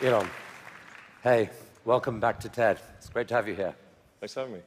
Elon, 0.00 0.28
hey, 1.24 1.50
welcome 1.84 2.20
back 2.20 2.38
to 2.38 2.48
TED. 2.48 2.78
It's 2.98 3.08
great 3.08 3.26
to 3.28 3.34
have 3.34 3.48
you 3.48 3.54
here. 3.56 3.74
Thanks 4.20 4.32
for 4.32 4.40
having 4.40 4.54
me. 4.54 4.60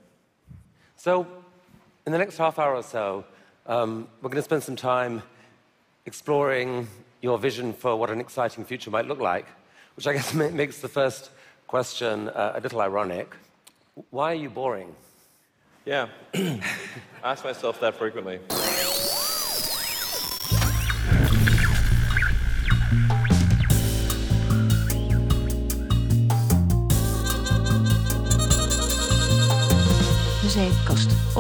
So, 0.98 1.26
in 2.06 2.12
the 2.12 2.18
next 2.18 2.36
half 2.36 2.60
hour 2.60 2.76
or 2.76 2.84
so, 2.84 3.24
um, 3.66 4.10
we're 4.22 4.30
going 4.30 4.42
to 4.42 4.44
spend 4.44 4.62
some 4.62 4.76
time 4.76 5.24
exploring 6.06 6.86
your 7.22 7.40
vision 7.40 7.72
for 7.72 7.96
what 7.96 8.10
an 8.10 8.20
exciting 8.20 8.66
future 8.66 8.92
might 8.92 9.08
look 9.08 9.22
like, 9.22 9.46
which 9.96 10.06
I 10.06 10.12
guess 10.12 10.34
makes 10.52 10.80
the 10.80 10.90
first 10.90 11.30
question 11.66 12.28
uh, 12.28 12.52
a 12.56 12.60
little 12.60 12.82
ironic. 12.82 13.34
Why 14.10 14.34
are 14.34 14.36
you 14.36 14.50
boring? 14.50 14.94
Yeah, 15.86 16.10
I 16.34 16.60
ask 17.24 17.46
myself 17.46 17.80
that 17.80 17.96
frequently. 17.96 18.42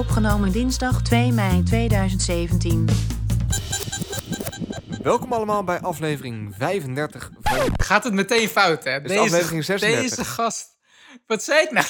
Opgenomen 0.02 0.52
dinsdag 0.52 1.02
2 1.02 1.32
mei 1.32 1.64
2017. 1.64 2.90
Welkom 5.04 5.34
allemaal 5.34 5.64
bij 5.64 5.80
aflevering 5.80 6.56
35 6.58 7.32
van... 7.42 7.74
Gaat 7.78 8.04
het 8.04 8.14
meteen 8.14 8.50
fout, 8.50 8.84
hè? 8.84 9.04
is 9.04 9.18
aflevering 9.18 9.64
36. 9.64 10.10
Deze 10.10 10.26
gast. 10.26 10.78
Wat 11.28 11.44
zei 11.44 11.62
ik 11.62 11.72
nou? 11.72 11.86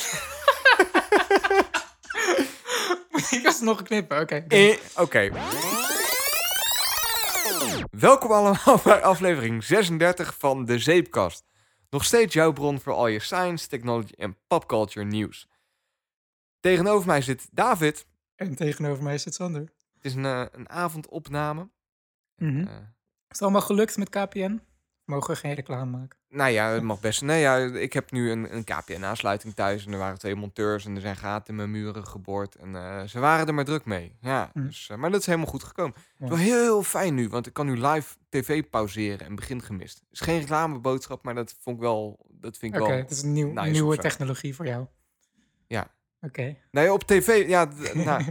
Ik 3.39 3.45
alsnog 3.45 3.81
knippen? 3.81 4.19
Oké. 4.19 4.45
Eh, 4.47 4.77
Oké. 4.95 5.29
Welkom 7.91 8.31
allemaal 8.31 8.79
bij 8.83 9.01
aflevering 9.01 9.63
36 9.63 10.35
van 10.37 10.65
De 10.65 10.79
Zeepkast. 10.79 11.43
Nog 11.89 12.05
steeds 12.05 12.33
jouw 12.33 12.51
bron 12.51 12.79
voor 12.79 12.93
al 12.93 13.07
je 13.07 13.19
science, 13.19 13.67
technology 13.67 14.13
en 14.17 14.37
popculture 14.47 15.05
nieuws. 15.05 15.47
Tegenover 16.59 17.07
mij 17.07 17.21
zit 17.21 17.47
David. 17.51 18.09
En 18.41 18.55
tegenover 18.55 19.03
mij 19.03 19.17
zit 19.17 19.33
Sander. 19.33 19.61
Het 19.93 20.05
is 20.05 20.13
een, 20.15 20.25
eh, 20.25 20.45
een 20.51 20.69
avondopname. 20.69 21.69
Mhm. 22.35 22.59
Eh, 22.59 22.75
Is 23.27 23.37
het 23.37 23.41
allemaal 23.41 23.61
gelukt 23.61 23.97
met 23.97 24.09
KPN? 24.09 24.61
Mogen 25.05 25.33
we 25.33 25.39
geen 25.39 25.53
reclame 25.53 25.91
maken? 25.97 26.19
nou 26.29 26.51
ja, 26.51 26.69
het 26.69 26.83
mag 26.83 26.99
best. 26.99 27.21
Nee, 27.21 27.41
ja, 27.41 27.57
ik 27.57 27.93
heb 27.93 28.11
nu 28.11 28.31
een, 28.31 28.55
een 28.55 28.63
KPN-aansluiting 28.63 29.53
thuis. 29.53 29.85
En 29.85 29.91
er 29.91 29.97
waren 29.97 30.17
twee 30.19 30.35
monteurs 30.35 30.85
en 30.85 30.95
er 30.95 31.01
zijn 31.01 31.15
gaten 31.15 31.47
in 31.47 31.55
mijn 31.55 31.71
muren 31.71 32.07
geboord. 32.07 32.55
En 32.55 32.75
eh, 32.75 33.03
ze 33.03 33.19
waren 33.19 33.47
er 33.47 33.53
maar 33.53 33.65
druk 33.65 33.85
mee. 33.85 34.17
Ja, 34.21 34.49
Hm. 34.53 34.65
dus, 34.65 34.89
maar 34.95 35.11
dat 35.11 35.19
is 35.19 35.25
helemaal 35.25 35.47
goed 35.47 35.63
gekomen. 35.63 35.93
Het 35.95 36.23
is 36.23 36.29
wel 36.29 36.37
heel 36.37 36.83
fijn 36.83 37.13
nu, 37.15 37.29
want 37.29 37.47
ik 37.47 37.53
kan 37.53 37.65
nu 37.65 37.77
live 37.87 38.15
tv 38.29 38.63
pauzeren 38.69 39.25
en 39.27 39.35
begin 39.35 39.61
gemist. 39.61 39.97
Het 39.99 40.07
is 40.11 40.19
geen 40.19 40.39
reclameboodschap, 40.39 41.23
maar 41.23 41.35
dat 41.35 41.55
vond 41.59 41.75
ik 41.75 41.81
wel... 41.81 42.25
Dat 42.29 42.57
vind 42.57 42.75
ik 42.75 42.81
Oké, 42.81 42.89
wel... 42.89 42.99
het 42.99 43.11
is 43.11 43.21
een 43.21 43.33
nieuw, 43.33 43.51
nice 43.51 43.69
nieuwe 43.69 43.97
technologie 43.97 44.55
voor 44.55 44.65
jou. 44.65 44.85
Ja. 45.67 45.87
Oké. 46.21 46.57
Nee, 46.71 46.93
op 46.93 47.03
tv, 47.03 47.47
ja, 47.47 47.69
nou, 47.93 48.23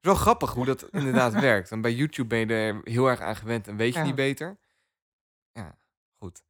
wel 0.00 0.14
grappig 0.14 0.52
hoe 0.52 0.64
dat 0.64 0.88
inderdaad 0.90 1.32
werkt. 1.50 1.70
En 1.70 1.80
bij 1.80 1.92
YouTube 1.94 2.28
ben 2.28 2.38
je 2.38 2.46
er 2.46 2.80
heel 2.84 3.06
erg 3.06 3.20
aan 3.20 3.36
gewend 3.36 3.68
en 3.68 3.76
weet 3.76 3.92
je 3.92 3.98
Ja. 3.98 4.04
niet 4.04 4.14
beter. 4.14 4.58
Ja, 5.52 5.78
goed. 6.18 6.42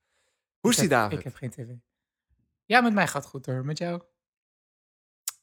Hoe 0.60 0.70
is 0.70 0.76
die 0.76 0.88
David? 0.88 1.18
Ik 1.18 1.24
heb 1.24 1.34
geen 1.34 1.50
tv. 1.50 1.68
Ja, 2.64 2.80
met 2.80 2.92
mij 2.94 3.06
gaat 3.06 3.22
het 3.22 3.30
goed 3.30 3.46
hoor. 3.46 3.64
Met 3.64 3.78
jou? 3.78 4.02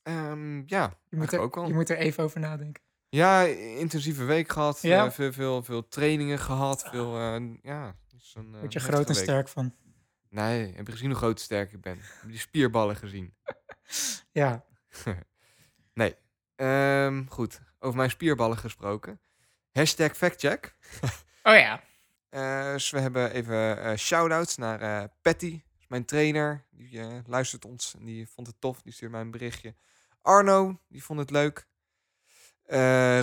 Ehm, 0.03 0.61
ja, 0.65 0.93
Je 1.09 1.15
moet, 1.17 1.33
er, 1.33 1.39
ook 1.39 1.55
wel. 1.55 1.67
je 1.67 1.73
moet 1.73 1.89
er 1.89 1.97
even 1.97 2.23
over 2.23 2.39
nadenken. 2.39 2.83
Ja, 3.09 3.41
intensieve 3.43 4.23
week 4.23 4.49
gehad. 4.49 4.81
Ja. 4.81 5.05
eh, 5.05 5.11
veel, 5.11 5.33
veel, 5.33 5.63
veel 5.63 5.87
trainingen 5.87 6.39
gehad. 6.39 6.83
Veel, 6.89 7.15
eh, 7.15 7.21
ja, 7.61 7.95
een, 8.33 8.53
eh, 8.53 8.59
Word 8.59 8.73
je 8.73 8.79
groot 8.79 9.07
en 9.07 9.13
week. 9.13 9.23
sterk 9.23 9.47
van. 9.47 9.75
Nee, 10.29 10.73
heb 10.75 10.85
je 10.85 10.91
gezien 10.91 11.09
hoe 11.09 11.17
groot 11.17 11.37
en 11.37 11.43
sterk 11.43 11.71
ik 11.73 11.81
ben? 11.81 11.97
Heb 11.97 12.21
je 12.21 12.27
die 12.27 12.39
spierballen 12.39 12.95
gezien? 12.95 13.33
Ja. 14.31 14.65
Nee. 15.99 16.15
Ehm, 16.55 17.25
goed, 17.27 17.61
over 17.79 17.97
mijn 17.97 18.09
spierballen 18.09 18.57
gesproken. 18.57 19.19
Hashtag 19.71 20.15
factcheck. 20.17 20.75
Oh 21.43 21.55
ja. 21.55 21.81
Eh, 22.29 22.71
dus 22.71 22.89
we 22.89 22.99
hebben 22.99 23.31
even 23.31 23.81
eh 23.81 23.95
shout-outs 23.97 24.57
naar 24.57 24.81
eh, 24.81 25.07
Patty, 25.21 25.61
mijn 25.87 26.05
trainer. 26.05 26.65
Die 26.69 27.01
luistert 27.25 27.65
ons 27.65 27.95
en 27.99 28.05
die 28.05 28.27
vond 28.27 28.47
het 28.47 28.55
tof. 28.59 28.81
Die 28.81 28.93
stuurde 28.93 29.13
mij 29.13 29.23
een 29.23 29.31
berichtje. 29.31 29.75
Arno, 30.21 30.79
die 30.87 31.03
vond 31.03 31.19
het 31.19 31.29
leuk. 31.29 31.67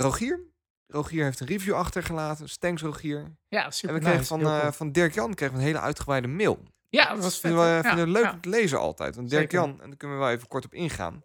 Rogier. 0.00 0.41
Rogier 0.87 1.25
heeft 1.25 1.41
een 1.41 1.47
review 1.47 1.75
achtergelaten. 1.75 2.44
Dus 2.44 2.56
thanks 2.56 2.82
Rogier. 2.82 3.37
Ja, 3.48 3.70
super 3.70 3.88
en 3.88 3.94
we 3.94 4.00
kregen 4.00 4.19
nice. 4.19 4.28
van, 4.28 4.60
cool. 4.60 4.72
van 4.72 4.93
Dirk 4.93 5.14
Jan 5.14 5.34
kregen 5.34 5.54
we 5.54 5.60
een 5.60 5.66
hele 5.66 5.81
uitgebreide 5.81 6.28
mail. 6.28 6.62
Ja, 6.88 7.14
dat 7.14 7.22
was 7.22 7.41
vet. 7.41 7.50
Vinden 7.50 7.76
we, 7.76 7.82
vinden 7.82 8.04
we 8.04 8.10
leuk 8.10 8.25
ja. 8.25 8.32
om 8.32 8.41
te 8.41 8.48
lezen 8.48 8.78
altijd. 8.78 9.16
Want 9.16 9.31
Dirk 9.31 9.50
Zeker. 9.50 9.58
Jan, 9.58 9.81
en 9.81 9.88
daar 9.88 9.97
kunnen 9.97 10.19
we 10.19 10.22
wel 10.25 10.32
even 10.32 10.48
kort 10.48 10.64
op 10.64 10.75
ingaan. 10.75 11.25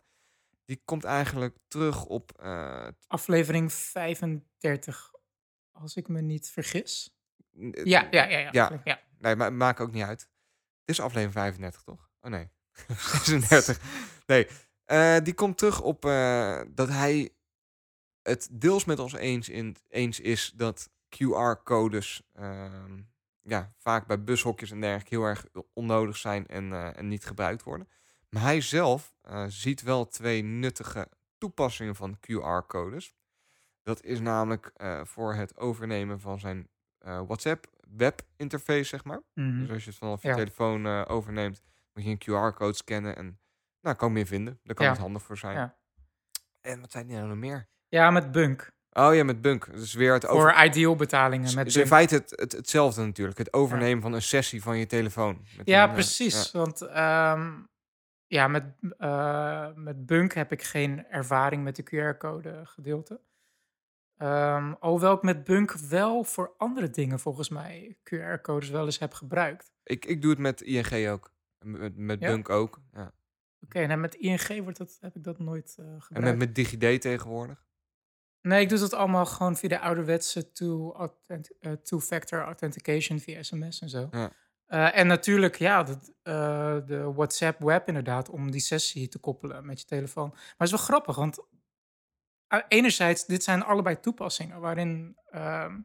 Die 0.65 0.81
komt 0.85 1.03
eigenlijk 1.03 1.57
terug 1.67 2.05
op... 2.05 2.31
eh, 2.39 2.87
Aflevering 3.07 3.73
35, 3.73 5.11
als 5.71 5.95
ik 5.95 6.07
me 6.07 6.21
niet 6.21 6.49
vergis. 6.49 7.15
n- 7.57 7.71
Ja, 7.83 8.07
ja, 8.11 8.23
ja. 8.23 8.37
ja, 8.37 8.49
Ja. 8.51 8.81
ja. 8.83 9.01
Nee, 9.17 9.35
maar 9.35 9.53
maakt 9.53 9.79
ook 9.79 9.91
niet 9.91 10.03
uit. 10.03 10.19
Het 10.21 10.89
is 10.89 10.99
aflevering 10.99 11.33
35, 11.33 11.83
toch? 11.83 12.09
Oh 12.21 12.31
nee. 12.31 12.49
36. 13.23 13.79
Nee. 14.25 14.47
Eh, 14.85 15.17
die 15.23 15.33
komt 15.33 15.57
terug 15.57 15.81
op 15.81 16.05
eh, 16.05 16.61
dat 16.69 16.87
hij 16.89 17.29
het 18.21 18.47
deels 18.51 18.85
met 18.85 18.99
ons 18.99 19.13
eens, 19.13 19.49
in, 19.49 19.75
eens 19.87 20.19
is 20.19 20.51
dat 20.55 20.89
QR-codes 21.09 22.21
ehm, 22.33 23.01
ja, 23.41 23.73
vaak 23.77 24.07
bij 24.07 24.23
bushokjes 24.23 24.71
en 24.71 24.81
dergelijke 24.81 25.15
heel 25.15 25.23
erg 25.25 25.45
onnodig 25.73 26.17
zijn 26.17 26.47
en, 26.47 26.71
eh, 26.73 26.97
en 26.97 27.07
niet 27.07 27.25
gebruikt 27.25 27.63
worden. 27.63 27.89
Maar 28.31 28.41
hij 28.43 28.61
zelf 28.61 29.13
eh, 29.21 29.45
ziet 29.47 29.81
wel 29.81 30.07
twee 30.07 30.41
nuttige 30.43 31.07
toepassingen 31.37 31.95
van 31.95 32.17
QR-codes. 32.19 33.13
Dat 33.83 34.03
is 34.03 34.19
namelijk 34.19 34.71
eh, 34.75 35.01
voor 35.03 35.33
het 35.33 35.57
overnemen 35.57 36.19
van 36.19 36.39
zijn 36.39 36.67
eh, 36.97 37.21
WhatsApp 37.27 37.65
webinterface, 37.97 38.83
zeg 38.83 39.03
maar. 39.03 39.21
Mhm. 39.33 39.59
Dus 39.59 39.69
als 39.69 39.83
je 39.83 39.89
het 39.89 39.99
vanaf 39.99 40.21
je 40.21 40.27
Ja. 40.27 40.35
telefoon 40.35 41.05
overneemt, 41.05 41.61
moet 41.93 42.03
je 42.03 42.09
een 42.09 42.19
QR-code 42.51 42.73
scannen 42.73 43.15
en 43.15 43.39
nou, 43.81 43.95
kan 43.95 44.07
je 44.07 44.13
meer 44.13 44.25
vinden. 44.25 44.59
Daar 44.63 44.75
kan 44.75 44.85
Ja. 44.85 44.91
het 44.91 45.01
handig 45.01 45.21
voor 45.23 45.37
zijn. 45.37 45.55
Ja. 45.55 45.77
En 46.61 46.81
wat 46.81 46.91
zei 46.91 47.05
die 47.05 47.15
nou 47.15 47.27
nog 47.27 47.37
meer? 47.37 47.67
Ja, 47.87 48.11
met 48.11 48.31
Bunk. 48.31 48.71
Oh 48.91 49.15
ja, 49.15 49.23
met 49.23 49.41
Bunk. 49.41 49.71
Dus 49.73 49.93
weer 49.93 50.13
het 50.13 50.27
over... 50.27 50.53
Voor 50.53 50.63
ideal 50.63 50.95
betalingen 50.95 51.45
Het 51.45 51.55
met 51.55 51.67
is 51.67 51.75
in 51.75 51.87
feite 51.87 52.15
het, 52.15 52.33
het, 52.35 52.51
hetzelfde 52.51 53.01
natuurlijk. 53.05 53.37
Het 53.37 53.53
overnemen 53.53 54.01
van 54.01 54.13
een 54.13 54.21
sessie 54.21 54.61
van 54.61 54.77
je 54.77 54.85
telefoon. 54.85 55.45
Met 55.57 55.67
Ja, 55.67 55.83
een, 55.87 55.93
precies. 55.93 56.51
ja. 56.51 56.59
Want 56.59 56.81
ehm, 56.81 57.51
ja, 58.31 58.47
met, 58.47 58.63
eh, 58.97 59.73
met 59.75 60.05
Bunk 60.05 60.33
heb 60.33 60.51
ik 60.51 60.63
geen 60.63 61.05
ervaring 61.07 61.63
met 61.63 61.75
de 61.75 61.83
QR-code 61.83 62.61
gedeelte. 62.65 63.21
Ehm, 64.17 64.73
alhoewel 64.79 65.13
ik 65.15 65.21
met 65.21 65.43
Bunk 65.43 65.71
wel 65.73 66.23
voor 66.23 66.53
andere 66.57 66.89
dingen 66.89 67.19
volgens 67.19 67.49
mij 67.49 67.97
QR-codes 68.03 68.69
wel 68.69 68.85
eens 68.85 68.99
heb 68.99 69.13
gebruikt. 69.13 69.71
Ik, 69.83 70.05
ik 70.05 70.21
doe 70.21 70.29
het 70.31 70.39
met 70.39 70.61
ING 70.61 71.09
ook. 71.09 71.33
En 71.59 71.71
Met, 71.71 71.97
met 71.97 72.19
Ja? 72.19 72.27
Bunk 72.27 72.49
ook. 72.49 72.81
Ja. 72.93 73.13
Oké, 73.61 73.79
en 73.79 73.99
met 73.99 74.15
ING 74.15 74.61
wordt 74.63 74.77
dat, 74.77 74.97
heb 75.01 75.15
ik 75.15 75.23
dat 75.23 75.39
nooit 75.39 75.75
eh, 75.79 75.85
En 75.85 76.01
gebruikt. 76.01 76.37
met, 76.37 76.47
met 76.47 76.55
DigiD 76.55 77.01
tegenwoordig. 77.01 77.65
Nee, 78.41 78.61
ik 78.61 78.69
doe 78.69 78.79
dat 78.79 78.93
allemaal 78.93 79.25
gewoon 79.25 79.55
via 79.55 79.69
de 79.69 79.79
ouderwetse 79.79 80.51
authent- 80.95 81.57
eh, 81.59 81.71
two-factor 81.71 82.41
authentication 82.41 83.19
via 83.19 83.43
sms 83.43 83.81
en 83.81 83.89
zo. 83.89 84.07
Ja. 84.11 84.31
Eh, 84.71 84.97
en 84.97 85.07
natuurlijk, 85.07 85.57
ja, 85.57 85.83
dat, 85.83 86.13
eh, 86.23 86.77
de 86.85 87.11
WhatsApp 87.13 87.61
web 87.61 87.87
inderdaad, 87.87 88.29
om 88.29 88.51
die 88.51 88.61
sessie 88.61 89.07
te 89.07 89.19
koppelen 89.19 89.65
met 89.65 89.79
je 89.79 89.85
telefoon. 89.85 90.29
Maar 90.29 90.55
het 90.57 90.67
is 90.67 90.71
wel 90.71 90.79
grappig, 90.79 91.15
want 91.15 91.39
eh, 92.47 92.59
enerzijds, 92.67 93.25
dit 93.25 93.43
zijn 93.43 93.63
allebei 93.63 93.99
toepassingen 93.99 94.59
waarin 94.59 95.17
ehm, 95.25 95.79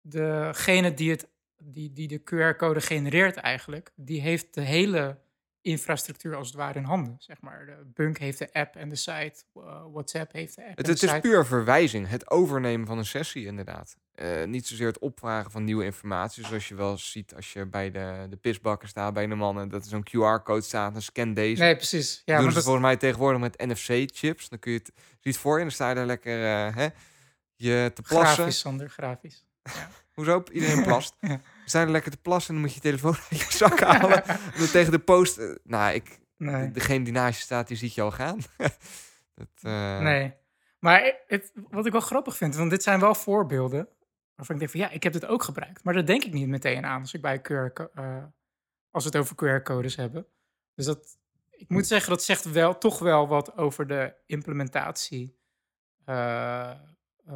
degene 0.00 0.94
die, 0.94 1.10
het, 1.10 1.28
die, 1.56 1.92
die 1.92 2.08
de 2.08 2.20
QR-code 2.20 2.80
genereert 2.80 3.36
eigenlijk, 3.36 3.92
die 3.96 4.20
heeft 4.20 4.54
de 4.54 4.60
hele 4.60 5.18
infrastructuur 5.62 6.34
als 6.36 6.46
het 6.46 6.56
ware 6.56 6.78
in 6.78 6.84
handen, 6.84 7.16
zeg 7.18 7.40
maar. 7.40 7.66
De 7.66 7.90
Bunk 7.94 8.18
heeft 8.18 8.38
de 8.38 8.52
app 8.52 8.76
en 8.76 8.88
de 8.88 8.96
site, 8.96 9.34
eh, 9.54 9.82
WhatsApp 9.92 10.32
heeft 10.32 10.54
de 10.56 10.60
app 10.66 10.76
Het, 10.76 10.86
en 10.86 10.90
het 10.92 11.00
de 11.00 11.06
is 11.06 11.12
site. 11.12 11.28
puur 11.28 11.46
verwijzing. 11.46 12.08
Het 12.08 12.30
overnemen 12.30 12.86
van 12.86 12.98
een 12.98 13.04
sessie 13.04 13.46
inderdaad. 13.46 13.96
Eh, 14.14 14.44
niet 14.44 14.66
zozeer 14.66 14.86
het 14.86 14.98
opvragen 14.98 15.50
van 15.50 15.64
nieuwe 15.64 15.84
informatie. 15.84 16.46
Zoals 16.46 16.68
je 16.68 16.74
wel 16.74 16.98
ziet 16.98 17.34
als 17.34 17.52
je 17.52 17.66
bij 17.66 17.90
de, 17.90 18.26
de 18.30 18.36
pisbakken 18.36 18.88
staat 18.88 19.14
bij 19.14 19.26
de 19.26 19.34
mannen. 19.34 19.68
Dat 19.68 19.82
er 19.84 19.88
zo'n 19.90 20.06
QR-code 20.08 20.60
staat. 20.62 20.92
Dan 20.92 21.02
scan 21.02 21.34
deze. 21.34 21.62
Nee, 21.62 21.76
precies. 21.76 22.22
Ja, 22.24 22.38
doen 22.38 22.48
ze 22.48 22.54
dat, 22.54 22.62
volgens 22.64 22.84
mij 22.84 22.96
tegenwoordig 22.96 23.40
met 23.40 23.58
NFC-chips. 23.66 24.48
Dan 24.48 24.58
kun 24.58 24.72
je 24.72 24.78
het 24.78 24.92
ziet 25.20 25.36
voor 25.38 25.52
je. 25.52 25.58
En 25.58 25.64
dan 25.66 25.74
sta 25.74 25.88
je 25.88 25.94
daar 25.94 26.06
lekker 26.06 26.44
eh, 26.44 26.74
hè, 26.76 26.88
je 27.54 27.90
te 27.94 28.02
plassen. 28.02 28.34
grafisch, 28.34 28.58
Sander, 28.58 28.90
grafisch. 28.90 29.46
Hoezo? 30.14 30.42
Iedereen 30.52 30.82
plast. 30.82 31.16
Ja. 31.20 31.40
We 31.64 31.78
er 31.78 31.90
lekker 31.90 32.10
te 32.10 32.16
plassen. 32.16 32.54
En 32.54 32.60
dan 32.60 32.70
moet 32.70 32.74
je 32.74 32.80
je 32.82 32.88
telefoon 32.96 33.14
uit 33.30 33.40
je 33.40 33.56
zak 33.56 33.80
halen. 33.80 34.24
En 34.52 34.58
dan 34.58 34.66
tegen 34.70 34.92
de 34.92 34.98
post. 34.98 35.38
eh, 35.38 35.54
nou, 35.64 35.94
ik, 35.94 36.20
Nee. 36.36 36.70
degene 36.70 37.04
die 37.04 37.12
naast 37.12 37.36
je 37.38 37.44
staat, 37.44 37.68
die 37.68 37.76
ziet 37.76 37.94
je 37.94 38.02
al 38.02 38.10
gaan. 38.10 38.38
dat, 39.34 39.48
eh, 39.60 40.00
Nee. 40.00 40.34
Maar 40.78 41.14
het, 41.26 41.52
wat 41.54 41.86
ik 41.86 41.92
wel 41.92 42.00
grappig 42.00 42.36
vind, 42.36 42.54
want 42.56 42.70
dit 42.70 42.82
zijn 42.82 43.00
wel 43.00 43.14
voorbeelden 43.14 43.88
waarvan 44.34 44.54
ik 44.54 44.60
denk 44.60 44.70
van 44.70 44.80
ja, 44.80 44.90
ik 44.90 45.02
heb 45.02 45.12
dit 45.12 45.26
ook 45.26 45.42
gebruikt. 45.42 45.84
Maar 45.84 45.94
dat 45.94 46.06
denk 46.06 46.24
ik 46.24 46.32
niet 46.32 46.48
meteen 46.48 46.84
aan 46.86 47.00
als 47.00 47.14
ik 47.14 47.20
bij 47.22 47.38
QR, 47.40 47.72
co- 47.72 47.90
eh, 47.94 48.24
als 48.90 49.04
we 49.04 49.10
het 49.10 49.18
over 49.18 49.34
QR-codes 49.36 49.96
hebben. 49.96 50.26
Dus 50.74 50.86
dat, 50.86 51.18
ik 51.50 51.68
moet 51.68 51.86
zeggen, 51.86 52.10
dat 52.10 52.22
zegt 52.22 52.44
wel, 52.50 52.78
toch 52.78 52.98
wel 52.98 53.28
wat 53.28 53.56
over 53.56 53.86
de 53.86 54.14
implementatie 54.26 55.38
eh, 56.04 56.70
eh, 56.70 56.76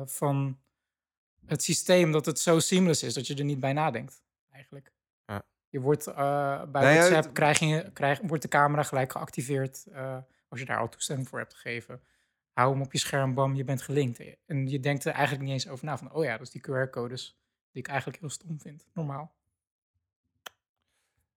van 0.04 0.58
het 1.46 1.62
systeem. 1.62 2.12
Dat 2.12 2.26
het 2.26 2.38
zo 2.38 2.58
seamless 2.58 3.02
is 3.02 3.14
dat 3.14 3.26
je 3.26 3.34
er 3.34 3.44
niet 3.44 3.60
bij 3.60 3.72
nadenkt, 3.72 4.22
eigenlijk. 4.50 4.92
Ja. 5.26 5.42
Je 5.68 5.80
wordt 5.80 6.06
eh, 6.06 6.14
bij 6.62 6.82
Nou 6.82 6.86
ja, 6.86 6.94
WhatsApp, 6.98 7.24
het- 7.24 7.32
krijg 7.32 7.58
je, 7.58 7.90
krijg, 7.92 8.20
wordt 8.22 8.42
de 8.42 8.48
camera 8.48 8.82
gelijk 8.82 9.12
geactiveerd 9.12 9.86
eh, 9.86 10.16
als 10.48 10.60
je 10.60 10.66
daar 10.66 10.78
al 10.78 10.88
toestemming 10.88 11.28
voor 11.28 11.38
hebt 11.38 11.54
gegeven. 11.54 12.02
Hou 12.52 12.72
hem 12.72 12.82
op 12.82 12.92
je 12.92 12.98
scherm, 12.98 13.34
bam, 13.34 13.54
je 13.54 13.64
bent 13.64 13.82
gelinkt. 13.82 14.20
En 14.46 14.68
je 14.68 14.80
denkt 14.80 15.04
er 15.04 15.12
eigenlijk 15.12 15.44
niet 15.44 15.52
eens 15.52 15.68
over 15.68 15.84
na 15.84 15.98
van, 15.98 16.12
oh 16.12 16.24
ja, 16.24 16.36
dat 16.36 16.46
is 16.46 16.50
die 16.52 16.62
QR-codes 16.70 17.38
die 17.72 17.82
ik 17.82 17.88
eigenlijk 17.88 18.20
heel 18.20 18.30
stom 18.30 18.60
vind, 18.60 18.86
normaal. 18.92 19.34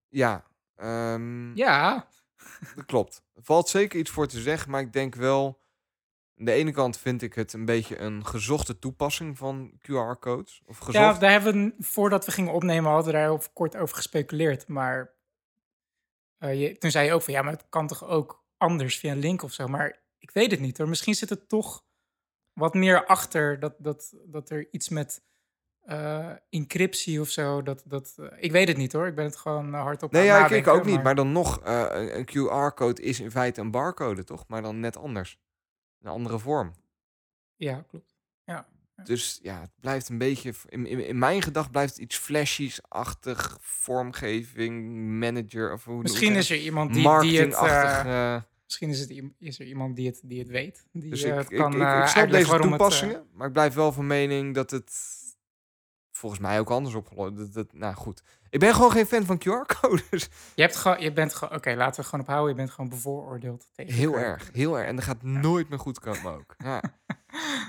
Ja, 0.08 0.44
ehm, 0.76 1.56
Ja, 1.56 2.08
dat 2.76 2.86
klopt. 2.86 3.24
Er 3.36 3.44
valt 3.44 3.70
zeker 3.70 4.00
iets 4.00 4.10
voor 4.12 4.28
te 4.28 4.40
zeggen, 4.42 4.72
maar 4.72 4.82
ik 4.82 4.94
denk 4.94 5.16
wel... 5.16 5.60
Aan 6.40 6.46
de 6.46 6.52
ene 6.52 6.72
kant 6.72 6.98
vind 6.98 7.22
ik 7.22 7.34
het 7.34 7.54
een 7.54 7.66
beetje 7.66 8.00
een 8.00 8.26
gezochte 8.26 8.80
toepassing 8.80 9.38
van 9.38 9.72
QR-codes. 9.78 10.62
Of 10.66 10.78
gezocht. 10.78 10.98
Ja, 10.98 11.14
daar 11.14 11.32
hebben 11.32 11.54
we, 11.54 11.84
voordat 11.84 12.26
we 12.26 12.32
gingen 12.32 12.54
opnemen, 12.54 12.92
hadden 12.92 13.14
we 13.14 13.20
daar 13.20 13.50
kort 13.54 13.76
over 13.76 13.96
gespeculeerd. 13.96 14.68
Maar 14.68 15.14
eh, 16.38 16.62
je, 16.62 16.78
toen 16.78 16.92
zei 16.92 17.06
je 17.06 17.14
ook 17.14 17.22
van, 17.22 17.34
ja, 17.34 17.42
maar 17.42 17.54
het 17.54 17.66
kan 17.70 17.88
toch 17.88 18.06
ook 18.06 18.44
anders 18.58 18.98
via 18.98 19.12
een 19.12 19.20
link 19.20 19.42
of 19.44 19.54
zo. 19.54 19.68
Maar 19.68 20.04
ik 20.18 20.32
weet 20.32 20.52
het 20.52 20.60
niet 20.60 20.78
hoor. 20.78 20.88
Misschien 20.88 21.16
zit 21.16 21.30
het 21.30 21.50
toch 21.50 21.84
wat 22.54 22.74
meer 22.74 23.06
achter 23.06 23.60
dat, 23.60 23.76
dat, 23.78 24.14
dat 24.26 24.50
er 24.50 24.68
iets 24.72 24.90
met 24.90 25.22
eh, 25.82 26.32
encryptie 26.50 27.22
of 27.22 27.30
zo. 27.30 27.64
Dat, 27.64 27.84
dat, 27.86 28.16
eh, 28.18 28.44
ik 28.44 28.52
weet 28.52 28.68
het 28.68 28.78
niet 28.78 28.94
hoor. 28.94 29.08
Ik 29.08 29.16
ben 29.16 29.26
het 29.26 29.38
gewoon 29.38 29.74
hardop 29.74 30.12
Nee, 30.12 30.32
aan 30.32 30.40
ja, 30.40 30.46
ik, 30.46 30.52
ik 30.52 30.68
ook 30.68 30.86
niet. 30.86 31.04
Maar 31.04 31.16
dan 31.16 31.32
nog, 31.32 31.62
een 31.64 32.28
QR-code 32.30 33.02
is 33.02 33.20
in 33.20 33.32
feite 33.32 33.62
een 33.62 33.72
barcode, 33.72 34.24
toch? 34.24 34.48
Maar 34.48 34.62
dan 34.62 34.80
net 34.80 34.98
anders. 34.98 35.40
Een 36.02 36.12
andere 36.12 36.40
vorm. 36.40 36.74
Ja, 37.56 37.86
klopt. 37.88 38.18
Dus 39.04 39.40
ja, 39.42 39.62
het 39.62 39.72
blijft 39.80 40.10
een 40.10 40.18
beetje... 40.18 40.54
In, 40.66 40.86
in, 40.86 41.06
in 41.06 41.18
mijn 41.20 41.42
gedacht 41.42 41.72
blijft 41.72 41.94
het 41.94 42.02
iets 42.02 42.18
flashies-achtig. 42.18 43.58
Vormgeving, 43.62 44.96
manager 45.20 45.74
of 45.74 45.86
hoe 45.86 46.02
Misschien 46.02 46.36
is 46.36 46.50
er 46.50 46.58
iemand 46.58 46.94
die, 46.94 47.20
die 47.22 47.40
het... 47.40 47.54
eh, 47.54 47.62
Marketingachtig. 47.62 48.48
misschien 48.66 48.90
is, 48.90 49.00
het, 49.00 49.24
is 49.40 49.60
er 49.60 49.66
iemand 49.66 49.96
die 49.96 50.08
het, 50.08 50.22
die 50.24 50.40
het 50.40 50.48
weet. 50.48 50.88
Die 50.92 51.10
dus 51.10 51.24
eh, 51.24 51.30
ik, 51.30 51.36
het 51.38 51.48
kan 51.48 51.74
ik, 51.74 51.82
eh, 51.82 52.00
ik 52.02 52.08
snap 52.08 52.30
deze 52.30 52.54
het, 52.54 52.62
eh, 52.64 52.70
toepassingen. 52.70 53.28
maar 53.34 53.48
ik 53.48 53.54
blijf 53.54 53.74
wel 53.74 53.92
van 53.92 54.08
mening 54.08 54.56
dat 54.56 54.72
het 54.72 54.92
volgens 56.20 56.42
mij 56.42 56.60
ook 56.60 56.70
anders 56.70 56.96
opgelost. 56.96 57.38
Dat, 57.38 57.54
dat, 57.54 57.74
nou 57.74 57.94
goed. 57.96 58.24
Ik 58.50 58.60
ben 58.60 58.74
gewoon 58.74 58.92
geen 58.92 59.06
fan 59.06 59.26
van 59.26 59.38
QR-codes. 59.38 60.30
Je, 60.56 60.62
hebt 60.62 60.76
gewoon, 60.76 61.02
je 61.02 61.14
bent 61.14 61.34
gewoon, 61.34 61.56
oké, 61.58 61.74
laten 61.74 62.02
we 62.02 62.10
gewoon 62.10 62.26
ophouden. 62.26 62.50
Je 62.50 62.56
bent 62.56 62.72
gewoon 62.72 62.90
bevooroordeeld 62.90 63.68
tegen 63.72 63.94
Heel 63.94 64.18
erg, 64.18 64.50
heel 64.54 64.78
erg. 64.78 64.88
En 64.88 64.96
dat 64.96 65.06
gaat 65.06 65.22
nooit 65.24 65.70
meer 65.70 65.80
goed 65.80 66.00
komen 66.00 66.34
ook. 66.34 66.56
Ja. 66.58 66.82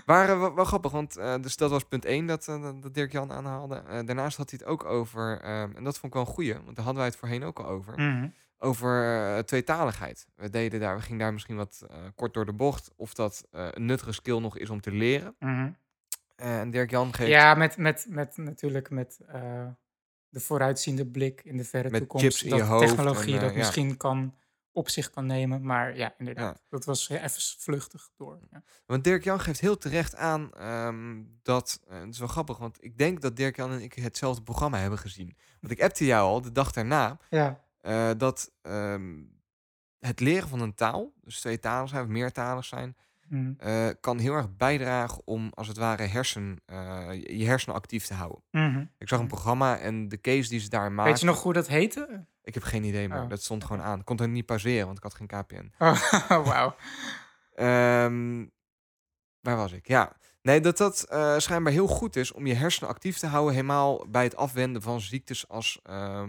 Maar 0.06 0.28
eh, 0.28 0.38
wel, 0.38 0.54
wel 0.54 0.64
grappig, 0.64 0.90
want 0.92 1.16
eh, 1.16 1.34
dus 1.40 1.56
dat 1.56 1.70
was 1.70 1.84
punt 1.84 2.04
1 2.04 2.26
dat, 2.26 2.48
eh, 2.48 2.70
dat 2.80 2.94
Dirk 2.94 3.12
Jan 3.12 3.32
aanhaalde. 3.32 3.82
Daarnaast 4.04 4.36
had 4.36 4.50
hij 4.50 4.58
het 4.62 4.68
ook 4.68 4.84
over, 4.84 5.40
ehm, 5.40 5.70
en 5.76 5.84
dat 5.84 5.98
vond 5.98 6.04
ik 6.06 6.12
wel 6.12 6.22
een 6.22 6.32
goeie, 6.34 6.54
want 6.54 6.66
daar 6.66 6.84
hadden 6.84 6.94
wij 6.94 7.06
het 7.06 7.16
voorheen 7.16 7.44
ook 7.44 7.58
al 7.58 7.66
over, 7.66 7.94
Mhm. 7.96 8.28
over 8.58 9.44
tweetaligheid. 9.44 10.26
We 10.36 10.50
deden 10.50 10.80
daar, 10.80 10.96
we 10.96 11.02
gingen 11.02 11.18
daar 11.18 11.32
misschien 11.32 11.56
wat 11.56 11.86
kort 12.14 12.34
door 12.34 12.46
de 12.46 12.52
bocht, 12.52 12.90
of 12.96 13.14
dat 13.14 13.46
een 13.50 13.84
nuttige 13.86 14.12
skill 14.12 14.38
nog 14.38 14.58
is 14.58 14.70
om 14.70 14.80
te 14.80 14.92
leren. 14.92 15.34
Eh, 15.38 15.64
en 16.40 16.70
Dirk 16.70 16.90
Jan 16.90 17.14
geeft 17.14 17.30
Ja, 17.30 17.54
met, 17.54 17.76
met, 17.76 18.06
met 18.08 18.36
natuurlijk 18.36 18.90
met 18.90 19.20
eh, 19.26 19.66
de 20.28 20.40
vooruitziende 20.40 21.06
blik 21.06 21.40
in 21.44 21.56
de 21.56 21.64
verre 21.64 21.90
Met 21.90 22.00
toekomst. 22.00 22.24
chips 22.24 22.42
in 22.42 22.58
dat 22.58 22.80
technologie 22.80 23.32
en, 23.32 23.38
eh, 23.38 23.44
dat 23.44 23.50
ja. 23.52 23.58
misschien 23.58 23.96
kan 23.96 24.34
op 24.72 24.88
zich 24.88 25.10
kan 25.10 25.26
nemen. 25.26 25.62
Maar 25.62 25.96
ja, 25.96 26.14
inderdaad. 26.18 26.62
Dat 26.68 26.84
was 26.84 27.08
even 27.08 27.42
vluchtig 27.58 28.10
door. 28.16 28.40
Ja. 28.50 28.62
Want 28.86 29.04
Dirk 29.04 29.24
Jan 29.24 29.40
geeft 29.40 29.60
heel 29.60 29.78
terecht 29.78 30.16
aan 30.16 30.52
ehm, 30.54 31.22
dat. 31.42 31.80
eh, 31.88 32.00
het 32.00 32.08
is 32.08 32.18
wel 32.18 32.28
grappig, 32.28 32.58
want 32.58 32.84
ik 32.84 32.98
denk 32.98 33.20
dat 33.20 33.36
Dirk 33.36 33.56
Jan 33.56 33.72
en 33.72 33.82
ik 33.82 33.94
hetzelfde 33.94 34.42
programma 34.42 34.78
hebben 34.78 34.98
gezien. 34.98 35.36
Want 35.60 35.72
ik 35.72 35.82
appte 35.82 36.04
jou 36.04 36.28
al 36.28 36.40
de 36.40 36.52
dag 36.52 36.72
daarna 36.72 37.18
ja. 37.30 37.64
eh, 37.80 38.10
dat 38.16 38.52
ehm, 38.62 39.22
het 39.98 40.20
leren 40.20 40.48
van 40.48 40.60
een 40.60 40.74
taal, 40.74 41.12
dus 41.20 41.40
tweetalig 41.40 41.88
zijn 41.88 42.02
of 42.02 42.08
meertalig 42.08 42.64
zijn, 42.64 42.96
Mhm. 43.30 43.52
eh, 43.58 43.88
kan 44.00 44.18
heel 44.18 44.34
erg 44.34 44.56
bijdragen 44.56 45.22
om 45.24 45.50
als 45.54 45.68
het 45.68 45.76
ware 45.76 46.02
hersen, 46.02 46.58
eh, 46.66 47.08
je 47.38 47.46
hersenen 47.46 47.76
actief 47.76 48.06
te 48.06 48.14
houden. 48.14 48.42
Mhm. 48.50 48.84
Ik 48.98 49.08
zag 49.08 49.20
een 49.20 49.26
programma 49.26 49.78
en 49.78 50.08
de 50.08 50.20
case 50.20 50.48
die 50.48 50.60
ze 50.60 50.68
daar 50.68 50.92
maken. 50.92 51.10
Weet 51.10 51.20
je 51.20 51.26
nog 51.26 51.42
hoe 51.42 51.52
dat 51.52 51.68
heette? 51.68 52.26
Ik 52.42 52.54
heb 52.54 52.62
geen 52.62 52.84
idee 52.84 53.08
meer. 53.08 53.22
Oh. 53.22 53.28
Dat 53.28 53.42
stond 53.42 53.64
gewoon 53.64 53.82
aan. 53.82 53.98
Ik 53.98 54.04
kon 54.04 54.20
het 54.20 54.30
niet 54.30 54.46
pauzeren, 54.46 54.84
want 54.86 54.96
ik 54.96 55.02
had 55.02 55.14
geen 55.14 55.26
KPN. 55.26 55.72
Oh, 56.28 56.46
wauw. 56.46 56.74
Ehm, 57.54 58.46
waar 59.40 59.56
was 59.56 59.72
ik? 59.72 59.88
Ja. 59.88 60.12
Nee, 60.42 60.60
dat 60.60 60.76
dat 60.76 61.02
eh, 61.02 61.38
schijnbaar 61.38 61.72
heel 61.72 61.86
goed 61.86 62.16
is 62.16 62.32
om 62.32 62.46
je 62.46 62.54
hersenen 62.54 62.90
actief 62.90 63.18
te 63.18 63.26
houden, 63.26 63.54
helemaal 63.54 64.06
bij 64.08 64.24
het 64.24 64.36
afwenden 64.36 64.82
van 64.82 65.00
ziektes 65.00 65.48
als 65.48 65.80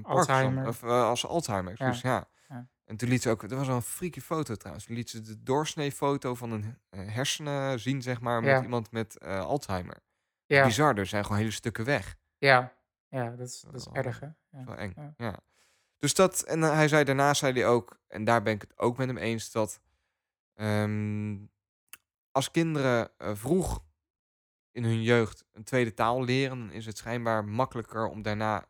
Alzheimer. 0.01 0.67
Of 0.67 0.83
als 0.83 1.27
Alzheimer. 1.27 1.75
Dus 1.77 2.01
ja. 2.01 2.09
Ja. 2.09 2.27
En 2.91 2.97
toen 2.97 3.09
liet 3.09 3.21
ze 3.21 3.29
ook, 3.29 3.43
er 3.43 3.55
was 3.55 3.67
wel 3.67 3.75
een 3.75 3.81
freaky 3.81 4.19
foto 4.19 4.55
trouwens. 4.55 4.85
Toen 4.85 4.95
liet 4.95 5.09
ze 5.09 5.21
de 5.21 5.43
doorsneefoto 5.43 6.35
van 6.35 6.51
een 6.51 6.77
eh, 6.89 7.13
hersenen 7.13 7.79
zien, 7.79 8.01
zeg 8.01 8.21
maar, 8.21 8.41
met 8.41 8.49
Ja. 8.49 8.61
iemand 8.61 8.91
met 8.91 9.17
eh, 9.17 9.39
Alzheimer. 9.45 9.97
Ja, 10.45 10.65
Bizar, 10.65 10.97
er 10.97 11.05
zijn 11.05 11.23
gewoon 11.23 11.37
hele 11.37 11.51
stukken 11.51 11.85
weg. 11.85 12.17
ja. 12.37 12.73
ja 13.07 13.29
dat, 13.29 13.47
is, 13.47 13.61
dat 13.61 13.73
is 13.75 13.87
erg, 13.93 14.19
hè? 14.19 14.25
Ja. 14.49 14.63
Wel 14.63 14.75
eng. 14.75 14.93
Ja. 14.95 15.13
Ja. 15.17 15.39
Dus 15.97 16.13
dat, 16.13 16.41
en 16.41 16.61
hij 16.61 16.87
zei 16.87 17.03
daarna, 17.03 17.33
zei 17.33 17.53
hij 17.53 17.67
ook, 17.67 17.99
en 18.07 18.23
daar 18.23 18.41
ben 18.41 18.53
ik 18.53 18.61
het 18.61 18.77
ook 18.77 18.97
met 18.97 19.07
hem 19.07 19.17
eens, 19.17 19.51
dat 19.51 19.81
ehm, 20.53 21.37
als 22.31 22.51
kinderen 22.51 23.11
eh, 23.17 23.35
vroeg 23.35 23.83
in 24.71 24.83
hun 24.83 25.01
jeugd 25.03 25.45
een 25.51 25.63
tweede 25.63 25.93
taal 25.93 26.23
leren, 26.23 26.57
dan 26.59 26.71
is 26.71 26.85
het 26.85 26.97
schijnbaar 26.97 27.45
makkelijker 27.45 28.07
om 28.07 28.21
daarna 28.21 28.65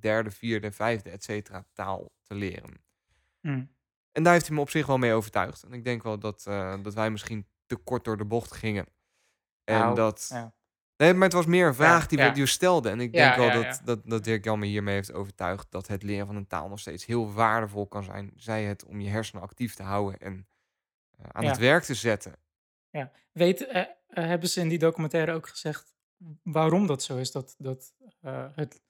derde, 0.00 0.30
vierde, 0.30 0.72
vijfde, 0.72 1.10
et 1.10 1.24
cetera, 1.24 1.64
taal 1.72 2.12
te 2.22 2.34
leren. 2.34 2.88
Mhm. 3.40 3.64
En 4.12 4.22
daar 4.22 4.32
heeft 4.32 4.46
hij 4.46 4.54
me 4.56 4.62
op 4.62 4.70
zich 4.70 4.86
wel 4.86 4.98
mee 4.98 5.12
overtuigd. 5.12 5.62
En 5.62 5.72
ik 5.72 5.84
denk 5.84 6.02
wel 6.02 6.18
dat, 6.18 6.46
eh, 6.46 6.82
dat 6.82 6.94
wij 6.94 7.10
misschien 7.10 7.46
te 7.66 7.76
kort 7.76 8.04
door 8.04 8.16
de 8.16 8.24
bocht 8.24 8.52
gingen. 8.52 8.86
En 9.64 9.78
Nou, 9.78 9.94
dat... 9.94 10.26
ja. 10.32 10.54
Nee, 10.96 11.14
maar 11.14 11.22
het 11.22 11.32
was 11.32 11.46
meer 11.46 11.66
een 11.66 11.74
vraag 11.74 12.06
die, 12.06 12.18
we, 12.18 12.32
ja. 12.34 12.46
stelden. 12.46 12.92
En 12.92 13.00
ik 13.00 13.14
Ja, 13.14 13.24
denk 13.24 13.36
wel 13.36 13.46
ja, 13.46 13.54
dat, 13.68 13.76
ja. 13.78 13.84
Dat, 13.84 14.00
dat 14.04 14.24
Dirk 14.24 14.44
Jan 14.44 14.58
me 14.58 14.66
hiermee 14.66 14.94
heeft 14.94 15.12
overtuigd... 15.12 15.70
dat 15.70 15.86
het 15.86 16.02
leren 16.02 16.26
van 16.26 16.36
een 16.36 16.46
taal 16.46 16.68
nog 16.68 16.78
steeds 16.78 17.04
heel 17.06 17.32
waardevol 17.32 17.86
kan 17.86 18.04
zijn. 18.04 18.32
Zij 18.36 18.64
het 18.64 18.84
om 18.84 19.00
je 19.00 19.08
hersenen 19.08 19.42
actief 19.42 19.74
te 19.74 19.82
houden 19.82 20.20
en 20.20 20.48
eh, 21.18 21.24
aan 21.32 21.42
Ja. 21.42 21.48
het 21.48 21.58
werk 21.58 21.82
te 21.82 21.94
zetten. 21.94 22.34
Weet, 23.32 23.66
eh, 23.66 23.84
hebben 24.06 24.48
ze 24.48 24.60
in 24.60 24.68
die 24.68 24.78
documentaire 24.78 25.32
ook 25.32 25.48
gezegd 25.48 25.94
waarom 26.42 26.86
dat 26.86 27.02
zo 27.02 27.16
is? 27.16 27.32
Dat, 27.32 27.54
dat, 27.58 27.94
het, 28.54 28.82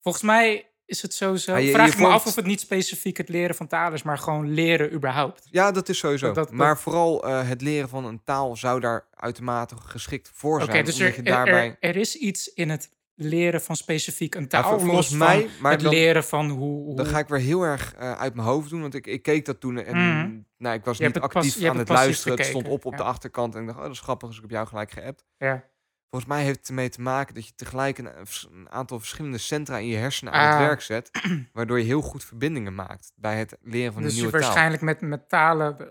volgens 0.00 0.24
mij 0.24 0.70
is 0.90 1.02
het 1.02 1.14
sowieso... 1.14 1.54
Ah, 1.54 1.60
je- 1.64 1.70
vraag 1.70 1.86
je 1.86 1.92
ik 1.92 1.98
me 1.98 2.06
af 2.06 2.26
of 2.26 2.34
het 2.34 2.46
niet 2.46 2.60
specifiek 2.60 3.16
het 3.16 3.28
leren 3.28 3.54
van 3.54 3.66
talen 3.66 3.92
is, 3.94 4.02
maar 4.02 4.18
gewoon 4.18 4.52
leren 4.52 4.92
überhaupt. 4.92 5.48
Ja, 5.50 5.70
dat 5.72 5.88
is 5.88 5.98
sowieso. 5.98 6.26
Dat- 6.26 6.34
dat- 6.34 6.50
maar 6.52 6.74
dat- 6.74 6.82
vooral 6.82 7.24
eh, 7.26 7.48
het 7.48 7.60
leren 7.62 7.88
van 7.88 8.04
een 8.04 8.20
taal 8.24 8.56
zou 8.56 8.80
daar 8.80 9.06
uitermate 9.14 9.76
geschikt 9.76 10.30
voor 10.34 10.62
zijn. 10.62 10.84
dus 10.84 10.98
er, 10.98 11.14
je 11.16 11.22
daarbij... 11.22 11.66
er, 11.80 11.90
er 11.90 11.96
is 11.96 12.16
iets 12.16 12.48
in 12.54 12.68
het 12.70 12.90
leren 13.14 13.60
van 13.62 13.76
specifiek 13.76 14.34
een 14.34 14.40
Ja, 14.42 14.46
taal, 14.48 14.72
los 14.72 14.82
volgens 14.82 15.08
van 15.08 15.18
mij, 15.18 15.48
maar 15.60 15.72
het 15.72 15.80
dan- 15.80 15.92
leren 15.92 16.24
van 16.24 16.48
hoe... 16.50 16.84
hoe 16.84 16.96
Dan 16.96 17.06
ga 17.06 17.18
ik 17.18 17.28
weer 17.28 17.38
heel 17.40 17.62
erg 17.62 17.94
eh, 17.94 18.12
uit 18.12 18.34
mijn 18.34 18.46
hoofd 18.48 18.70
doen. 18.70 18.80
Want 18.80 18.94
ik, 18.94 19.06
ik 19.06 19.22
keek 19.22 19.44
dat 19.44 19.60
toen 19.60 19.78
en 19.78 19.96
Mhm. 19.96 20.30
nou, 20.58 20.74
ik 20.76 20.84
was 20.84 20.98
Je 20.98 21.04
niet 21.04 21.12
pas- 21.12 21.22
actief 21.22 21.64
aan 21.64 21.78
het 21.78 21.88
luisteren. 21.88 22.36
Het 22.38 22.46
stond 22.46 22.68
op 22.68 22.84
op 22.84 22.92
de 22.96 23.02
ja. 23.02 23.08
achterkant. 23.08 23.54
En 23.54 23.60
ik 23.60 23.66
dacht, 23.66 23.78
oh, 23.78 23.84
dat 23.84 23.92
is 23.94 24.00
grappig. 24.00 24.28
Dus 24.28 24.36
ik 24.36 24.42
heb 24.42 24.50
jou 24.50 24.66
gelijk 24.66 24.90
geappt. 24.90 25.24
ja. 25.38 25.64
Volgens 26.10 26.30
mij 26.32 26.42
heeft 26.44 26.58
het 26.58 26.68
ermee 26.68 26.88
te 26.88 27.00
maken 27.00 27.34
dat 27.34 27.46
je 27.46 27.52
tegelijk 27.54 27.98
een, 27.98 28.08
een 28.52 28.70
aantal 28.70 28.98
verschillende 28.98 29.38
centra 29.38 29.78
in 29.78 29.86
je 29.86 29.96
hersenen 29.96 30.32
aan 30.32 30.46
het 30.46 30.54
Ah. 30.54 30.60
werk 30.60 30.80
zet. 30.80 31.10
Waardoor 31.52 31.78
je 31.78 31.84
heel 31.84 32.00
goed 32.00 32.24
verbindingen 32.24 32.74
maakt 32.74 33.12
bij 33.16 33.38
het 33.38 33.56
leren 33.60 33.92
van 33.92 34.02
Dus 34.02 34.10
een 34.10 34.16
je 34.16 34.22
nieuwe 34.22 34.38
taal. 34.38 34.48
waarschijnlijk 34.48 34.82
met, 34.82 35.00
met 35.00 35.28
talen 35.28 35.78
eh, 35.78 35.86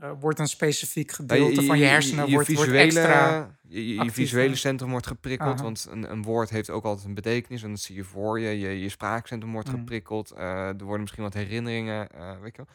eh, 0.00 0.12
wordt 0.20 0.38
een 0.38 0.46
specifiek 0.48 1.08
Ja, 1.10 1.16
gedeelte 1.16 1.62
van 1.62 1.78
je 1.78 1.84
hersenen 1.84 2.30
wordt, 2.30 2.52
wordt 2.54 2.72
extra... 2.72 3.56
je, 3.62 3.94
je, 3.94 4.04
je 4.04 4.10
visuele 4.10 4.54
centrum 4.54 4.90
wordt 4.90 5.06
geprikkeld. 5.06 5.54
Aha. 5.54 5.62
Want 5.62 5.86
een, 5.90 6.10
een 6.10 6.22
woord 6.22 6.50
heeft 6.50 6.70
ook 6.70 6.84
altijd 6.84 7.06
een 7.06 7.14
betekenis. 7.14 7.62
En 7.62 7.70
dat 7.70 7.80
zie 7.80 7.96
je 7.96 8.04
voor 8.04 8.40
je. 8.40 8.58
Je, 8.58 8.80
je 8.80 8.88
spraakcentrum 8.88 9.52
wordt 9.52 9.68
Mhm. 9.68 9.76
geprikkeld. 9.76 10.30
eh, 10.30 10.68
er 10.68 10.76
worden 10.84 11.00
misschien 11.00 11.22
wat 11.22 11.34
herinneringen. 11.34 12.08
weet 12.40 12.56
je 12.56 12.62
wel. 12.64 12.74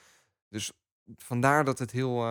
Dus 0.49 0.71
vandaar 1.15 1.63
dat 1.63 1.79
het 1.79 1.91
heel, 1.91 2.25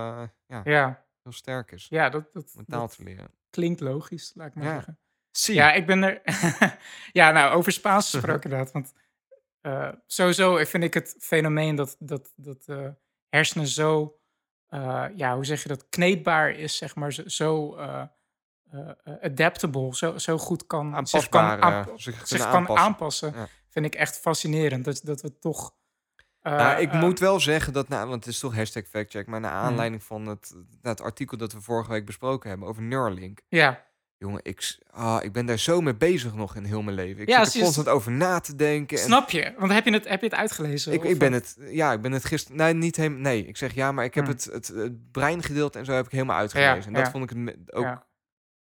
ja, 0.46 0.60
Ja, 0.64 1.04
heel 1.22 1.32
sterk 1.32 1.70
is 1.72 1.87
ja 1.88 2.08
dat, 2.08 2.32
dat, 2.32 2.52
om 2.56 2.64
taal 2.64 2.80
dat 2.80 2.96
te 2.96 3.02
leren. 3.04 3.30
Klinkt 3.50 3.80
logisch, 3.80 4.33
laat 4.35 4.47
ik 4.49 4.54
maar 4.54 4.64
Ja. 4.64 4.75
zeggen. 4.75 4.99
Zie. 5.30 5.54
Ja, 5.54 5.73
ik 5.73 5.87
ben 5.87 6.02
er. 6.02 6.21
ja, 7.21 7.30
nou, 7.30 7.54
over 7.54 7.73
Spaans 7.73 8.11
gesproken 8.11 8.42
inderdaad. 8.50 8.73
Want 8.73 8.92
eh, 9.61 9.92
sowieso 10.07 10.57
vind 10.64 10.85
ik 10.85 10.95
het 10.95 11.16
fenomeen 11.19 11.75
dat, 11.76 11.97
dat, 11.99 12.33
dat 12.37 12.64
eh, 12.66 12.88
hersenen 13.28 13.66
zo, 13.66 14.19
eh, 14.66 15.04
ja, 15.14 15.35
hoe 15.35 15.45
zeg 15.45 15.62
je 15.62 15.69
dat, 15.69 15.88
kneedbaar 15.88 16.50
is, 16.50 16.76
zeg 16.76 16.95
maar, 16.95 17.12
zo, 17.12 17.23
zo 17.28 17.76
adaptable, 19.21 19.95
zo, 19.95 20.19
zo 20.19 20.38
goed 20.38 20.66
kan, 20.66 21.07
zich 21.07 21.28
kan, 21.28 21.62
aanp- 21.62 22.00
zich 22.00 22.19
kan 22.49 22.50
aanpassen. 22.69 22.76
aanpassen. 22.85 23.33
Ja. 23.35 23.49
Vind 23.69 23.87
ik 23.87 23.95
echt 23.95 24.19
fascinerend 24.19 24.85
dat, 24.85 25.00
dat 25.04 25.21
we 25.21 25.38
toch 25.38 25.75
Nou, 26.42 26.80
ik 26.80 26.92
eh, 26.92 27.00
moet 27.00 27.18
wel 27.18 27.40
zeggen 27.40 27.73
dat, 27.73 27.88
nou, 27.88 28.09
want 28.09 28.25
het 28.25 28.35
is 28.35 28.40
toch 28.40 28.54
hashtag 28.54 28.85
factcheck, 28.87 29.26
maar 29.26 29.40
naar 29.40 29.50
aanleiding 29.50 30.02
van 30.02 30.26
het, 30.26 30.54
het 30.82 31.00
artikel 31.00 31.37
dat 31.37 31.52
we 31.52 31.61
vorige 31.61 31.90
week 31.90 32.04
besproken 32.06 32.49
hebben 32.50 32.68
over 32.68 32.82
Neuralink. 32.82 33.40
Ja, 33.49 33.88
Jongen, 34.16 34.40
ik, 34.42 34.78
ah, 34.90 35.25
ik 35.25 35.32
ben 35.32 35.47
daar 35.47 35.59
zo 35.59 35.80
mee 35.80 35.94
bezig 35.94 36.35
nog 36.35 36.56
in 36.56 36.64
heel 36.64 36.82
mijn 36.82 36.97
leven. 36.97 37.23
Ik 37.23 37.28
Ja, 37.28 37.44
zit 37.44 37.54
er 37.54 37.61
constant 37.61 37.88
over 37.88 38.12
na 38.12 38.40
te 38.40 38.54
denken. 38.56 38.99
en 38.99 39.04
snap 39.04 39.30
je? 39.30 39.54
Want 39.59 39.73
heb 39.73 39.85
je 39.85 39.92
het, 39.92 40.09
heb 40.09 40.20
je 40.20 40.26
het 40.26 40.35
uitgelezen? 40.35 40.92
ik, 40.92 41.02
ik 41.04 41.18
ben 41.18 41.32
het, 41.32 41.56
ja, 41.61 41.92
ik 41.92 42.00
ben 42.00 42.12
het 42.12 42.25
gisteren, 42.25 42.56
nee, 42.56 42.75
niet 42.75 42.97
helemaal, 42.97 43.20
nee, 43.20 43.47
ik 43.47 43.56
zeg 43.56 43.75
ja, 43.75 43.92
maar 43.92 44.04
ik 44.04 44.14
heb 44.14 44.25
Hmm. 44.25 44.32
het, 44.35 44.44
het, 44.44 44.66
het 44.68 45.11
breingedeelte 45.11 45.78
en 45.78 45.85
zo 45.85 45.92
heb 45.92 46.04
ik 46.04 46.11
helemaal 46.12 46.37
uitgelezen. 46.37 46.87
en 46.87 46.92
dat 46.92 47.04
ja. 47.04 47.11
vond 47.11 47.30
ik 47.30 47.56
ook 47.66 48.06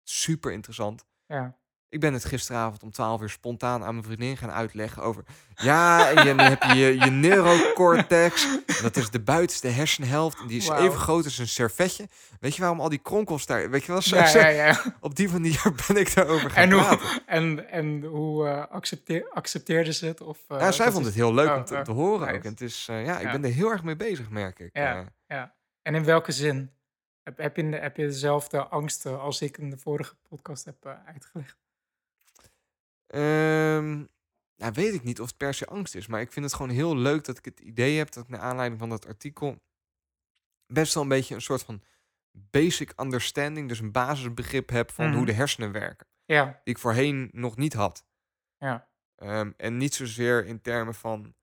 super 0.03 0.51
interessant. 0.51 1.05
ja. 1.27 1.57
Ik 1.89 1.99
ben 1.99 2.13
het 2.13 2.25
gisteravond 2.25 2.83
om 2.83 2.91
12 2.91 3.21
uur 3.21 3.29
spontaan 3.29 3.83
aan 3.83 3.93
mijn 3.93 4.05
vriendin 4.05 4.37
gaan 4.37 4.51
uitleggen 4.51 5.03
over. 5.03 5.23
Ja, 5.55 6.09
en 6.09 6.37
dan 6.37 6.39
heb 6.39 6.63
je 6.63 6.75
je, 6.75 6.99
je 6.99 7.09
neurocortex. 7.11 8.47
Dat 8.81 8.95
is 8.97 9.09
de 9.09 9.19
buitenste 9.19 9.67
hersenhelft. 9.67 10.39
En 10.39 10.47
die 10.47 10.57
is 10.57 10.69
even 10.69 10.97
groot 10.97 11.23
als 11.23 11.37
een 11.37 11.47
servetje. 11.47 12.07
Weet 12.39 12.55
je 12.55 12.61
waarom 12.61 12.79
al 12.79 12.89
die 12.89 12.99
kronkels 12.99 13.45
daar. 13.45 13.69
Weet 13.69 13.83
je 13.83 13.91
wel, 13.91 14.01
Ja, 14.03 14.27
ja, 14.27 14.47
ja. 14.47 14.83
op 14.99 15.15
die 15.15 15.29
manier 15.29 15.61
ben 15.87 15.97
ik 15.97 16.13
daarover 16.15 16.49
gaan 16.49 16.63
En 16.63 16.69
praten. 16.69 16.99
hoe, 16.99 17.21
en, 17.25 17.69
en 17.69 18.03
hoe 18.03 18.47
eh, 18.47 18.65
accepteer, 18.67 19.29
accepteerde 19.29 19.93
ze 19.93 20.05
het? 20.05 20.21
Of, 20.21 20.39
eh, 20.47 20.59
Ja, 20.59 20.71
zij 20.71 20.91
vond 20.91 21.05
het 21.05 21.13
heel 21.13 21.33
leuk 21.33 21.49
Oh, 21.49 21.55
om 21.55 21.65
te, 21.65 21.75
oh, 21.75 21.81
te 21.81 21.91
horen 21.91 22.27
ook. 22.35 22.43
En 22.43 22.49
het 22.51 22.61
is, 22.61 22.87
eh, 22.89 23.05
ja, 23.05 23.19
ik 23.19 23.31
ben 23.31 23.43
er 23.43 23.51
heel 23.51 23.69
erg 23.71 23.83
mee 23.83 23.95
bezig, 23.95 24.29
merk 24.29 24.59
ik. 24.59 24.69
Ja. 24.73 24.99
Eh, 24.99 25.05
Ja. 25.27 25.55
En 25.81 25.95
in 25.95 26.03
welke 26.03 26.31
zin? 26.31 26.71
Heb, 27.23 27.37
heb, 27.37 27.55
je, 27.55 27.63
heb 27.65 27.97
je 27.97 28.05
dezelfde 28.05 28.63
angsten 28.67 29.19
als 29.21 29.41
ik 29.41 29.57
in 29.57 29.69
de 29.69 29.77
vorige 29.77 30.15
podcast 30.29 30.65
heb 30.65 30.85
eh, 30.85 30.91
uitgelegd? 31.05 31.57
Ehm, 33.09 33.97
nou, 34.55 34.71
weet 34.73 34.93
ik 34.93 35.03
niet 35.03 35.19
of 35.21 35.27
het 35.27 35.37
per 35.37 35.53
se 35.53 35.65
angst 35.65 35.95
is. 35.95 36.07
Maar 36.07 36.21
ik 36.21 36.31
vind 36.31 36.45
het 36.45 36.53
gewoon 36.53 36.71
heel 36.71 36.95
leuk 36.97 37.23
dat 37.25 37.37
ik 37.37 37.45
het 37.45 37.59
idee 37.59 37.97
heb 37.97 38.11
dat 38.11 38.23
ik 38.23 38.29
naar 38.29 38.39
aanleiding 38.39 38.79
van 38.79 38.89
dat 38.89 39.07
artikel 39.07 39.61
best 40.73 40.93
wel 40.93 41.03
een 41.03 41.09
beetje 41.09 41.35
een 41.35 41.41
soort 41.41 41.63
van 41.63 41.83
basic 42.31 42.93
understanding, 42.99 43.67
dus 43.67 43.79
een 43.79 43.91
basisbegrip 43.91 44.69
heb 44.69 44.91
van 44.91 45.05
hoe 45.07 45.15
Mhm. 45.15 45.25
de 45.25 45.33
hersenen 45.33 45.71
werken. 45.71 46.07
Ja, 46.25 46.45
Die 46.45 46.73
ik 46.73 46.77
voorheen 46.77 47.29
nog 47.31 47.57
niet 47.57 47.73
had. 47.73 48.05
ja. 48.57 48.87
Ehm, 49.15 49.51
en 49.57 49.77
niet 49.77 49.93
zozeer 49.93 50.45
in 50.45 50.61
termen 50.61 50.93
van 50.93 51.35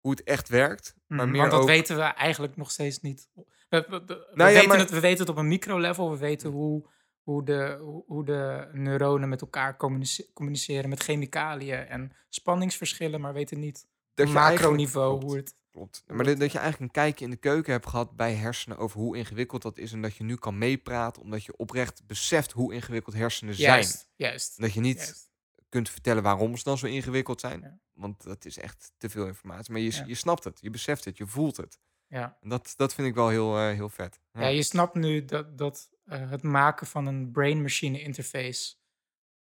hoe 0.00 0.10
het 0.10 0.22
echt 0.22 0.48
werkt, 0.48 0.94
maar 1.06 1.18
Mhm, 1.18 1.30
meer 1.30 1.40
Want 1.40 1.52
dat 1.52 1.60
ook... 1.60 1.66
weten 1.66 1.96
we 1.96 2.02
eigenlijk 2.02 2.56
nog 2.56 2.70
steeds 2.70 3.00
niet. 3.00 3.28
We, 3.34 3.44
we- 3.68 3.86
we- 3.88 4.04
we 4.06 4.14
Nou 4.34 4.50
ja, 4.50 4.54
weten 4.54 4.68
maar- 4.68 4.78
het, 4.78 4.90
we 4.90 5.00
weten 5.00 5.18
het 5.20 5.28
op 5.28 5.36
een 5.36 5.48
microlevel. 5.48 6.10
We 6.10 6.16
weten 6.18 6.50
hoe, 6.50 6.88
hoe, 7.26 7.44
de, 7.44 7.78
hoe, 8.06 8.24
de 8.24 8.68
neuronen 8.72 9.28
met 9.28 9.40
elkaar 9.40 9.76
communice- 9.76 10.32
communiceren 10.32 10.88
met 10.88 11.02
chemicaliën 11.02 11.86
en 11.86 12.12
spanningsverschillen, 12.28 13.20
maar 13.20 13.32
weten 13.32 13.58
niet 13.58 13.86
dat 14.14 14.26
op 14.26 14.32
macroniveau 14.32 15.24
hoe 15.24 15.36
het... 15.36 15.54
Klopt. 15.70 16.04
Maar 16.06 16.24
dat, 16.24 16.38
dat 16.38 16.52
je 16.52 16.58
eigenlijk 16.58 16.80
een 16.96 17.02
kijkje 17.02 17.24
in 17.24 17.30
de 17.30 17.36
keuken 17.36 17.72
hebt 17.72 17.86
gehad 17.86 18.16
bij 18.16 18.34
hersenen 18.34 18.78
over 18.78 19.00
hoe 19.00 19.16
ingewikkeld 19.16 19.62
dat 19.62 19.78
is. 19.78 19.92
En 19.92 20.02
dat 20.02 20.16
je 20.16 20.24
nu 20.24 20.36
kan 20.36 20.58
meepraten, 20.58 21.22
omdat 21.22 21.44
je 21.44 21.56
oprecht 21.56 22.06
beseft 22.06 22.52
hoe 22.52 22.74
ingewikkeld 22.74 23.14
hersenen 23.16 23.54
zijn. 23.54 23.68
Juist, 23.68 24.08
juist. 24.16 24.56
En 24.56 24.62
dat 24.64 24.72
je 24.72 24.80
niet 24.80 24.96
juist. 24.96 25.30
kunt 25.68 25.90
vertellen 25.90 26.22
waarom 26.22 26.56
ze 26.56 26.64
dan 26.64 26.78
zo 26.78 26.86
ingewikkeld 26.86 27.40
zijn. 27.40 27.60
Ja. 27.60 27.78
Want 27.92 28.22
dat 28.22 28.44
is 28.44 28.58
echt 28.58 28.92
te 28.98 29.08
veel 29.08 29.26
informatie. 29.26 29.72
Maar 29.72 29.80
je, 29.80 29.92
Ja. 29.92 30.04
je 30.06 30.14
snapt 30.14 30.44
het, 30.44 30.58
je 30.60 30.70
beseft 30.70 31.04
het, 31.04 31.16
je 31.16 31.26
voelt 31.26 31.56
het. 31.56 31.78
Ja. 32.08 32.36
Dat, 32.40 32.74
dat 32.76 32.94
vind 32.94 33.08
ik 33.08 33.14
wel 33.14 33.28
heel, 33.28 33.56
eh, 33.58 33.70
heel 33.70 33.88
vet. 33.88 34.20
Ja. 34.32 34.40
Ja, 34.40 34.46
je 34.46 34.62
snapt 34.62 34.94
nu 34.94 35.24
dat, 35.24 35.58
dat 35.58 35.88
eh, 36.04 36.30
het 36.30 36.42
maken 36.42 36.86
van 36.86 37.06
een 37.06 37.30
brain-machine 37.32 38.00
interface. 38.02 38.74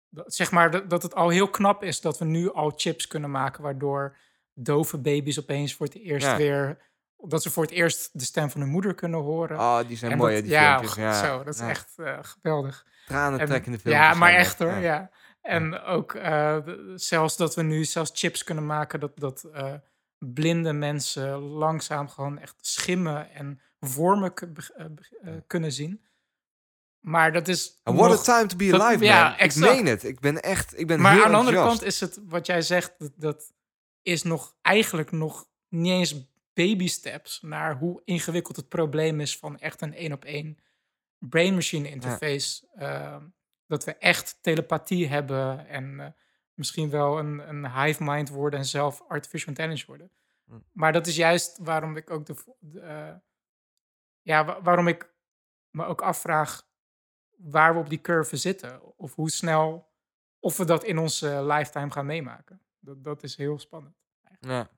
Dat, 0.09 0.35
zeg 0.35 0.51
maar 0.51 0.71
dat, 0.71 0.91
dat 0.91 1.03
het 1.03 1.15
al 1.15 1.29
heel 1.29 1.49
knap 1.51 1.83
is 1.83 2.01
dat 2.01 2.19
we 2.19 2.25
nu 2.25 2.53
al 2.53 2.73
chips 2.77 3.07
kunnen 3.07 3.31
maken. 3.31 3.63
waardoor 3.63 4.17
dove 4.55 4.99
baby's 4.99 5.39
opeens 5.39 5.75
voor 5.75 5.87
het 5.87 5.95
eerst 5.95 6.27
Ja. 6.27 6.37
weer. 6.37 6.91
dat 7.25 7.43
ze 7.43 7.51
voor 7.51 7.63
het 7.63 7.73
eerst 7.73 8.19
de 8.19 8.25
stem 8.25 8.51
van 8.51 8.61
hun 8.61 8.71
moeder 8.71 8.95
kunnen 8.95 9.21
horen. 9.21 9.59
Ah, 9.59 9.89
die 9.89 9.97
zijn 9.97 10.13
En 10.13 10.19
mooi, 10.19 10.35
dat- 10.35 10.43
die 10.43 10.53
ja, 10.53 10.79
filmpjes. 10.79 10.95
Ja, 11.05 11.25
zo, 11.25 11.45
dat 11.45 11.55
is 11.55 11.61
echt 11.61 11.93
eh, 11.99 12.19
geweldig. 12.23 12.87
Tranen 13.07 13.41
En- 13.41 13.47
trekkende 13.47 13.79
filmpjes. 13.79 14.07
ja, 14.07 14.15
maar 14.15 14.33
echt 14.33 14.59
hoor, 14.59 14.73
ja. 14.77 15.11
En 15.43 15.81
ook 15.81 16.17
zelfs 16.95 17.37
dat 17.37 17.55
we 17.55 17.63
nu 17.63 17.85
zelfs 17.85 18.11
chips 18.15 18.45
kunnen 18.45 18.67
maken 18.67 19.01
dat, 19.01 19.19
dat 19.19 19.49
blinde 20.25 20.73
mensen 20.73 21.39
langzaam 21.39 22.09
gewoon 22.09 22.39
echt 22.39 22.55
schimmen 22.61 23.31
en 23.31 23.61
vormen 23.81 24.35
eh, 24.35 24.49
beg- 24.89 25.13
eh, 25.13 25.35
kunnen 25.47 25.73
zien. 25.73 26.05
Maar 27.01 27.33
dat 27.33 27.49
is. 27.49 27.81
And 27.83 27.99
what 27.99 28.11
nog- 28.11 28.29
a 28.29 28.37
time 28.39 28.47
to 28.49 28.57
be 28.57 28.81
alive, 28.81 29.05
ja, 29.05 29.29
man. 29.29 29.39
exact. 29.39 29.67
Ik 29.71 29.75
meen 29.77 29.87
het. 29.87 30.05
Ik 30.05 30.21
ben 30.21 30.43
echt, 30.43 30.79
ik 30.79 30.87
ben 30.87 31.01
maar 31.01 31.13
heel 31.13 31.25
aan 31.25 31.31
de 31.31 31.37
andere 31.37 31.57
kant 31.57 31.83
is 31.83 32.01
het 32.01 32.21
wat 32.27 32.47
jij 32.47 32.63
zegt, 32.63 32.95
dat, 32.99 33.13
dat 33.17 33.53
is 34.03 34.23
nog 34.23 34.55
eigenlijk 34.63 35.11
nog 35.11 35.49
niet 35.69 35.93
eens 35.93 36.31
baby 36.55 36.89
steps 36.89 37.41
naar 37.43 37.77
hoe 37.79 38.03
ingewikkeld 38.05 38.57
het 38.57 38.69
probleem 38.69 39.21
is 39.21 39.39
van 39.39 39.59
echt 39.59 39.81
een 39.81 39.95
één 39.95 40.13
op 40.13 40.25
één 40.25 40.59
brain-machine 41.19 41.91
interface. 41.91 42.67
Ehm, 42.77 43.23
dat 43.67 43.85
we 43.85 43.97
echt 43.97 44.39
telepathie 44.41 45.09
hebben 45.09 45.69
en 45.69 46.01
eh, 46.01 46.07
misschien 46.55 46.91
wel 46.91 47.19
een, 47.19 47.49
een 47.49 47.83
hive 47.83 48.05
mind 48.05 48.29
worden 48.29 48.59
en 48.59 48.65
zelf 48.65 49.03
artificial 49.09 49.49
intelligence 49.49 49.87
worden. 49.87 50.11
Hm. 50.45 50.59
Maar 50.73 50.93
dat 50.93 51.07
is 51.07 51.17
juist 51.17 51.59
waarom 51.59 51.97
ik 51.97 52.11
ook 52.11 52.27
de, 52.27 52.35
eh, 52.81 53.15
ja, 54.23 54.45
wa- 54.45 54.63
waarom 54.63 54.89
ik 54.89 55.11
me 55.71 55.85
ook 55.85 56.03
afvraag 56.03 56.67
waar 57.37 57.75
we 57.75 57.81
op 57.81 57.89
die 57.89 58.01
curve 58.01 58.37
zitten. 58.37 58.99
Of 58.99 59.15
hoe 59.15 59.31
snel, 59.31 59.93
of 60.39 60.57
we 60.57 60.65
dat 60.65 60.85
in 60.85 60.99
onze 60.99 61.45
lifetime 61.45 61.91
gaan 61.91 62.07
meemaken. 62.07 62.61
Dat, 62.79 63.05
dat 63.05 63.23
is 63.23 63.37
heel 63.37 63.59
spannend. 63.59 63.97
Ja. 64.41 64.71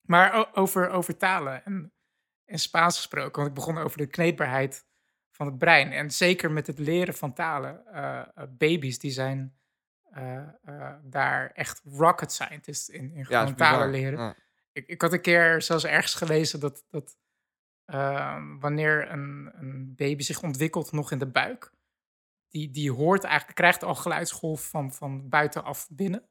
Maar 0.00 0.56
over, 0.56 0.88
over 0.88 1.16
talen 1.16 1.64
en, 1.64 1.92
en 2.44 2.58
Spaans 2.58 2.96
gesproken, 2.96 3.36
want 3.36 3.48
ik 3.48 3.54
begon 3.54 3.78
over 3.78 3.98
de 3.98 4.06
kneedbaarheid 4.06 4.86
van 5.30 5.46
het 5.46 5.58
brein. 5.58 5.92
En 5.92 6.10
zeker 6.10 6.50
met 6.50 6.66
het 6.66 6.78
leren 6.78 7.14
van 7.14 7.32
talen, 7.32 7.86
eh, 7.86 8.18
eh, 8.18 8.48
baby's 8.48 8.98
die 8.98 9.10
zijn 9.10 9.58
eh, 10.12 10.38
eh, 10.64 10.94
daar 11.02 11.50
echt 11.50 11.82
rocket 11.84 12.32
scientists 12.32 12.88
in, 12.88 13.12
in 13.12 13.26
gewoon 13.26 13.54
talen 13.54 13.90
leren. 13.90 14.18
Ja. 14.18 14.36
Ik, 14.72 14.86
ik 14.86 15.00
had 15.00 15.12
een 15.12 15.20
keer 15.20 15.62
zelfs 15.62 15.84
ergens 15.84 16.14
gelezen 16.14 16.60
dat, 16.60 16.84
dat 16.90 17.16
ehm, 17.84 18.58
wanneer 18.58 19.10
een, 19.10 19.50
een 19.54 19.94
baby 19.96 20.22
zich 20.22 20.42
ontwikkelt 20.42 20.92
nog 20.92 21.10
in 21.10 21.18
de 21.18 21.30
buik, 21.30 21.72
die, 22.48 22.70
die 22.70 22.92
hoort 22.92 23.24
eigenlijk, 23.24 23.56
krijgt 23.56 23.82
al 23.82 23.94
geluidsgolf 23.94 24.68
van, 24.68 24.92
van 24.92 25.28
buitenaf 25.28 25.88
binnen. 25.90 26.28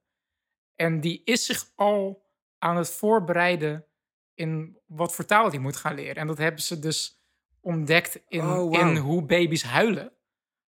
En 0.76 1.00
die 1.02 1.22
is 1.24 1.46
zich 1.46 1.72
al 1.76 2.26
aan 2.58 2.78
het 2.78 2.90
voorbereiden 2.90 3.86
in 4.34 4.80
wat 4.86 5.16
voor 5.16 5.26
taal 5.26 5.50
die 5.50 5.60
moet 5.60 5.76
gaan 5.76 5.96
leren. 5.96 6.16
En 6.16 6.28
dat 6.28 6.38
hebben 6.38 6.62
ze 6.62 6.80
dus 6.80 7.22
ontdekt 7.62 8.20
in, 8.28 8.46
Oh, 8.46 8.74
in 8.74 8.98
hoe 8.98 9.26
baby's 9.26 9.64
huilen. 9.64 10.12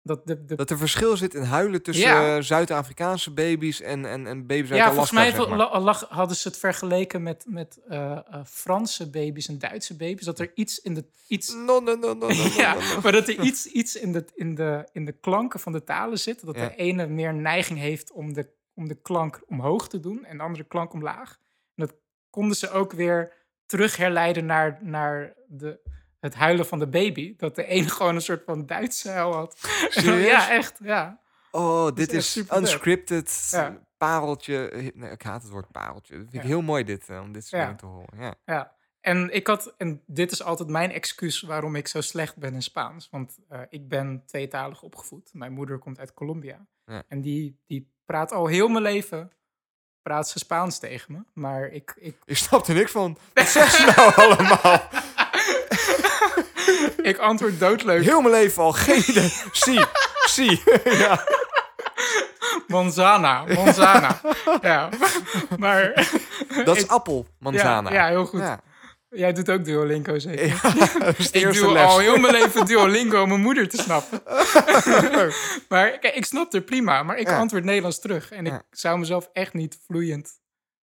Dat 0.07 0.27
de, 0.27 0.45
de, 0.45 0.55
Dat 0.55 0.69
er 0.69 0.77
verschil 0.77 1.17
zit 1.17 1.33
in 1.33 1.41
huilen 1.43 1.81
tussen 1.81 2.07
Ja. 2.09 2.41
Zuid-Afrikaanse 2.41 3.31
baby's 3.31 3.81
en, 3.81 4.05
en, 4.05 4.27
en 4.27 4.47
baby's 4.47 4.69
uit 4.71 4.79
ja, 4.79 4.85
Alaska, 4.85 4.91
volgens 4.93 5.11
mij 5.11 5.31
zeg 5.31 5.83
maar. 5.83 6.05
hadden 6.09 6.37
ze 6.37 6.47
het 6.47 6.57
vergeleken 6.57 7.23
met, 7.23 7.45
met 7.47 7.79
eh, 7.87 8.11
eh, 8.11 8.45
Franse 8.45 9.09
baby's 9.09 9.47
en 9.47 9.59
Duitse 9.59 9.95
baby's. 9.95 10.25
Dat 10.25 10.39
er 10.39 10.51
iets 10.55 10.79
in 10.79 10.93
de. 10.93 11.05
Iets, 11.27 11.53
No, 11.53 11.79
no, 11.79 11.79
no, 11.79 11.95
no, 11.95 12.13
no, 12.13 12.27
no, 12.27 12.33
ja, 12.63 12.73
no, 12.73 12.79
no. 12.79 13.01
maar 13.01 13.11
dat 13.11 13.27
er 13.27 13.39
iets, 13.39 13.65
iets 13.65 13.95
in, 13.95 14.11
de, 14.11 14.25
in, 14.35 14.55
de, 14.55 14.87
in 14.91 15.05
de 15.05 15.11
klanken 15.11 15.59
van 15.59 15.71
de 15.71 15.83
talen 15.83 16.19
zit. 16.19 16.45
Dat 16.45 16.55
Ja. 16.55 16.67
de 16.67 16.75
ene 16.75 17.07
meer 17.07 17.33
neiging 17.33 17.79
heeft 17.79 18.11
om 18.11 18.33
de, 18.33 18.49
om 18.73 18.87
de 18.87 18.95
klank 19.01 19.41
omhoog 19.47 19.87
te 19.89 19.99
doen 19.99 20.25
en 20.25 20.37
de 20.37 20.43
andere 20.43 20.63
klank 20.63 20.93
omlaag. 20.93 21.37
En 21.75 21.85
dat 21.85 21.95
konden 22.29 22.57
ze 22.57 22.71
ook 22.71 22.91
weer 22.91 23.33
terug 23.65 23.97
herleiden 23.97 24.45
naar, 24.45 24.79
naar 24.81 25.33
de, 25.47 25.79
het 26.19 26.35
huilen 26.35 26.65
van 26.65 26.79
de 26.79 26.87
baby. 26.87 27.33
Dat 27.37 27.55
de 27.55 27.65
ene 27.65 27.89
gewoon 27.97 28.15
een 28.15 28.21
soort 28.21 28.43
van 28.45 28.65
Duitse 28.65 29.09
huil 29.09 29.33
had. 29.33 29.57
Ja, 30.03 30.49
echt. 30.49 30.79
Ja. 30.83 31.19
Oh, 31.51 31.95
dit 31.95 32.13
is 32.13 32.43
unscripted 32.55 33.47
Ja. 33.51 33.77
pareltje. 33.97 34.91
Nee, 34.95 35.11
ik 35.11 35.21
haat 35.21 35.41
het 35.41 35.51
woord 35.51 35.71
pareltje. 35.71 36.13
Dat 36.13 36.21
vind 36.21 36.33
ik 36.33 36.41
Ja. 36.41 36.47
heel 36.47 36.61
mooi 36.61 36.83
dit, 36.83 37.09
eh, 37.09 37.19
om 37.21 37.31
dit 37.31 37.45
soort 37.45 37.61
Ja. 37.61 37.75
te 37.75 37.85
horen. 37.85 38.19
Ja. 38.19 38.35
Ja, 38.45 38.73
en 39.01 39.33
ik 39.33 39.47
had, 39.47 39.73
en 39.77 40.01
dit 40.05 40.31
is 40.31 40.43
altijd 40.43 40.69
mijn 40.69 40.91
excuus 40.91 41.41
waarom 41.41 41.75
ik 41.75 41.87
zo 41.87 42.01
slecht 42.01 42.37
ben 42.37 42.53
in 42.53 42.61
Spaans. 42.61 43.07
Want 43.11 43.37
eh, 43.49 43.61
ik 43.69 43.87
ben 43.89 44.23
tweetalig 44.25 44.81
opgevoed. 44.81 45.29
Mijn 45.33 45.53
moeder 45.53 45.79
komt 45.79 45.99
uit 45.99 46.13
Colombia. 46.13 46.67
En 47.07 47.21
die, 47.21 47.59
die 47.65 47.91
praat 48.05 48.31
al 48.31 48.47
heel 48.47 48.67
mijn 48.67 48.83
leven, 48.83 49.31
praat 50.01 50.29
ze 50.29 50.39
Spaans 50.39 50.79
tegen 50.79 51.13
me. 51.13 51.19
Maar 51.33 51.67
ik, 51.67 51.93
ik, 51.99 52.15
Ik 52.25 52.37
snap 52.37 52.67
er 52.67 52.73
niks 52.73 52.91
van. 52.91 53.17
Wat 53.33 53.47
zegt 53.47 53.73
ze 53.75 53.93
nou 53.95 54.13
allemaal? 54.15 54.89
Ik 57.07 57.17
antwoord 57.17 57.59
doodleuk. 57.59 58.03
Heel 58.03 58.21
mijn 58.21 58.33
leven 58.33 58.63
al 58.63 58.71
geen 58.71 59.03
idee. 59.07 59.33
Zie, 59.51 59.85
zie. 60.27 60.61
ja. 61.03 61.23
Manzana, 62.67 63.43
manzana. 63.45 64.21
ja, 64.61 64.89
maar... 65.59 66.09
Dat 66.65 66.75
is 66.77 66.83
ik- 66.83 66.89
appel, 66.89 67.27
manzana. 67.39 67.89
Ja, 67.91 67.95
ja, 67.95 68.07
heel 68.07 68.25
goed. 68.25 68.39
Ja. 68.39 68.61
Jij 69.09 69.33
doet 69.33 69.49
ook 69.49 69.65
Duolingo 69.65 70.19
zeker? 70.19 70.45
Ja, 70.47 70.73
Ik 71.31 71.53
doe 71.53 71.71
les. 71.71 71.83
al 71.85 71.99
heel 71.99 72.17
mijn 72.17 72.33
leven 72.33 72.65
Duolingo 72.65 73.21
om 73.21 73.27
mijn 73.29 73.41
moeder 73.41 73.69
te 73.69 73.77
snappen. 73.77 74.21
maar 75.69 75.99
kijk, 75.99 76.15
ik 76.15 76.25
snap 76.25 76.53
er 76.53 76.61
prima, 76.61 77.03
maar 77.03 77.17
ik 77.17 77.27
Ja. 77.27 77.37
antwoord 77.39 77.63
Nederlands 77.63 77.99
terug. 77.99 78.31
En 78.31 78.45
ik 78.45 78.51
Ja. 78.51 78.61
zou 78.71 78.99
mezelf 78.99 79.29
echt 79.33 79.53
niet 79.53 79.79
vloeiend 79.85 80.31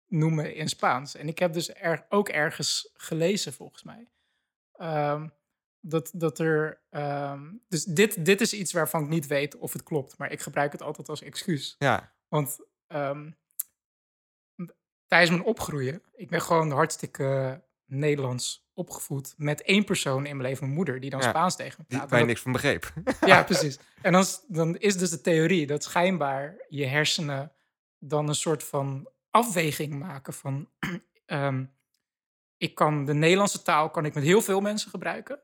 noemen 0.07 0.55
in 0.55 0.69
Spaans. 0.69 1.15
En 1.15 1.27
ik 1.27 1.39
heb 1.39 1.53
dus 1.53 1.73
er, 1.75 2.05
ook 2.09 2.29
ergens 2.29 2.89
gelezen, 2.93 3.53
volgens 3.53 3.83
mij. 3.83 4.07
ehm, 4.73 5.27
dat, 5.85 6.11
dat 6.13 6.39
er. 6.39 6.81
ehm, 6.89 7.51
dus 7.67 7.83
dit, 7.83 8.25
dit 8.25 8.41
is 8.41 8.53
iets 8.53 8.73
waarvan 8.73 9.03
ik 9.03 9.09
niet 9.09 9.27
weet 9.27 9.57
of 9.57 9.73
het 9.73 9.83
klopt. 9.83 10.17
Maar 10.17 10.31
ik 10.31 10.41
gebruik 10.41 10.71
het 10.71 10.81
altijd 10.81 11.09
als 11.09 11.21
excuus. 11.21 11.75
Ja, 11.79 12.13
Want 12.27 12.57
ehm, 12.87 13.31
tijdens 15.07 15.31
mijn 15.31 15.43
opgroeien, 15.43 16.01
ik 16.15 16.29
ben 16.29 16.41
gewoon 16.41 16.71
hartstikke 16.71 17.61
Nederlands 17.85 18.67
opgevoed 18.73 19.33
met 19.37 19.61
één 19.61 19.83
persoon 19.85 20.25
in 20.25 20.37
mijn 20.37 20.47
leven, 20.49 20.63
mijn 20.63 20.75
moeder, 20.75 20.99
die 20.99 21.09
dan 21.09 21.19
Ja, 21.21 21.29
Spaans 21.29 21.55
tegen 21.55 21.75
me 21.79 21.85
die, 21.87 21.97
praat. 21.97 22.09
waar 22.09 22.19
je 22.19 22.25
niks 22.25 22.41
van 22.41 22.51
begreep. 22.51 22.93
Ja, 23.25 23.43
precies. 23.51 23.79
En 24.01 24.11
dan, 24.11 24.21
is- 24.21 24.43
dan 24.47 24.77
is 24.77 24.97
dus 24.97 25.09
de 25.09 25.21
theorie 25.21 25.67
dat 25.67 25.83
schijnbaar 25.83 26.55
je 26.69 26.85
hersenen 26.85 27.51
dan 27.99 28.27
een 28.27 28.35
soort 28.35 28.63
van 28.63 29.09
afweging 29.29 29.99
maken 29.99 30.33
van 30.33 30.69
ehm, 31.25 31.65
ik 32.57 32.75
kan 32.75 33.05
de 33.05 33.13
Nederlandse 33.13 33.61
taal 33.61 33.89
kan 33.89 34.05
ik 34.05 34.13
met 34.13 34.23
heel 34.23 34.41
veel 34.41 34.61
mensen 34.61 34.89
gebruiken. 34.89 35.39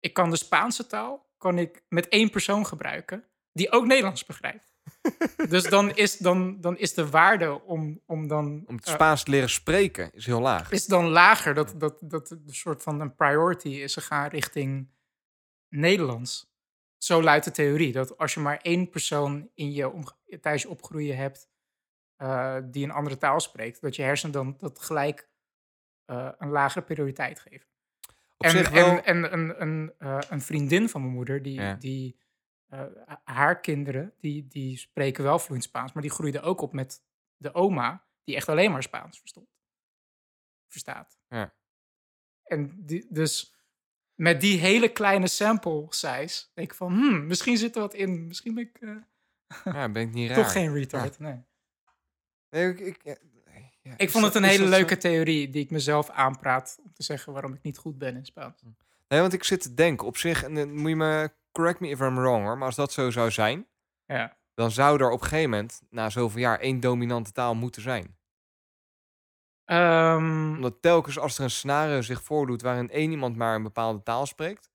Ik 0.00 0.14
kan 0.14 0.30
de 0.30 0.36
Spaanse 0.36 0.86
taal 0.86 1.28
kan 1.38 1.58
ik 1.58 1.84
met 1.88 2.08
één 2.08 2.30
persoon 2.30 2.66
gebruiken 2.66 3.24
die 3.52 3.70
ook 3.70 3.86
Nederlands 3.86 4.24
begrijpt. 4.24 4.68
dus 5.48 5.64
dan 5.64 5.96
is, 5.96 6.16
dan, 6.16 6.60
dan 6.60 6.78
is 6.78 6.94
de 6.94 7.10
waarde 7.10 7.62
om, 7.62 8.00
om 8.06 8.28
dan 8.28 8.64
Om 8.66 8.76
het 8.76 8.86
eh, 8.86 8.94
Spaans 8.94 9.22
te 9.22 9.30
leren 9.30 9.50
spreken 9.50 10.12
is 10.12 10.26
heel 10.26 10.40
laag. 10.40 10.70
is 10.70 10.86
dan 10.86 11.08
lager. 11.08 11.54
Dat, 11.54 11.74
dat, 11.76 11.96
dat 12.00 12.30
een 12.30 12.42
soort 12.46 12.82
van 12.82 13.00
een 13.00 13.14
priority 13.14 13.68
is 13.68 13.94
gegaan 13.94 14.28
richting 14.28 14.90
Nederlands. 15.68 16.52
Zo 16.98 17.22
luidt 17.22 17.44
de 17.44 17.50
theorie. 17.50 17.92
Dat 17.92 18.18
als 18.18 18.34
je 18.34 18.40
maar 18.40 18.58
één 18.62 18.90
persoon 18.90 19.50
in 19.54 19.72
je 19.72 20.04
tijdens 20.40 20.62
je 20.62 20.68
opgroeien 20.68 21.16
hebt 21.16 21.48
eh, 22.16 22.56
die 22.64 22.84
een 22.84 22.90
andere 22.90 23.18
taal 23.18 23.40
spreekt, 23.40 23.80
dat 23.80 23.96
je 23.96 24.02
hersenen 24.02 24.32
dan 24.32 24.54
dat 24.58 24.80
gelijk 24.80 25.28
eh, 26.04 26.28
een 26.38 26.50
lagere 26.50 26.84
prioriteit 26.84 27.40
geven. 27.40 27.69
Op 28.40 28.46
en, 28.46 28.50
zich 28.50 28.70
wel... 28.70 28.86
en, 28.86 29.04
en 29.04 29.32
een, 29.32 29.62
een, 29.62 29.94
eh, 29.98 30.18
een 30.28 30.40
vriendin 30.40 30.88
van 30.88 31.00
mijn 31.00 31.12
moeder, 31.14 31.42
die, 31.42 31.60
Ja. 31.60 31.74
die 31.74 32.18
eh, 32.66 32.86
haar 33.24 33.60
kinderen, 33.60 34.14
die, 34.18 34.46
die 34.46 34.76
spreken 34.78 35.24
wel 35.24 35.38
vloeiend 35.38 35.64
Spaans, 35.68 35.92
maar 35.92 36.02
die 36.02 36.10
groeiden 36.10 36.42
ook 36.42 36.60
op 36.60 36.72
met 36.72 37.02
de 37.36 37.54
oma, 37.54 38.06
die 38.24 38.36
echt 38.36 38.48
alleen 38.48 38.70
maar 38.70 38.82
Spaans 38.82 39.18
verstond. 39.18 39.48
Verstaat. 40.68 41.18
Ja. 41.28 41.54
En 42.42 42.84
die, 42.86 43.06
dus 43.10 43.54
met 44.14 44.40
die 44.40 44.58
hele 44.58 44.92
kleine 44.92 45.26
sample 45.26 45.86
size, 45.88 46.46
denk 46.54 46.70
ik 46.70 46.76
van, 46.76 46.92
hmm, 46.92 47.26
misschien 47.26 47.56
zit 47.56 47.74
er 47.74 47.80
wat 47.80 47.94
in. 47.94 48.26
Misschien 48.26 48.54
ben 48.54 48.64
ik 48.64 48.78
eh, 48.80 49.72
ja, 49.74 49.88
ben 49.88 50.02
ik 50.02 50.12
niet 50.12 50.28
raar. 50.30 50.36
toch 50.36 50.52
geen 50.52 50.72
retard. 50.72 51.18
Nee. 51.18 51.44
Nee, 52.50 52.68
ik, 52.68 52.80
ik, 52.80 53.20
ja, 53.82 53.92
Ik 53.96 54.10
vond 54.10 54.24
het 54.24 54.34
een 54.34 54.42
hele 54.42 54.64
zo? 54.64 54.70
leuke 54.70 54.96
theorie 54.96 55.50
die 55.50 55.62
ik 55.64 55.70
mezelf 55.70 56.10
aanpraat 56.10 56.78
om 56.84 56.92
te 56.92 57.02
zeggen 57.02 57.32
waarom 57.32 57.54
ik 57.54 57.62
niet 57.62 57.78
goed 57.78 57.98
ben 57.98 58.16
in 58.16 58.24
Spaans. 58.24 58.62
Nee, 59.08 59.20
want 59.20 59.32
ik 59.32 59.44
zit 59.44 59.60
te 59.62 59.74
denken 59.74 60.06
op 60.06 60.16
zich, 60.16 60.42
en 60.42 60.54
dan 60.54 60.74
moet 60.74 60.88
je 60.88 60.96
me, 60.96 61.32
correct 61.52 61.80
me 61.80 61.88
if 61.88 62.00
I'm 62.00 62.14
wrong 62.16 62.44
hoor, 62.44 62.58
maar 62.58 62.66
als 62.66 62.76
dat 62.76 62.92
zo 62.92 63.10
zou 63.10 63.30
zijn, 63.30 63.66
Ja. 64.06 64.36
dan 64.54 64.70
zou 64.70 65.00
er 65.00 65.10
op 65.10 65.20
een 65.22 65.26
gegeven 65.28 65.50
moment, 65.50 65.80
na 65.90 66.10
zoveel 66.10 66.40
jaar, 66.40 66.58
één 66.58 66.80
dominante 66.80 67.32
taal 67.32 67.54
moeten 67.54 67.82
zijn. 67.82 68.18
Ehm, 69.64 70.52
Omdat 70.54 70.82
telkens 70.82 71.18
als 71.18 71.38
er 71.38 71.44
een 71.44 71.50
scenario 71.50 72.02
zich 72.02 72.22
voordoet 72.22 72.62
waarin 72.62 72.90
één 72.90 73.10
iemand 73.10 73.36
maar 73.36 73.54
een 73.54 73.62
bepaalde 73.62 74.02
taal 74.02 74.26
spreekt, 74.26 74.70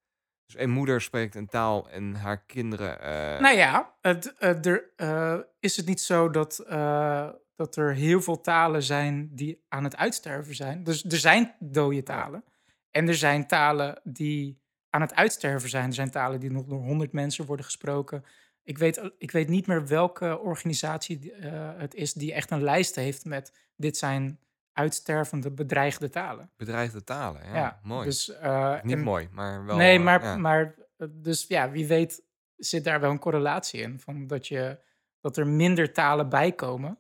dus 0.46 0.58
een 0.62 0.70
moeder 0.70 1.02
spreekt 1.02 1.36
een 1.36 1.48
taal 1.48 1.90
en 1.90 2.16
haar 2.16 2.44
kinderen... 2.46 3.02
eh, 3.02 3.40
Nou 3.42 3.56
ja, 3.56 3.96
het, 4.02 4.34
eh, 4.38 4.66
er, 4.66 4.90
eh, 4.96 5.38
is 5.60 5.78
het 5.78 5.86
niet 5.86 6.02
zo 6.02 6.30
dat, 6.30 6.60
eh, 6.60 7.30
dat 7.56 7.76
er 7.76 7.94
heel 7.94 8.22
veel 8.22 8.42
talen 8.42 8.84
zijn 8.84 9.30
die 9.36 9.64
aan 9.68 9.84
het 9.84 9.96
uitsterven 9.96 10.56
zijn. 10.56 10.84
Dus 10.84 11.04
er 11.04 11.18
zijn 11.18 11.56
dode 11.60 12.04
talen. 12.04 12.44
En 12.92 13.08
er 13.08 13.16
zijn 13.16 13.48
talen 13.48 14.02
die 14.04 14.62
aan 14.90 15.02
het 15.02 15.16
uitsterven 15.16 15.70
zijn. 15.70 15.88
Er 15.88 15.94
zijn 15.94 16.12
talen 16.12 16.40
die 16.40 16.52
nog 16.52 16.66
door 16.66 16.80
honderd 16.82 17.12
mensen 17.12 17.46
worden 17.46 17.66
gesproken. 17.66 18.26
Ik 18.64 18.78
weet, 18.78 19.12
ik 19.18 19.32
weet 19.32 19.48
niet 19.48 19.68
meer 19.68 19.88
welke 19.88 20.40
organisatie 20.40 21.32
eh, 21.34 21.72
het 21.78 21.94
is 21.94 22.14
die 22.14 22.34
echt 22.34 22.52
een 22.52 22.64
lijst 22.64 22.96
heeft 22.96 23.26
met 23.26 23.54
dit 23.76 23.98
zijn 23.98 24.40
uitstervende 24.74 25.52
bedreigde 25.52 26.10
talen. 26.10 26.52
Bedreigde 26.58 27.04
talen, 27.04 27.42
ja, 27.54 27.80
mooi. 27.84 28.06
Dus, 28.06 28.30
eh, 28.30 28.82
Niet 28.84 28.96
en- 28.96 29.04
mooi, 29.04 29.30
maar 29.32 29.66
wel... 29.66 29.76
nee, 29.76 29.98
eh, 29.98 30.04
maar, 30.04 30.24
ja. 30.24 30.38
maar 30.38 30.76
dus 31.10 31.46
ja, 31.48 31.72
wie 31.72 31.88
weet 31.88 32.24
zit 32.56 32.84
daar 32.84 33.00
wel 33.00 33.12
een 33.12 33.20
correlatie 33.20 33.82
in. 33.82 34.00
Van 34.00 34.28
dat, 34.28 34.48
je, 34.48 34.80
dat 35.22 35.38
er 35.38 35.48
minder 35.48 35.94
talen 35.94 36.30
bijkomen. 36.30 36.98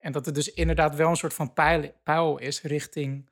En 0.00 0.12
dat 0.12 0.26
er 0.26 0.32
dus 0.32 0.52
inderdaad 0.52 0.94
wel 0.94 1.08
een 1.10 1.16
soort 1.16 1.34
van 1.34 1.52
pijl, 1.52 1.92
pijl 2.02 2.38
is 2.38 2.62
richting 2.62 3.30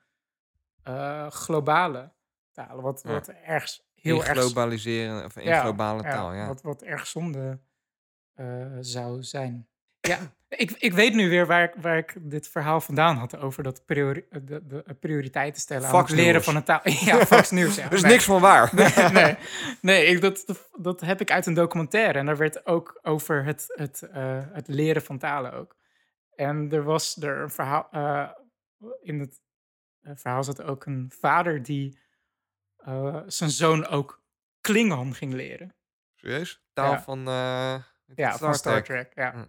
eh, 0.83 1.27
globale 1.29 2.11
talen. 2.51 2.83
Wat, 2.83 3.01
Ja. 3.03 3.11
wat 3.11 3.27
erg, 3.27 3.79
heel 3.95 4.23
erg... 4.25 4.37
globaliseren 4.39 5.25
of 5.25 5.37
in 5.37 5.43
Ja, 5.43 5.61
globale 5.61 6.01
taal, 6.01 6.33
ja. 6.33 6.47
Wat, 6.47 6.61
wat 6.61 6.81
erg 6.81 7.07
zonde 7.07 7.59
eh, 8.35 8.45
zou 8.79 9.23
zijn. 9.23 9.67
Ja, 10.01 10.19
ik, 10.47 10.71
ik 10.71 10.93
weet 10.93 11.13
nu 11.13 11.29
weer 11.29 11.45
waar 11.47 11.63
ik, 11.63 11.73
waar 11.81 11.97
ik 11.97 12.15
dit 12.19 12.47
verhaal 12.47 12.81
vandaan 12.81 13.15
had 13.17 13.37
over 13.37 13.63
dat 13.63 13.85
priori 13.85 14.25
de, 14.29 14.67
de 14.67 14.95
prioriteiten 14.99 15.61
stellen 15.61 15.87
aan 15.89 16.01
het 16.01 16.09
leren 16.09 16.43
van 16.43 16.55
een 16.55 16.63
taal. 16.63 16.79
Ja, 17.05 17.25
Fox 17.25 17.51
News. 17.51 17.75
Ja. 17.75 17.83
Er 17.85 17.93
is 17.93 18.01
Nee. 18.01 18.11
niks 18.11 18.23
van 18.23 18.41
waar. 18.41 18.69
Nee, 18.75 19.09
nee, 19.23 19.35
nee 19.81 20.05
ik, 20.05 20.21
dat, 20.21 20.45
dat 20.77 21.01
heb 21.01 21.21
ik 21.21 21.31
uit 21.31 21.45
een 21.45 21.53
documentaire. 21.53 22.19
En 22.19 22.25
daar 22.25 22.37
werd 22.37 22.65
ook 22.65 22.99
over 23.01 23.43
het, 23.45 23.65
het, 23.67 24.01
eh, 24.01 24.39
het 24.51 24.67
leren 24.67 25.01
van 25.01 25.17
talen 25.17 25.53
ook. 25.53 25.77
En 26.39 26.71
er 26.71 26.83
was 26.83 27.17
er 27.21 27.37
een 27.41 27.49
verhaal... 27.49 27.87
eh, 27.91 28.29
in 29.01 29.19
het 29.19 29.41
eh, 30.01 30.11
verhaal 30.15 30.43
zat 30.43 30.61
ook 30.61 30.85
een 30.85 31.11
vader 31.19 31.63
die 31.63 31.99
eh, 32.77 33.21
zijn 33.25 33.49
zoon 33.49 33.85
ook 33.87 34.23
Klingon 34.61 35.13
ging 35.13 35.33
leren. 35.33 35.75
Serieus? 36.15 36.63
Taal 36.73 36.91
Ja. 36.91 37.01
van... 37.01 37.19
eh, 37.27 37.83
Ja, 38.15 38.37
van 38.37 38.53
Star 38.55 38.83
Trek. 38.83 39.11
ja. 39.15 39.31
Hm. 39.31 39.45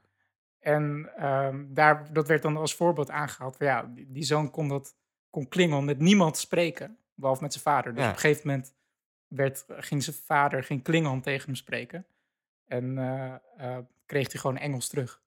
En 0.58 1.12
ehm, 1.16 1.64
daar, 1.74 2.12
dat 2.12 2.28
werd 2.28 2.42
dan 2.42 2.56
als 2.56 2.74
voorbeeld 2.74 3.10
aangehaald. 3.10 3.56
Van, 3.56 3.66
ja, 3.66 3.82
die, 3.82 4.10
die 4.12 4.22
zoon 4.22 4.50
kon, 4.50 4.68
dat, 4.68 4.96
kon 5.30 5.48
Klingon 5.48 5.84
met 5.84 5.98
niemand 5.98 6.36
spreken, 6.38 6.98
behalve 7.14 7.42
met 7.42 7.52
zijn 7.52 7.64
vader. 7.64 7.94
Dus 7.94 8.02
Ja. 8.02 8.08
op 8.08 8.14
een 8.14 8.20
gegeven 8.20 8.46
moment 8.48 8.74
werd, 9.26 9.64
ging 9.68 10.02
zijn 10.02 10.16
vader 10.16 10.64
ging 10.64 10.82
Klingon 10.82 11.20
tegen 11.20 11.46
hem 11.46 11.54
spreken. 11.54 12.06
En 12.66 12.94
kreeg 14.06 14.32
hij 14.32 14.40
gewoon 14.40 14.56
Engels 14.58 14.88
terug. 14.88 15.22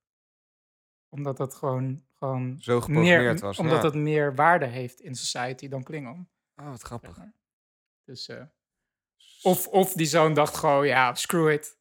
Omdat 1.13 1.37
dat 1.37 1.55
gewoon, 1.55 2.03
gewoon 2.17 2.55
Zo 2.59 2.83
meer, 2.87 3.39
was. 3.39 3.57
omdat 3.57 3.75
ja. 3.75 3.81
dat 3.81 3.95
meer 3.95 4.35
waarde 4.35 4.65
heeft 4.65 4.99
in 4.99 5.15
society 5.15 5.67
dan 5.67 5.83
Klingon. 5.83 6.29
Oh, 6.55 6.69
wat 6.69 6.81
grappig. 6.81 7.09
zeg 7.09 7.17
maar. 7.17 7.33
Dus, 8.05 8.27
eh, 8.27 8.43
of, 9.41 9.67
of 9.67 9.93
die 9.93 10.05
zoon 10.05 10.33
dacht 10.33 10.57
gewoon, 10.57 10.87
ja, 10.87 11.15
screw 11.15 11.49
it. 11.51 11.77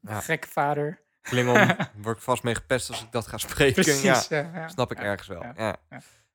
Ja. 0.00 0.20
Gekke 0.20 0.48
vader. 0.48 1.02
Klingon, 1.22 1.76
word 2.02 2.16
ik 2.16 2.22
vast 2.22 2.42
mee 2.42 2.54
gepest 2.54 2.88
als 2.90 3.02
ik 3.02 3.12
dat 3.12 3.26
ga 3.26 3.38
spreken. 3.38 3.82
Precies. 3.82 4.28
Ja, 4.28 4.68
snap 4.68 4.90
ik 4.90 4.98
ergens 4.98 5.28
wel. 5.28 5.42
ja. 5.42 5.76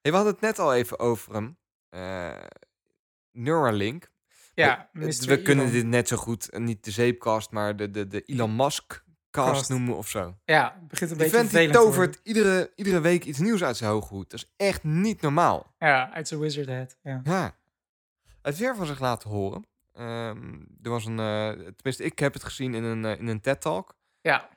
Hey, 0.02 0.12
we 0.12 0.12
hadden 0.12 0.32
het 0.34 0.42
net 0.42 0.60
al 0.60 0.74
even 0.74 1.00
over 1.00 1.34
hem. 1.34 1.58
Eh, 1.90 2.44
Neuralink. 3.32 4.12
Ja, 4.54 4.90
we, 4.94 5.24
we 5.26 5.42
kunnen 5.42 5.72
dit 5.72 5.86
net 5.86 6.08
zo 6.08 6.18
goed, 6.18 6.58
niet 6.58 6.84
de 6.84 6.92
zeepkast, 6.92 7.52
maar 7.52 7.76
de, 7.76 7.92
de, 7.92 8.08
de 8.08 8.22
Elon 8.22 8.56
Musk 8.56 9.04
cast 9.32 9.52
Cast. 9.52 9.70
noemen 9.70 9.98
of 9.98 10.08
zo. 10.08 10.38
Ja, 10.46 10.76
het 10.80 10.88
begint 10.88 11.12
een 11.12 11.18
Die 11.18 11.30
beetje 11.32 11.48
vent 11.48 11.52
die 11.52 11.70
tovert 11.72 12.20
iedere, 12.24 12.72
iedere 12.76 13.00
week 13.00 13.26
iets 13.26 13.40
nieuws 13.40 13.64
uit 13.64 13.78
zijn 13.78 13.90
hoge 13.90 14.14
hoed. 14.14 14.30
Dat 14.30 14.40
is 14.40 14.54
echt 14.58 14.84
niet 14.84 15.22
normaal. 15.22 15.76
Ja, 15.80 16.12
uit 16.14 16.28
zijn 16.28 16.40
wizard 16.40 16.68
head. 16.68 16.98
Ja. 17.04 17.22
Ja. 17.24 17.56
Het 18.42 18.58
weer 18.58 18.76
van 18.76 18.86
zich 18.86 19.00
laten 19.00 19.30
horen. 19.30 19.66
Ehm, 19.94 20.54
er 20.84 20.90
was 20.90 21.06
een, 21.06 21.20
eh, 21.20 21.50
tenminste, 21.50 22.04
ik 22.04 22.20
heb 22.20 22.34
het 22.34 22.44
gezien 22.44 22.74
in 22.74 22.84
een, 22.84 23.06
eh, 23.06 23.20
in 23.20 23.28
een 23.28 23.42
TED-talk. 23.42 23.96
Ja, 24.22 24.50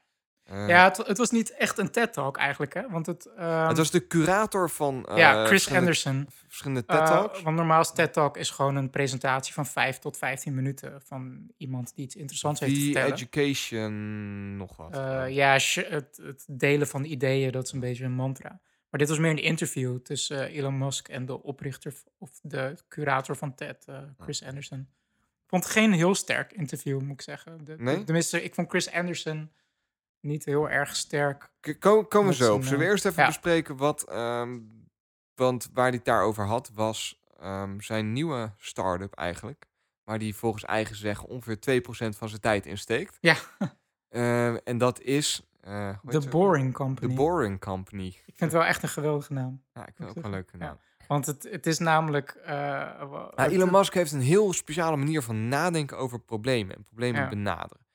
ja 0.52 0.84
het, 0.84 0.96
het 0.96 1.18
was 1.18 1.30
niet 1.30 1.56
echt 1.56 1.78
een 1.78 1.90
TED-talk 1.90 2.36
eigenlijk, 2.36 2.74
hè? 2.74 2.88
Want 2.88 3.06
het... 3.06 3.26
ehm, 3.36 3.68
het 3.68 3.76
was 3.76 3.90
de 3.90 4.06
curator 4.06 4.70
van 4.70 5.06
eh, 5.06 5.16
ja, 5.16 5.32
Chris 5.32 5.48
verschillende, 5.48 5.80
Anderson. 5.80 6.28
verschillende 6.46 6.84
Eh, 6.86 6.98
TED-talks. 6.98 7.42
want 7.42 7.56
normaal 7.56 7.80
is 7.80 7.92
TED-talk 7.92 8.36
is 8.36 8.50
gewoon 8.50 8.76
een 8.76 8.90
presentatie 8.90 9.54
van 9.54 9.66
5 9.66 9.98
tot 9.98 10.16
15 10.16 10.54
minuten... 10.54 11.02
van 11.04 11.50
iemand 11.56 11.94
die 11.94 12.04
iets 12.04 12.16
interessants 12.16 12.60
heeft 12.60 12.72
te 12.72 12.78
Die 12.78 12.92
vertellen. 12.92 13.16
education 13.16 14.56
nog 14.56 14.76
wat. 14.76 14.96
Eh, 14.96 15.28
ja, 15.28 15.52
het, 15.52 16.20
het 16.22 16.44
delen 16.48 16.86
van 16.86 17.04
ideeën, 17.04 17.52
dat 17.52 17.66
is 17.66 17.72
een 17.72 17.80
beetje 17.80 18.04
een 18.04 18.12
mantra. 18.12 18.60
Maar 18.90 19.00
dit 19.00 19.08
was 19.10 19.18
meer 19.18 19.30
een 19.30 19.42
interview 19.42 19.98
tussen 19.98 20.48
eh, 20.48 20.56
Elon 20.56 20.78
Musk 20.78 21.08
en 21.08 21.26
de 21.26 21.42
oprichter 21.42 21.94
of 22.18 22.30
de 22.42 22.76
curator 22.88 23.36
van 23.36 23.54
TED, 23.54 23.84
eh, 23.86 23.98
Chris 24.18 24.44
Anderson. 24.44 24.78
Ik 25.42 25.48
vond 25.58 25.64
het 25.64 25.72
geen 25.72 25.92
heel 25.92 26.14
sterk 26.14 26.52
interview, 26.52 27.00
moet 27.00 27.12
ik 27.12 27.22
zeggen. 27.22 27.64
De, 27.64 27.74
Nee? 27.78 28.04
Tenminste, 28.04 28.42
ik 28.42 28.54
vond 28.54 28.68
Chris 28.68 28.92
Anderson 28.92 29.50
niet 30.22 30.44
heel 30.44 30.70
erg 30.70 30.96
sterk. 30.96 31.50
Kom, 31.78 32.08
komen 32.08 32.28
we 32.30 32.34
zo 32.34 32.54
op. 32.54 32.62
Zullen 32.62 32.78
we 32.78 32.84
eh, 32.84 32.90
eerst 32.90 33.04
even 33.04 33.22
ja. 33.22 33.28
bespreken 33.28 33.76
wat... 33.76 34.02
ehm, 34.02 34.58
want 35.34 35.70
waar 35.72 35.86
hij 35.86 35.94
het 35.96 36.04
daarover 36.04 36.44
had, 36.46 36.70
was 36.74 37.22
ehm, 37.40 37.80
zijn 37.80 38.12
nieuwe 38.12 38.52
start-up 38.56 39.14
eigenlijk. 39.14 39.66
Waar 40.04 40.18
hij 40.18 40.32
volgens 40.32 40.64
eigen 40.64 40.96
zeggen 40.96 41.28
ongeveer 41.28 41.82
2% 42.14 42.16
van 42.16 42.28
zijn 42.28 42.40
tijd 42.40 42.66
in 42.66 42.78
steekt. 42.78 43.18
Ja. 43.20 43.36
Ehm, 44.08 44.56
en 44.64 44.78
dat 44.78 45.00
is 45.00 45.42
eh, 45.60 45.72
hoe 46.00 46.12
heet 46.12 46.20
The? 46.20 46.28
Boring 46.28 46.74
Company. 46.74 47.08
The 47.08 47.14
Boring 47.14 47.60
Company. 47.60 48.06
Ik 48.06 48.22
vind 48.24 48.40
het 48.40 48.52
wel 48.52 48.64
echt 48.64 48.82
een 48.82 48.88
geweldige 48.88 49.32
naam. 49.32 49.62
Ja, 49.72 49.86
ik 49.86 49.92
vind 49.96 50.08
het 50.08 50.18
ook 50.18 50.24
een 50.24 50.30
leuke 50.30 50.56
naam. 50.56 50.78
Want 51.08 51.26
het, 51.26 51.48
het 51.50 51.66
is 51.66 51.78
namelijk... 51.78 52.30
eh, 52.30 52.90
Elon 53.36 53.70
Musk 53.70 53.94
heeft 53.94 54.12
een 54.12 54.20
heel 54.20 54.52
speciale 54.52 54.96
manier 54.96 55.22
van 55.22 55.48
nadenken 55.48 55.98
over 55.98 56.20
problemen 56.20 56.76
en 56.76 56.84
problemen 56.84 57.20
Ja. 57.20 57.28
benaderen. 57.28 57.86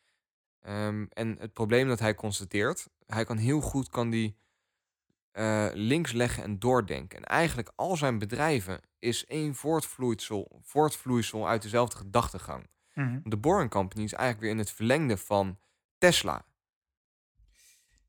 Ehm, 0.67 1.05
en 1.09 1.35
het 1.39 1.53
probleem 1.53 1.87
dat 1.87 1.99
hij 1.99 2.15
constateert, 2.15 2.87
hij 3.05 3.25
kan 3.25 3.37
heel 3.37 3.61
goed 3.61 3.89
kan 3.89 4.09
die, 4.09 4.37
eh, 5.31 5.67
links 5.73 6.11
leggen 6.11 6.43
en 6.43 6.59
doordenken. 6.59 7.17
En 7.17 7.23
eigenlijk 7.23 7.71
al 7.75 7.97
zijn 7.97 8.19
bedrijven 8.19 8.81
is 8.99 9.25
één 9.25 9.55
voortvloeisel, 9.55 10.59
voortvloeisel 10.61 11.47
uit 11.47 11.61
dezelfde 11.61 11.97
gedachtegang. 11.97 12.69
Mhm. 12.93 13.19
De 13.23 13.37
Boring 13.37 13.69
Company 13.69 14.03
is 14.03 14.13
eigenlijk 14.13 14.41
weer 14.43 14.51
in 14.51 14.57
het 14.57 14.71
verlengde 14.71 15.17
van 15.17 15.59
Tesla. 15.97 16.45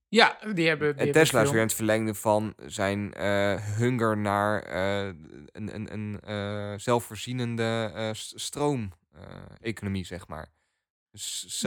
Ja, 0.09 0.39
die 0.55 0.69
hebben... 0.69 0.89
Die 0.89 0.97
En 0.97 1.05
hebben 1.05 1.13
Tesla 1.13 1.43
is 1.43 1.51
weer 1.51 1.61
in 1.61 1.67
het 1.67 1.75
verlengde 1.75 2.15
van 2.15 2.55
zijn 2.67 3.15
eh, 3.15 3.55
hunger 3.77 4.17
naar 4.17 4.63
eh, 4.63 5.07
een, 5.53 5.75
een, 5.75 5.93
een 5.93 6.81
zelfvoorzienende 6.81 7.93
eh, 7.95 8.11
stroom-economie, 8.13 10.05
zeg 10.05 10.29
maar. 10.29 10.57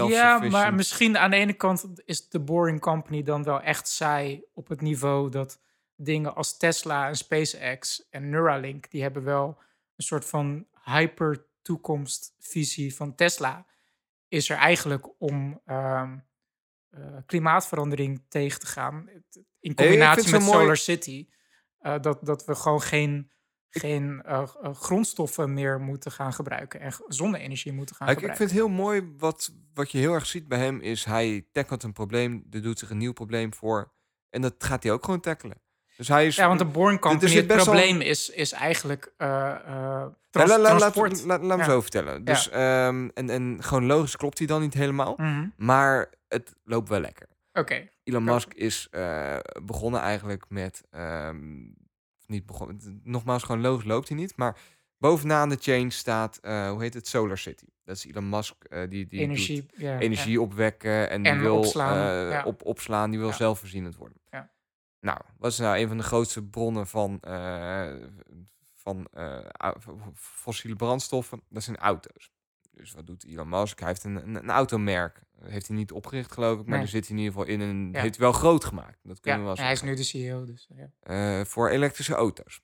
Ja, 0.09 0.37
maar 0.51 0.73
misschien 0.73 1.17
aan 1.17 1.29
de 1.31 1.35
ene 1.37 1.53
kant 1.53 1.85
is 2.05 2.29
de 2.29 2.39
Boring 2.39 2.79
Company 2.79 3.23
dan 3.23 3.43
wel 3.43 3.61
echt 3.61 3.87
saai 3.87 4.43
op 4.53 4.67
het 4.67 4.81
niveau 4.81 5.29
dat 5.29 5.61
dingen 5.95 6.35
als 6.35 6.57
Tesla 6.57 7.07
en 7.07 7.15
SpaceX 7.15 8.07
en 8.09 8.29
Neuralink, 8.29 8.91
die 8.91 9.01
hebben 9.01 9.23
wel 9.23 9.57
een 9.95 10.03
soort 10.03 10.25
van 10.25 10.67
hyper 10.83 11.45
toekomstvisie 11.61 12.95
van 12.95 13.15
Tesla. 13.15 13.65
Is 14.27 14.49
er 14.49 14.57
eigenlijk 14.57 15.21
om 15.21 15.61
ehm, 15.65 16.17
eh, 16.89 17.17
klimaatverandering 17.25 18.23
tegen 18.27 18.59
te 18.59 18.65
gaan. 18.67 19.09
In 19.59 19.75
combinatie 19.75 20.31
met 20.31 20.41
mooi- 20.41 20.59
Solar 20.59 20.77
City. 20.77 21.27
eh, 21.79 21.99
dat, 21.99 22.25
dat 22.25 22.45
we 22.45 22.55
gewoon 22.55 22.81
geen, 22.81 23.31
geen 23.79 24.21
eh, 24.25 24.43
eh, 24.61 24.73
grondstoffen 24.75 25.53
meer 25.53 25.79
moeten 25.79 26.11
gaan 26.11 26.33
gebruiken. 26.33 26.79
En 26.79 26.93
zonne-energie 27.07 27.71
moeten 27.73 27.95
gaan 27.95 28.07
Ik, 28.07 28.13
ik 28.13 28.19
gebruiken. 28.19 28.47
vind 28.49 28.59
het 28.59 28.67
heel 28.69 28.83
mooi, 28.83 29.13
wat, 29.17 29.51
wat 29.73 29.91
je 29.91 29.97
heel 29.97 30.13
erg 30.13 30.25
ziet 30.25 30.47
bij 30.47 30.59
hem, 30.59 30.79
is 30.79 31.05
hij 31.05 31.45
tackelt 31.51 31.83
een 31.83 31.93
probleem, 31.93 32.45
er 32.51 32.61
doet 32.61 32.79
zich 32.79 32.89
een 32.89 32.97
nieuw 32.97 33.13
probleem 33.13 33.53
voor. 33.53 33.91
En 34.29 34.41
dat 34.41 34.53
gaat 34.57 34.83
hij 34.83 34.91
ook 34.91 35.05
gewoon 35.05 35.19
tackelen. 35.19 35.57
Dus 35.97 36.07
hij 36.07 36.27
is... 36.27 36.35
Ja, 36.35 36.47
want 36.47 36.59
de 36.59 36.65
Boring 36.65 36.99
Company, 36.99 37.31
het 37.35 37.47
probleem 37.47 38.01
is, 38.01 38.29
is 38.29 38.51
eigenlijk 38.51 39.13
Ja, 39.17 40.13
trans- 40.29 40.49
la- 40.49 40.57
la- 40.57 40.61
laat- 40.61 40.77
transport. 40.93 41.23
la- 41.25 41.39
Laat 41.39 41.57
me 41.57 41.63
Ja. 41.63 41.69
zo 41.69 41.81
vertellen. 41.81 42.23
Dus, 42.25 42.49
ehm, 42.49 43.09
en, 43.13 43.29
en 43.29 43.57
gewoon 43.63 43.85
logisch 43.85 44.15
klopt 44.15 44.37
hij 44.37 44.47
dan 44.47 44.61
niet 44.61 44.73
helemaal. 44.73 45.13
Mhm. 45.17 45.47
Maar 45.57 46.13
het 46.27 46.53
loopt 46.63 46.89
wel 46.89 46.99
lekker. 46.99 47.27
Oké, 47.53 47.87
Elon. 48.03 48.23
Musk 48.23 48.53
is 48.53 48.89
begonnen 49.63 50.01
eigenlijk 50.01 50.45
met. 50.49 50.83
ehm, 50.89 51.59
niet 52.31 52.45
begonnen. 52.45 53.01
Nogmaals, 53.03 53.43
gewoon 53.43 53.61
logisch 53.61 53.85
loopt 53.85 54.07
hij 54.07 54.17
niet. 54.17 54.35
Maar 54.35 54.57
bovenaan 54.97 55.49
de 55.49 55.57
chain 55.59 55.91
staat. 55.91 56.37
eh, 56.37 56.69
hoe 56.69 56.81
heet 56.81 56.93
het? 56.93 57.07
Solar 57.07 57.37
City. 57.37 57.65
Dat 57.83 57.95
is 57.95 58.05
Elon 58.05 58.29
Musk. 58.29 58.63
eh, 58.63 58.89
die, 58.89 59.07
die 59.07 59.19
energie. 59.19 59.65
ja, 59.75 59.99
energie 59.99 60.41
opwekken. 60.41 61.09
En 61.09 61.23
die 61.23 61.33
wil 61.39 61.57
opslaan, 61.57 61.97
eh, 61.97 62.31
ja. 62.31 62.43
op, 62.43 62.65
opslaan. 62.65 63.09
Die 63.09 63.19
wil 63.19 63.33
zelfvoorzienend 63.33 63.95
worden. 63.95 64.17
Ja. 64.29 64.51
Nou, 64.99 65.19
wat 65.37 65.51
is 65.51 65.57
nou 65.57 65.77
een 65.77 65.87
van 65.87 65.97
de 65.97 66.03
grootste 66.03 66.43
bronnen 66.43 66.87
van. 66.87 67.19
van 68.75 69.07
fossiele 70.15 70.75
brandstoffen? 70.75 71.41
Dat 71.49 71.63
zijn 71.63 71.77
auto's. 71.77 72.31
Dus 72.81 72.91
wat 72.93 73.07
doet 73.07 73.25
Elon 73.25 73.49
Musk? 73.49 73.79
Hij 73.79 73.87
heeft 73.87 74.03
een, 74.03 74.15
een, 74.15 74.35
een 74.35 74.49
automerk. 74.49 75.21
Heeft 75.43 75.67
hij 75.67 75.75
niet 75.77 75.91
opgericht, 75.91 76.31
geloof 76.31 76.59
ik. 76.59 76.65
Maar 76.65 76.73
Nee. 76.75 76.81
er 76.85 76.91
zit 76.91 77.07
hij 77.07 77.17
in 77.17 77.23
ieder 77.23 77.39
geval 77.39 77.53
in 77.53 77.61
en 77.61 77.89
Ja. 77.91 78.01
heeft 78.01 78.15
hij 78.15 78.23
wel 78.25 78.33
groot 78.33 78.65
gemaakt. 78.65 78.99
Dat 79.03 79.15
Ja, 79.15 79.21
kunnen 79.21 79.39
we 79.39 79.45
wel 79.45 79.55
en 79.55 79.63
hij 79.63 79.71
is 79.71 79.79
zeggen. 79.79 79.97
nu 79.97 80.03
de 80.03 80.07
CEO, 80.09 80.45
dus 80.45 80.69
ja. 80.75 80.91
Eh, 81.39 81.45
voor 81.45 81.69
elektrische 81.69 82.13
auto's. 82.15 82.61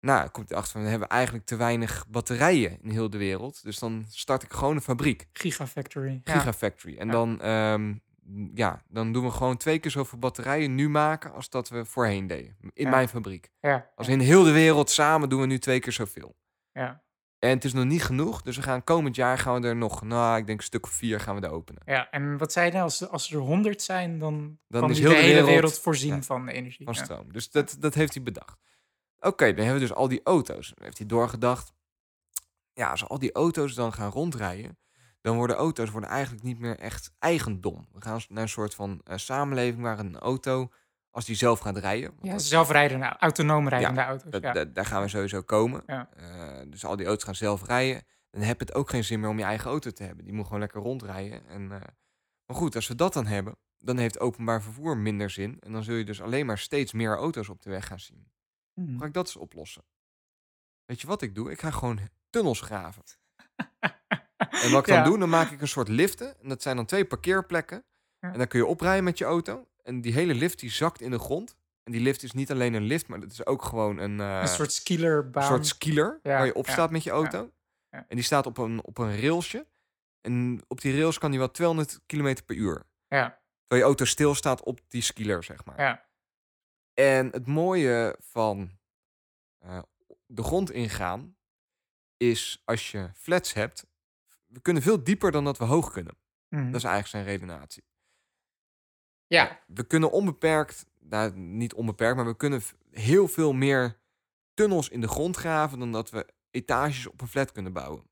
Nou, 0.00 0.28
komt 0.28 0.48
hij 0.48 0.58
achter 0.58 0.72
van, 0.72 0.82
we 0.82 0.88
hebben 0.88 1.08
eigenlijk 1.08 1.44
te 1.46 1.56
weinig 1.56 2.06
batterijen 2.08 2.78
in 2.82 2.90
heel 2.90 3.10
de 3.10 3.18
wereld. 3.18 3.62
Dus 3.62 3.78
dan 3.78 4.04
start 4.08 4.42
ik 4.42 4.52
gewoon 4.52 4.74
een 4.76 4.82
fabriek. 4.82 5.28
Gigafactory. 5.32 6.20
Gigafactory. 6.24 6.96
En 6.98 7.08
dan, 7.08 7.40
ehm, 7.40 7.94
ja, 8.54 8.82
dan 8.88 9.12
doen 9.12 9.24
we 9.24 9.30
gewoon 9.30 9.56
twee 9.56 9.78
keer 9.78 9.90
zoveel 9.90 10.18
batterijen 10.18 10.74
nu 10.74 10.88
maken 10.88 11.32
als 11.32 11.50
dat 11.50 11.68
we 11.68 11.84
voorheen 11.84 12.26
deden. 12.26 12.56
In 12.72 12.90
mijn 12.90 13.08
fabriek. 13.08 13.50
Ja, 13.60 13.90
Als 13.96 14.08
in 14.08 14.20
heel 14.20 14.42
de 14.44 14.52
wereld 14.52 14.90
samen 14.90 15.28
doen 15.28 15.40
we 15.40 15.46
nu 15.46 15.58
twee 15.58 15.80
keer 15.80 15.92
zoveel. 15.92 16.36
ja, 16.72 17.02
En 17.40 17.48
het 17.50 17.64
is 17.64 17.72
nog 17.72 17.84
niet 17.84 18.02
genoeg, 18.04 18.42
dus 18.42 18.56
we 18.56 18.62
gaan 18.62 18.84
komend 18.84 19.16
jaar 19.16 19.38
gaan 19.38 19.60
we 19.60 19.68
er 19.68 19.76
nog, 19.76 20.02
nou, 20.02 20.38
ik 20.38 20.46
denk 20.46 20.58
een 20.58 20.64
stuk 20.64 20.84
of 20.86 20.90
vier 20.92 21.20
gaan 21.20 21.34
we 21.40 21.46
er 21.46 21.50
openen. 21.52 21.82
ja. 21.86 22.10
En 22.10 22.38
wat 22.38 22.52
zei 22.52 22.66
je 22.66 22.72
nou? 22.72 22.84
Als, 22.84 23.08
als 23.08 23.32
er 23.32 23.38
honderd 23.38 23.82
zijn, 23.82 24.18
dan, 24.18 24.58
Dan 24.68 24.80
kan 24.80 24.90
is 24.90 24.98
heel 24.98 25.08
de 25.08 25.14
de 25.14 25.20
hele 25.20 25.32
wereld- 25.32 25.50
wereld 25.50 25.78
voorzien 25.78 26.14
ja, 26.14 26.22
van 26.22 26.48
energie. 26.48 26.84
Van 26.86 26.94
Ja. 26.94 27.04
stroom. 27.04 27.32
Dus 27.32 27.50
dat, 27.50 27.76
dat 27.78 27.94
heeft 27.94 28.14
hij 28.14 28.22
bedacht. 28.22 28.58
Oké, 29.20 29.46
dan 29.46 29.64
hebben 29.64 29.74
we 29.74 29.88
dus 29.88 29.92
al 29.96 30.08
die 30.08 30.20
auto's. 30.24 30.72
Dan 30.74 30.84
heeft 30.84 30.98
hij 30.98 31.06
doorgedacht. 31.06 31.72
Ja, 32.72 32.90
als 32.90 33.08
al 33.08 33.18
die 33.18 33.32
auto's 33.32 33.74
dan 33.74 33.92
gaan 33.92 34.10
rondrijden, 34.10 34.78
dan 35.20 35.36
worden 35.36 35.56
auto's 35.56 35.90
worden 35.90 36.10
eigenlijk 36.10 36.42
niet 36.44 36.58
meer 36.58 36.78
echt 36.78 37.12
eigendom. 37.18 37.86
We 37.92 38.00
gaan 38.00 38.20
naar 38.28 38.42
een 38.42 38.48
soort 38.48 38.74
van 38.74 39.00
eh, 39.04 39.16
samenleving 39.16 39.82
waar 39.82 39.98
een 39.98 40.18
auto, 40.18 40.70
als 41.10 41.24
die 41.24 41.36
zelf 41.36 41.58
gaat 41.58 41.76
rijden, 41.76 42.12
Ja, 42.22 42.32
dat- 42.32 42.42
zelfrijdende, 42.42 43.16
autonoom 43.18 43.68
rijdende 43.68 44.00
auto's. 44.00 44.30
dat- 44.30 44.42
ja. 44.42 44.52
dat- 44.52 44.74
daar 44.74 44.86
gaan 44.86 45.02
we 45.02 45.08
sowieso 45.08 45.42
komen. 45.42 45.82
Ja. 45.86 46.08
Eh, 46.16 46.60
dus 46.70 46.84
al 46.84 46.96
die 46.96 47.06
auto's 47.06 47.24
gaan 47.24 47.34
zelf 47.34 47.66
rijden. 47.66 48.02
Dan 48.30 48.42
heb 48.42 48.60
je 48.60 48.66
het 48.66 48.74
ook 48.74 48.90
geen 48.90 49.04
zin 49.04 49.20
meer 49.20 49.28
om 49.28 49.38
je 49.38 49.44
eigen 49.44 49.70
auto 49.70 49.90
te 49.90 50.02
hebben. 50.02 50.24
Die 50.24 50.34
moet 50.34 50.44
gewoon 50.44 50.60
lekker 50.60 50.80
rondrijden. 50.80 51.46
En, 51.48 51.62
eh, 51.72 51.80
maar 52.46 52.56
goed, 52.56 52.74
als 52.74 52.88
we 52.88 52.94
dat 52.94 53.12
dan 53.12 53.26
hebben, 53.26 53.56
dan 53.78 53.96
heeft 53.98 54.20
openbaar 54.20 54.62
vervoer 54.62 54.96
minder 54.96 55.30
zin. 55.30 55.56
En 55.60 55.72
dan 55.72 55.82
zul 55.82 55.94
je 55.94 56.04
dus 56.04 56.22
alleen 56.22 56.46
maar 56.46 56.58
steeds 56.58 56.92
meer 56.92 57.16
auto's 57.16 57.48
op 57.48 57.62
de 57.62 57.70
weg 57.70 57.86
gaan 57.86 58.00
zien. 58.00 58.30
Hoe 58.74 58.98
ga 58.98 59.04
ik 59.06 59.12
dat 59.12 59.26
eens 59.26 59.36
oplossen? 59.36 59.82
Weet 60.84 61.00
je 61.00 61.06
wat 61.06 61.22
ik 61.22 61.34
doe? 61.34 61.50
Ik 61.50 61.60
ga 61.60 61.70
gewoon 61.70 61.98
tunnels 62.30 62.60
graven. 62.60 63.02
En 64.36 64.70
wat 64.70 64.80
ik 64.80 64.86
Ja. 64.94 64.94
dan 64.94 65.04
doe, 65.04 65.18
dan 65.18 65.28
maak 65.28 65.50
ik 65.50 65.60
een 65.60 65.68
soort 65.68 65.88
liften. 65.88 66.40
En 66.40 66.48
dat 66.48 66.62
zijn 66.62 66.76
dan 66.76 66.86
twee 66.86 67.04
parkeerplekken. 67.04 67.84
Ja. 68.18 68.32
En 68.32 68.38
dan 68.38 68.46
kun 68.46 68.58
je 68.58 68.66
oprijden 68.66 69.04
met 69.04 69.18
je 69.18 69.24
auto. 69.24 69.68
En 69.90 70.00
die 70.00 70.12
hele 70.12 70.34
lift 70.34 70.58
die 70.60 70.70
zakt 70.70 71.00
in 71.00 71.10
de 71.10 71.18
grond. 71.18 71.56
En 71.82 71.92
die 71.92 72.00
lift 72.00 72.22
is 72.22 72.32
niet 72.32 72.50
alleen 72.50 72.74
een 72.74 72.82
lift, 72.82 73.06
maar 73.08 73.20
dat 73.20 73.30
is 73.32 73.46
ook 73.46 73.62
gewoon 73.64 73.98
een, 73.98 74.20
eh, 74.20 74.40
Een 74.40 74.48
soort 74.48 74.72
skillerbaan. 74.72 75.42
een 75.42 75.48
soort 75.48 75.66
skieler 75.66 76.20
Ja, 76.22 76.30
waar 76.36 76.46
je 76.46 76.54
op 76.54 76.66
ja, 76.66 76.72
staat 76.72 76.90
met 76.90 77.02
je 77.02 77.10
auto. 77.10 77.50
ja. 77.90 78.04
En 78.08 78.16
die 78.16 78.24
staat 78.24 78.46
op 78.46 78.58
een, 78.58 78.84
op 78.84 78.98
een 78.98 79.20
railsje. 79.20 79.66
En 80.20 80.62
op 80.68 80.80
die 80.80 80.96
rails 80.96 81.18
kan 81.18 81.30
die 81.30 81.38
wel 81.38 81.50
200 81.50 82.00
km 82.06 82.36
per 82.46 82.56
uur. 82.56 82.86
Ja, 83.08 83.28
Terwijl 83.60 83.80
je 83.80 83.82
auto 83.82 84.04
stilstaat 84.04 84.62
op 84.62 84.80
die 84.88 85.02
skieler, 85.02 85.44
zeg 85.44 85.64
maar. 85.64 85.80
ja, 85.80 86.08
En 86.94 87.30
het 87.30 87.46
mooie 87.46 88.16
van 88.20 88.78
eh, 89.58 89.82
de 90.26 90.42
grond 90.42 90.70
ingaan 90.70 91.36
is 92.16 92.62
als 92.64 92.90
je 92.90 93.10
flats 93.14 93.52
hebt, 93.52 93.86
we 94.46 94.60
kunnen 94.60 94.82
veel 94.82 95.04
dieper 95.04 95.32
dan 95.32 95.44
dat 95.44 95.58
we 95.58 95.64
hoog 95.64 95.92
kunnen. 95.92 96.16
mhm. 96.48 96.64
Dat 96.66 96.74
is 96.74 96.84
eigenlijk 96.84 97.06
zijn 97.08 97.24
redenatie. 97.24 97.88
Ja. 99.34 99.60
We 99.66 99.84
kunnen 99.84 100.10
onbeperkt, 100.10 100.86
nou 100.98 101.32
niet 101.36 101.74
onbeperkt, 101.74 102.16
maar 102.16 102.26
we 102.26 102.36
kunnen 102.36 102.62
heel 102.90 103.28
veel 103.28 103.52
meer 103.52 103.98
tunnels 104.54 104.88
in 104.88 105.00
de 105.00 105.08
grond 105.08 105.36
graven 105.36 105.78
dan 105.78 105.92
dat 105.92 106.10
we 106.10 106.26
etages 106.50 107.06
op 107.06 107.20
een 107.20 107.28
flat 107.28 107.52
kunnen 107.52 107.72
bouwen. 107.72 108.10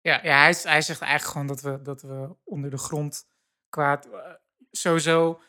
Ja, 0.00 0.20
ja 0.22 0.42
hij, 0.42 0.54
hij 0.62 0.82
zegt 0.82 1.00
eigenlijk 1.00 1.32
gewoon 1.32 1.46
dat 1.46 1.60
we, 1.60 1.82
dat 1.82 2.02
we 2.02 2.36
onder 2.44 2.70
de 2.70 2.78
grond 2.78 3.28
qua... 3.68 4.02
eh, 4.02 4.34
sowieso, 4.70 5.40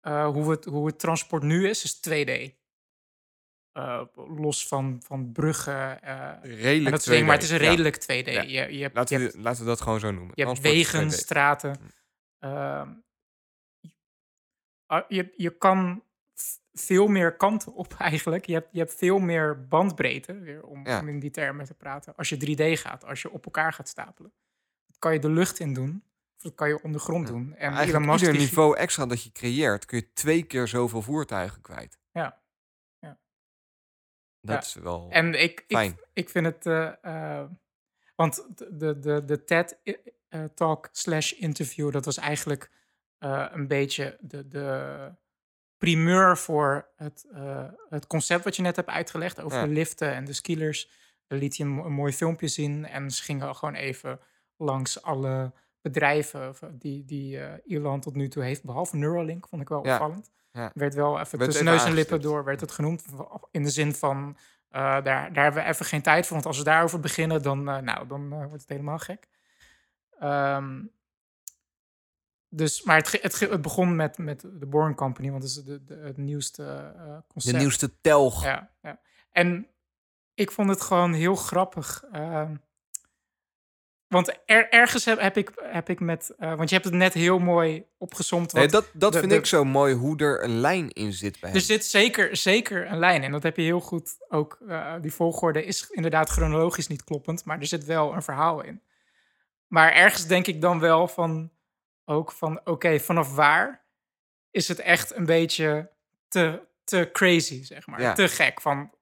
eh, 0.00 0.26
hoe, 0.26 0.50
het, 0.50 0.64
hoe 0.64 0.86
het 0.86 0.98
transport 0.98 1.42
nu 1.42 1.68
is, 1.68 1.84
is 1.84 2.00
2D. 2.08 2.56
Eh, 3.72 4.04
los 4.14 4.66
van, 4.66 5.02
van 5.04 5.32
bruggen 5.32 6.02
en 6.02 6.40
Redelijk 6.42 6.90
dat 6.90 7.02
soort 7.02 7.10
dingen. 7.10 7.26
Maar 7.26 7.34
het 7.34 7.44
is 7.44 7.50
2D, 7.50 7.54
een 7.54 7.62
ja. 7.62 7.68
redelijk 7.70 8.02
2D. 8.02 8.32
Ja. 8.32 8.42
Je, 8.42 8.76
je 8.76 8.82
hebt, 8.82 8.94
Laten, 8.94 9.18
je 9.18 9.24
we, 9.24 9.30
hebt, 9.30 9.44
laten 9.44 9.62
we 9.62 9.68
dat 9.68 9.80
gewoon 9.80 10.00
zo 10.00 10.10
noemen. 10.10 10.32
je 10.34 10.46
hebt 10.46 10.60
wegen, 10.60 11.10
2D. 11.10 11.14
straten. 11.14 11.80
Ah, 14.88 15.04
je, 15.08 15.32
je 15.36 15.50
kan 15.58 16.02
veel 16.72 17.06
meer 17.06 17.36
kanten 17.36 17.74
op 17.74 17.94
eigenlijk. 18.08 18.46
Je 18.46 18.52
hebt, 18.52 18.68
je 18.72 18.78
hebt 18.78 18.94
veel 18.94 19.18
meer 19.18 19.66
bandbreedte, 19.68 20.38
weer 20.38 20.62
om, 20.62 20.86
Ja. 20.86 21.00
om 21.00 21.08
in 21.08 21.18
die 21.20 21.30
termen 21.30 21.64
te 21.66 21.74
praten. 21.74 22.16
Als 22.16 22.28
je 22.28 22.36
3D 22.36 22.80
gaat, 22.80 23.04
als 23.04 23.22
je 23.22 23.30
op 23.30 23.44
elkaar 23.44 23.72
gaat 23.72 23.88
stapelen. 23.88 24.32
Dat 24.86 24.98
kan 24.98 25.12
je 25.12 25.18
de 25.18 25.30
lucht 25.30 25.58
in 25.58 25.72
doen, 25.74 26.02
of 26.36 26.42
dat 26.42 26.54
kan 26.54 26.68
je 26.68 26.82
ondergrond 26.82 27.26
Ja. 27.28 27.32
doen. 27.34 27.42
En 27.54 27.70
Maar 27.70 27.78
Eigenlijk 27.78 28.12
ieder 28.12 28.32
die- 28.32 28.40
niveau 28.40 28.76
extra 28.76 29.06
dat 29.06 29.22
je 29.22 29.32
creëert, 29.32 29.84
kun 29.84 29.98
je 29.98 30.12
twee 30.12 30.42
keer 30.42 30.68
zoveel 30.68 31.02
voertuigen 31.02 31.60
kwijt. 31.60 31.98
Ja. 32.12 32.40
Ja. 32.98 33.18
Dat 34.40 34.64
is 34.64 34.74
wel 34.74 35.06
En 35.10 35.34
ik, 35.42 35.64
fijn. 35.68 35.90
ik, 35.90 36.06
ik 36.12 36.28
vind 36.28 36.46
het... 36.46 36.66
eh, 36.66 36.92
eh, 37.42 37.48
want 38.16 38.46
de, 38.56 38.76
de, 38.76 38.98
de, 38.98 39.24
de 39.24 39.44
TED-talk 39.44 40.88
slash 40.92 41.32
interview, 41.32 41.92
dat 41.92 42.04
was 42.04 42.16
eigenlijk 42.16 42.70
eh, 43.18 43.46
een 43.50 43.66
beetje 43.66 44.16
de, 44.20 44.48
de 44.48 45.10
primeur 45.78 46.36
voor 46.36 46.88
het, 46.96 47.26
eh, 47.32 47.64
het 47.88 48.06
concept 48.06 48.44
wat 48.44 48.56
je 48.56 48.62
net 48.62 48.76
hebt 48.76 48.88
uitgelegd 48.88 49.40
over 49.40 49.58
Ja. 49.58 49.64
de 49.64 49.70
liften 49.72 50.12
en 50.14 50.24
de 50.24 50.32
skielers. 50.32 50.90
Daar 51.26 51.38
liet 51.38 51.56
hij 51.56 51.66
een, 51.66 51.72
mo- 51.72 51.84
een 51.84 51.92
mooi 51.92 52.12
filmpje 52.12 52.48
zien 52.48 52.86
en 52.86 53.10
ze 53.10 53.22
gingen 53.22 53.56
gewoon 53.56 53.74
even 53.74 54.20
langs 54.56 55.02
alle 55.02 55.52
bedrijven 55.80 56.48
of, 56.48 56.60
die, 56.72 57.04
die 57.04 57.40
eh, 57.40 57.76
Elon 57.76 58.00
tot 58.00 58.14
nu 58.14 58.28
toe 58.28 58.42
heeft, 58.42 58.64
behalve 58.64 58.96
Neuralink, 58.96 59.48
vond 59.48 59.62
ik 59.62 59.68
wel 59.68 59.86
Ja. 59.86 59.92
opvallend. 59.92 60.30
Ja. 60.52 60.70
Werd 60.74 60.94
wel 60.94 61.20
even 61.20 61.38
Werd 61.38 61.50
tussen 61.50 61.68
neus 61.68 61.84
en 61.84 61.92
lippen 61.92 62.20
door, 62.20 62.44
werd 62.44 62.60
het 62.60 62.72
genoemd. 62.72 63.04
In 63.50 63.62
de 63.62 63.70
zin 63.70 63.94
van, 63.94 64.36
eh, 64.68 64.80
daar, 64.80 65.32
daar 65.32 65.44
hebben 65.44 65.62
we 65.62 65.68
even 65.68 65.86
geen 65.86 66.02
tijd 66.02 66.24
voor, 66.26 66.34
want 66.34 66.46
als 66.46 66.58
we 66.58 66.64
daarover 66.64 67.00
beginnen, 67.00 67.42
dan, 67.42 67.68
eh, 67.68 67.76
nou, 67.78 68.06
dan 68.06 68.32
eh, 68.32 68.38
wordt 68.38 68.60
het 68.60 68.68
helemaal 68.68 68.98
gek. 68.98 69.28
Ehm, 70.18 70.80
dus, 72.48 72.82
maar 72.82 72.96
het, 72.96 73.22
het, 73.22 73.40
het 73.40 73.62
begon 73.62 73.96
met, 73.96 74.18
met 74.18 74.40
de 74.40 74.66
Boring 74.66 74.96
Company, 74.96 75.30
want 75.30 75.42
dat 75.42 75.50
is 75.50 75.64
de, 75.64 75.84
de, 75.84 75.94
het 75.94 76.16
nieuwste 76.16 76.64
eh, 76.96 77.16
concept. 77.28 77.54
De 77.54 77.60
nieuwste 77.60 78.00
telg. 78.00 78.44
Ja, 78.44 78.70
ja. 78.82 79.00
En 79.30 79.66
ik 80.34 80.50
vond 80.50 80.68
het 80.68 80.80
gewoon 80.80 81.12
heel 81.12 81.34
grappig. 81.36 82.04
ehm, 82.12 82.54
want 84.06 84.38
er, 84.46 84.68
ergens 84.68 85.04
heb, 85.04 85.20
heb, 85.20 85.36
ik, 85.36 85.50
heb 85.62 85.88
ik 85.88 86.00
met... 86.00 86.34
eh, 86.38 86.54
want 86.54 86.68
je 86.68 86.74
hebt 86.74 86.88
het 86.88 86.94
net 86.98 87.14
heel 87.14 87.38
mooi 87.38 87.84
opgezomd. 87.98 88.52
Nee, 88.52 88.68
dat 88.68 88.90
dat 88.94 89.12
de- 89.12 89.18
vind 89.18 89.32
ik 89.32 89.46
zo 89.46 89.64
mooi, 89.64 89.94
hoe 89.94 90.16
er 90.18 90.44
een 90.44 90.60
lijn 90.60 90.90
in 90.90 91.12
zit 91.12 91.40
bij 91.40 91.50
hem. 91.50 91.58
er 91.58 91.64
zit 91.64 91.84
zeker, 91.84 92.36
zeker 92.36 92.90
een 92.90 92.98
lijn 92.98 93.22
in. 93.22 93.32
Dat 93.32 93.42
heb 93.42 93.56
je 93.56 93.62
heel 93.62 93.80
goed 93.80 94.16
ook. 94.28 94.58
eh, 94.68 94.94
die 95.00 95.12
volgorde 95.12 95.64
is 95.64 95.90
inderdaad 95.90 96.28
chronologisch 96.28 96.86
niet 96.86 97.04
kloppend, 97.04 97.44
maar 97.44 97.58
er 97.58 97.66
zit 97.66 97.84
wel 97.84 98.14
een 98.14 98.22
verhaal 98.22 98.62
in. 98.62 98.82
Maar 99.66 99.92
ergens 99.92 100.26
denk 100.26 100.46
ik 100.46 100.60
dan 100.60 100.80
wel 100.80 101.08
van. 101.08 101.50
Ook 102.08 102.32
van, 102.32 102.60
oké, 102.64 103.00
vanaf 103.00 103.34
waar 103.34 103.86
is 104.50 104.68
het 104.68 104.78
echt 104.78 105.14
een 105.16 105.26
beetje 105.26 105.90
te, 106.28 106.66
te 106.84 107.08
crazy, 107.12 107.64
zeg 107.64 107.86
maar. 107.86 108.00
Ja. 108.00 108.12
Te 108.12 108.28
gek. 108.28 108.60
Van 108.60 108.94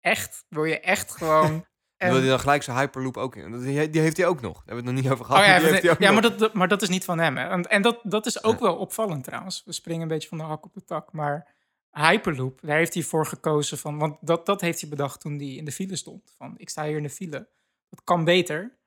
echt? 0.00 0.44
Wil 0.48 0.64
je 0.64 0.80
echt 0.80 1.10
gewoon. 1.10 1.64
En... 1.96 2.10
Wil 2.10 2.18
hij 2.18 2.28
dan 2.28 2.40
gelijk 2.40 2.62
zijn 2.62 2.76
Hyperloop 2.76 3.16
ook 3.16 3.36
in? 3.36 3.58
Die, 3.60 3.90
die 3.90 4.00
heeft 4.00 4.16
hij 4.16 4.26
ook 4.26 4.40
nog. 4.40 4.52
Daar 4.52 4.66
hebben 4.66 4.84
we 4.84 4.90
het 4.90 4.94
nog 4.94 5.04
niet 5.04 5.12
over 5.12 5.24
gehad. 5.24 5.40
Oh 5.44 5.46
ja, 5.46 5.60
maar 5.60 6.02
ja 6.02 6.12
maar, 6.12 6.38
dat, 6.38 6.54
maar 6.54 6.68
dat 6.68 6.82
is 6.82 6.88
niet 6.88 7.04
van 7.04 7.18
hem. 7.18 7.36
Hè. 7.36 7.48
En, 7.48 7.62
en 7.62 7.82
dat, 7.82 8.00
dat 8.02 8.26
is 8.26 8.44
ook 8.44 8.60
wel 8.60 8.76
opvallend 8.76 9.24
trouwens. 9.24 9.62
We 9.64 9.72
springen 9.72 10.02
een 10.02 10.08
beetje 10.08 10.28
van 10.28 10.38
de 10.38 10.44
hak 10.44 10.64
op 10.64 10.74
de 10.74 10.84
tak. 10.84 11.12
Maar 11.12 11.54
Hyperloop, 11.90 12.60
daar 12.62 12.76
heeft 12.76 12.94
hij 12.94 13.02
voor 13.02 13.26
gekozen 13.26 13.78
van... 13.78 13.98
Want 13.98 14.16
dat, 14.20 14.46
dat 14.46 14.60
heeft 14.60 14.80
hij 14.80 14.90
bedacht 14.90 15.20
toen 15.20 15.36
hij 15.36 15.48
in 15.48 15.64
de 15.64 15.72
file 15.72 15.96
stond. 15.96 16.34
Van, 16.36 16.54
ik 16.56 16.68
sta 16.68 16.84
hier 16.84 16.96
in 16.96 17.02
de 17.02 17.10
file. 17.10 17.48
Dat 17.88 18.04
kan 18.04 18.24
beter. 18.24 18.78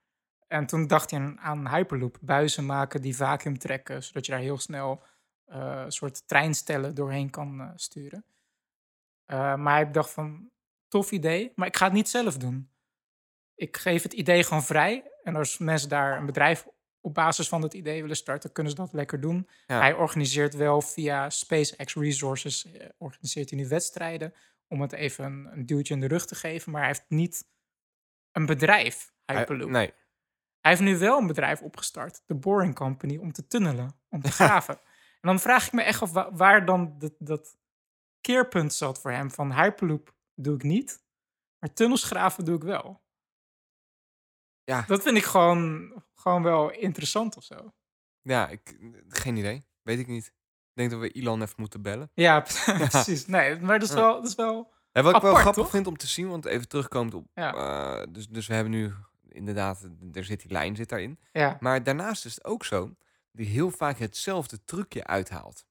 En 0.54 0.66
toen 0.66 0.88
dacht 0.88 1.12
hij 1.12 1.36
aan, 1.36 1.70
Hyperloop. 1.70 2.18
Buizen 2.22 2.66
maken 2.66 3.02
die 3.02 3.16
vacuüm 3.16 3.58
trekken... 3.58 4.04
zodat 4.04 4.26
je 4.26 4.32
daar 4.32 4.42
heel 4.42 4.58
snel 4.58 5.04
eh, 5.46 5.82
een 5.86 5.92
soort 5.92 6.28
treinstellen 6.28 6.96
doorheen 6.96 7.30
kan 7.30 7.62
eh, 7.62 7.70
sturen. 7.76 8.26
Eh, 9.26 9.56
maar 9.56 9.74
hij 9.74 9.92
dacht 9.92 10.10
van, 10.10 10.50
tof 10.88 11.12
idee, 11.12 11.52
maar 11.56 11.68
ik 11.68 11.78
ga 11.78 11.86
het 11.86 11.94
niet 11.94 12.10
zelf 12.10 12.38
doen. 12.38 12.70
Ik 13.56 13.78
geef 13.78 14.04
het 14.04 14.14
idee 14.14 14.44
gewoon 14.44 14.64
vrij. 14.64 15.12
En 15.24 15.36
als 15.36 15.58
mensen 15.58 15.90
daar 15.90 16.18
een 16.18 16.26
bedrijf 16.26 16.68
op 17.02 17.14
basis 17.14 17.48
van 17.48 17.62
dat 17.62 17.74
idee 17.74 18.02
willen 18.02 18.16
starten, 18.16 18.52
kunnen 18.52 18.72
ze 18.72 18.78
dat 18.78 18.94
lekker 18.94 19.22
doen. 19.22 19.50
Ja. 19.68 19.80
Hij 19.80 19.94
organiseert 19.94 20.56
wel 20.56 20.82
via 20.82 21.30
SpaceX 21.30 21.94
Resources, 21.94 22.68
organiseert 22.98 23.50
hij 23.50 23.60
nu 23.60 23.68
wedstrijden 23.68 24.34
om 24.68 24.82
het 24.82 24.92
even 24.92 25.26
een, 25.26 25.50
een 25.52 25.66
duwtje 25.66 25.94
in 25.94 26.00
de 26.00 26.08
rug 26.08 26.26
te 26.26 26.36
geven. 26.36 26.72
Maar 26.72 26.82
hij 26.82 26.90
heeft 26.90 27.06
niet 27.08 27.46
een 28.32 28.46
bedrijf, 28.46 29.14
Hyperloop. 29.26 29.70
nee. 29.70 29.94
Hij 30.64 30.72
heeft 30.72 30.84
nu 30.84 30.98
wel 30.98 31.20
een 31.20 31.28
bedrijf 31.28 31.62
opgestart, 31.62 32.22
de 32.26 32.36
Boring 32.36 32.76
Company, 32.76 33.18
om 33.18 33.32
te 33.32 33.48
tunnelen, 33.48 34.00
om 34.10 34.22
te 34.22 34.32
graven. 34.32 34.74
en 35.22 35.28
dan 35.28 35.40
vraag 35.40 35.66
ik 35.66 35.72
me 35.72 35.82
echt 35.82 36.02
af 36.02 36.12
wa- 36.12 36.34
waar 36.34 36.66
dan 36.66 36.96
dat, 37.00 37.14
dat 37.20 37.58
keerpunt 38.22 38.74
zat 38.74 39.00
voor 39.02 39.12
hem. 39.12 39.32
Van 39.32 39.54
Hyperloop 39.54 40.16
doe 40.36 40.56
ik 40.56 40.64
niet, 40.64 41.04
maar 41.60 41.74
tunnels 41.74 42.04
graven 42.04 42.46
doe 42.46 42.56
ik 42.56 42.64
wel. 42.64 43.02
Ja. 44.64 44.84
Dat 44.88 45.02
vind 45.02 45.18
ik 45.18 45.24
gewoon, 45.24 45.94
gewoon 46.16 46.44
wel 46.44 46.72
interessant 46.72 47.38
of 47.38 47.44
zo. 47.44 47.74
Ja, 48.22 48.48
ik, 48.48 48.78
geen 49.08 49.36
idee. 49.38 49.66
Weet 49.82 50.00
ik 50.00 50.08
niet. 50.08 50.26
Ik 50.26 50.34
denk 50.74 50.92
dat 50.92 51.00
we 51.00 51.10
Elon 51.12 51.42
even 51.42 51.56
moeten 51.58 51.82
bellen. 51.82 52.12
Ja, 52.14 52.40
precies. 52.90 53.26
Nee, 53.26 53.60
maar 53.60 53.80
dat 53.80 53.90
is 53.90 53.96
Ja. 53.96 54.02
wel, 54.02 54.14
dat 54.14 54.28
is 54.30 54.36
wel 54.36 54.74
En 54.92 55.04
wat 55.04 55.16
ik 55.16 55.22
wel 55.22 55.34
grappig 55.34 55.64
toch? 55.64 55.72
vind 55.72 55.88
om 55.88 55.98
te 55.98 56.08
zien, 56.08 56.30
want 56.30 56.46
even 56.46 56.68
terugkomend 56.68 57.14
op... 57.14 57.28
Ja. 57.34 57.54
eh, 57.54 58.08
dus, 58.10 58.28
dus 58.28 58.48
we 58.48 58.54
hebben 58.54 58.72
nu 58.72 58.94
inderdaad, 59.34 59.90
er 60.14 60.24
zit 60.26 60.42
die 60.42 60.52
lijn 60.52 60.76
zit 60.76 60.90
daarin. 60.90 61.20
ja, 61.32 61.58
Maar 61.60 61.84
daarnaast 61.84 62.26
is 62.26 62.36
het 62.36 62.44
ook 62.46 62.66
zo, 62.66 62.96
die 63.32 63.48
heel 63.48 63.70
vaak 63.72 63.98
hetzelfde 63.98 64.64
trucje 64.64 65.04
uithaalt. 65.06 65.66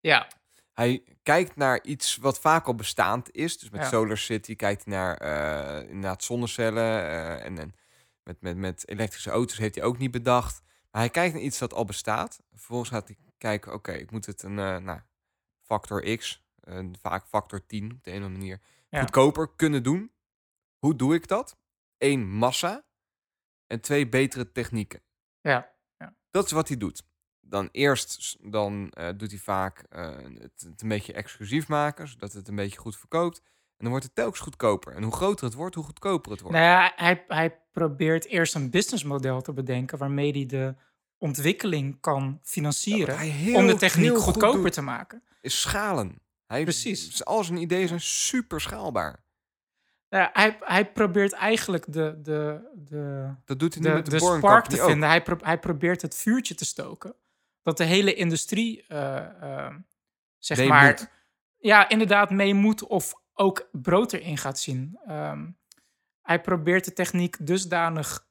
ja, 0.00 0.28
Hij 0.72 1.02
kijkt 1.22 1.56
naar 1.56 1.82
iets 1.82 2.16
wat 2.16 2.38
vaak 2.40 2.66
al 2.66 2.74
bestaand 2.74 3.30
is. 3.34 3.58
Dus 3.58 3.70
met 3.70 3.80
Ja. 3.80 3.88
Solar 3.88 4.18
City 4.18 4.56
kijkt 4.56 4.84
hij 4.84 4.94
naar 4.94 5.16
eh, 5.16 5.88
inderdaad 5.88 6.22
zonnecellen. 6.24 7.02
eh, 7.02 7.44
en 7.44 7.58
en 7.58 7.74
met, 8.22 8.40
met, 8.40 8.56
met 8.56 8.88
elektrische 8.88 9.30
auto's 9.30 9.58
heeft 9.58 9.74
hij 9.74 9.84
ook 9.84 9.98
niet 9.98 10.10
bedacht. 10.10 10.62
Maar 10.90 11.00
hij 11.00 11.10
kijkt 11.10 11.34
naar 11.34 11.42
iets 11.42 11.58
dat 11.58 11.72
al 11.74 11.84
bestaat. 11.84 12.40
Vervolgens 12.50 12.90
gaat 12.90 13.06
hij 13.08 13.16
kijken, 13.38 13.72
oké, 13.72 13.92
ik 13.92 14.10
moet 14.10 14.26
het 14.26 14.42
een 14.42 14.58
eh, 14.58 14.76
nou, 14.76 15.00
factor 15.62 16.16
X, 16.16 16.42
vaak 17.00 17.26
factor 17.26 17.66
10 17.66 17.92
op 17.92 18.04
de 18.04 18.10
een 18.10 18.16
of 18.18 18.22
andere 18.24 18.38
manier, 18.40 18.60
Ja. 18.88 19.00
goedkoper 19.00 19.48
kunnen 19.56 19.82
doen. 19.82 20.12
Hoe 20.78 20.96
doe 20.96 21.14
ik 21.14 21.28
dat? 21.28 21.56
Eén, 22.02 22.28
massa. 22.30 22.84
En 23.66 23.80
twee, 23.80 24.08
betere 24.08 24.52
technieken. 24.52 25.02
ja, 25.40 25.70
Dat 26.30 26.44
is 26.44 26.50
wat 26.52 26.68
hij 26.68 26.76
doet. 26.76 27.02
Dan 27.40 27.68
eerst 27.72 28.36
dan, 28.52 28.90
eh, 28.90 29.08
doet 29.16 29.30
hij 29.30 29.38
vaak 29.40 29.78
eh, 29.88 30.16
het, 30.38 30.60
het 30.68 30.82
een 30.82 30.88
beetje 30.88 31.12
exclusief 31.12 31.68
maken, 31.68 32.08
zodat 32.08 32.32
het 32.32 32.48
een 32.48 32.54
beetje 32.56 32.78
goed 32.78 32.96
verkoopt. 32.96 33.38
En 33.38 33.78
dan 33.78 33.88
wordt 33.88 34.04
het 34.04 34.14
telkens 34.14 34.40
goedkoper. 34.40 34.94
En 34.94 35.02
hoe 35.02 35.12
groter 35.12 35.44
het 35.44 35.54
wordt, 35.54 35.74
hoe 35.74 35.84
goedkoper 35.84 36.30
het 36.32 36.40
wordt. 36.40 36.56
Nou 36.56 36.68
ja, 36.68 36.92
hij, 36.96 37.24
hij 37.28 37.60
probeert 37.72 38.26
eerst 38.26 38.54
een 38.54 38.70
businessmodel 38.70 39.40
te 39.42 39.52
bedenken 39.52 39.98
waarmee 39.98 40.32
hij 40.32 40.46
de 40.46 40.74
ontwikkeling 41.18 42.00
kan 42.00 42.40
financieren 42.42 43.18
heel- 43.18 43.56
om 43.56 43.66
de 43.66 43.74
techniek 43.74 44.10
goed 44.10 44.22
goedkoper 44.22 44.70
te 44.70 44.82
maken. 44.82 45.22
Is 45.40 45.60
schalen. 45.60 46.20
Hij, 46.46 46.62
Precies. 46.62 47.24
Al 47.24 47.44
zijn 47.44 47.58
ideeën 47.58 47.88
zijn 47.88 48.00
super 48.00 48.60
schaalbaar. 48.60 49.24
Nou 50.12 50.24
ja, 50.24 50.30
hij, 50.32 50.56
hij 50.60 50.92
probeert 50.92 51.32
eigenlijk 51.32 51.92
de, 51.92 52.18
de, 52.22 52.70
de, 52.74 53.34
Dat 53.44 53.58
doet 53.58 53.74
hij 53.74 53.82
de, 53.82 53.88
met 53.88 54.10
de, 54.10 54.18
spark 54.18 54.66
te 54.66 54.76
vinden. 54.76 55.08
Hij, 55.08 55.22
pro- 55.22 55.38
hij 55.42 55.58
probeert 55.58 56.02
het 56.02 56.14
vuurtje 56.14 56.54
te 56.54 56.64
stoken. 56.64 57.14
Dat 57.62 57.76
de 57.76 57.84
hele 57.84 58.14
industrie, 58.14 58.84
eh, 58.86 59.66
eh, 59.66 59.74
zeg 60.38 60.58
Mee 60.58 60.68
maar, 60.68 60.86
moet. 60.86 61.10
ja, 61.58 61.88
inderdaad 61.88 62.30
mee 62.30 62.54
moet 62.54 62.86
of 62.86 63.14
ook 63.32 63.68
brood 63.72 64.12
erin 64.12 64.38
gaat 64.38 64.58
zien. 64.58 64.98
Ehm, 65.06 65.50
hij 66.22 66.40
probeert 66.40 66.84
de 66.84 66.92
techniek 66.92 67.46
dusdanig 67.46 68.26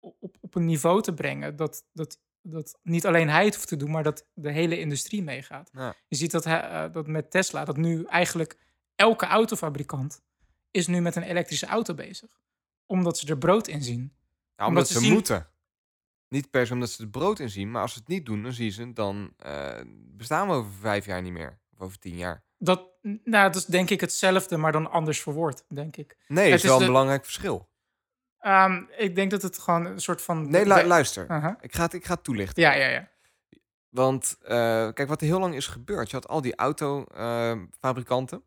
op, 0.00 0.36
op 0.40 0.54
een 0.54 0.64
niveau 0.64 1.02
te 1.02 1.14
brengen 1.14 1.56
dat, 1.56 1.84
dat, 1.92 2.20
dat 2.40 2.78
niet 2.82 3.06
alleen 3.06 3.28
hij 3.28 3.44
het 3.44 3.54
hoeft 3.54 3.68
te 3.68 3.76
doen, 3.76 3.90
maar 3.90 4.02
dat 4.02 4.26
de 4.34 4.50
hele 4.50 4.78
industrie 4.78 5.22
meegaat. 5.22 5.70
Ja. 5.72 5.94
Je 6.08 6.16
ziet 6.16 6.30
dat, 6.30 6.44
hij, 6.44 6.60
eh, 6.60 6.92
dat 6.92 7.06
met 7.06 7.30
Tesla, 7.30 7.64
dat 7.64 7.76
nu 7.76 8.04
eigenlijk 8.04 8.58
elke 8.94 9.26
autofabrikant 9.26 10.22
is 10.72 10.86
nu 10.86 11.00
met 11.00 11.16
een 11.16 11.22
elektrische 11.22 11.66
auto 11.66 11.94
bezig. 11.94 12.40
Omdat 12.86 13.18
ze 13.18 13.26
er 13.26 13.38
brood 13.38 13.68
in 13.68 13.82
zien. 13.82 14.00
Ja, 14.56 14.66
omdat, 14.66 14.68
omdat 14.68 14.86
ze 14.86 14.92
ze 14.92 15.00
zien- 15.00 15.12
moeten. 15.12 15.46
Niet 16.28 16.50
per 16.50 16.66
se 16.66 16.72
omdat 16.72 16.90
ze 16.90 17.02
het 17.02 17.10
brood 17.10 17.38
inzien, 17.38 17.70
maar 17.70 17.82
als 17.82 17.92
ze 17.92 17.98
het 17.98 18.08
niet 18.08 18.26
doen, 18.26 18.42
dan 18.42 18.52
zien 18.52 18.72
ze, 18.72 18.92
dan 18.92 19.32
eh, 19.36 19.80
bestaan 19.96 20.48
we 20.48 20.54
over 20.54 20.72
vijf 20.80 21.06
jaar 21.06 21.22
niet 21.22 21.32
meer. 21.32 21.60
Of 21.74 21.80
over 21.80 21.98
tien 21.98 22.16
jaar. 22.16 22.44
Dat, 22.58 22.88
nou, 23.02 23.22
dat 23.52 23.56
is 23.56 23.64
denk 23.64 23.90
ik 23.90 24.00
hetzelfde, 24.00 24.56
maar 24.56 24.72
dan 24.72 24.90
anders 24.90 25.20
verwoord, 25.22 25.64
denk 25.68 25.96
ik. 25.96 26.16
Nee, 26.28 26.44
Het 26.44 26.54
is 26.54 26.62
is 26.62 26.68
wel 26.70 26.80
een 26.80 26.86
belangrijk 26.86 27.24
verschil. 27.24 27.70
Ehm, 28.38 28.82
ik 28.96 29.14
denk 29.14 29.30
dat 29.30 29.42
het 29.42 29.58
gewoon 29.58 29.84
een 29.86 30.00
soort 30.00 30.22
van... 30.22 30.50
Nee, 30.50 30.66
lu- 30.66 30.82
luister. 30.82 31.22
Ik, 31.60 31.74
ga 31.74 31.82
het, 31.82 31.92
ik 31.94 32.04
ga 32.04 32.14
het 32.14 32.24
toelichten. 32.24 32.62
Ja, 32.62 32.72
ja, 32.72 32.86
ja. 32.88 33.10
Want 33.88 34.36
eh, 34.42 34.48
kijk, 34.92 35.08
wat 35.08 35.20
er 35.20 35.26
heel 35.26 35.38
lang 35.40 35.54
is 35.54 35.66
gebeurd. 35.66 36.10
Je 36.10 36.16
had 36.16 36.28
al 36.28 36.40
die 36.40 36.54
autofabrikanten. 36.56 38.42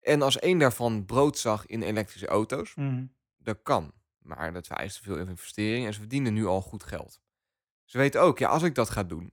En 0.00 0.22
als 0.22 0.38
één 0.38 0.58
daarvan 0.58 1.04
brood 1.04 1.38
zag 1.38 1.66
in 1.66 1.82
elektrische 1.82 2.26
auto's, 2.26 2.74
Mhm. 2.74 3.04
dat 3.38 3.62
kan. 3.62 3.92
Maar 4.18 4.52
dat 4.52 4.66
vereist 4.66 4.96
te 4.96 5.02
veel 5.02 5.16
investering 5.18 5.86
en 5.86 5.92
ze 5.92 5.98
verdienen 6.00 6.32
nu 6.34 6.46
al 6.46 6.60
goed 6.60 6.82
geld. 6.84 7.20
Ze 7.84 7.98
weten 7.98 8.20
ook, 8.20 8.38
ja, 8.38 8.48
als 8.48 8.62
ik 8.62 8.74
dat 8.74 8.90
ga 8.90 9.02
doen, 9.02 9.32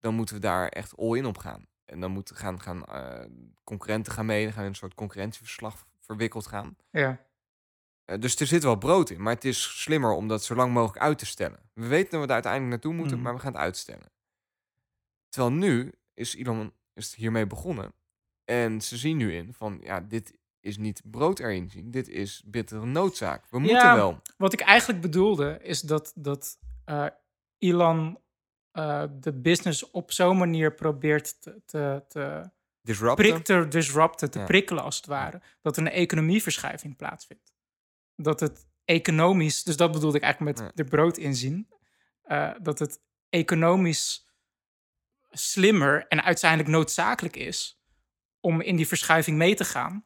dan 0.00 0.14
moeten 0.14 0.34
we 0.34 0.40
daar 0.40 0.68
echt 0.68 0.96
all 0.96 1.16
in 1.16 1.26
op 1.26 1.38
gaan. 1.38 1.66
En 1.84 2.00
dan 2.00 2.10
moeten 2.10 2.36
gaan, 2.36 2.60
gaan 2.60 2.84
eh, 2.84 3.24
concurrenten 3.64 4.12
gaan 4.12 4.26
mee, 4.26 4.42
dan 4.44 4.52
gaan 4.52 4.60
we 4.60 4.66
in 4.66 4.72
een 4.72 4.78
soort 4.78 4.94
concurrentieverslag 4.94 5.86
verwikkeld 6.00 6.46
gaan. 6.46 6.76
ja. 6.90 7.22
Eh, 8.04 8.18
dus 8.20 8.36
er 8.36 8.46
zit 8.46 8.62
wel 8.62 8.76
brood 8.76 9.10
in, 9.10 9.22
maar 9.22 9.34
het 9.34 9.44
is 9.44 9.82
slimmer 9.82 10.10
om 10.12 10.28
dat 10.28 10.44
zo 10.44 10.54
lang 10.54 10.72
mogelijk 10.72 10.98
uit 11.04 11.18
te 11.18 11.26
stellen. 11.26 11.70
We 11.72 11.86
weten 11.86 12.10
dat 12.10 12.20
we 12.20 12.26
daar 12.26 12.34
uiteindelijk 12.34 12.72
naartoe 12.72 12.92
moeten, 12.94 13.14
Mhm. 13.16 13.24
maar 13.24 13.34
we 13.34 13.40
gaan 13.40 13.52
het 13.52 13.60
uitstellen. 13.60 14.12
Terwijl 15.28 15.52
nu 15.54 15.92
is 16.14 16.34
Elon 16.34 16.72
is 16.94 17.14
hiermee 17.14 17.46
begonnen. 17.46 17.92
En 18.44 18.80
ze 18.80 18.96
zien 18.96 19.16
nu 19.16 19.34
in 19.34 19.54
van, 19.54 19.80
ja, 19.82 20.00
dit 20.00 20.38
is 20.60 20.76
niet 20.76 21.02
brood 21.04 21.38
erin 21.38 21.70
zien. 21.70 21.90
Dit 21.90 22.08
is 22.08 22.42
bittere 22.46 22.86
noodzaak. 22.86 23.46
We 23.50 23.58
moeten 23.58 23.76
Ja. 23.78 23.94
wel. 23.94 24.22
Wat 24.36 24.52
ik 24.52 24.60
eigenlijk 24.60 25.00
bedoelde, 25.00 25.58
is 25.62 25.80
dat, 25.80 26.12
dat 26.14 26.58
eh, 26.84 27.06
Elon 27.58 28.18
eh, 28.70 29.04
de 29.20 29.32
business 29.32 29.90
op 29.90 30.12
zo'n 30.12 30.36
manier 30.38 30.74
probeert 30.74 31.42
te, 31.42 31.62
te, 31.66 32.04
te, 32.08 32.50
Disrupten. 32.82 33.24
prik, 33.24 33.44
te 33.44 33.68
disrupten, 33.68 34.30
te 34.30 34.38
Ja. 34.38 34.44
prikkelen 34.44 34.82
als 34.82 34.96
het 34.96 35.06
ware. 35.06 35.42
Dat 35.62 35.76
er 35.76 35.82
een 35.82 35.90
economieverschuiving 35.92 36.96
plaatsvindt. 36.96 37.52
Dat 38.16 38.40
het 38.40 38.66
economisch, 38.84 39.62
dus 39.62 39.76
dat 39.76 39.92
bedoelde 39.92 40.16
ik 40.16 40.22
eigenlijk 40.22 40.56
met 40.58 40.66
Ja. 40.66 40.72
de 40.74 40.84
brood 40.84 41.16
inzien. 41.18 41.68
eh, 42.22 42.50
dat 42.62 42.78
het 42.78 43.00
economisch 43.28 44.28
slimmer 45.30 46.06
en 46.08 46.22
uiteindelijk 46.24 46.70
noodzakelijk 46.70 47.36
is 47.36 47.80
om 48.44 48.60
in 48.60 48.76
die 48.76 48.88
verschuiving 48.88 49.36
mee 49.36 49.54
te 49.54 49.64
gaan. 49.64 50.04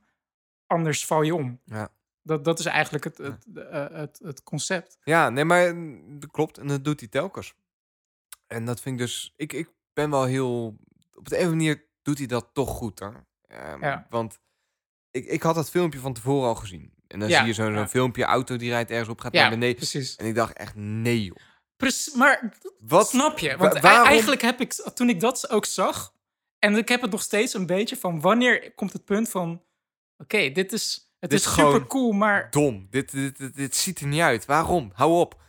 Anders 0.66 1.04
val 1.06 1.22
je 1.22 1.34
om. 1.34 1.60
Ja. 1.64 1.88
Dat, 2.22 2.44
dat 2.44 2.58
is 2.58 2.64
eigenlijk 2.66 3.04
het, 3.04 3.18
het, 3.18 3.46
eh, 3.54 3.86
het, 3.90 4.18
het 4.22 4.42
concept. 4.42 4.98
Ja, 5.02 5.30
nee, 5.30 5.44
maar 5.44 5.74
mm, 5.76 6.20
dat 6.20 6.30
klopt. 6.30 6.58
En 6.58 6.66
dat 6.66 6.84
doet 6.84 7.00
hij 7.00 7.08
telkens. 7.08 7.54
En 8.46 8.64
dat 8.64 8.80
vind 8.80 9.00
ik 9.00 9.06
dus... 9.06 9.32
Ik, 9.36 9.52
ik 9.52 9.68
ben 9.92 10.10
wel 10.10 10.24
heel... 10.24 10.76
Op 11.14 11.28
de 11.28 11.38
een 11.40 11.48
manier 11.48 11.84
doet 12.02 12.18
hij 12.18 12.26
dat 12.26 12.48
toch 12.52 12.68
goed, 12.70 12.98
hoor. 12.98 13.26
Ehm, 13.46 13.84
Ja. 13.84 14.06
Want 14.10 14.38
ik, 15.10 15.24
ik 15.26 15.42
had 15.42 15.54
dat 15.54 15.70
filmpje 15.70 15.98
van 15.98 16.12
tevoren 16.12 16.48
al 16.48 16.54
gezien. 16.54 16.92
En 17.06 17.18
dan 17.18 17.28
Ja, 17.28 17.38
zie 17.38 17.46
je 17.46 17.52
zo'n 17.52 17.88
filmpje, 17.88 18.24
auto 18.24 18.56
die 18.56 18.70
rijdt 18.70 18.90
ergens 18.90 19.08
op, 19.08 19.20
gaat 19.20 19.32
Ja, 19.34 19.40
naar 19.40 19.50
beneden. 19.50 19.76
precies. 19.76 20.16
En 20.16 20.26
ik 20.26 20.34
dacht 20.34 20.52
echt, 20.52 20.74
nee 20.74 21.24
joh. 21.24 21.36
Prec- 21.76 22.10
maar 22.14 22.56
Wat? 22.78 23.08
snap 23.08 23.38
je? 23.38 23.56
wa- 23.56 23.56
Want 23.68 23.80
waarom- 23.80 24.06
eigenlijk 24.06 24.40
heb 24.42 24.60
ik, 24.60 24.72
toen 24.72 25.08
ik 25.08 25.20
dat 25.20 25.50
ook 25.50 25.64
zag, 25.64 26.14
en 26.58 26.76
ik 26.76 26.88
heb 26.88 27.00
het 27.02 27.10
nog 27.10 27.22
steeds 27.22 27.54
een 27.54 27.66
beetje 27.66 27.96
van 27.96 28.20
wanneer 28.20 28.72
komt 28.74 28.92
het 28.92 29.04
punt 29.04 29.28
van, 29.30 29.62
oké, 30.18 30.50
dit 30.50 30.72
is, 30.72 31.12
het 31.18 31.30
Dit 31.30 31.38
is 31.40 31.46
is 31.46 31.52
super 31.54 31.86
cool, 31.86 32.12
maar 32.12 32.50
Dom. 32.50 32.86
Dit, 32.90 33.10
dit, 33.10 33.38
dit, 33.38 33.54
dit 33.54 33.76
ziet 33.76 34.00
er 34.00 34.06
niet 34.06 34.20
uit. 34.20 34.44
Waarom? 34.44 34.90
Hou 34.94 35.12
op. 35.12 35.40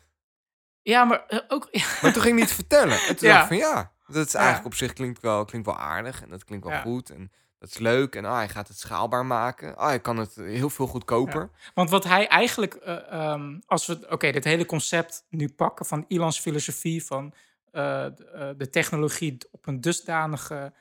ja, 0.82 1.04
maar 1.04 1.26
eh, 1.28 1.40
ook, 1.48 1.70
Maar 2.02 2.14
toen 2.14 2.22
ging 2.22 2.34
hij 2.36 2.44
het 2.44 2.54
vertellen. 2.56 3.00
En 3.08 3.16
toen 3.16 3.28
Ja. 3.28 3.34
dacht 3.38 3.52
ik 3.52 3.58
van 3.60 3.70
ja, 3.70 3.92
dat 4.08 4.26
is 4.26 4.32
Ja. 4.32 4.38
eigenlijk 4.38 4.68
op 4.68 4.74
zich 4.74 4.94
klinkt 4.94 5.22
wel, 5.22 5.46
klinkt 5.46 5.68
wel 5.68 5.78
aardig. 5.78 6.22
En 6.22 6.30
dat 6.30 6.44
klinkt 6.44 6.66
wel 6.66 6.74
Ja. 6.74 6.82
goed. 6.82 7.10
En 7.10 7.32
dat 7.60 7.70
is 7.70 7.78
leuk. 7.78 8.16
En 8.16 8.26
ah, 8.26 8.36
hij 8.36 8.50
gaat 8.50 8.68
het 8.68 8.78
schaalbaar 8.80 9.26
maken. 9.26 9.78
Ah, 9.78 9.88
hij 9.88 10.00
kan 10.00 10.18
het 10.18 10.36
heel 10.36 10.70
veel 10.70 10.88
goedkoper. 10.88 11.50
Want 11.74 11.90
wat 11.90 12.04
hij 12.04 12.28
eigenlijk, 12.28 12.74
eh, 12.74 13.12
ehm, 13.12 13.60
als 13.66 13.86
we 13.86 14.06
oké, 14.10 14.32
dit 14.32 14.44
hele 14.44 14.66
concept 14.66 15.26
nu 15.30 15.50
pakken 15.50 15.86
van 15.86 16.06
Elons 16.08 16.40
filosofie 16.40 17.06
van 17.06 17.34
eh, 17.72 18.06
de, 18.16 18.54
de 18.58 18.70
technologie 18.70 19.38
op 19.52 19.68
een 19.68 19.82
dusdanige 19.82 20.74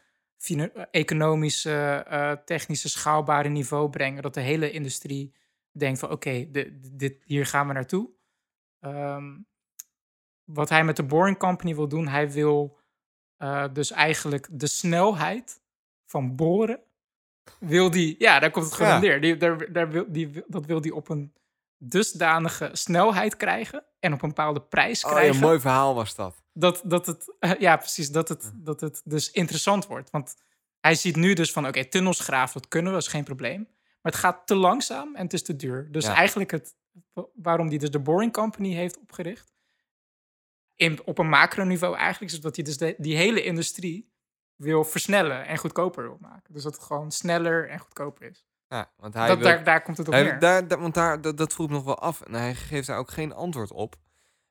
economische, 0.91 2.05
eh, 2.09 2.33
technische, 2.45 2.89
schaalbare 2.89 3.49
niveau 3.49 3.91
brengen, 3.91 4.23
dat 4.23 4.35
de 4.35 4.41
hele 4.41 4.71
industrie 4.71 5.35
denkt 5.73 5.99
van 5.99 6.11
oké, 6.11 6.51
dit, 6.93 7.23
hier 7.25 7.47
gaan 7.47 7.67
we 7.67 7.73
naartoe. 7.73 8.11
Ehm, 8.81 9.39
wat 10.45 10.69
hij 10.69 10.85
met 10.85 10.97
de 10.97 11.03
Boring 11.03 11.39
Company 11.39 11.75
wil 11.75 11.89
doen, 11.89 12.09
hij 12.09 12.31
wil 12.33 12.77
eh, 13.37 13.65
dus 13.73 13.91
eigenlijk 13.91 14.49
de 14.51 14.67
snelheid 14.67 15.61
van 16.07 16.37
boren 16.37 16.81
wil 17.61 17.91
die, 17.91 18.15
ja, 18.19 18.39
daar 18.39 18.51
komt 18.51 18.65
het 18.65 18.75
gewoon 18.75 18.93
Ja. 18.93 18.99
neer. 18.99 19.21
Die, 19.21 19.37
daar, 19.37 19.73
daar 19.73 19.91
wil, 19.91 20.05
die, 20.09 20.45
dat 20.47 20.67
wil 20.67 20.81
die 20.81 20.95
op 20.95 21.09
een 21.09 21.33
dusdanige 21.79 22.71
snelheid 22.73 23.37
krijgen 23.37 23.85
en 24.01 24.13
op 24.13 24.23
een 24.23 24.29
bepaalde 24.29 24.63
prijs 24.63 25.05
Oh, 25.05 25.11
ja, 25.11 25.17
krijgen. 25.17 25.35
een 25.37 25.47
mooi 25.49 25.61
verhaal 25.61 25.95
was 25.95 26.15
dat. 26.15 26.43
Dat, 26.53 26.83
dat 26.85 27.07
het, 27.07 27.35
eh, 27.39 27.55
ja, 27.59 27.77
precies, 27.77 28.11
dat 28.11 28.29
het, 28.29 28.53
dat 28.55 28.81
het 28.81 29.01
dus 29.05 29.31
interessant 29.31 29.87
wordt. 29.87 30.11
Want 30.11 30.35
hij 30.81 30.95
ziet 30.95 31.17
nu 31.17 31.33
dus 31.35 31.53
van, 31.53 31.67
oké, 31.67 31.85
tunnels 31.85 32.21
graven, 32.21 32.61
dat 32.61 32.69
kunnen 32.71 32.93
we, 32.93 32.99
dat 32.99 33.07
is 33.07 33.13
geen 33.13 33.25
probleem. 33.25 33.61
Maar 34.03 34.13
het 34.13 34.21
gaat 34.21 34.47
te 34.47 34.55
langzaam 34.55 35.15
en 35.17 35.23
het 35.23 35.33
is 35.33 35.43
te 35.43 35.57
duur. 35.57 35.93
Dus 35.93 36.05
Ja. 36.05 36.15
eigenlijk 36.15 36.51
het, 36.51 36.75
waarom 37.35 37.69
hij 37.69 37.79
dus 37.79 37.91
de 37.91 38.01
Boring 38.01 38.33
Company 38.33 38.73
heeft 38.75 38.99
opgericht, 38.99 39.53
in, 40.77 41.05
op 41.05 41.19
een 41.19 41.29
macroniveau 41.29 41.97
eigenlijk, 41.97 42.33
is 42.33 42.41
dat 42.41 42.55
hij 42.57 42.65
dus 42.65 42.77
de, 42.77 42.95
die 42.99 43.17
hele 43.17 43.43
industrie 43.43 44.13
wil 44.57 44.85
versnellen 44.85 45.47
en 45.47 45.59
goedkoper 45.59 46.03
wil 46.03 46.17
maken. 46.21 46.53
Dus 46.55 46.63
dat 46.63 46.75
het 46.75 46.83
gewoon 46.83 47.11
sneller 47.13 47.69
en 47.69 47.79
goedkoper 47.79 48.27
is. 48.31 48.47
Ja, 48.69 48.91
want 48.97 49.15
hij 49.15 49.27
Dat, 49.29 49.39
wil- 49.39 49.47
daar, 49.47 49.65
daar 49.65 49.83
komt 49.83 49.97
het 49.97 50.07
op 50.07 50.13
hij- 50.13 50.23
neer. 50.23 50.39
daar, 50.39 50.69
daar- 50.69 50.81
want 50.81 50.95
daar, 50.95 51.21
dat, 51.21 51.37
dat 51.37 51.53
vroeg 51.53 51.67
ik 51.67 51.73
nog 51.73 51.85
wel 51.85 51.99
af. 51.99 52.21
En 52.21 52.35
hij 52.35 52.55
geeft 52.55 52.87
daar 52.87 52.99
ook 52.99 53.11
geen 53.11 53.33
antwoord 53.35 53.73
op. 53.73 53.97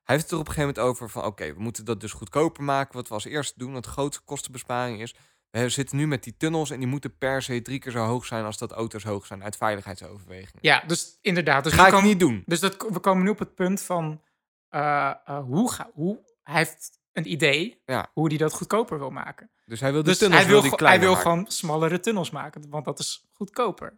Hij 0.03 0.15
heeft 0.15 0.21
het 0.23 0.32
er 0.32 0.39
op 0.39 0.47
een 0.47 0.53
gegeven 0.53 0.73
moment 0.75 0.93
over 0.93 1.10
van... 1.10 1.23
oké, 1.25 1.53
we 1.53 1.60
moeten 1.62 1.86
dat 1.86 2.01
dus 2.01 2.12
goedkoper 2.12 2.63
maken. 2.63 2.95
Wat 2.95 3.08
we 3.08 3.13
als 3.13 3.25
eerste 3.25 3.53
doen, 3.60 3.73
wat 3.73 3.84
de 3.84 3.89
grootste 3.89 4.23
kostenbesparing 4.23 5.01
is. 5.01 5.15
We 5.49 5.69
zitten 5.69 5.97
nu 5.97 6.08
met 6.08 6.23
die 6.23 6.38
tunnels... 6.38 6.69
en 6.69 6.80
die 6.80 6.88
moeten 6.88 7.17
per 7.17 7.41
se 7.41 7.62
drie 7.62 7.80
keer 7.80 7.91
zo 7.91 7.99
hoog 8.06 8.25
zijn... 8.25 8.45
als 8.45 8.58
dat 8.58 8.71
auto's 8.71 9.03
hoog 9.03 9.25
zijn 9.25 9.43
uit 9.43 9.58
veiligheidsoverwegingen. 9.58 10.60
Ja, 10.62 10.84
dus 10.88 11.17
inderdaad. 11.21 11.63
Dus 11.63 11.73
Ga 11.73 11.80
we 11.82 11.88
ik 11.88 11.93
komen- 11.93 12.08
niet 12.10 12.19
doen. 12.19 12.43
Dus 12.45 12.60
dat, 12.60 12.75
we 12.89 12.99
komen 12.99 13.23
nu 13.23 13.30
op 13.30 13.39
het 13.39 13.56
punt 13.56 13.82
van 13.82 14.21
eh, 14.69 15.13
eh, 15.25 15.39
hoe, 15.43 15.71
ga, 15.71 15.89
hoe 15.93 16.19
hij 16.43 16.56
heeft 16.56 16.99
een 17.13 17.32
idee 17.32 17.82
Ja. 17.86 18.10
hoe 18.13 18.27
hij 18.27 18.38
dat 18.38 18.53
goedkoper 18.53 18.97
wil 18.99 19.10
maken. 19.10 19.51
Dus 19.65 19.80
hij 19.80 19.91
wil 19.91 20.03
de 20.03 20.10
Dus 20.10 20.17
tunnels 20.17 20.41
hij 20.41 20.49
wil, 20.51 20.62
die 20.62 20.71
ge- 20.77 20.86
hij 20.86 20.99
wil 20.99 21.13
maken. 21.13 21.32
gewoon 21.32 21.45
smallere 21.47 21.99
tunnels 21.99 22.30
maken, 22.30 22.69
want 22.69 22.86
dat 22.86 22.99
is 22.99 23.27
goedkoper. 23.34 23.97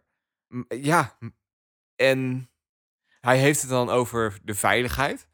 Ja, 0.68 1.18
en 1.96 2.50
hij 3.20 3.38
heeft 3.38 3.60
het 3.60 3.70
dan 3.70 3.88
over 3.88 4.38
de 4.44 4.54
veiligheid. 4.54 5.28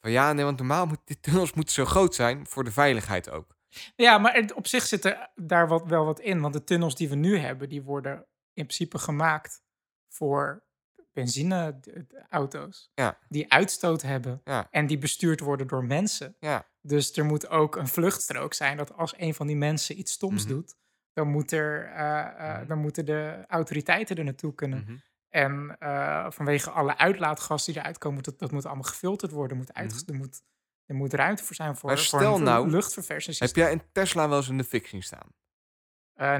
Van 0.00 0.10
ja, 0.10 0.32
nee, 0.32 0.44
want 0.44 0.58
normaal 0.58 0.86
moeten 0.86 1.06
die 1.06 1.20
tunnels 1.20 1.52
moeten 1.52 1.74
zo 1.74 1.84
groot 1.84 2.14
zijn 2.14 2.46
voor 2.46 2.64
de 2.64 2.72
veiligheid 2.72 3.30
ook. 3.30 3.54
Ja, 3.96 4.18
maar 4.18 4.50
op 4.54 4.66
zich 4.66 4.86
zit 4.86 5.04
er 5.04 5.30
daar 5.34 5.68
wat, 5.68 5.86
wel 5.86 6.04
wat 6.04 6.20
in, 6.20 6.40
want 6.40 6.52
de 6.54 6.64
tunnels 6.64 6.94
die 6.94 7.08
we 7.08 7.14
nu 7.14 7.36
hebben, 7.38 7.68
die 7.68 7.82
worden 7.82 8.16
in 8.52 8.64
principe 8.64 8.98
gemaakt 8.98 9.62
voor 10.08 10.64
benzineauto's. 11.12 12.90
Ja. 12.94 13.18
Die 13.28 13.52
uitstoot 13.52 14.02
hebben 14.02 14.40
Ja. 14.44 14.68
en 14.70 14.86
die 14.86 14.98
bestuurd 14.98 15.40
worden 15.40 15.66
door 15.66 15.84
mensen. 15.84 16.36
Ja, 16.40 16.66
Dus 16.80 17.16
er 17.16 17.24
moet 17.24 17.48
ook 17.48 17.76
een 17.76 17.88
vluchtstrook 17.88 18.54
zijn 18.54 18.76
dat 18.76 18.92
als 18.92 19.14
een 19.18 19.34
van 19.34 19.46
die 19.46 19.56
mensen 19.56 19.98
iets 19.98 20.12
stoms 20.12 20.44
Mhm. 20.44 20.52
doet, 20.52 20.76
dan, 21.16 21.28
moet 21.28 21.52
er, 21.52 21.84
eh, 21.84 22.20
eh, 22.20 22.58
Mhm. 22.58 22.66
dan 22.66 22.78
moeten 22.78 23.06
de 23.06 23.44
autoriteiten 23.48 24.16
er 24.16 24.24
naartoe 24.24 24.54
kunnen. 24.54 24.78
mhm. 24.86 24.96
En 25.28 25.76
eh, 25.78 26.26
vanwege 26.30 26.70
alle 26.70 26.98
uitlaatgassen 26.98 27.72
die 27.72 27.82
eruit 27.82 27.98
komen, 27.98 28.16
moet 28.16 28.26
het, 28.26 28.38
dat 28.38 28.50
moet 28.50 28.64
allemaal 28.66 28.82
gefilterd 28.84 29.32
worden. 29.32 29.56
Moet 29.56 29.74
uitges- 29.74 30.02
er, 30.06 30.14
moet, 30.14 30.42
er 30.86 30.94
moet 30.94 31.12
ruimte 31.14 31.44
voor 31.44 31.54
zijn 31.54 31.76
voor, 31.76 31.90
Mhm. 31.90 31.98
Maar 31.98 32.08
voor 32.08 32.20
stel 32.20 32.36
een 32.36 32.42
nou, 32.42 32.68
luchtverversing. 32.70 33.38
Heb 33.38 33.56
jij 33.56 33.72
een 33.72 33.82
Tesla 33.92 34.28
wel 34.28 34.38
eens 34.38 34.48
in 34.48 34.56
de 34.58 34.64
fik 34.64 34.86
zien 34.86 35.02
staan? 35.02 35.28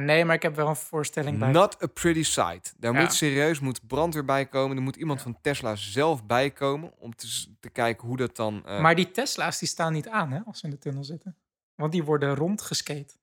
Nee, 0.05 0.25
maar 0.25 0.35
ik 0.35 0.43
heb 0.43 0.55
wel 0.55 0.69
een 0.69 0.77
voorstelling 0.77 1.39
bij. 1.39 1.51
Not 1.51 1.83
a 1.83 1.87
pretty 1.87 2.23
sight. 2.23 2.75
Daar 2.77 2.93
Ja. 2.93 3.01
moet 3.01 3.13
serieus 3.13 3.61
moet 3.61 3.87
brandweer 3.87 4.25
bij 4.25 4.47
komen. 4.47 4.77
Er 4.77 4.83
moet 4.83 4.97
iemand 4.97 5.19
Ja. 5.19 5.25
van 5.25 5.39
Tesla 5.41 5.75
zelf 5.77 6.27
bij 6.27 6.51
komen 6.51 6.93
om 6.99 7.15
te, 7.15 7.49
kijken 7.73 8.07
hoe 8.09 8.17
dat 8.17 8.37
dan. 8.37 8.63
Maar 8.65 8.95
die 8.95 9.11
Tesla's 9.11 9.59
die 9.59 9.69
staan 9.69 9.93
niet 9.93 10.09
aan 10.09 10.31
hè, 10.33 10.41
als 10.47 10.59
ze 10.59 10.65
in 10.65 10.71
de 10.71 10.79
tunnel 10.79 11.05
zitten. 11.05 11.37
Want 11.75 11.93
die 11.93 12.05
worden 12.05 12.35
rondgeskate. 12.35 13.15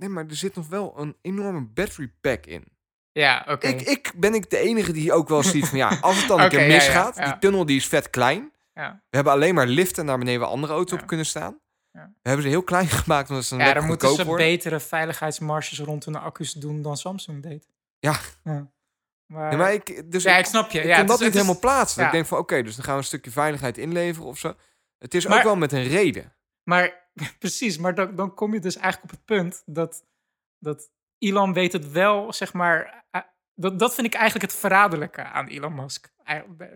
Nee, 0.00 0.08
maar 0.08 0.26
er 0.26 0.36
zit 0.36 0.54
nog 0.54 0.68
wel 0.68 0.94
een 0.96 1.16
enorme 1.22 1.60
battery 1.60 2.12
pack 2.20 2.46
in. 2.46 2.64
Ja, 3.12 3.44
oké. 3.48 3.66
Ik, 3.68 3.80
ik 3.80 4.12
ben 4.16 4.34
ik 4.34 4.50
de 4.50 4.58
enige 4.58 4.92
die 4.92 5.12
ook 5.12 5.28
wel 5.28 5.42
ziet 5.42 5.68
van 5.68 5.78
ja, 5.78 5.98
als 6.00 6.18
het 6.18 6.28
dan 6.28 6.38
een 6.38 6.44
Oké, 6.46 6.56
keer 6.56 6.64
ja, 6.66 6.72
ja, 6.72 6.74
misgaat, 6.76 7.16
ja. 7.16 7.24
die 7.24 7.38
tunnel 7.38 7.66
die 7.66 7.76
is 7.76 7.86
vet 7.86 8.10
klein. 8.10 8.52
Ja. 8.74 9.02
We 9.10 9.16
hebben 9.16 9.32
alleen 9.32 9.54
maar 9.54 9.66
liften 9.66 10.04
naar 10.04 10.18
beneden 10.18 10.40
waar 10.40 10.48
andere 10.48 10.72
auto's 10.72 11.00
op 11.00 11.06
kunnen 11.06 11.26
staan. 11.26 11.58
Ja. 11.92 12.12
We 12.22 12.28
hebben 12.28 12.42
ze 12.42 12.50
heel 12.50 12.62
klein 12.62 12.86
gemaakt 13.02 13.28
omdat 13.28 13.44
ze 13.44 13.56
Ja, 13.56 13.72
dan 13.72 13.86
moeten 13.86 14.14
ze 14.14 14.24
worden. 14.24 14.46
betere 14.46 14.80
veiligheidsmarges 14.80 15.78
rond 15.80 16.04
hun 16.04 16.16
accu's 16.16 16.52
doen 16.52 16.82
dan 16.82 16.96
Samsung 16.96 17.42
deed. 17.42 17.66
Ja. 17.98 18.16
Maar, 19.26 19.56
maar 19.56 19.72
ik, 19.72 20.12
dus 20.12 20.22
ja, 20.22 20.36
ik, 20.36 20.44
snap 20.46 20.70
je. 20.70 20.80
ik 20.80 20.94
kon 20.96 21.06
dat 21.06 21.18
is- 21.18 21.24
niet 21.24 21.34
helemaal 21.34 21.58
plaatsen. 21.58 22.04
Ik 22.04 22.10
denk 22.12 22.26
van 22.26 22.38
oké, 22.38 22.62
dus 22.62 22.74
dan 22.76 22.84
gaan 22.84 22.94
we 22.94 23.00
een 23.00 23.06
stukje 23.06 23.30
veiligheid 23.30 23.78
inleveren 23.78 24.28
of 24.28 24.38
zo. 24.38 24.54
Het 24.98 25.14
is 25.14 25.28
ook 25.28 25.42
wel 25.42 25.56
met 25.56 25.72
een 25.72 25.84
reden. 25.84 26.32
Maar 26.62 26.99
precies, 27.38 27.78
maar 27.78 27.94
dan, 27.94 28.14
dan 28.14 28.34
kom 28.34 28.52
je 28.52 28.60
dus 28.60 28.76
eigenlijk 28.76 29.12
op 29.12 29.18
het 29.18 29.26
punt 29.26 29.62
dat, 29.66 30.04
dat 30.58 30.90
Elon 31.18 31.52
weet 31.52 31.72
het 31.72 31.90
wel, 31.90 32.32
zeg 32.32 32.52
maar. 32.52 33.04
dat, 33.54 33.78
dat 33.78 33.94
vind 33.94 34.06
ik 34.06 34.14
eigenlijk 34.14 34.50
het 34.50 34.60
verraderlijke 34.60 35.22
aan 35.22 35.46
Elon 35.46 35.74
Musk. 35.74 36.12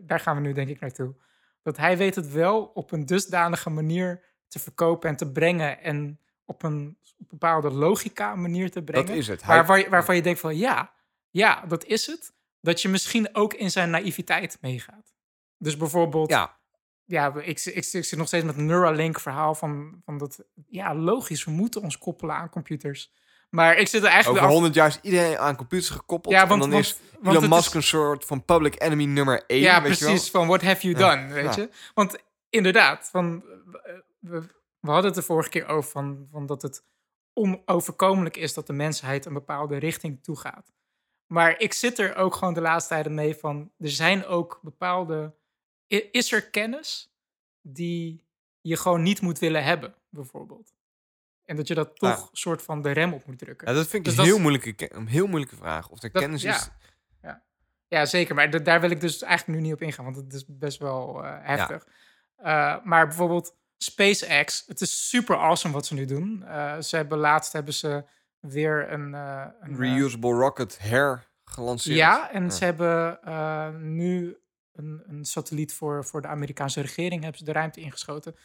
Daar 0.02 0.20
gaan 0.20 0.34
we 0.36 0.40
nu 0.42 0.52
denk 0.52 0.68
ik 0.68 0.80
naartoe. 0.80 1.14
Dat 1.62 1.76
hij 1.76 1.96
weet 1.96 2.14
het 2.14 2.30
wel 2.30 2.64
op 2.64 2.92
een 2.92 3.06
dusdanige 3.06 3.70
manier 3.70 4.24
te 4.48 4.58
verkopen 4.58 5.08
en 5.10 5.16
te 5.16 5.30
brengen. 5.32 5.80
En 5.80 6.20
op 6.44 6.62
een 6.62 6.98
bepaalde 7.18 7.70
logica 7.70 8.34
manier 8.34 8.70
te 8.70 8.82
brengen. 8.82 9.06
Dat 9.06 9.16
is 9.16 9.26
het. 9.28 9.44
Waar, 9.44 9.56
Hij- 9.56 9.66
waar 9.66 9.78
je- 9.78 9.88
waarvan 9.88 10.16
je 10.16 10.22
denkt 10.22 10.40
van 10.40 10.56
ja, 10.56 10.92
ja, 11.30 11.66
dat 11.66 11.84
is 11.84 12.06
het. 12.06 12.32
Dat 12.60 12.82
je 12.82 12.88
misschien 12.88 13.34
ook 13.34 13.54
in 13.54 13.70
zijn 13.70 13.90
naïviteit 13.90 14.58
meegaat. 14.60 15.14
Dus 15.58 15.76
bijvoorbeeld, 15.76 16.30
Ja, 16.30 16.58
ja, 17.04 17.34
ik, 17.34 17.60
ik, 17.64 17.64
ik, 17.74 17.84
zit 18.04 18.16
nog 18.16 18.26
steeds 18.26 18.44
met 18.44 18.54
het 18.56 18.64
Neuralink 18.64 19.20
verhaal 19.20 19.54
van, 19.54 20.00
van 20.04 20.18
dat, 20.18 20.44
ja, 20.66 20.94
logisch, 20.94 21.44
we 21.44 21.50
moeten 21.50 21.82
ons 21.82 21.98
koppelen 21.98 22.34
aan 22.36 22.48
computers. 22.50 23.12
Maar 23.50 23.76
ik 23.76 23.88
zit 23.88 24.02
er 24.02 24.08
eigenlijk 24.08 24.36
over 24.36 24.46
af- 24.48 24.52
100 24.52 24.74
jaar 24.74 24.88
is 24.88 24.98
iedereen 25.02 25.38
aan 25.38 25.56
computers 25.56 25.90
gekoppeld. 25.90 26.34
Ja, 26.34 26.40
want, 26.46 26.52
en 26.52 26.58
dan 26.58 26.70
want, 26.70 26.84
is 26.84 26.98
want 27.20 27.36
Elon 27.36 27.48
Musk 27.48 27.68
is- 27.68 27.74
een 27.74 27.82
soort 27.82 28.24
van 28.24 28.44
public 28.44 28.82
enemy 28.82 29.04
nummer 29.04 29.44
1. 29.46 29.60
ja, 29.60 29.82
weet 29.82 29.98
je 29.98 30.04
wel? 30.04 30.12
precies, 30.12 30.30
van 30.30 30.46
what 30.46 30.62
have 30.62 30.88
you 30.88 30.98
Ja, 30.98 31.16
done, 31.16 31.32
weet 31.32 31.54
ja. 31.54 31.62
je? 31.62 31.68
Want 31.94 32.16
inderdaad, 32.50 33.08
van, 33.12 33.44
eh, 33.82 33.92
we, 34.18 34.40
we 34.80 34.90
hadden 34.90 35.04
het 35.06 35.14
de 35.14 35.22
vorige 35.22 35.48
keer 35.48 35.66
over 35.66 35.90
van, 35.90 36.26
van 36.30 36.46
dat 36.46 36.62
het 36.62 36.84
onoverkomelijk 37.32 38.36
is 38.36 38.54
dat 38.54 38.66
de 38.66 38.72
mensheid 38.72 39.26
een 39.26 39.32
bepaalde 39.32 39.76
richting 39.76 40.22
toegaat. 40.22 40.72
Maar 41.26 41.58
ik 41.60 41.72
zit 41.72 41.98
er 41.98 42.16
ook 42.16 42.34
gewoon 42.34 42.54
de 42.54 42.60
laatste 42.60 42.94
tijden 42.94 43.14
mee 43.14 43.34
van, 43.36 43.70
er 43.78 43.90
zijn 43.90 44.26
ook 44.26 44.58
bepaalde, 44.62 45.34
is 46.02 46.32
er 46.32 46.50
kennis 46.50 47.12
die 47.62 48.24
je 48.60 48.76
gewoon 48.76 49.02
niet 49.02 49.20
moet 49.20 49.38
willen 49.38 49.64
hebben, 49.64 49.94
bijvoorbeeld. 50.08 50.72
En 51.44 51.56
dat 51.56 51.68
je 51.68 51.74
dat 51.74 51.96
toch 51.96 52.18
Ja. 52.20 52.28
soort 52.32 52.62
van 52.62 52.82
de 52.82 52.90
rem 52.90 53.12
op 53.12 53.26
moet 53.26 53.38
drukken. 53.38 53.68
Ja, 53.68 53.74
dat 53.74 53.82
vind 53.88 53.94
ik 53.94 54.04
Dus 54.04 54.12
een 54.12 54.16
dat 54.18 54.26
heel 54.26 54.34
is- 54.36 54.40
moeilijke, 54.42 54.72
ke- 54.72 54.94
een 54.94 55.06
heel 55.06 55.26
moeilijke 55.26 55.56
vraag. 55.56 55.88
Of 55.88 56.02
er 56.02 56.12
Dat- 56.12 56.22
kennis 56.22 56.42
ja. 56.42 56.54
is. 56.54 56.68
Ja, 57.88 58.04
zeker. 58.06 58.34
Maar 58.34 58.50
da- 58.50 58.58
daar 58.58 58.80
wil 58.80 58.90
ik 58.90 59.00
dus 59.00 59.22
eigenlijk 59.22 59.58
nu 59.58 59.64
niet 59.64 59.74
op 59.74 59.82
ingaan, 59.82 60.04
want 60.04 60.16
het 60.16 60.32
is 60.32 60.44
best 60.48 60.78
wel 60.78 61.24
eh, 61.24 61.36
heftig. 61.42 61.86
Eh, 62.36 62.76
maar 62.84 63.06
bijvoorbeeld, 63.06 63.56
SpaceX, 63.76 64.64
het 64.66 64.80
is 64.80 65.08
super 65.08 65.36
awesome 65.36 65.74
wat 65.74 65.86
ze 65.86 65.94
nu 65.94 66.04
doen. 66.04 66.42
Eh, 66.46 66.80
ze 66.80 66.96
hebben 66.96 67.18
laatst 67.18 67.52
hebben 67.52 67.74
ze 67.74 68.04
weer 68.40 68.92
een, 68.92 69.12
een 69.12 69.76
Reusable 69.76 70.30
rocket 70.32 70.78
hergelanceerd. 70.80 71.96
ja, 71.96 72.30
en 72.30 72.42
Ja. 72.44 72.50
ze 72.50 72.64
hebben 72.64 73.94
nu 73.94 74.36
een, 74.74 75.02
een 75.06 75.24
satelliet 75.24 75.72
voor, 75.72 76.04
voor 76.04 76.22
de 76.22 76.28
Amerikaanse 76.28 76.80
regering 76.80 77.22
hebben 77.22 77.38
ze 77.38 77.44
de 77.44 77.52
ruimte 77.52 77.80
ingeschoten. 77.80 78.36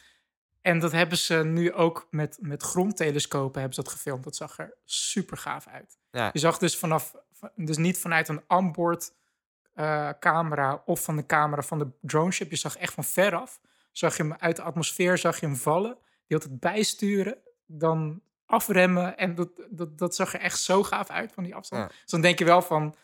En 0.60 0.78
dat 0.78 0.92
hebben 0.92 1.18
ze 1.18 1.44
nu 1.44 1.72
ook 1.72 2.06
met, 2.10 2.38
met 2.40 2.62
grondtelescopen 2.62 3.60
hebben 3.60 3.74
ze 3.74 3.82
dat 3.82 3.92
gefilmd. 3.92 4.24
Dat 4.24 4.36
zag 4.36 4.58
er 4.58 4.74
super 4.84 5.36
gaaf 5.36 5.66
uit. 5.66 5.98
Ja. 6.10 6.30
Je 6.32 6.38
zag 6.38 6.58
dus 6.58 6.76
vanaf, 6.76 7.14
dus 7.54 7.76
niet 7.76 7.98
vanuit 7.98 8.28
een 8.28 8.42
onboard 8.48 9.12
eh, 9.74 10.10
camera 10.20 10.82
of 10.84 11.04
van 11.04 11.16
de 11.16 11.26
camera 11.26 11.62
van 11.62 11.78
de 11.78 11.88
drone 12.00 12.30
ship. 12.30 12.50
Je 12.50 12.56
zag 12.56 12.76
echt 12.76 12.94
van 12.94 13.04
veraf. 13.04 13.60
Zag 13.92 14.16
je 14.16 14.22
hem 14.22 14.34
uit 14.34 14.56
de 14.56 14.62
atmosfeer, 14.62 15.18
zag 15.18 15.40
je 15.40 15.46
hem 15.46 15.56
vallen. 15.56 15.98
Die 16.26 16.38
had 16.38 16.42
het 16.42 16.60
bijsturen, 16.60 17.38
dan 17.66 18.22
afremmen. 18.46 19.16
En 19.16 19.34
dat, 19.34 19.48
dat, 19.70 19.98
dat 19.98 20.14
zag 20.14 20.34
er 20.34 20.40
echt 20.40 20.60
zo 20.60 20.82
gaaf 20.82 21.10
uit 21.10 21.32
van 21.32 21.44
die 21.44 21.54
afstand. 21.54 21.82
Ja. 21.82 21.88
Dus 21.88 22.10
dan 22.10 22.20
denk 22.20 22.38
je 22.38 22.44
wel 22.44 22.62
van, 22.62 22.94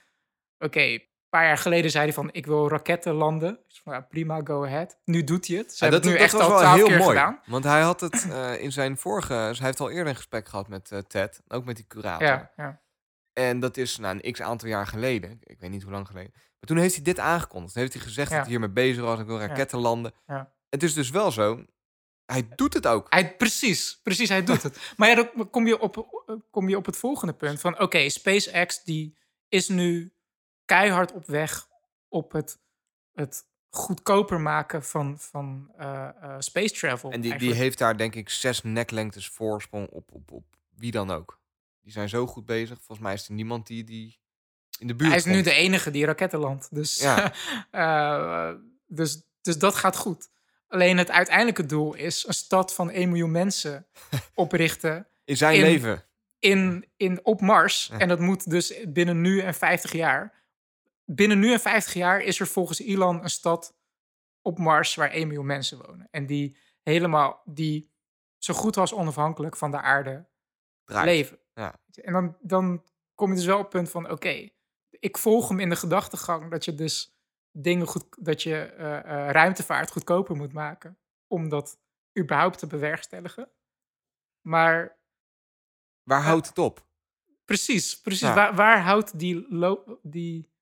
oké, 0.58 0.98
paar 1.36 1.46
jaar 1.46 1.58
geleden 1.58 1.90
zei 1.90 2.04
hij 2.04 2.12
van, 2.12 2.28
ik 2.32 2.46
wil 2.46 2.68
raketten 2.68 3.14
landen. 3.14 3.58
Dus 3.68 3.80
van, 3.84 3.92
ja, 3.92 4.00
prima, 4.00 4.40
go 4.44 4.64
ahead. 4.64 4.98
Nu 5.04 5.24
doet 5.24 5.46
hij 5.46 5.56
het. 5.56 5.74
Ze 5.74 5.84
Ja, 5.84 5.90
hebben 5.90 6.10
het 6.10 6.18
nu 6.18 6.24
echt 6.24 6.34
al 6.34 6.58
twaalf 6.58 6.82
keer 6.82 7.02
gedaan. 7.02 7.40
Want 7.46 7.64
hij 7.64 7.80
had 7.80 8.00
het 8.00 8.28
eh, 8.30 8.62
in 8.62 8.72
zijn 8.72 8.96
vorige... 8.96 9.46
dus 9.48 9.58
hij 9.58 9.66
heeft 9.66 9.80
al 9.80 9.90
eerder 9.90 10.06
een 10.06 10.16
gesprek 10.16 10.48
gehad 10.48 10.68
met 10.68 10.90
eh, 10.92 10.98
Ted. 10.98 11.42
Ook 11.48 11.64
met 11.64 11.76
die 11.76 11.86
curator. 11.86 12.26
Ja, 12.26 12.52
ja. 12.56 12.80
En 13.32 13.60
dat 13.60 13.76
is 13.76 13.96
nou, 13.96 14.18
een 14.20 14.32
x 14.32 14.42
aantal 14.42 14.68
jaar 14.68 14.86
geleden. 14.86 15.38
Ik 15.42 15.60
weet 15.60 15.70
niet 15.70 15.82
hoe 15.82 15.92
lang 15.92 16.06
geleden. 16.06 16.30
Maar 16.34 16.68
toen 16.68 16.76
heeft 16.76 16.94
hij 16.94 17.04
dit 17.04 17.18
aangekondigd. 17.18 17.72
Toen 17.72 17.82
heeft 17.82 17.94
hij 17.94 18.02
gezegd 18.02 18.30
dat 18.30 18.40
hij 18.40 18.48
hiermee 18.48 18.70
bezig 18.70 19.02
was. 19.02 19.20
Ik 19.20 19.26
wil 19.26 19.38
raketten 19.38 19.78
landen. 19.78 20.12
Ja. 20.26 20.52
Het 20.68 20.82
is 20.82 20.94
dus 20.94 21.10
wel 21.10 21.30
zo. 21.30 21.64
Hij 22.26 22.48
doet 22.54 22.74
het 22.74 22.86
ook. 22.86 23.06
Hij, 23.10 23.36
precies, 23.36 24.00
precies, 24.02 24.28
hij 24.28 24.44
doet 24.44 24.62
het. 24.66 24.92
Maar 24.96 25.08
ja, 25.08 25.14
dan 25.14 25.50
kom 25.50 25.66
je 25.66 25.78
op, 25.78 26.06
kom 26.50 26.68
je 26.68 26.76
op 26.76 26.86
het 26.86 26.96
volgende 26.96 27.34
punt 27.34 27.60
van... 27.60 27.80
Oké, 27.80 28.08
SpaceX 28.08 28.84
die 28.84 29.16
is 29.48 29.68
nu 29.68 30.15
keihard 30.66 31.12
op 31.12 31.26
weg 31.26 31.68
op 32.08 32.32
het, 32.32 32.58
het 33.14 33.44
goedkoper 33.70 34.40
maken 34.40 34.84
van, 34.84 35.18
van 35.18 35.70
eh, 35.78 36.08
eh, 36.20 36.34
space 36.38 36.74
travel. 36.74 37.10
En 37.10 37.20
die, 37.20 37.38
die 37.38 37.52
heeft 37.54 37.78
daar 37.78 37.96
denk 37.96 38.14
ik 38.14 38.28
zes 38.28 38.62
neklengtes 38.62 39.28
voorsprong 39.28 39.88
op, 39.88 40.12
op, 40.12 40.32
op 40.32 40.44
wie 40.76 40.90
dan 40.90 41.10
ook. 41.10 41.40
Die 41.82 41.92
zijn 41.92 42.08
zo 42.08 42.26
goed 42.26 42.46
bezig. 42.46 42.76
Volgens 42.76 42.98
mij 42.98 43.14
is 43.14 43.28
er 43.28 43.34
niemand 43.34 43.66
die, 43.66 43.84
die 43.84 44.18
in 44.78 44.86
de 44.86 44.94
buurt 44.94 45.08
Hij 45.10 45.18
is 45.18 45.24
nu 45.24 45.42
de 45.42 45.52
enige 45.52 45.90
die 45.90 46.04
raketten 46.04 46.38
landt. 46.38 46.74
Dus, 46.74 46.96
Ja. 46.96 47.32
eh, 47.70 48.54
dus, 48.86 49.22
dus 49.40 49.58
dat 49.58 49.74
gaat 49.74 49.96
goed. 49.96 50.28
Alleen 50.68 50.98
het 50.98 51.10
uiteindelijke 51.10 51.66
doel 51.66 51.94
is 51.94 52.26
een 52.26 52.34
stad 52.34 52.74
van 52.74 52.90
1 52.90 53.08
miljoen 53.08 53.30
mensen 53.30 53.86
oprichten 54.34 55.06
In 55.24 55.36
zijn 55.36 55.54
in- 55.56 55.62
leven. 55.62 56.04
in, 56.38 56.86
in, 56.96 57.20
op 57.24 57.40
Mars. 57.40 57.86
Ja. 57.92 57.98
En 57.98 58.08
dat 58.08 58.18
moet 58.20 58.50
dus 58.50 58.74
binnen 58.88 59.20
nu 59.20 59.40
en 59.40 59.54
50 59.54 59.92
jaar. 59.92 60.34
Binnen 61.06 61.38
nu 61.38 61.52
en 61.52 61.60
50 61.60 61.94
jaar 61.94 62.20
is 62.20 62.40
er 62.40 62.46
volgens 62.46 62.80
Elon 62.80 63.22
een 63.22 63.30
stad 63.30 63.76
op 64.42 64.58
Mars 64.58 64.94
waar 64.94 65.10
1 65.10 65.26
miljoen 65.26 65.46
mensen 65.46 65.86
wonen. 65.86 66.08
En 66.10 66.26
die 66.26 66.58
helemaal, 66.82 67.42
die 67.44 67.94
zo 68.38 68.54
goed 68.54 68.76
als 68.76 68.92
onafhankelijk 68.92 69.56
van 69.56 69.70
de 69.70 69.80
aarde 69.80 70.28
Draait. 70.84 71.04
leven. 71.04 71.38
Ja. 71.54 71.80
En 72.02 72.12
dan, 72.12 72.36
dan 72.40 72.84
kom 73.14 73.30
je 73.30 73.36
dus 73.36 73.46
wel 73.46 73.56
op 73.56 73.62
het 73.62 73.72
punt 73.72 73.90
van, 73.90 74.10
oké, 74.10 74.48
ik 74.90 75.18
volg 75.18 75.48
hem 75.48 75.60
in 75.60 75.68
de 75.68 75.76
gedachtegang 75.76 76.50
dat 76.50 76.64
je 76.64 76.74
dus 76.74 77.16
dingen 77.50 77.86
goed, 77.86 78.06
dat 78.24 78.42
je 78.42 78.56
eh, 78.56 78.98
eh, 78.98 79.30
ruimtevaart 79.30 79.90
goedkoper 79.90 80.36
moet 80.36 80.52
maken. 80.52 80.98
Om 81.26 81.48
dat 81.48 81.78
überhaupt 82.18 82.58
te 82.58 82.66
bewerkstelligen. 82.66 83.50
Maar 84.40 84.98
Waar 86.02 86.22
houdt 86.22 86.48
het 86.48 86.58
op? 86.58 86.86
Precies, 87.44 88.00
precies. 88.00 88.28
Ja. 88.28 88.34
Waar, 88.34 88.54
waar 88.54 88.80
houdt 88.80 89.18
die, 89.18 89.46
die 90.02 90.55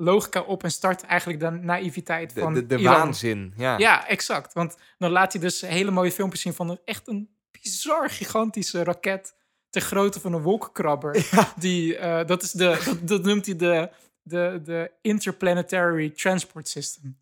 logica 0.00 0.40
op 0.40 0.62
en 0.64 0.70
start 0.70 1.02
eigenlijk 1.02 1.40
de 1.40 1.50
naïviteit 1.50 2.32
van 2.32 2.54
de, 2.54 2.66
de 2.66 2.82
waanzin. 2.82 3.52
Ja. 3.56 3.78
Ja, 3.78 4.06
exact. 4.08 4.52
Want 4.52 4.76
dan 4.98 5.10
laat 5.10 5.32
hij 5.32 5.42
dus 5.42 5.60
hele 5.60 5.90
mooie 5.90 6.12
filmpjes 6.12 6.40
zien 6.42 6.54
van 6.54 6.68
een, 6.70 6.80
echt 6.84 7.08
een 7.08 7.30
bizar 7.50 8.10
gigantische 8.10 8.84
raket 8.84 9.34
ter 9.70 9.80
grootte 9.82 10.20
van 10.20 10.32
een 10.32 10.42
wolkenkrabber. 10.42 11.26
Die, 11.56 11.96
eh, 11.96 12.26
dat, 12.26 12.42
is 12.42 12.50
de, 12.50 12.82
dat, 12.84 13.08
dat 13.08 13.22
noemt 13.22 13.46
hij 13.46 13.56
de, 13.56 13.90
de, 14.22 14.60
de 14.64 14.90
Interplanetary 15.02 16.10
Transport 16.10 16.68
System. 16.68 17.18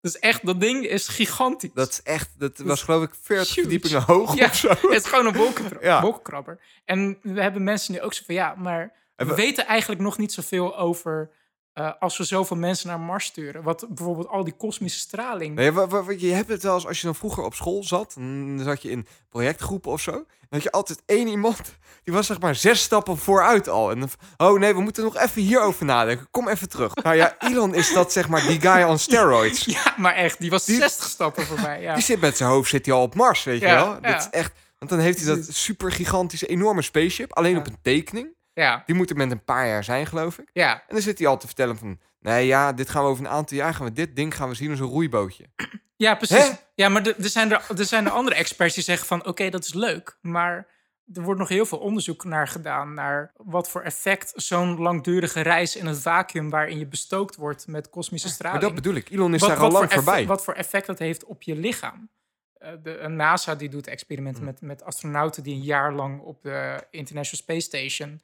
Dus 0.00 0.18
echt, 0.18 0.46
dat 0.46 0.60
ding 0.60 0.86
is 0.86 1.08
gigantisch. 1.08 1.70
Dat 1.74 1.88
is 1.88 2.02
echt, 2.02 2.30
dat 2.38 2.56
Dat 2.56 2.66
was 2.66 2.82
geloof 2.82 3.02
ik 3.04 3.14
40 3.22 3.48
huge. 3.54 3.60
verdiepingen 3.60 4.02
hoog 4.02 4.34
Ja, 4.34 4.44
of 4.46 4.54
zo. 4.56 4.68
Het 4.80 4.90
is 4.90 5.06
gewoon 5.06 5.26
een 5.34 5.52
Ja. 5.80 6.00
wolkenkrabber. 6.00 6.60
En 6.84 7.18
we 7.22 7.40
hebben 7.42 7.64
mensen 7.64 7.92
nu 7.92 8.00
ook 8.00 8.14
zo 8.14 8.22
van, 8.26 8.34
ja, 8.34 8.54
maar 8.54 8.92
we- 9.16 9.34
weten 9.34 9.66
eigenlijk 9.66 10.00
nog 10.00 10.18
niet 10.18 10.32
zoveel 10.32 10.76
over 10.78 11.30
eh, 11.74 11.90
als 11.98 12.16
we 12.18 12.24
zoveel 12.24 12.56
mensen 12.56 12.88
naar 12.88 13.00
Mars 13.00 13.24
sturen. 13.24 13.62
Wat 13.62 13.86
bijvoorbeeld 13.88 14.28
al 14.28 14.44
die 14.44 14.52
kosmische 14.56 14.98
straling. 14.98 15.54
Nee, 15.54 15.72
je 16.18 16.32
hebt 16.34 16.48
het 16.48 16.62
wel 16.62 16.74
eens 16.74 16.86
als 16.86 16.98
je 17.00 17.06
dan 17.06 17.14
vroeger 17.14 17.42
op 17.44 17.54
school 17.54 17.84
zat, 17.84 18.14
dan 18.16 18.60
zat 18.64 18.82
je 18.82 18.90
in 18.90 19.06
projectgroepen 19.28 19.92
of 19.92 20.00
zo. 20.00 20.12
Dan 20.12 20.24
had 20.48 20.62
je 20.62 20.70
altijd 20.70 21.02
één 21.06 21.28
iemand, 21.28 21.60
die 22.04 22.14
was 22.14 22.26
zeg 22.26 22.40
maar 22.40 22.54
zes 22.54 22.82
stappen 22.82 23.16
vooruit 23.16 23.68
al. 23.68 23.90
En 23.90 24.00
dan, 24.00 24.08
oh 24.36 24.58
nee, 24.58 24.74
we 24.74 24.80
moeten 24.80 25.04
nog 25.04 25.16
even 25.16 25.42
hierover 25.42 25.84
nadenken. 25.84 26.28
Kom 26.30 26.48
even 26.48 26.68
terug. 26.68 26.94
Nou 26.94 27.16
ja, 27.16 27.34
Elon 27.48 27.74
is 27.74 27.92
dat 27.92 28.12
zeg 28.12 28.28
maar 28.28 28.46
die 28.46 28.60
guy 28.60 28.82
on 28.82 28.98
steroids. 28.98 29.64
Ja, 29.64 29.94
maar 29.96 30.14
echt, 30.14 30.38
die 30.40 30.50
was 30.50 30.64
Die- 30.64 30.76
60 30.76 31.08
stappen 31.08 31.46
voorbij. 31.46 31.80
Ja. 31.80 31.94
Die 31.98 32.02
zit 32.02 32.20
met 32.20 32.36
zijn 32.36 32.50
hoofd 32.50 32.70
zit 32.70 32.86
hij 32.86 32.94
al 32.94 33.02
op 33.02 33.14
Mars, 33.14 33.44
weet 33.44 33.60
je 33.60 33.66
wel. 33.66 33.88
ja. 33.88 34.00
Dat 34.00 34.20
is 34.20 34.28
echt, 34.30 34.52
want 34.78 34.90
dan 34.90 35.00
heeft 35.00 35.24
hij 35.24 35.34
dat 35.36 35.46
super 35.54 35.92
gigantische, 35.92 36.46
enorme 36.46 36.82
spaceship, 36.82 37.32
alleen 37.32 37.56
op 37.56 37.66
een 37.66 37.78
tekening. 37.82 38.28
Ja, 38.54 38.82
Die 38.86 38.94
moet 38.94 39.10
er 39.10 39.16
met 39.16 39.30
een 39.30 39.44
paar 39.44 39.66
jaar 39.66 39.84
zijn, 39.84 40.06
geloof 40.06 40.38
ik. 40.38 40.50
ja, 40.52 40.74
En 40.74 40.82
dan 40.94 41.00
zit 41.00 41.18
hij 41.18 41.26
al 41.26 41.38
te 41.38 41.46
vertellen 41.46 41.76
van, 41.76 42.00
nee 42.20 42.46
ja, 42.46 42.72
dit 42.72 42.88
gaan 42.90 43.02
we 43.02 43.08
over 43.08 43.24
een 43.24 43.30
aantal 43.30 43.56
jaar, 43.56 43.74
gaan 43.74 43.86
we 43.86 43.92
dit 43.92 44.16
ding 44.16 44.34
gaan 44.36 44.48
we 44.48 44.54
zien 44.54 44.70
als 44.70 44.80
een 44.80 44.86
roeibootje. 44.86 45.44
ja, 45.96 46.14
precies. 46.14 46.48
Hè? 46.48 46.54
Ja, 46.74 46.88
maar 46.88 47.06
er 47.06 47.14
zijn 47.18 47.52
er, 47.52 47.64
er 47.78 47.84
zijn 47.84 48.04
er 48.06 48.10
andere 48.10 48.36
experts 48.36 48.74
die 48.74 48.84
zeggen 48.84 49.06
van... 49.06 49.26
oké, 49.26 49.50
dat 49.50 49.64
is 49.64 49.72
leuk, 49.74 50.18
maar 50.20 50.66
er 51.14 51.22
wordt 51.22 51.40
nog 51.40 51.48
heel 51.48 51.66
veel 51.66 51.78
onderzoek 51.78 52.24
naar 52.24 52.48
gedaan... 52.48 52.94
naar 52.94 53.32
wat 53.36 53.70
voor 53.70 53.82
effect 53.82 54.32
zo'n 54.36 54.78
langdurige 54.78 55.40
reis 55.40 55.76
in 55.76 55.86
het 55.86 55.98
vacuüm... 56.00 56.50
waarin 56.50 56.78
je 56.78 56.86
bestookt 56.86 57.36
wordt 57.36 57.66
met 57.66 57.90
kosmische 57.90 58.26
Maar 58.26 58.36
straling... 58.36 58.62
dat 58.62 58.74
bedoel 58.74 58.94
ik, 58.94 59.10
Elon 59.10 59.34
is 59.34 59.40
wat, 59.40 59.48
daar 59.50 59.58
wat 59.58 59.72
al 59.72 59.78
lang 59.78 59.92
voorbij. 59.92 60.26
wat 60.26 60.44
voor 60.44 60.54
effect 60.54 60.86
dat 60.86 60.98
heeft 60.98 61.24
op 61.24 61.42
je 61.42 61.56
lichaam. 61.56 62.08
Eh, 62.54 62.70
de 62.82 63.08
NASA 63.08 63.54
die 63.54 63.68
doet 63.68 63.86
experimenten 63.86 64.40
Hm. 64.42 64.46
met, 64.48 64.60
met 64.60 64.82
astronauten 64.84 65.42
die 65.42 65.54
een 65.54 65.62
jaar 65.62 65.92
lang 65.92 66.20
op 66.20 66.42
de 66.42 66.86
International 66.90 67.42
Space 67.42 67.60
Station 67.66 68.22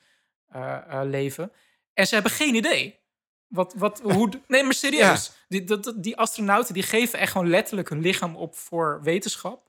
leven. 1.02 1.52
En 1.94 2.06
ze 2.06 2.14
hebben 2.14 2.32
geen 2.32 2.54
idee. 2.54 2.98
Wat, 3.46 3.74
wat, 3.76 4.00
hoe, 4.14 4.30
nee, 4.46 4.62
maar 4.62 4.74
serieus. 4.74 5.32
Die, 5.48 5.64
dat, 5.64 5.94
die 5.96 6.16
astronauten 6.16 6.74
die 6.74 6.82
geven 6.82 7.18
echt 7.18 7.32
gewoon 7.32 7.48
letterlijk 7.48 7.88
hun 7.88 8.00
lichaam 8.00 8.36
op 8.36 8.56
voor 8.56 9.00
wetenschap. 9.02 9.68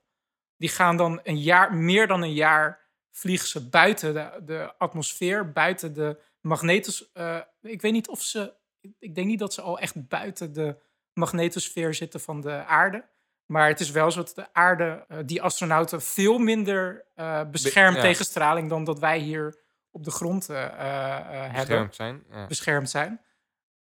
Die 0.56 0.68
gaan 0.68 0.96
dan 0.96 1.20
een 1.22 1.40
jaar, 1.40 1.74
meer 1.74 2.06
dan 2.06 2.22
een 2.22 2.34
jaar 2.34 2.80
vliegen 3.10 3.48
ze 3.48 3.68
buiten 3.68 4.14
de, 4.14 4.40
de 4.44 4.72
atmosfeer, 4.78 5.52
buiten 5.52 5.94
de 5.94 6.18
magnetos. 6.40 7.12
eh, 7.12 7.40
ik 7.60 7.82
weet 7.82 7.92
niet 7.92 8.08
of 8.08 8.22
ze. 8.22 8.52
Ik 8.98 9.14
denk 9.14 9.26
niet 9.26 9.38
dat 9.38 9.54
ze 9.54 9.60
al 9.60 9.78
echt 9.78 10.08
buiten 10.08 10.52
de 10.52 10.76
magnetosfeer 11.12 11.94
zitten 11.94 12.20
van 12.20 12.40
de 12.40 12.64
aarde. 12.64 13.04
Maar 13.46 13.68
het 13.68 13.80
is 13.80 13.90
wel 13.90 14.10
zo 14.10 14.22
dat 14.22 14.34
de 14.34 14.46
aarde, 14.52 15.04
eh, 15.08 15.18
die 15.24 15.42
astronauten, 15.42 16.02
veel 16.02 16.38
minder 16.38 17.04
eh, 17.14 17.50
beschermt 17.50 17.96
ja. 17.96 18.02
tegen 18.02 18.24
straling 18.24 18.68
dan 18.68 18.84
dat 18.84 18.98
wij 18.98 19.18
hier 19.18 19.60
op 19.92 20.04
de 20.04 20.10
grond 20.10 20.48
eh, 20.48 20.64
eh, 20.64 21.18
eh, 21.18 21.52
hebben 21.52 21.52
Beschermd 21.56 21.94
zijn. 21.94 22.22
Ja. 22.30 22.46
beschermd 22.46 22.90
zijn. 22.90 23.20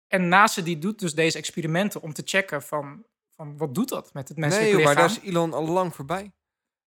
En 0.08 0.28
NASA 0.28 0.62
die 0.62 0.78
doet 0.78 1.00
dus 1.00 1.14
deze 1.14 1.38
experimenten 1.38 2.02
om 2.02 2.14
te 2.14 2.22
checken 2.26 2.62
van, 2.64 3.04
van 3.36 3.58
wat 3.58 3.76
doet 3.76 3.90
dat 3.90 4.14
met 4.14 4.28
het 4.28 4.38
menselijk 4.38 4.68
Nee, 4.72 4.76
joh, 4.78 4.86
maar 4.86 4.96
lichaam. 4.96 5.14
daar 5.16 5.24
is 5.24 5.30
Elon 5.32 5.54
al 5.54 5.68
lang 5.68 5.96
voorbij. 5.96 6.32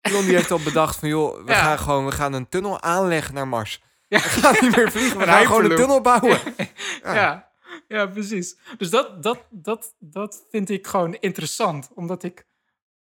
Elon 0.00 0.24
die 0.24 0.34
heeft 0.34 0.50
al 0.50 0.62
bedacht 0.62 0.96
van, 0.96 1.08
joh, 1.08 1.44
we 1.44 1.50
Ja. 1.52 1.62
gaan 1.62 1.78
gewoon 1.78 2.04
we 2.04 2.12
gaan 2.12 2.32
een 2.32 2.48
tunnel 2.48 2.80
aanleggen 2.82 3.34
naar 3.34 3.48
Mars. 3.48 3.82
Ja. 4.08 4.18
We 4.18 4.24
gaan 4.28 4.54
niet 4.60 4.76
meer 4.76 4.90
vliegen, 4.90 5.18
we 5.18 5.24
gaan 5.32 5.46
gewoon 5.46 5.70
een 5.70 5.76
tunnel 5.76 6.00
bouwen. 6.00 6.40
ja. 7.02 7.14
Ja. 7.14 7.52
Ja, 7.88 8.06
precies. 8.06 8.58
Dus 8.78 8.90
dat, 8.90 9.22
dat, 9.22 9.38
dat, 9.50 9.94
dat 9.98 10.46
vind 10.50 10.70
ik 10.70 10.86
gewoon 10.86 11.14
interessant. 11.14 11.90
Omdat 11.94 12.22
ik, 12.22 12.46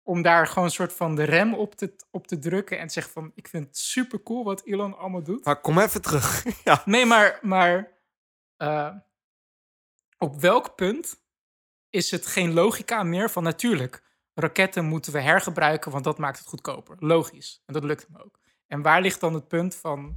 om 0.08 0.22
daar 0.22 0.46
gewoon 0.46 0.64
een 0.64 0.70
soort 0.70 0.92
van 0.92 1.14
de 1.14 1.22
rem 1.22 1.54
op 1.54 1.74
te, 1.74 1.94
op 2.10 2.26
te 2.26 2.38
drukken 2.38 2.78
en 2.78 2.86
te 2.86 2.92
zeggen 2.92 3.12
van, 3.12 3.32
ik 3.34 3.48
vind 3.48 3.66
het 3.66 3.78
super 3.78 4.22
cool 4.22 4.44
wat 4.44 4.64
Elon 4.64 4.98
allemaal 4.98 5.22
doet. 5.22 5.44
Maar 5.44 5.60
kom 5.60 5.78
even 5.78 6.02
terug. 6.02 6.44
ja. 6.64 6.82
Nee, 6.84 7.06
maar, 7.06 7.38
maar 7.42 7.98
eh, 8.56 8.94
op 10.18 10.40
welk 10.40 10.74
punt 10.74 11.22
is 11.90 12.10
het 12.10 12.26
geen 12.26 12.52
logica 12.52 13.02
meer 13.02 13.30
van 13.30 13.42
natuurlijk, 13.42 14.02
raketten 14.34 14.84
moeten 14.84 15.12
we 15.12 15.20
hergebruiken, 15.20 15.90
want 15.90 16.04
dat 16.04 16.18
maakt 16.18 16.38
het 16.38 16.48
goedkoper. 16.48 16.96
Logisch. 16.98 17.62
En 17.66 17.74
dat 17.74 17.84
lukt 17.84 18.06
hem 18.06 18.16
ook. 18.16 18.38
En 18.66 18.82
waar 18.82 19.00
ligt 19.00 19.20
dan 19.20 19.34
het 19.34 19.48
punt 19.48 19.74
van, 19.74 20.16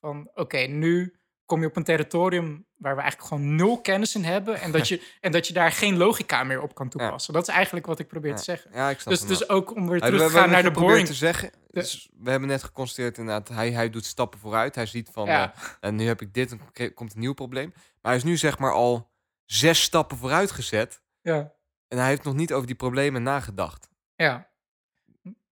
van 0.00 0.30
oké, 0.34 0.58
nu 0.58 1.20
kom 1.52 1.60
je 1.60 1.66
op 1.66 1.76
een 1.76 1.84
territorium 1.84 2.66
waar 2.76 2.94
we 2.94 3.00
eigenlijk 3.00 3.30
gewoon 3.32 3.54
nul 3.54 3.80
kennis 3.80 4.14
in 4.14 4.24
hebben. 4.24 4.60
En 4.60 4.72
dat 4.72 4.88
je, 4.88 5.02
en 5.20 5.32
dat 5.32 5.46
je 5.46 5.52
daar 5.52 5.72
geen 5.72 5.96
logica 5.96 6.44
meer 6.44 6.60
op 6.62 6.74
kan 6.74 6.88
toepassen. 6.88 7.32
Dat 7.32 7.48
is 7.48 7.54
eigenlijk 7.54 7.86
wat 7.86 7.98
ik 7.98 8.06
probeer 8.08 8.36
te 8.36 8.42
zeggen. 8.42 8.70
Ja, 8.74 8.90
ik 8.90 9.00
snap 9.00 9.14
Dus, 9.14 9.26
dus 9.26 9.48
ook 9.48 9.74
om 9.74 9.88
weer 9.88 10.00
terug 10.00 10.20
we- 10.22 10.26
te 10.26 10.32
gaan 10.32 10.50
naar 10.50 10.62
de 10.62 10.70
boring. 10.70 11.06
te 11.06 11.14
zeggen. 11.14 11.50
dus 11.70 12.10
we 12.18 12.30
hebben 12.30 12.48
net 12.48 12.62
geconstateerd 12.62 13.18
inderdaad, 13.18 13.48
hij, 13.48 13.70
hij 13.72 13.90
doet 13.90 14.04
stappen 14.04 14.38
vooruit. 14.40 14.74
Hij 14.74 14.86
ziet 14.86 15.08
van, 15.12 15.26
Ja. 15.26 15.54
eh, 15.54 15.60
en 15.80 15.96
nu 15.96 16.06
heb 16.06 16.20
ik 16.20 16.34
dit, 16.34 16.52
en 16.52 16.94
komt 16.94 17.14
een 17.14 17.20
nieuw 17.20 17.32
probleem. 17.34 17.70
Maar 17.74 18.12
hij 18.12 18.16
is 18.16 18.24
nu 18.24 18.36
zeg 18.36 18.58
maar 18.58 18.72
al 18.72 19.10
zes 19.44 19.82
stappen 19.82 20.16
vooruit 20.16 20.50
gezet. 20.50 21.02
Ja. 21.20 21.52
En 21.88 21.98
hij 21.98 22.08
heeft 22.08 22.24
nog 22.24 22.34
niet 22.34 22.52
over 22.52 22.66
die 22.66 22.76
problemen 22.76 23.22
nagedacht. 23.22 23.88
Ja, 24.14 24.50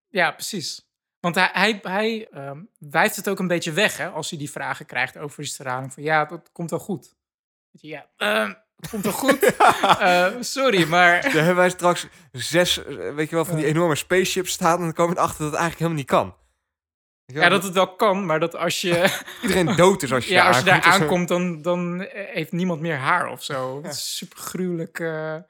ja 0.09 0.31
precies. 0.31 0.90
Want 1.21 1.35
hij, 1.35 1.51
hij, 1.53 1.79
hij 1.83 2.29
ehm, 2.31 2.59
wijft 2.79 3.17
het 3.17 3.29
ook 3.29 3.39
een 3.39 3.47
beetje 3.47 3.73
weg 3.73 3.97
hè, 3.97 4.09
als 4.09 4.31
hij 4.31 4.39
die 4.39 4.51
vragen 4.51 4.87
krijgt 4.87 5.19
over 5.19 5.43
die 5.43 5.53
straling. 5.53 5.93
Van 5.93 6.03
ja, 6.03 6.25
dat 6.25 6.51
komt 6.53 6.71
wel 6.71 6.79
goed. 6.79 7.15
Ja, 7.71 8.07
ehm, 8.17 8.53
komt 8.91 9.03
wel 9.05 9.13
goed. 9.13 9.39
Eh, 10.01 10.33
sorry, 10.41 10.89
maar 10.89 11.23
Dan 11.23 11.31
hebben 11.33 11.57
wij 11.57 11.71
straks 11.71 12.07
zes, 12.33 12.85
eh, 12.85 13.15
weet 13.15 13.29
je 13.31 13.35
wel, 13.35 13.45
van 13.45 13.57
die 13.57 13.67
enorme 13.67 13.95
spaceships 13.95 14.53
staan. 14.53 14.77
En 14.79 14.85
dan 14.85 14.93
komen 14.93 15.15
we 15.15 15.21
erachter 15.21 15.43
dat 15.45 15.53
het 15.53 15.61
eigenlijk 15.61 15.79
helemaal 15.79 15.99
niet 15.99 16.35
kan. 16.35 16.39
Ja, 17.27 17.49
dat 17.49 17.63
het 17.63 17.73
wel 17.73 17.95
kan. 17.97 18.27
Maar 18.27 18.41
dat 18.41 18.57
als 18.57 18.81
je, 18.81 19.19
iedereen 19.43 19.77
dood 19.77 20.03
is 20.03 20.13
als 20.13 20.27
je, 20.27 20.33
ja, 20.35 20.47
als 20.47 20.59
je 20.59 20.65
daar 20.65 20.83
aankomt. 20.83 21.29
dan, 21.29 21.63
dan 21.63 22.03
eh, 22.05 22.35
heeft 22.35 22.53
niemand 22.53 22.81
meer 22.81 22.97
haar 22.97 23.29
of 23.29 23.43
zo. 23.43 23.83
Het 23.83 23.93
is 23.93 24.17
super 24.17 24.39
gruwelijk. 24.39 25.01
eh, 25.01 25.07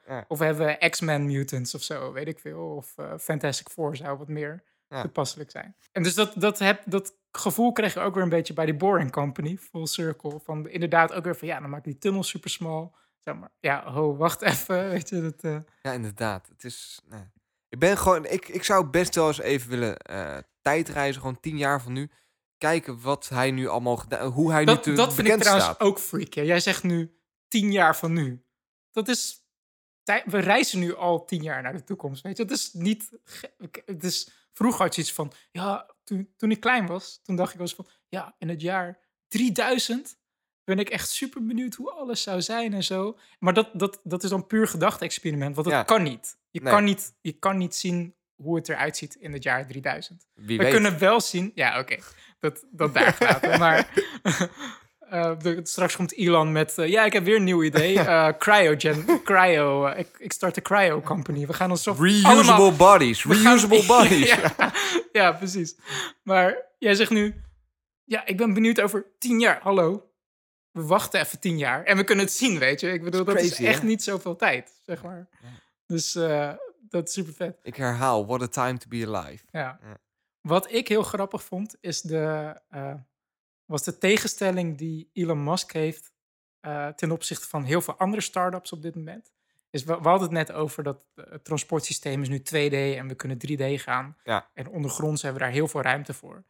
Ja. 0.07 0.25
Of 0.27 0.39
we 0.39 0.45
hebben 0.45 0.89
X-Men 0.89 1.25
mutants 1.25 1.75
of 1.75 1.81
zo, 1.83 2.11
weet 2.11 2.27
ik 2.27 2.39
veel. 2.39 2.59
Of 2.75 2.93
eh, 2.95 3.05
Fantastic 3.19 3.69
Four 3.69 3.95
zou 3.95 4.17
wat 4.17 4.27
meer 4.27 4.63
Ja. 4.91 5.01
toepasselijk 5.01 5.51
zijn. 5.51 5.75
En 5.91 6.03
dus 6.03 6.13
dat, 6.13 6.33
dat, 6.35 6.59
heb, 6.59 6.83
dat 6.85 7.13
gevoel 7.31 7.71
kreeg 7.71 7.95
ik 7.95 8.01
ook 8.01 8.13
weer 8.13 8.23
een 8.23 8.29
beetje 8.29 8.53
bij 8.53 8.65
die 8.65 8.75
Boring 8.75 9.11
Company, 9.11 9.57
Full 9.57 9.85
Circle. 9.85 10.39
Van 10.43 10.69
inderdaad 10.69 11.13
ook 11.13 11.23
weer 11.23 11.35
van, 11.35 11.47
ja, 11.47 11.59
dan 11.59 11.69
maak 11.69 11.79
ik 11.79 11.85
die 11.85 11.97
tunnel 11.97 12.23
super 12.23 12.49
small. 12.49 12.89
Zeg 13.19 13.35
maar, 13.35 13.49
ja, 13.59 13.91
ho, 13.91 14.15
wacht 14.15 14.41
even, 14.51 14.89
weet 14.89 15.09
je. 15.09 15.21
Dat, 15.21 15.43
eh, 15.43 15.57
Ja, 15.81 15.91
inderdaad. 15.91 16.47
Het 16.47 16.63
is. 16.63 17.01
nee. 17.09 17.23
Ik 17.69 17.79
ben 17.79 17.97
gewoon. 17.97 18.25
Ik, 18.25 18.47
ik 18.47 18.63
zou 18.63 18.85
best 18.85 19.15
wel 19.15 19.27
eens 19.27 19.39
even 19.39 19.69
willen 19.69 19.97
eh, 19.97 20.37
tijdreizen, 20.61 21.21
gewoon 21.21 21.39
tien 21.39 21.57
jaar 21.57 21.81
van 21.81 21.93
nu. 21.93 22.09
Kijken 22.57 23.01
wat 23.01 23.29
hij 23.29 23.51
nu 23.51 23.67
allemaal 23.67 23.97
gedaan, 23.97 24.31
hoe 24.31 24.51
hij 24.51 24.65
dat 24.65 24.75
nu 24.75 24.81
te 24.81 24.93
dat 24.93 25.13
vind 25.13 25.27
ik 25.27 25.39
trouwens 25.39 25.65
staat. 25.65 25.79
ook 25.79 25.99
freak. 25.99 26.33
Jij 26.33 26.59
zegt 26.59 26.83
nu 26.83 27.15
tien 27.47 27.71
jaar 27.71 27.95
van 27.95 28.13
nu. 28.13 28.43
Dat 28.91 29.07
is... 29.07 29.39
We 30.25 30.39
reizen 30.39 30.79
nu 30.79 30.95
al 30.95 31.25
tien 31.25 31.41
jaar 31.41 31.61
naar 31.61 31.73
de 31.73 31.83
toekomst, 31.83 32.23
weet 32.23 32.37
je. 32.37 32.45
Dat 32.45 32.57
is 32.57 32.73
niet... 32.73 33.11
Het 33.85 34.03
is, 34.03 34.40
vroeger 34.61 34.81
had 34.81 34.95
je 34.95 35.01
iets 35.01 35.13
van... 35.13 35.31
Ja, 35.51 35.89
toen, 36.03 36.33
toen 36.37 36.51
ik 36.51 36.59
klein 36.59 36.87
was, 36.87 37.19
toen 37.23 37.35
dacht 37.35 37.51
ik 37.51 37.57
wel 37.57 37.67
eens 37.67 37.75
van... 37.75 37.87
Ja, 38.09 38.35
in 38.37 38.49
het 38.49 38.61
jaar 38.61 38.99
3000 39.27 40.19
ben 40.63 40.79
ik 40.79 40.89
echt 40.89 41.09
super 41.09 41.45
benieuwd 41.45 41.73
hoe 41.75 41.91
alles 41.91 42.21
zou 42.23 42.41
zijn 42.41 42.73
en 42.73 42.83
zo. 42.83 43.17
Maar 43.39 43.53
dat, 43.53 43.69
dat, 43.73 43.99
dat 44.03 44.23
is 44.23 44.29
dan 44.29 44.47
puur 44.47 44.67
gedachte-experiment, 44.67 45.55
want 45.55 45.67
dat 45.67 45.75
Ja. 45.77 45.83
kan 45.83 46.03
niet. 46.03 46.37
Je, 46.49 46.61
Nee. 46.61 46.73
kan 46.73 46.83
niet. 46.83 47.13
je 47.21 47.31
kan 47.31 47.57
niet 47.57 47.75
zien 47.75 48.15
hoe 48.35 48.55
het 48.55 48.69
eruit 48.69 48.97
ziet 48.97 49.15
in 49.15 49.33
het 49.33 49.43
jaar 49.43 49.67
3000. 49.67 50.25
Wie 50.33 50.57
We 50.57 50.63
weet. 50.63 50.73
kunnen 50.73 50.99
wel 50.99 51.21
zien. 51.21 51.51
Ja, 51.55 51.79
oké. 51.79 51.97
Dat, 52.39 52.65
dat 52.71 52.93
daar 52.93 53.15
laten. 53.19 53.59
Maar 53.59 53.93
eh, 55.11 55.39
de- 55.39 55.59
straks 55.63 55.95
komt 55.95 56.13
Elon 56.17 56.51
met. 56.51 56.77
eh, 56.77 56.87
ja, 56.87 57.05
ik 57.05 57.13
heb 57.13 57.23
weer 57.23 57.35
een 57.35 57.43
nieuw 57.43 57.63
idee. 57.63 57.99
Eh, 58.11 58.27
cryogen. 58.37 59.23
Cryo. 59.23 59.87
ik, 59.87 60.07
ik 60.17 60.31
start 60.31 60.55
de 60.55 60.61
Cryo 60.61 61.01
Company. 61.01 61.45
We 61.47 61.53
gaan 61.53 61.69
ons 61.71 61.83
zo. 61.83 61.95
Reusable 61.99 62.29
allemaal- 62.51 62.75
bodies. 62.75 63.21
gaan- 63.21 63.31
Reusable 63.43 63.85
bodies. 63.97 64.29
ja, 64.29 64.71
ja, 65.11 65.31
precies. 65.31 65.75
Maar 66.23 66.55
jij 66.77 66.95
zegt 66.95 67.09
nu. 67.09 67.41
Ja, 68.03 68.25
ik 68.25 68.37
ben 68.37 68.53
benieuwd 68.53 68.81
over 68.81 69.05
tien 69.19 69.39
jaar. 69.39 69.59
Hallo. 69.61 70.09
We 70.71 70.81
wachten 70.85 71.19
even 71.19 71.39
tien 71.39 71.57
jaar. 71.57 71.83
En 71.83 71.97
we 71.97 72.03
kunnen 72.03 72.25
het 72.25 72.33
zien, 72.33 72.59
weet 72.59 72.79
je. 72.79 72.91
Ik 72.91 73.03
bedoel, 73.03 73.23
dat 73.25 73.39
is 73.39 73.59
echt 73.59 73.81
hè? 73.81 73.87
niet 73.87 74.03
zoveel 74.03 74.35
tijd, 74.35 74.79
zeg 74.85 75.03
maar. 75.03 75.29
Dus 75.85 76.11
dat 76.89 77.07
is 77.07 77.13
super 77.13 77.33
vet. 77.33 77.59
Ik 77.63 77.75
herhaal, 77.75 78.25
what 78.25 78.41
a 78.41 78.47
time 78.47 78.77
to 78.77 78.85
be 78.89 79.07
alive. 79.07 79.43
Ja. 79.51 79.79
Ja. 79.83 79.97
Wat 80.41 80.71
ik 80.71 80.87
heel 80.87 81.03
grappig 81.03 81.43
vond, 81.43 81.75
is 81.81 82.01
de, 82.01 82.55
was 83.71 83.83
de 83.83 83.97
tegenstelling 83.97 84.77
die 84.77 85.09
Elon 85.13 85.43
Musk 85.43 85.71
heeft 85.71 86.11
eh, 86.59 86.87
ten 86.87 87.11
opzichte 87.11 87.47
van 87.47 87.63
heel 87.63 87.81
veel 87.81 87.97
andere 87.97 88.21
start-ups 88.21 88.71
op 88.71 88.81
dit 88.81 88.95
moment. 88.95 89.31
Is 89.69 89.83
we, 89.83 90.01
we 90.01 90.07
hadden 90.07 90.27
het 90.27 90.47
net 90.47 90.51
over 90.51 90.83
dat 90.83 91.05
eh, 91.15 91.25
het 91.29 91.43
transportsysteem 91.43 92.21
is 92.21 92.29
nu 92.29 92.39
2D 92.39 92.97
en 92.97 93.07
we 93.07 93.15
kunnen 93.15 93.37
3D 93.47 93.81
gaan. 93.81 94.17
Ja. 94.23 94.49
En 94.53 94.67
ondergronds 94.67 95.21
hebben 95.21 95.41
we 95.41 95.47
daar 95.47 95.55
heel 95.55 95.67
veel 95.67 95.81
ruimte 95.81 96.13
voor. 96.13 96.43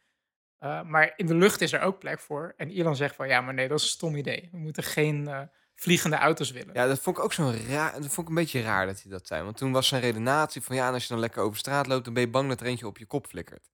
Eh, 0.58 0.82
maar 0.84 1.14
in 1.16 1.26
de 1.26 1.36
lucht 1.36 1.62
is 1.62 1.74
er 1.74 1.82
ook 1.82 2.00
plek 2.00 2.20
voor. 2.20 2.54
En 2.58 2.70
Elon 2.70 2.96
zegt 2.96 3.16
van 3.16 3.28
ja, 3.28 3.42
maar 3.42 3.54
nee, 3.54 3.68
dat 3.68 3.78
is 3.78 3.84
een 3.84 3.90
stom 3.90 4.16
idee. 4.16 4.50
We 4.52 4.58
moeten 4.58 4.84
geen 4.84 5.50
vliegende 5.76 6.16
auto's 6.16 6.52
willen. 6.52 6.74
Ja, 6.74 6.88
dat 6.88 7.00
vond 7.00 7.18
ik 7.18 7.24
ook 7.24 7.34
zo'n 7.34 7.68
raar. 7.68 7.92
Dat 7.92 8.14
vond 8.14 8.18
ik 8.18 8.28
een 8.28 8.44
beetje 8.44 8.62
raar 8.62 8.86
dat 8.86 9.02
hij 9.02 9.12
dat 9.12 9.28
zei. 9.28 9.44
Want 9.44 9.58
toen 9.58 9.72
was 9.72 9.88
zijn 9.88 10.02
redenatie 10.02 10.62
van 10.62 10.76
ja, 10.76 10.92
als 10.92 11.04
je 11.04 11.10
dan 11.10 11.20
lekker 11.20 11.44
over 11.44 11.58
straat 11.58 11.88
loopt, 11.88 12.06
dan 12.06 12.14
ben 12.14 12.24
je 12.24 12.30
bang 12.30 12.50
dat 12.50 12.60
er 12.62 12.66
eentje 12.66 12.88
op 12.88 12.98
je 12.98 13.06
kop 13.06 13.28
flikkert. 13.28 13.70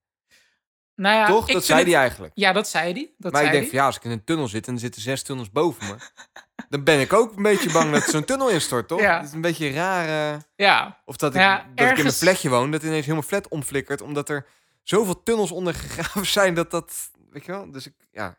Nou 0.98 1.16
ja, 1.16 1.26
Toch? 1.28 1.48
Dat 1.48 1.66
zei 1.66 1.84
hij 1.84 1.96
eigenlijk. 1.96 2.32
Ja, 2.36 2.52
dat 2.54 2.68
zei 2.68 2.94
hij. 2.94 3.14
Dat 3.18 3.32
maar 3.32 3.44
ik 3.46 3.52
denk 3.52 3.68
van 3.68 3.78
ja, 3.78 3.86
als 3.86 3.96
ik 3.96 4.04
in 4.04 4.12
een 4.12 4.24
tunnel 4.24 4.48
zit 4.48 4.68
en 4.68 4.74
er 4.74 4.80
zitten 4.80 5.02
zes 5.02 5.24
tunnels 5.24 5.52
boven 5.52 5.88
me, 5.88 5.96
dan 6.70 6.84
ben 6.84 7.00
ik 7.00 7.14
ook 7.14 7.36
een 7.36 7.44
beetje 7.44 7.72
bang 7.72 7.92
dat 7.92 8.04
zo'n 8.04 8.24
tunnel 8.26 8.50
instort, 8.50 8.88
toch? 8.88 9.00
Ja. 9.00 9.18
Het 9.18 9.28
is 9.28 9.34
een 9.34 9.42
beetje 9.42 9.72
raar. 9.72 10.44
Ja, 10.56 11.02
of 11.06 11.18
dat 11.18 11.36
ik, 11.36 11.42
Ja, 11.42 11.68
dat 11.76 11.90
ik 11.90 11.98
in 11.98 12.06
een 12.06 12.12
flatje 12.12 12.50
woon, 12.50 12.72
dat 12.72 12.84
ineens 12.84 13.06
helemaal 13.06 13.28
flat 13.28 13.48
omflikkert, 13.48 14.02
omdat 14.02 14.30
er 14.30 14.48
zoveel 14.84 15.24
tunnels 15.24 15.52
ondergegraven 15.52 16.26
zijn 16.40 16.54
dat 16.54 16.72
dat, 16.72 17.12
weet 17.30 17.46
je 17.46 17.52
wel? 17.52 17.72
Dus 17.72 17.86
ik, 17.88 17.94
ja. 18.12 18.38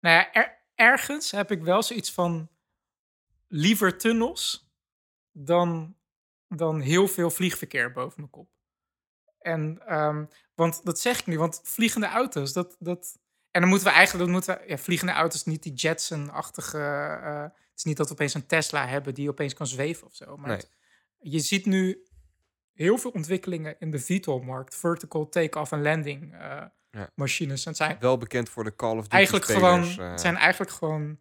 Nou 0.00 0.14
ja, 0.16 0.32
er- 0.32 0.58
ergens 0.74 1.30
heb 1.30 1.50
ik 1.50 1.62
wel 1.62 1.82
zoiets 1.82 2.12
van 2.12 2.48
liever 3.48 3.98
tunnels 3.98 4.70
dan, 5.32 5.96
dan 6.48 6.80
heel 6.80 7.08
veel 7.08 7.30
vliegverkeer 7.30 7.92
boven 7.92 8.14
mijn 8.16 8.30
kop. 8.30 8.48
En, 9.52 9.80
ehm, 9.86 10.24
want 10.54 10.84
dat 10.84 11.00
zeg 11.00 11.20
ik 11.20 11.26
nu, 11.26 11.38
want 11.38 11.60
vliegende 11.64 12.06
auto's, 12.06 12.52
dat, 12.52 12.76
dat... 12.78 13.18
En 13.50 13.60
dan 13.60 13.68
moeten 13.70 13.88
we 13.88 13.94
eigenlijk, 13.94 14.24
dan 14.24 14.34
moeten 14.34 14.58
we, 14.58 14.68
ja, 14.70 14.78
vliegende 14.78 15.12
auto's, 15.12 15.44
niet 15.44 15.62
die 15.62 15.72
Jetson-achtige... 15.72 16.78
eh, 17.22 17.42
het 17.42 17.52
is 17.76 17.84
niet 17.84 17.96
dat 17.96 18.06
we 18.06 18.12
opeens 18.12 18.34
een 18.34 18.46
Tesla 18.46 18.86
hebben 18.86 19.14
die 19.14 19.28
opeens 19.28 19.54
kan 19.54 19.66
zweven 19.66 20.06
of 20.06 20.14
zo. 20.14 20.36
Maar 20.36 20.48
Nee. 20.48 20.56
het- 20.56 20.70
je 21.18 21.38
ziet 21.38 21.66
nu 21.66 22.02
heel 22.72 22.98
veel 22.98 23.10
ontwikkelingen 23.10 23.76
in 23.78 23.90
de 23.90 23.98
VTOL-markt. 24.00 24.74
Vertical 24.74 25.28
take-off 25.28 25.72
en 25.72 25.82
landing 25.82 26.32
eh, 26.34 26.62
Ja. 26.90 27.10
machines. 27.14 27.66
En 27.66 27.74
zijn 27.74 27.96
Wel 28.00 28.18
bekend 28.18 28.48
voor 28.48 28.64
de 28.64 28.74
Call 28.76 28.96
of 28.96 29.02
Duty 29.02 29.14
eigenlijk 29.14 29.44
spelers, 29.44 29.88
gewoon, 29.94 30.04
eh. 30.06 30.10
het 30.10 30.20
zijn 30.20 30.36
eigenlijk 30.36 30.70
gewoon 30.72 31.18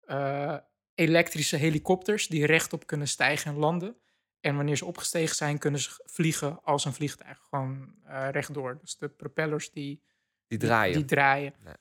eh, 0.00 0.56
elektrische 0.94 1.56
helikopters 1.56 2.26
die 2.26 2.46
rechtop 2.46 2.86
kunnen 2.86 3.08
stijgen 3.08 3.50
en 3.52 3.58
landen. 3.58 3.96
En 4.44 4.56
wanneer 4.56 4.76
ze 4.76 4.84
opgestegen 4.84 5.36
zijn, 5.36 5.58
kunnen 5.58 5.80
ze 5.80 6.02
vliegen 6.04 6.62
als 6.62 6.84
een 6.84 6.92
vliegtuig. 6.92 7.38
Gewoon 7.50 7.94
eh, 8.04 8.28
rechtdoor. 8.30 8.78
Dus 8.80 8.96
de 8.96 9.08
propellers 9.08 9.70
die, 9.70 10.02
die 10.46 10.58
draaien. 10.58 10.96
die 10.96 11.04
draaien. 11.04 11.54
Nee. 11.64 11.74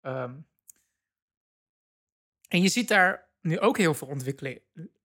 Ehm, 0.00 0.34
en 2.48 2.62
je 2.62 2.68
ziet 2.68 2.88
daar 2.88 3.28
nu 3.40 3.60
ook 3.60 3.76
heel 3.76 3.94
veel 3.94 4.08
ontwikkeling, 4.08 4.60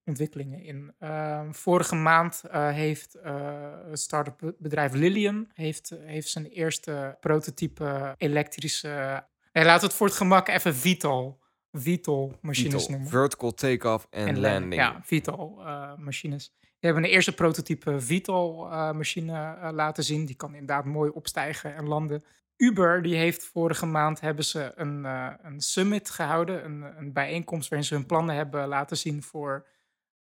ontwikkelingen 0.06 0.64
in. 0.64 0.93
Ehm, 0.99 1.51
vorige 1.51 1.95
maand 1.95 2.43
eh, 2.43 2.70
heeft 2.70 3.16
eh, 3.16 3.72
het 3.89 3.99
start-up 3.99 4.56
bedrijf 4.60 4.93
Lilium 4.93 5.47
heeft, 5.54 5.89
heeft 5.89 6.30
zijn 6.30 6.45
eerste 6.45 7.18
prototype 7.20 8.16
elektrische... 8.18 9.26
Nee, 9.51 9.66
laten 9.66 9.82
we 9.82 9.88
het 9.88 9.95
voor 9.95 10.08
het 10.08 10.16
gemak 10.16 10.47
even 10.47 10.76
Vital, 10.76 11.39
Vital 11.72 12.38
machines 12.41 12.88
noemen. 12.88 13.08
Vertical 13.08 13.54
take-off 13.54 14.08
en, 14.10 14.28
En 14.28 14.39
landing. 14.39 14.82
Ja, 14.82 15.01
Vital 15.04 15.62
eh, 15.66 15.95
machines. 15.95 16.54
Die 16.84 16.91
hebben 16.91 17.09
een 17.09 17.15
eerste 17.15 17.34
prototype 17.34 18.01
Vital 18.01 18.71
eh, 18.71 18.91
machine 18.91 19.55
eh, 19.55 19.69
laten 19.71 20.03
zien. 20.03 20.25
Die 20.25 20.36
kan 20.36 20.53
inderdaad 20.53 20.86
mooi 20.86 21.11
opstijgen 21.11 21.75
en 21.75 21.88
landen. 21.88 22.23
Uber 22.57 23.01
die 23.01 23.15
heeft 23.15 23.43
vorige 23.43 23.86
maand 23.86 24.19
hebben 24.19 24.45
ze 24.45 24.71
een, 24.75 25.05
eh, 25.05 25.34
een 25.41 25.61
summit 25.61 26.09
gehouden. 26.09 26.65
Een, 26.65 26.81
een 26.81 27.13
bijeenkomst 27.13 27.69
waarin 27.69 27.88
ze 27.88 27.93
hun 27.93 28.05
plannen 28.05 28.36
hebben 28.36 28.67
laten 28.67 28.97
zien 28.97 29.23
voor 29.23 29.67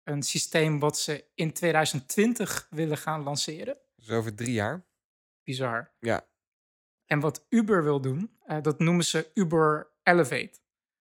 een 0.04 0.24
systeem 0.24 0.80
wat 0.80 0.98
ze 0.98 1.26
in 1.36 1.54
2020 1.54 2.68
willen 2.70 2.98
gaan 2.98 3.24
lanceren. 3.24 3.78
Dus 3.96 4.10
over 4.10 4.36
drie 4.36 4.54
jaar. 4.54 4.86
Bizar. 5.44 5.92
Ja. 6.00 6.28
En 7.06 7.20
wat 7.20 7.46
Uber 7.50 7.84
wil 7.84 8.02
doen, 8.02 8.38
dat 8.62 8.80
noemen 8.80 9.06
ze 9.06 9.32
Uber 9.34 9.92
Elevate. 10.04 10.60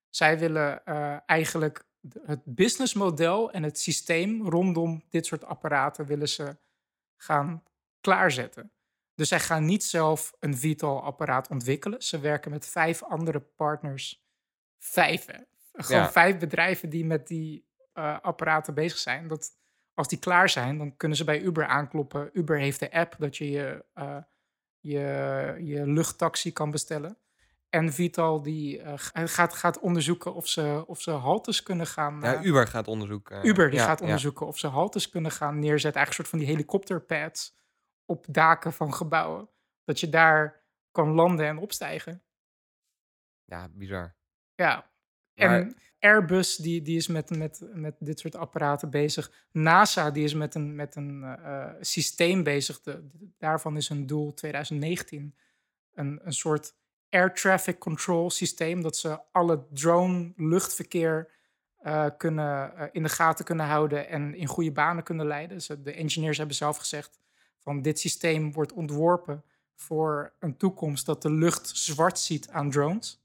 Zij 0.09 0.39
willen 0.39 0.85
eh, 0.85 1.17
eigenlijk 1.27 1.85
het 2.23 2.41
businessmodel 2.45 3.51
en 3.53 3.63
het 3.63 3.79
systeem 3.79 4.49
rondom 4.49 5.05
dit 5.11 5.27
soort 5.27 5.45
apparaten 5.45 6.07
willen 6.07 6.29
ze 6.29 6.57
gaan 7.17 7.63
klaarzetten. 8.01 8.73
Dus 9.15 9.29
zij 9.29 9.41
gaan 9.41 9.65
niet 9.65 9.85
zelf 9.85 10.35
een 10.39 10.57
Vital-apparaat 10.57 11.49
ontwikkelen. 11.49 12.03
Ze 12.03 12.19
werken 12.21 12.51
met 12.51 12.67
vijf 12.67 13.03
andere 13.03 13.41
partners. 13.41 14.25
Vijf, 14.79 15.27
hè? 15.27 15.39
Gewoon 15.73 16.03
Ja. 16.03 16.11
vijf 16.13 16.39
bedrijven 16.39 16.89
die 16.91 17.05
met 17.05 17.27
die 17.27 17.71
eh, 17.93 18.21
apparaten 18.21 18.75
bezig 18.75 18.99
zijn. 18.99 19.29
Dat 19.29 19.51
als 19.95 20.09
die 20.09 20.19
klaar 20.19 20.49
zijn, 20.49 20.79
dan 20.79 20.97
kunnen 20.97 21.17
ze 21.17 21.25
bij 21.25 21.41
Uber 21.41 21.67
aankloppen. 21.67 22.31
Uber 22.33 22.59
heeft 22.59 22.81
de 22.81 22.93
app 22.93 23.15
dat 23.19 23.37
je 23.37 23.51
je, 23.51 23.85
eh, 23.95 24.17
je, 24.81 25.57
je 25.61 25.87
luchttaxi 25.87 26.53
kan 26.53 26.71
bestellen. 26.71 27.17
En 27.73 27.93
Vital 27.93 28.43
die 28.43 28.81
eh, 28.83 28.95
g- 28.99 29.11
gaat, 29.15 29.55
gaat 29.55 29.79
onderzoeken 29.81 30.35
of 30.35 30.49
ze, 30.49 30.85
of 30.87 31.01
ze 31.01 31.11
haltes 31.11 31.63
kunnen 31.63 31.87
gaan... 31.87 32.21
Ja, 32.21 32.35
eh, 32.35 32.45
Uber 32.45 32.67
gaat 32.67 32.89
onderzoeken. 32.89 33.37
eh, 33.43 33.45
Uber 33.49 33.71
die 33.71 33.79
ja, 33.79 33.85
gaat 33.85 33.99
ja. 33.99 34.05
onderzoeken 34.05 34.47
of 34.47 34.59
ze 34.59 34.67
haltes 34.67 35.09
kunnen 35.09 35.31
gaan 35.31 35.59
neerzetten. 35.59 36.01
Eigenlijk 36.01 36.09
een 36.09 36.15
soort 36.15 36.29
van 36.29 36.39
die 36.39 36.49
helikopterpads 36.49 37.57
op 38.05 38.27
daken 38.29 38.73
van 38.73 38.95
gebouwen. 38.95 39.49
Dat 39.85 40.01
je 40.01 40.09
daar 40.09 40.65
kan 40.91 41.09
landen 41.09 41.47
en 41.47 41.59
opstijgen. 41.59 42.23
Ja, 43.45 43.69
bizar. 43.73 44.17
Ja. 44.55 44.91
Maar- 45.35 45.61
En 45.61 45.77
Airbus 45.99 46.57
die, 46.57 46.83
die 46.83 46.97
is 46.97 47.07
met, 47.07 47.31
met, 47.31 47.63
met 47.75 47.97
dit 47.99 48.19
soort 48.21 48.37
apparaten 48.37 48.91
bezig. 48.91 49.47
NASA 49.53 50.11
die 50.11 50.25
is 50.25 50.35
met 50.35 50.55
een, 50.55 50.75
met 50.75 50.97
een 50.97 51.23
eh, 51.25 51.63
eh, 51.63 51.75
systeem 51.81 52.43
bezig. 52.43 52.81
De, 52.81 53.09
daarvan 53.39 53.77
is 53.77 53.89
hun 53.89 54.07
doel 54.07 54.35
2019 54.35 55.37
een, 55.93 56.21
een 56.25 56.33
soort 56.33 56.81
air 57.13 57.33
traffic 57.35 57.79
control 57.79 58.31
systeem. 58.31 58.83
Dat 58.83 58.97
ze 58.97 59.19
alle 59.33 59.67
drone 59.73 60.33
luchtverkeer 60.37 61.31
eh, 61.79 62.07
kunnen, 62.19 62.77
eh, 62.77 62.89
in 62.93 63.03
de 63.03 63.09
gaten 63.09 63.45
kunnen 63.45 63.67
houden 63.67 64.09
en 64.09 64.35
in 64.35 64.47
goede 64.47 64.73
banen 64.73 65.03
kunnen 65.03 65.27
leiden. 65.27 65.57
Dus 65.57 65.67
de 65.67 65.93
engineers 65.93 66.39
hebben 66.39 66.57
zelf 66.57 66.77
gezegd 66.77 67.21
van 67.59 67.83
dit 67.83 68.01
systeem 68.01 68.53
wordt 68.53 68.73
ontworpen 68.73 69.45
voor 69.75 70.33
een 70.39 70.57
toekomst 70.57 71.07
dat 71.07 71.23
de 71.23 71.31
lucht 71.33 71.69
zwart 71.77 72.19
ziet 72.19 72.49
aan 72.49 72.71
drones. 72.71 73.21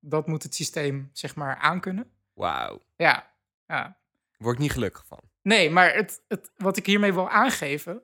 Dat 0.00 0.26
moet 0.26 0.42
het 0.42 0.54
systeem 0.54 1.10
zeg 1.12 1.34
maar 1.34 1.56
aankunnen. 1.56 2.10
Wauw. 2.32 2.80
Ja, 2.96 3.30
ja. 3.66 3.96
Word 4.38 4.54
ik 4.54 4.60
niet 4.60 4.72
gelukkig 4.72 5.04
van. 5.06 5.18
Nee, 5.42 5.70
maar 5.70 5.94
het, 5.94 6.22
het, 6.28 6.50
wat 6.56 6.76
ik 6.76 6.86
hiermee 6.86 7.12
wil 7.14 7.28
aangeven, 7.28 8.02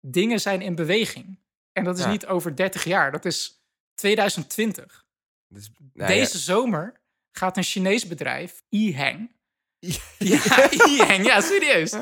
dingen 0.00 0.40
zijn 0.40 0.60
in 0.62 0.74
beweging. 0.74 1.38
En 1.72 1.84
dat 1.84 1.98
is 1.98 2.04
Ja. 2.04 2.10
niet 2.10 2.26
over 2.26 2.56
30 2.56 2.84
jaar, 2.84 3.12
dat 3.12 3.24
is 3.24 3.55
2020. 3.96 5.04
Dus, 5.48 5.70
nou 5.78 5.90
ja, 5.92 6.06
Deze 6.06 6.38
zomer 6.38 7.00
gaat 7.32 7.56
een 7.56 7.62
Chinees 7.62 8.06
bedrijf, 8.06 8.62
Ehang. 8.68 9.34
Ja, 10.18 11.12
ja, 11.12 11.40
serieus. 11.40 11.94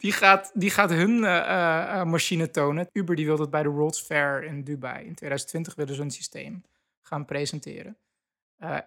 Die, 0.00 0.12
gaat, 0.12 0.50
die 0.54 0.70
gaat 0.70 0.90
hun 0.90 1.24
eh, 1.24 1.38
eh, 1.38 2.00
eh, 2.00 2.06
machine 2.06 2.50
tonen. 2.50 2.88
Uber 2.92 3.16
die 3.16 3.26
wil 3.26 3.36
dat 3.36 3.50
bij 3.50 3.62
de 3.62 3.68
World's 3.68 4.00
Fair 4.00 4.44
in 4.44 4.64
Dubai. 4.64 5.06
In 5.06 5.14
2020 5.14 5.74
willen 5.74 5.94
ze 5.94 6.02
een 6.02 6.10
systeem 6.10 6.64
gaan 7.00 7.24
presenteren. 7.24 7.96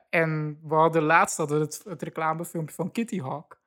En 0.09 0.59
we 0.64 0.76
hadden 0.76 1.03
laatst 1.03 1.38
hadden 1.38 1.57
we 1.57 1.64
het, 1.64 1.82
het 1.84 2.01
reclamefilmpje 2.01 2.76
van 2.76 2.91
Kitty 2.91 3.20
Hawk. 3.20 3.61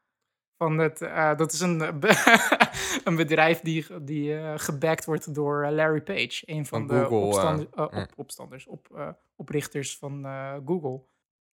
Van 0.59 0.78
het, 0.78 1.02
eh, 1.02 1.36
dat 1.36 1.52
is 1.52 1.61
een, 1.61 1.80
eh, 2.00 2.26
een 3.04 3.16
bedrijf 3.16 3.61
die, 3.61 4.02
die 4.02 4.36
eh 4.38 4.52
gebackt 4.57 5.04
wordt 5.04 5.34
door 5.34 5.70
Larry 5.70 6.00
Page. 6.00 6.42
Een 6.46 6.66
van, 6.66 6.86
Van 6.88 6.96
de 6.96 7.02
Google, 7.02 7.16
opstand- 7.16 7.66
ja. 7.74 7.84
op, 7.84 8.12
opstanders, 8.16 8.66
op, 8.66 9.14
oprichters 9.36 9.96
van 9.98 10.24
Google. 10.66 11.02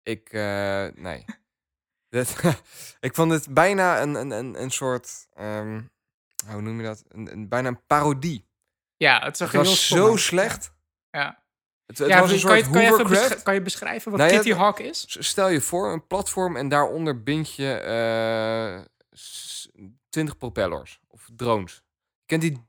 Ik, 0.03 0.33
nee. 0.95 1.25
Dat, 2.09 2.41
ik 3.01 3.15
vond 3.15 3.33
het 3.33 3.55
bijna 3.55 4.03
een, 4.03 4.15
een, 4.15 4.31
een, 4.31 4.63
een 4.63 4.71
soort, 4.71 5.29
ehm, 5.33 5.83
hoe 6.51 6.61
noem 6.61 6.81
je 6.81 6.87
dat? 6.87 7.05
Een, 7.09 7.33
een, 7.33 7.49
bijna 7.49 7.69
een 7.69 7.87
parodie. 7.87 8.49
Ja, 8.97 9.21
het 9.25 9.37
zag 9.37 9.53
Het 9.53 9.61
heel 9.61 9.71
was 9.71 9.85
stom 9.85 9.99
zo 9.99 10.17
slecht. 10.17 10.73
Ja. 11.11 11.45
Het, 11.87 11.99
het 11.99 12.09
Ja, 12.09 12.21
was 12.21 12.33
een 12.33 12.41
kan, 12.49 12.57
je, 12.57 12.63
kan, 12.63 12.73
je 12.73 12.79
even 12.81 12.91
hovercraft. 12.99 13.29
besch- 13.29 13.43
kan 13.43 13.55
je 13.55 13.63
beschrijven 13.63 14.11
wat 14.11 14.21
Nou 14.21 14.33
Kitty 14.33 14.53
Hawk 14.53 14.79
is? 14.79 15.17
Stel 15.19 15.49
je 15.49 15.61
voor, 15.61 15.93
een 15.93 16.07
platform 16.07 16.57
en 16.57 16.69
daaronder 16.69 17.23
bind 17.23 17.55
je 17.55 17.73
eh, 17.73 18.81
s- 19.13 19.69
20 20.09 20.39
propellers 20.39 21.01
of 21.09 21.29
drones. 21.37 21.83
Je 22.27 22.39
kent 22.39 22.43
die 22.43 22.67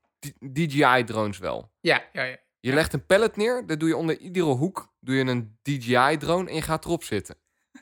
DJI-drones 0.54 1.38
wel. 1.38 1.72
Ja, 1.80 2.04
ja, 2.14 2.24
ja. 2.24 2.38
Je 2.60 2.74
legt 2.74 2.94
een 2.94 3.06
pallet 3.06 3.36
neer, 3.36 3.64
dat 3.68 3.80
doe 3.80 3.90
je 3.90 3.96
onder 3.98 4.18
iedere 4.18 4.46
hoek, 4.46 4.94
doe 5.00 5.16
je 5.16 5.24
een 5.26 5.58
DJI-drone 5.62 6.50
en 6.50 6.56
je 6.56 6.62
gaat 6.62 6.86
erop 6.86 7.04
zitten. 7.04 7.36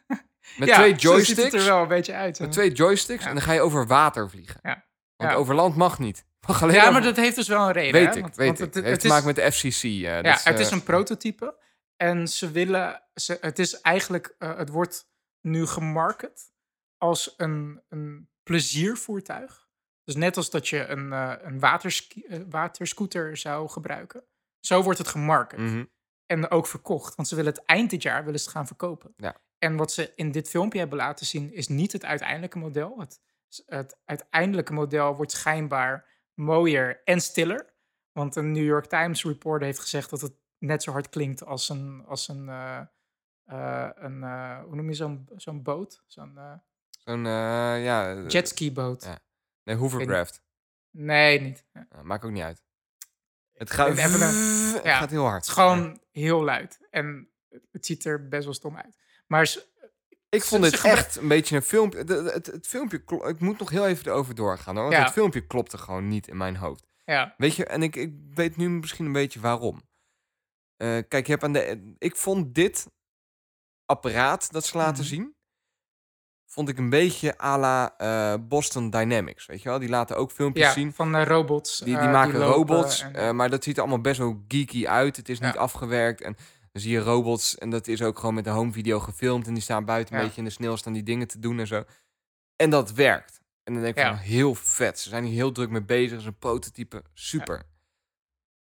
Met 0.57 0.67
Ja, 0.67 0.75
twee 0.75 0.89
ziet 0.89 1.01
joysticks. 1.01 1.43
het 1.43 1.53
er 1.53 1.65
wel 1.65 1.81
een 1.81 1.87
beetje 1.87 2.13
uit. 2.13 2.39
Met 2.39 2.51
twee 2.51 2.71
joysticks 2.71 3.23
Ja. 3.23 3.29
en 3.29 3.35
dan 3.35 3.43
ga 3.43 3.51
je 3.53 3.61
over 3.61 3.87
water 3.87 4.29
vliegen. 4.29 4.59
Ja. 4.63 4.85
Want 5.15 5.33
over 5.33 5.55
land 5.55 5.75
mag 5.75 5.99
niet. 5.99 6.25
Alleen 6.47 6.75
Ja, 6.75 6.89
maar 6.91 7.01
dat 7.01 7.15
heeft 7.15 7.35
dus 7.35 7.47
wel 7.47 7.65
een 7.67 7.71
reden. 7.71 7.93
weet 8.01 8.09
hè? 8.09 8.15
ik, 8.15 8.21
Want- 8.21 8.35
weet 8.35 8.47
want 8.47 8.59
ik. 8.59 8.65
Het, 8.65 8.73
Het, 8.75 8.83
het 8.83 8.85
heeft 8.85 9.01
te 9.01 9.07
maken 9.07 9.25
met 9.25 9.35
de 9.35 9.51
FCC. 9.51 9.83
eh, 9.83 10.01
ja, 10.01 10.33
is, 10.35 10.43
het 10.43 10.59
is 10.59 10.67
eh, 10.67 10.73
een 10.73 10.83
prototype. 10.83 11.55
En 11.95 12.27
ze 12.27 12.51
willen... 12.51 13.03
Ze, 13.13 13.37
het 13.41 13.59
is 13.59 13.81
eigenlijk... 13.81 14.35
eh, 14.39 14.57
het 14.57 14.69
wordt 14.69 15.09
nu 15.41 15.65
gemarket 15.65 16.51
als 16.97 17.33
een, 17.37 17.81
een 17.89 18.29
pleziervoertuig. 18.43 19.67
Dus 20.03 20.15
net 20.15 20.37
als 20.37 20.49
dat 20.49 20.67
je 20.67 20.85
een, 20.87 21.11
een 21.47 21.59
waterski, 21.59 22.25
waterscooter 22.49 23.37
zou 23.37 23.69
gebruiken. 23.69 24.23
Zo 24.59 24.81
wordt 24.83 24.97
het 24.99 25.07
gemarket. 25.07 25.59
mhm. 25.59 25.83
En 26.25 26.49
ook 26.51 26.67
verkocht. 26.67 27.15
Want 27.15 27.27
ze 27.27 27.35
willen 27.35 27.53
het 27.53 27.65
eind 27.65 27.89
dit 27.89 28.01
jaar 28.01 28.25
willen 28.25 28.39
ze 28.39 28.49
gaan 28.49 28.67
verkopen. 28.67 29.13
Ja. 29.17 29.35
En 29.57 29.75
wat 29.75 29.91
ze 29.91 30.11
in 30.15 30.31
dit 30.31 30.49
filmpje 30.49 30.79
hebben 30.79 30.97
laten 30.97 31.25
zien, 31.25 31.53
is 31.53 31.67
niet 31.67 31.91
het 31.91 32.05
uiteindelijke 32.05 32.57
model. 32.57 32.99
Het, 32.99 33.19
het 33.65 33.97
uiteindelijke 34.05 34.73
model 34.73 35.15
wordt 35.15 35.31
schijnbaar 35.31 36.05
mooier 36.35 37.01
en 37.03 37.21
stiller. 37.21 37.73
Want 38.11 38.35
een 38.35 38.51
New 38.51 38.63
York 38.65 38.85
Times 38.85 39.23
reporter 39.23 39.65
heeft 39.65 39.79
gezegd 39.79 40.09
dat 40.09 40.21
het 40.21 40.33
net 40.57 40.83
zo 40.83 40.91
hard 40.91 41.09
klinkt 41.09 41.45
als 41.45 41.69
een, 41.69 42.03
als 42.05 42.27
een, 42.27 42.49
eh, 42.49 42.81
eh, 43.45 43.89
een 43.95 44.23
eh, 44.23 44.63
hoe 44.63 44.75
noem 44.75 44.89
je 44.89 44.95
zo'n 44.95 45.29
zo'n 45.35 45.63
boot? 45.63 46.03
Zo'n 46.07 46.39
Zo'n, 46.89 47.25
ja... 47.25 48.13
jetski 48.27 48.71
boot. 48.71 49.03
ja. 49.03 49.19
Nee, 49.63 49.75
hovercraft. 49.75 50.43
Nee, 50.89 51.41
niet. 51.41 51.65
Ja. 51.73 51.87
Maakt 52.03 52.23
ook 52.23 52.31
niet 52.31 52.43
uit. 52.43 52.63
Het 53.53 53.71
gaat, 53.71 53.87
het 53.97 54.81
gaat 54.83 55.09
heel 55.09 55.23
hard. 55.23 55.35
Het 55.35 55.47
is 55.47 55.53
gewoon 55.53 56.01
heel 56.11 56.43
luid. 56.43 56.79
En 56.89 57.29
het 57.71 57.85
ziet 57.85 58.05
er 58.05 58.27
best 58.27 58.43
wel 58.43 58.53
stom 58.53 58.77
uit. 58.77 58.97
Maar 59.27 59.55
Ik 60.35 60.43
vond 60.43 60.65
gebruik- 60.65 60.97
echt 60.97 61.15
een 61.15 61.27
beetje 61.27 61.55
een 61.55 61.61
filmpje. 61.61 61.97
Het, 61.99 62.45
het 62.45 62.67
filmpje, 62.67 63.03
ik 63.27 63.39
moet 63.39 63.59
nog 63.59 63.69
heel 63.69 63.87
even 63.87 64.05
erover 64.07 64.35
doorgaan 64.35 64.75
hoor. 64.75 64.83
Want 64.83 64.95
Ja. 64.97 65.03
het 65.03 65.13
filmpje 65.13 65.47
klopte 65.47 65.77
gewoon 65.77 66.07
niet 66.07 66.27
in 66.27 66.37
mijn 66.37 66.55
hoofd. 66.55 66.85
ja, 67.05 67.33
Weet 67.37 67.55
je, 67.55 67.65
en 67.65 67.83
ik, 67.83 67.95
ik 67.95 68.13
weet 68.33 68.55
nu 68.57 68.69
misschien 68.69 69.05
een 69.05 69.11
beetje 69.11 69.39
waarom. 69.39 69.81
Eh, 70.75 70.97
kijk, 71.07 71.25
je 71.25 71.31
hebt 71.31 71.43
aan 71.43 71.53
de, 71.53 71.93
ik 71.97 72.15
vond 72.15 72.55
dit 72.55 72.87
apparaat 73.85 74.51
dat 74.51 74.65
ze 74.65 74.77
laten 74.77 75.03
Mhm. 75.03 75.13
zien, 75.13 75.35
vond 76.45 76.69
ik 76.69 76.77
een 76.77 76.89
beetje 76.89 77.41
à 77.41 77.57
la 77.57 77.97
eh, 77.97 78.33
Boston 78.41 78.89
Dynamics. 78.89 79.45
Weet 79.45 79.61
je 79.61 79.69
wel, 79.69 79.79
die 79.79 79.89
laten 79.89 80.17
ook 80.17 80.31
filmpjes 80.31 80.65
ja 80.65 80.71
zien. 80.71 80.93
van 80.93 81.15
eh, 81.15 81.25
robots. 81.25 81.77
Die, 81.79 81.97
die 81.99 82.07
maken 82.07 82.39
robots, 82.39 83.01
en- 83.13 83.35
maar 83.35 83.49
dat 83.49 83.63
ziet 83.63 83.75
er 83.75 83.81
allemaal 83.81 84.01
best 84.01 84.17
wel 84.17 84.43
geeky 84.47 84.87
uit. 84.87 85.15
Het 85.17 85.29
is 85.29 85.39
niet 85.39 85.57
afgewerkt 85.57 86.21
en 86.21 86.35
dan 86.75 86.83
zie 86.83 86.91
je 86.93 86.99
robots 86.99 87.57
en 87.57 87.69
dat 87.69 87.87
is 87.87 88.01
ook 88.01 88.19
gewoon 88.19 88.33
met 88.35 88.43
de 88.43 88.49
home 88.49 88.71
video 88.71 88.99
gefilmd 88.99 89.47
en 89.47 89.53
die 89.53 89.63
staan 89.63 89.85
buiten 89.85 90.13
een 90.13 90.19
Ja. 90.19 90.25
beetje 90.25 90.41
in 90.41 90.47
de 90.47 90.53
sneeuw 90.53 90.75
staan 90.75 90.93
die 90.93 91.03
dingen 91.03 91.27
te 91.27 91.39
doen 91.39 91.59
en 91.59 91.67
zo. 91.67 91.83
En 92.55 92.69
dat 92.69 92.91
werkt. 92.93 93.41
En 93.63 93.73
dan 93.73 93.81
denk 93.83 93.95
ik 93.95 94.03
Ja. 94.03 94.09
van 94.09 94.17
heel 94.23 94.55
vet. 94.55 94.99
Ze 94.99 95.09
zijn 95.09 95.23
hier 95.23 95.33
heel 95.33 95.51
druk 95.51 95.69
mee 95.69 95.81
bezig. 95.83 96.11
Het 96.11 96.19
is 96.19 96.25
een 96.25 96.37
prototype. 96.37 97.03
Super. 97.13 97.55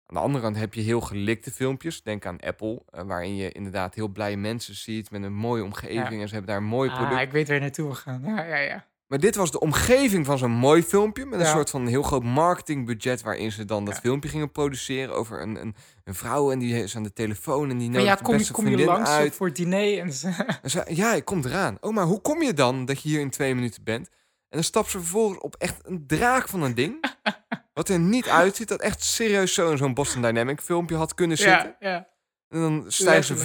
Aan 0.05 0.16
de 0.16 0.20
andere 0.20 0.43
kant 0.43 0.55
heb 0.55 0.74
je 0.74 0.82
heel 0.82 1.01
gelikte 1.01 1.51
filmpjes. 1.51 2.03
Denk 2.03 2.26
aan 2.26 2.39
Apple, 2.39 2.82
eh, 2.89 3.03
waarin 3.03 3.36
je 3.36 3.51
inderdaad 3.51 3.95
heel 3.95 4.07
blije 4.07 4.38
mensen 4.38 4.76
ziet 4.76 5.11
met 5.11 5.24
een 5.24 5.34
mooie 5.34 5.64
omgeving 5.64 6.22
en 6.22 6.28
ze 6.28 6.34
hebben 6.34 6.51
daar 6.51 6.61
een 6.61 6.68
mooi 6.70 6.89
product. 6.89 7.14
Ah, 7.16 7.22
ik 7.22 7.32
weet 7.32 7.47
waar 7.47 7.59
naartoe 7.59 7.86
wil 7.86 7.95
gaan. 7.95 8.22
Ja, 8.26 8.43
ja, 8.43 8.57
ja. 8.57 8.86
Maar 9.08 9.20
dit 9.20 9.36
was 9.36 9.51
de 9.51 9.60
omgeving 9.60 10.26
van 10.26 10.38
zo'n 10.38 10.51
mooi 10.51 10.84
filmpje. 10.84 11.26
Met 11.26 11.39
een 11.39 11.45
Ja. 11.45 11.51
soort 11.51 11.70
van 11.70 11.88
heel 11.88 12.04
groot 12.04 12.24
marketingbudget. 12.24 13.22
Waarin 13.22 13.51
ze 13.51 13.66
dan 13.66 13.86
dat 13.86 13.93
Ja. 13.93 13.99
filmpje 13.99 14.30
gingen 14.30 14.51
produceren. 14.51 15.16
Over 15.16 15.41
een, 15.41 15.56
een, 15.62 15.76
een 16.04 16.16
vrouw 16.16 16.51
en 16.51 16.60
die 16.60 16.84
is 16.84 16.95
aan 16.95 17.04
de 17.04 17.14
telefoon. 17.14 17.70
En 17.70 17.78
die 17.78 17.89
Maar 17.89 17.99
nodigt 17.99 18.18
ja, 18.20 18.24
kom 18.26 18.38
beste 18.38 18.54
kom 18.54 18.68
je 18.68 18.86
langs 18.86 19.10
uit. 19.10 19.36
voor 19.36 19.47
het 19.47 19.56
diner? 19.56 19.99
En 19.99 20.14
ze- 20.14 20.58
En 20.62 20.70
ze, 20.70 20.84
ja, 20.88 21.14
ik 21.14 21.26
kom 21.26 21.41
eraan. 21.45 21.78
Oh, 21.82 21.93
maar 21.93 22.06
hoe 22.06 22.22
kom 22.22 22.41
je 22.41 22.54
dan 22.54 22.86
dat 22.86 23.01
je 23.01 23.10
hier 23.10 23.20
in 23.20 23.30
twee 23.30 23.56
minuten 23.56 23.84
bent? 23.84 24.08
En 24.08 24.60
dan 24.60 24.64
stapt 24.64 24.89
ze 24.89 24.99
vervolgens 24.99 25.39
op 25.39 25.56
echt 25.56 25.76
een 25.84 26.04
draak 26.08 26.47
van 26.49 26.62
een 26.62 26.76
ding. 26.76 27.04
wat 27.74 27.89
er 27.89 27.99
niet 27.99 28.28
uitziet. 28.30 28.68
Dat 28.68 28.82
echt 28.82 29.04
serieus 29.04 29.54
zo 29.54 29.72
in 29.72 29.78
zo'n 29.78 29.93
Boston 29.93 30.22
Dynamic 30.22 30.62
filmpje 30.62 30.95
had 30.95 31.14
kunnen 31.14 31.38
zitten. 31.38 31.76
ja, 31.80 31.89
ja. 31.89 32.08
En 32.49 32.60
dan 32.62 32.84
stijgt 32.88 33.28
ze, 33.28 33.36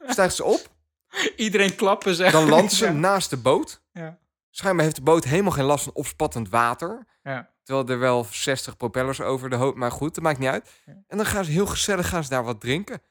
stijgt 0.12 0.34
ze 0.34 0.44
op. 0.44 0.74
Iedereen 1.36 1.74
klappen, 1.74 2.14
zeg. 2.14 2.32
Dan 2.32 2.48
landt 2.48 2.72
ze 2.72 2.84
Ja. 2.86 2.92
naast 2.92 3.30
de 3.30 3.36
boot. 3.36 3.82
Ja. 3.92 4.18
Schijnbaar 4.50 4.84
heeft 4.84 4.96
de 4.96 5.02
boot 5.02 5.24
helemaal 5.24 5.52
geen 5.52 5.64
last 5.64 5.84
van 5.84 5.94
opspattend 5.94 6.48
water. 6.48 7.06
Ja. 7.22 7.54
Terwijl 7.62 7.88
er 7.88 7.98
wel 7.98 8.26
60 8.30 8.76
propellers 8.76 9.20
over 9.20 9.50
de 9.50 9.56
hoop. 9.56 9.74
Maar 9.76 9.90
goed, 9.92 10.14
dat 10.14 10.24
maakt 10.24 10.38
niet 10.38 10.48
uit. 10.48 10.70
En 10.84 11.16
dan 11.16 11.26
gaan 11.26 11.44
ze 11.44 11.50
heel 11.50 11.66
gezellig 11.66 12.08
gaan 12.08 12.24
ze 12.24 12.30
daar 12.30 12.44
wat 12.44 12.60
drinken. 12.60 13.02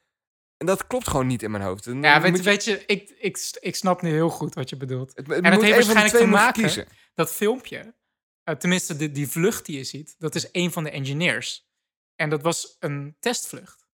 En 0.56 0.66
dat 0.66 0.86
klopt 0.86 1.08
gewoon 1.08 1.26
niet 1.26 1.42
in 1.42 1.50
mijn 1.50 1.62
hoofd. 1.62 1.86
En 1.86 2.02
Ja, 2.02 2.20
weet, 2.20 2.36
je- 2.36 2.42
weet 2.42 2.64
je, 2.64 2.84
ik, 2.86 3.10
ik, 3.18 3.56
ik 3.60 3.76
snap 3.76 4.02
nu 4.02 4.10
heel 4.10 4.28
goed 4.28 4.54
wat 4.54 4.68
je 4.68 4.76
bedoelt. 4.76 5.08
het, 5.14 5.26
het 5.26 5.44
het 5.44 5.54
moet 5.54 5.62
heeft 5.62 5.74
waarschijnlijk 5.74 6.16
te 6.16 6.26
maken- 6.26 6.62
kiezen. 6.62 6.86
Dat 7.14 7.32
filmpje, 7.32 7.94
eh, 8.42 8.54
tenminste 8.54 8.96
de, 8.96 9.10
die 9.10 9.28
vlucht 9.28 9.66
die 9.66 9.76
je 9.76 9.84
ziet, 9.84 10.14
dat 10.18 10.34
is 10.34 10.48
een 10.52 10.72
van 10.72 10.84
de 10.84 10.90
engineers. 10.90 11.68
En 12.14 12.30
dat 12.30 12.42
was 12.42 12.76
een 12.78 13.16
testvlucht. 13.20 13.86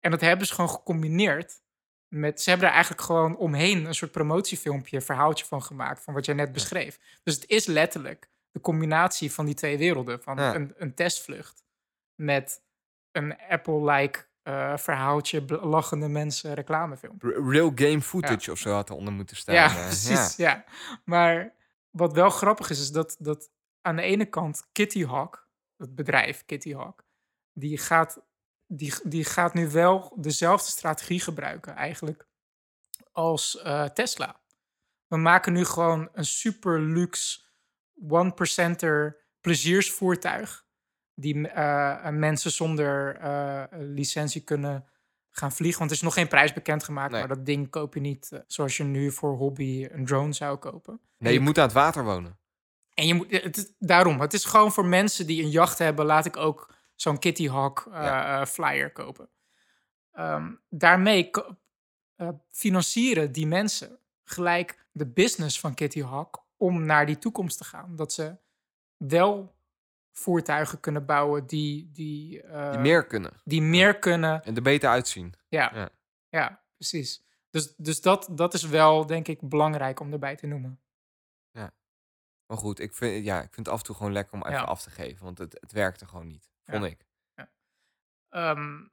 En 0.00 0.10
dat 0.10 0.20
hebben 0.20 0.46
ze 0.46 0.54
gewoon 0.54 0.70
gecombineerd 0.70 1.61
met... 2.12 2.42
Ze 2.42 2.50
hebben 2.50 2.68
er 2.68 2.72
eigenlijk 2.74 3.02
gewoon 3.04 3.36
omheen 3.36 3.84
een 3.84 3.94
soort 3.94 4.10
promotiefilmpje, 4.10 5.00
verhaaltje 5.00 5.44
van 5.44 5.62
gemaakt, 5.62 6.02
van 6.04 6.14
wat 6.14 6.24
jij 6.24 6.34
net 6.34 6.52
beschreef. 6.52 6.98
Dus 7.22 7.34
het 7.34 7.48
is 7.48 7.66
letterlijk 7.66 8.30
de 8.50 8.60
combinatie 8.60 9.32
van 9.32 9.44
die 9.44 9.54
twee 9.54 9.78
werelden. 9.78 10.22
Van 10.22 10.36
Ja. 10.36 10.54
een, 10.54 10.74
een 10.76 10.94
testvlucht 10.94 11.64
met 12.14 12.62
een 13.12 13.36
Apple-like 13.48 14.26
eh, 14.42 14.76
verhaaltje, 14.76 15.44
lachende 15.60 16.08
mensen, 16.08 16.54
reclamefilm. 16.54 17.16
Real 17.50 17.72
game 17.74 18.00
footage 18.00 18.50
of 18.50 18.58
zo 18.58 18.72
had 18.72 18.90
eronder 18.90 19.12
moeten 19.12 19.36
staan. 19.36 19.54
Ja, 19.54 19.66
eh, 19.68 19.86
precies. 19.86 20.36
Ja. 20.36 20.64
Maar 21.04 21.54
wat 21.90 22.12
wel 22.12 22.30
grappig 22.30 22.70
is, 22.70 22.80
is 22.80 22.90
dat, 22.90 23.16
dat 23.18 23.50
aan 23.80 23.96
de 23.96 24.02
ene 24.02 24.24
kant 24.26 24.68
Kitty 24.72 25.06
Hawk, 25.06 25.48
het 25.76 25.94
bedrijf 25.94 26.44
Kitty 26.44 26.74
Hawk, 26.74 27.04
die 27.52 27.78
gaat, 27.78 28.20
die, 28.76 28.94
die 29.04 29.24
gaat 29.24 29.54
nu 29.54 29.70
wel 29.70 30.12
dezelfde 30.20 30.70
strategie 30.70 31.20
gebruiken 31.20 31.74
eigenlijk 31.74 32.26
als 33.12 33.58
eh, 33.58 33.84
Tesla. 33.84 34.40
We 35.06 35.16
maken 35.16 35.52
nu 35.52 35.64
gewoon 35.64 36.08
een 36.12 36.24
super 36.24 36.80
luxe 36.80 37.40
one-percenter 38.08 39.20
pleziersvoertuig 39.40 40.64
die 41.14 41.48
eh, 41.48 42.08
mensen 42.08 42.50
zonder 42.50 43.16
eh, 43.16 43.62
licentie 43.70 44.40
kunnen 44.40 44.84
gaan 45.30 45.52
vliegen. 45.52 45.78
Want 45.78 45.90
er 45.90 45.96
is 45.96 46.02
nog 46.02 46.14
geen 46.14 46.28
prijs 46.28 46.52
bekendgemaakt, 46.52 47.10
Nee. 47.10 47.20
maar 47.20 47.36
dat 47.36 47.46
ding 47.46 47.70
koop 47.70 47.94
je 47.94 48.00
niet 48.00 48.32
eh, 48.32 48.40
zoals 48.46 48.76
je 48.76 48.84
nu 48.84 49.10
voor 49.12 49.36
hobby 49.36 49.88
een 49.90 50.06
drone 50.06 50.32
zou 50.32 50.56
kopen. 50.56 51.00
Nee, 51.18 51.32
je 51.32 51.40
moet 51.40 51.58
aan 51.58 51.64
het 51.64 51.72
water 51.72 52.04
wonen. 52.04 52.38
En 52.94 53.06
je 53.06 53.14
moet, 53.14 53.30
het, 53.30 53.74
daarom, 53.78 54.20
het 54.20 54.32
is 54.32 54.44
gewoon 54.44 54.72
voor 54.72 54.86
mensen 54.86 55.26
die 55.26 55.42
een 55.42 55.50
jacht 55.50 55.78
hebben, 55.78 56.04
laat 56.06 56.26
ik 56.26 56.36
ook 56.36 56.74
zo'n 56.94 57.18
Kitty 57.18 57.48
Hawk 57.48 57.86
eh, 57.86 57.92
Ja. 58.02 58.40
eh, 58.40 58.46
flyer 58.46 58.92
kopen. 58.92 59.28
Ehm, 60.12 60.52
daarmee 60.68 61.30
eh, 62.16 62.28
financieren 62.50 63.32
die 63.32 63.46
mensen 63.46 63.98
gelijk 64.24 64.86
de 64.92 65.06
business 65.06 65.60
van 65.60 65.74
Kitty 65.74 66.02
Hawk 66.02 66.44
om 66.56 66.84
naar 66.84 67.06
die 67.06 67.18
toekomst 67.18 67.58
te 67.58 67.64
gaan. 67.64 67.96
Dat 67.96 68.12
ze 68.12 68.36
wel 68.96 69.54
voertuigen 70.10 70.80
kunnen 70.80 71.06
bouwen 71.06 71.46
die, 71.46 71.90
die, 71.92 72.28
Die 72.70 72.78
meer 72.78 73.06
kunnen. 73.06 73.32
die 73.44 73.62
meer 73.62 73.98
kunnen. 73.98 74.42
En 74.44 74.56
er 74.56 74.62
beter 74.62 74.90
uitzien. 74.90 75.34
Ja, 75.48 75.70
ja. 75.74 75.88
Ja. 76.28 76.62
precies. 76.76 77.24
Dus, 77.50 77.74
dus 77.76 78.00
dat, 78.00 78.28
dat 78.30 78.54
is 78.54 78.62
wel, 78.64 79.06
denk 79.06 79.28
ik, 79.28 79.48
belangrijk 79.48 80.00
om 80.00 80.12
erbij 80.12 80.36
te 80.36 80.46
noemen. 80.46 80.80
Maar 82.46 82.60
goed, 82.60 82.78
ik 82.80 82.94
vind, 82.94 83.24
ja, 83.24 83.36
ik 83.42 83.54
vind 83.54 83.66
het 83.66 83.68
af 83.68 83.78
en 83.78 83.84
toe 83.84 83.96
gewoon 83.96 84.12
lekker 84.12 84.34
om 84.34 84.42
even 84.42 84.52
Ja. 84.58 84.62
af 84.62 84.82
te 84.82 84.90
geven. 84.90 85.24
Want 85.24 85.38
het, 85.38 85.56
het 85.60 85.72
werkte 85.72 86.06
gewoon 86.06 86.26
niet. 86.26 86.50
Vond 86.64 86.84
Ja. 86.84 86.88
ik. 86.90 87.06
Ehm, 88.28 88.86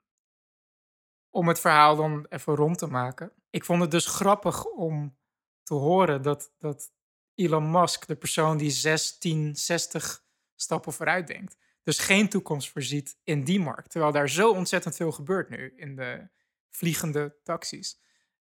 om 1.30 1.48
het 1.48 1.60
verhaal 1.60 1.96
dan 1.96 2.26
even 2.28 2.54
rond 2.54 2.78
te 2.78 2.86
maken. 2.86 3.32
Ik 3.50 3.64
vond 3.64 3.80
het 3.80 3.90
dus 3.90 4.06
grappig 4.06 4.64
om 4.64 5.18
te 5.62 5.74
horen 5.74 6.22
dat, 6.22 6.52
dat 6.58 6.92
Elon 7.34 7.70
Musk, 7.70 8.06
de 8.06 8.16
persoon 8.16 8.56
die 8.56 8.70
16, 8.70 9.56
60 9.56 10.24
stappen 10.54 10.92
vooruit 10.92 11.26
denkt, 11.26 11.56
dus 11.82 11.98
geen 11.98 12.28
toekomst 12.28 12.70
voorziet 12.70 13.18
in 13.24 13.44
die 13.44 13.60
markt. 13.60 13.90
Terwijl 13.90 14.12
daar 14.12 14.28
zo 14.28 14.50
ontzettend 14.50 14.96
veel 14.96 15.12
gebeurt 15.12 15.48
nu 15.48 15.72
in 15.76 15.96
de 15.96 16.28
vliegende 16.68 17.36
taxis. 17.42 18.00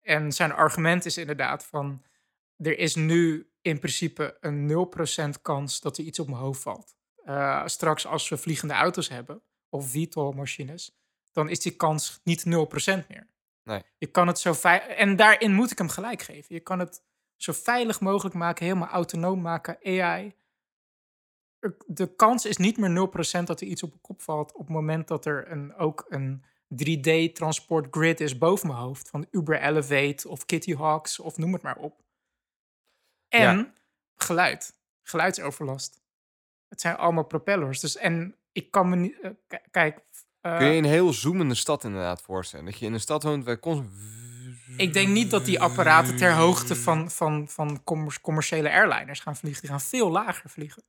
En 0.02 0.32
zijn 0.32 0.52
argument 0.52 1.06
is 1.06 1.18
inderdaad 1.18 1.66
van, 1.66 2.06
er 2.58 2.78
is 2.78 2.96
nu 2.96 3.52
in 3.62 3.80
principe 3.80 4.38
een 4.40 4.68
0% 5.38 5.42
kans 5.42 5.82
dat 5.82 5.98
er 5.98 6.04
iets 6.04 6.20
op 6.20 6.28
mijn 6.28 6.40
hoofd 6.42 6.62
valt. 6.62 6.97
Eh, 7.28 7.66
straks 7.66 8.06
als 8.06 8.30
we 8.30 8.38
vliegende 8.38 8.74
auto's 8.74 9.10
hebben, 9.10 9.42
of 9.70 9.92
VTOL-machines, 9.92 10.98
dan 11.32 11.50
is 11.50 11.60
die 11.60 11.76
kans 11.76 12.20
niet 12.24 12.46
0% 12.46 13.08
meer. 13.08 13.28
Nee. 13.64 13.84
Je 13.98 14.08
kan 14.08 14.28
het 14.28 14.40
zo 14.40 14.54
veilig... 14.54 14.88
En 14.88 15.16
daarin 15.16 15.54
moet 15.54 15.72
ik 15.72 15.78
hem 15.78 15.90
gelijk 15.90 16.22
geven. 16.22 16.56
Je 16.56 16.62
kan 16.62 16.80
het 16.80 17.04
zo 17.36 17.54
veilig 17.54 18.00
mogelijk 18.00 18.36
maken, 18.36 18.66
helemaal 18.66 18.88
autonoom 18.88 19.42
maken, 19.42 19.78
AI. 19.84 20.36
De 21.86 22.16
kans 22.16 22.46
is 22.46 22.58
niet 22.58 22.78
meer 22.78 23.10
0% 23.42 23.44
dat 23.44 23.62
er 23.62 23.68
iets 23.68 23.84
op 23.84 23.90
mijn 23.90 24.02
kop 24.02 24.22
valt 24.22 24.54
op 24.54 24.60
het 24.60 24.76
moment 24.76 25.08
dat 25.08 25.26
er 25.26 25.52
een, 25.52 25.76
ook 25.76 26.06
een 26.10 26.44
3D-transport 26.74 27.88
grid 27.92 28.20
is 28.20 28.38
boven 28.38 28.68
mijn 28.68 28.80
hoofd. 28.80 29.10
Van 29.10 29.28
Uber 29.32 29.62
Elevate 29.62 30.28
of 30.28 30.46
Kitty 30.46 30.76
Hawks 30.76 31.20
of 31.20 31.38
noem 31.38 31.54
het 31.54 31.62
maar 31.62 31.78
op. 31.78 32.04
En 33.28 33.74
geluid. 34.16 34.76
Geluidsoverlast. 35.04 36.06
Het 36.78 36.86
zijn 36.86 36.96
allemaal 36.98 37.24
propellers. 37.26 37.80
Dus 37.80 37.96
en 37.98 38.36
ik 38.52 38.72
kan 38.72 38.90
me 38.90 38.96
niet... 38.96 39.20
eh, 39.22 39.32
kijk... 39.72 40.00
eh, 40.42 40.58
Kun 40.58 40.68
je 40.68 40.78
een 40.78 40.86
heel 40.86 41.14
zoemende 41.14 41.56
stad 41.56 41.84
inderdaad 41.84 42.22
voorstellen? 42.22 42.66
Dat 42.66 42.78
je 42.80 42.86
in 42.86 42.94
een 42.94 43.00
stad 43.00 43.24
woont 43.24 43.44
waar 43.46 43.60
constant... 43.60 43.92
Ik 44.78 44.94
denk 44.94 45.08
niet 45.08 45.32
dat 45.32 45.46
die 45.46 45.60
apparaten 45.62 46.18
ter 46.18 46.34
hoogte 46.34 46.76
van, 46.76 47.12
van, 47.12 47.48
van 47.50 47.84
commer- 47.84 48.22
commerciële 48.22 48.72
airliners 48.72 49.20
gaan 49.20 49.36
vliegen. 49.36 49.62
Die 49.62 49.70
gaan 49.70 49.82
veel 49.82 50.12
lager 50.12 50.50
vliegen. 50.50 50.84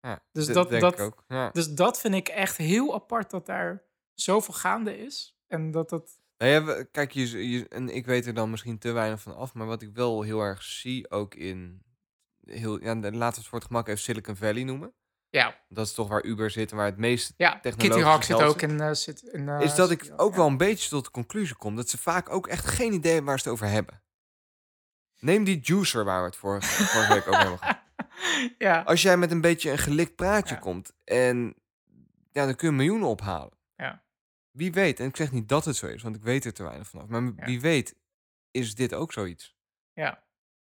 Ja, 0.00 0.22
Dus 0.32 0.46
dat- 0.46 0.68
denk 0.68 0.80
dat- 0.82 0.92
ik 0.92 1.00
ook. 1.00 1.24
Ja. 1.28 1.50
Dus 1.52 1.68
dat 1.68 2.00
vind 2.00 2.14
ik 2.14 2.28
echt 2.28 2.56
heel 2.56 2.94
apart 2.94 3.30
dat 3.30 3.46
daar 3.46 3.82
zoveel 4.14 4.54
gaande 4.54 4.98
is. 4.98 5.36
En 5.46 5.70
dat 5.70 5.88
dat... 5.90 6.20
Nou 6.38 6.52
ja, 6.52 6.64
we- 6.64 6.88
kijk, 6.90 7.10
je, 7.12 7.48
je, 7.50 7.68
en 7.68 7.88
ik 7.88 8.06
weet 8.06 8.26
er 8.26 8.34
dan 8.34 8.50
misschien 8.50 8.78
te 8.78 8.92
weinig 8.92 9.20
van 9.20 9.36
af, 9.36 9.54
maar 9.54 9.66
wat 9.66 9.82
ik 9.82 9.90
wel 9.94 10.22
heel 10.22 10.40
erg 10.40 10.62
zie 10.62 11.10
ook 11.10 11.34
in, 11.34 11.82
heel, 12.44 12.80
ja, 12.82 12.94
laten 12.94 13.10
we 13.10 13.24
het 13.24 13.46
voor 13.46 13.58
het 13.58 13.66
gemak 13.66 13.88
even 13.88 14.00
Silicon 14.00 14.36
Valley 14.36 14.62
noemen. 14.62 14.92
Ja, 15.28 15.60
Dat 15.68 15.86
is 15.86 15.92
toch 15.94 16.08
waar 16.08 16.24
Uber 16.24 16.50
zit 16.50 16.70
en 16.70 16.76
waar 16.76 16.86
het 16.86 16.96
meeste 16.96 17.34
ja. 17.36 17.50
Kitty 17.50 17.68
technologische 17.68 18.08
Hawk 18.10 18.22
zit 18.22 18.42
ook 18.42 18.62
in... 18.62 18.80
eh, 18.80 18.92
zit 18.92 19.22
in 19.22 19.48
eh, 19.48 19.60
is 19.60 19.74
dat 19.74 19.90
ik 19.90 20.12
ook 20.16 20.34
wel 20.34 20.46
een 20.46 20.56
beetje 20.56 20.88
tot 20.88 21.04
de 21.04 21.10
conclusie 21.10 21.56
kom 21.56 21.76
dat 21.76 21.88
ze 21.88 21.98
vaak 21.98 22.30
ook 22.30 22.46
echt 22.46 22.66
geen 22.66 22.92
idee 22.92 23.12
hebben 23.12 23.28
waar 23.30 23.38
ze 23.40 23.44
het 23.44 23.52
over 23.52 23.68
hebben. 23.68 24.02
Neem 25.18 25.44
die 25.44 25.58
juicer 25.62 26.04
waar 26.04 26.20
we 26.20 26.26
het 26.26 26.36
vorige, 26.36 26.84
vorige 26.84 27.12
week 27.14 27.26
over 27.26 27.40
hebben 27.40 27.58
gehad. 27.58 27.78
ja, 28.58 28.80
Als 28.82 29.02
jij 29.02 29.16
met 29.16 29.30
een 29.30 29.40
beetje 29.40 29.70
een 29.70 29.78
gelikt 29.78 30.16
praatje 30.16 30.54
Ja. 30.54 30.60
komt 30.60 30.92
en 31.04 31.54
ja, 32.32 32.44
dan 32.44 32.54
kun 32.56 32.68
je 32.68 32.74
miljoenen 32.74 33.08
ophalen. 33.08 33.58
Ja. 33.76 34.02
Wie 34.50 34.72
weet, 34.72 35.00
en 35.00 35.06
ik 35.06 35.16
zeg 35.16 35.32
niet 35.32 35.48
dat 35.48 35.64
het 35.64 35.76
zo 35.76 35.86
is, 35.86 36.02
want 36.02 36.16
ik 36.16 36.22
weet 36.22 36.44
er 36.44 36.52
te 36.52 36.62
weinig 36.62 36.88
vanaf. 36.88 37.06
Maar 37.06 37.34
wie 37.34 37.60
weet, 37.60 37.96
is 38.50 38.74
dit 38.74 38.94
ook 38.94 39.12
zoiets? 39.12 39.56
ja, 39.92 40.22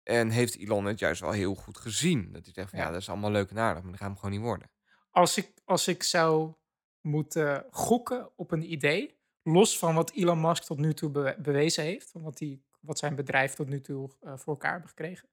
En 0.02 0.30
heeft 0.30 0.56
Elon 0.56 0.84
het 0.84 0.98
juist 0.98 1.20
wel 1.20 1.30
heel 1.30 1.54
goed 1.54 1.78
gezien? 1.78 2.32
Dat 2.32 2.44
hij 2.44 2.54
zegt 2.54 2.70
van 2.70 2.78
ja, 2.78 2.90
dat 2.90 3.00
is 3.00 3.08
allemaal 3.08 3.30
leuk 3.30 3.50
en 3.50 3.58
aardig, 3.58 3.82
maar 3.82 3.90
dat 3.90 4.00
gaat 4.00 4.08
hem 4.08 4.18
gewoon 4.18 4.34
niet 4.34 4.44
worden. 4.44 4.70
als 5.10 5.36
ik, 5.36 5.52
als 5.64 5.88
ik 5.88 6.02
zou 6.02 6.54
moeten 7.00 7.66
gokken 7.70 8.30
op 8.36 8.50
een 8.50 8.72
idee, 8.72 9.20
los 9.42 9.78
van 9.78 9.94
wat 9.94 10.10
Elon 10.12 10.40
Musk 10.40 10.62
tot 10.62 10.78
nu 10.78 10.94
toe 10.94 11.10
be- 11.10 11.36
bewezen 11.38 11.84
heeft, 11.84 12.10
van 12.10 12.22
wat, 12.22 12.38
die, 12.38 12.64
wat 12.80 12.98
zijn 12.98 13.14
bedrijf 13.14 13.54
tot 13.54 13.68
nu 13.68 13.80
toe 13.80 14.10
eh, 14.20 14.32
voor 14.36 14.52
elkaar 14.52 14.70
hebben 14.70 14.88
gekregen, 14.88 15.28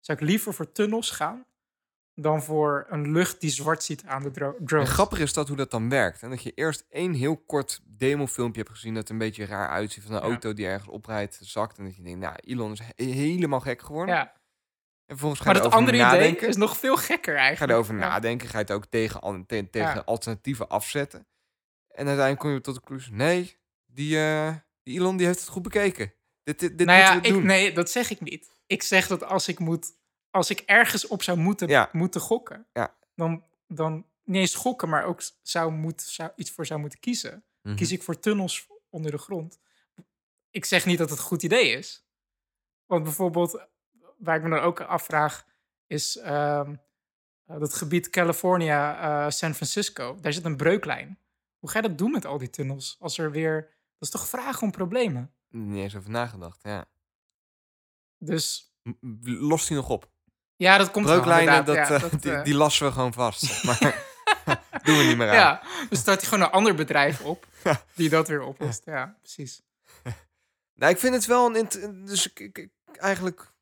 zou 0.00 0.18
ik 0.18 0.24
liever 0.24 0.54
voor 0.54 0.72
tunnels 0.72 1.10
gaan 1.10 1.46
dan 2.14 2.42
voor 2.42 2.86
een 2.88 3.12
lucht 3.12 3.40
die 3.40 3.50
zwart 3.50 3.82
ziet 3.82 4.04
aan 4.04 4.22
de 4.22 4.30
dro- 4.30 4.54
En 4.58 4.66
drones. 4.66 4.90
grappig 4.90 5.18
is 5.18 5.32
dat 5.32 5.48
hoe 5.48 5.56
dat 5.56 5.70
dan 5.70 5.88
werkt. 5.88 6.22
En 6.22 6.30
dat 6.30 6.42
je 6.42 6.52
eerst 6.54 6.86
één 6.90 7.12
heel 7.12 7.36
kort 7.36 7.80
demofilmpje 7.84 8.60
hebt 8.60 8.72
gezien 8.72 8.94
dat 8.94 9.08
een 9.08 9.18
beetje 9.18 9.44
raar 9.46 9.68
uitziet 9.68 10.02
van 10.04 10.12
een 10.14 10.20
Ja. 10.22 10.26
auto 10.26 10.52
die 10.54 10.66
ergens 10.66 10.88
oprijdt, 10.90 11.38
zakt. 11.42 11.78
En 11.78 11.84
dat 11.84 11.96
je 11.96 12.02
denkt, 12.02 12.20
nou, 12.20 12.34
Elon 12.36 12.72
is 12.72 12.78
he- 12.78 13.04
helemaal 13.04 13.60
gek 13.60 13.80
geworden. 13.82 14.14
Ja, 14.14 14.22
En 14.26 14.32
vervolgens 15.06 15.40
ga 15.40 15.52
maar 15.52 15.62
dat 15.62 15.72
andere 15.72 15.96
nadenken. 15.98 16.36
idee 16.36 16.48
is 16.48 16.56
nog 16.56 16.76
veel 16.76 16.96
gekker 16.96 17.32
Ga 17.34 17.40
je 17.40 17.46
eigenlijk. 17.46 17.72
erover 17.72 17.94
Ja. 17.94 18.00
nadenken, 18.00 18.48
ga 18.48 18.58
je 18.58 18.64
het 18.64 18.72
ook 18.72 18.86
tegen, 18.86 19.20
te- 19.46 19.68
tegen 19.70 19.94
Ja. 19.94 20.02
alternatieven 20.04 20.68
afzetten. 20.68 21.20
En 21.88 22.06
uiteindelijk 22.06 22.38
kom 22.38 22.50
je 22.52 22.60
tot 22.60 22.74
de 22.74 22.80
conclusie, 22.80 23.12
nee, 23.14 23.56
die, 23.86 24.18
eh, 24.18 24.54
die 24.82 24.98
Elon 24.98 25.16
die 25.16 25.26
heeft 25.26 25.40
het 25.40 25.48
goed 25.48 25.62
bekeken. 25.62 26.12
Dit, 26.42 26.58
dit, 26.60 26.78
dit 26.78 26.86
nou 26.86 26.98
ja, 26.98 27.14
ik, 27.22 27.22
doen. 27.32 27.46
nee, 27.46 27.72
dat 27.72 27.90
zeg 27.90 28.10
ik 28.10 28.20
niet. 28.20 28.50
Ik 28.66 28.82
zeg 28.82 29.06
dat 29.06 29.24
als 29.24 29.48
ik 29.48 29.58
moet, 29.58 29.86
als 30.34 30.50
ik 30.50 30.60
ergens 30.60 31.06
op 31.06 31.22
zou 31.22 31.38
moeten, 31.38 31.68
Ja. 31.68 31.88
moeten 31.92 32.20
gokken, 32.20 32.66
Ja. 32.72 32.94
dan, 33.14 33.44
dan 33.66 34.06
niet 34.24 34.36
eens 34.36 34.54
gokken, 34.54 34.88
maar 34.88 35.04
ook 35.04 35.22
zou, 35.42 35.72
moet, 35.72 36.02
zou 36.02 36.30
iets 36.36 36.50
voor 36.50 36.66
zou 36.66 36.80
moeten 36.80 37.00
kiezen. 37.00 37.44
Mhm. 37.62 37.76
Kies 37.76 37.92
ik 37.92 38.02
voor 38.02 38.20
tunnels 38.20 38.68
onder 38.90 39.10
de 39.10 39.18
grond. 39.18 39.58
Ik 40.50 40.64
zeg 40.64 40.86
niet 40.86 40.98
dat 40.98 41.10
het 41.10 41.18
een 41.18 41.24
goed 41.24 41.42
idee 41.42 41.70
is. 41.76 42.06
Want 42.86 43.02
bijvoorbeeld, 43.02 43.66
waar 44.18 44.36
ik 44.36 44.42
me 44.42 44.48
dan 44.50 44.58
ook 44.58 44.80
afvraag, 44.80 45.46
is 45.86 46.16
ehm, 46.16 46.74
eh, 47.44 47.58
dat 47.58 47.74
gebied 47.74 48.10
California, 48.10 48.98
eh, 49.00 49.30
San 49.30 49.54
Francisco. 49.54 50.18
Daar 50.20 50.32
zit 50.32 50.44
een 50.44 50.56
breuklijn. 50.56 51.18
Hoe 51.58 51.70
ga 51.70 51.80
je 51.80 51.88
dat 51.88 51.98
doen 51.98 52.10
met 52.10 52.24
al 52.24 52.38
die 52.38 52.50
tunnels? 52.50 52.96
Als 53.00 53.18
er 53.18 53.30
weer. 53.30 53.60
Dat 53.98 54.08
is 54.08 54.10
toch 54.10 54.28
vragen 54.28 54.62
om 54.62 54.70
problemen? 54.70 55.34
Niet 55.48 55.82
eens 55.82 55.96
over 55.96 56.10
nagedacht, 56.10 56.62
ja. 56.62 56.84
Dus 58.18 58.72
Lost 59.22 59.68
die 59.68 59.76
nog 59.76 59.88
op? 59.90 60.12
Ja, 60.64 60.78
dat 60.78 60.90
komt 60.90 61.06
Breuklijnen, 61.06 61.64
dat. 61.64 61.74
Ja, 61.74 61.90
eh, 61.90 62.00
dat, 62.00 62.22
die, 62.22 62.32
eh, 62.32 62.44
die 62.44 62.54
lassen 62.54 62.86
we 62.86 62.92
gewoon 62.92 63.12
vast. 63.12 63.64
Maar 63.64 63.78
doen 64.84 64.96
we 64.98 65.04
niet 65.04 65.16
meer 65.16 65.28
aan. 65.28 65.34
Ja, 65.34 65.62
dus 65.88 65.98
staat 65.98 66.20
hij 66.20 66.28
gewoon 66.28 66.44
een 66.44 66.50
ander 66.52 66.74
bedrijf 66.74 67.20
op 67.20 67.46
die 67.96 68.08
dat 68.08 68.28
weer 68.28 68.42
oplost. 68.42 68.82
Ja, 68.84 69.16
precies. 69.20 69.60
Nou, 70.76 70.92
ik 70.92 70.98
vind 70.98 71.14
het 71.14 71.26
wel 71.26 71.56
een... 71.56 71.68
Dus 72.04 72.32
ik, 72.32 72.68
eigenlijk 72.96 73.52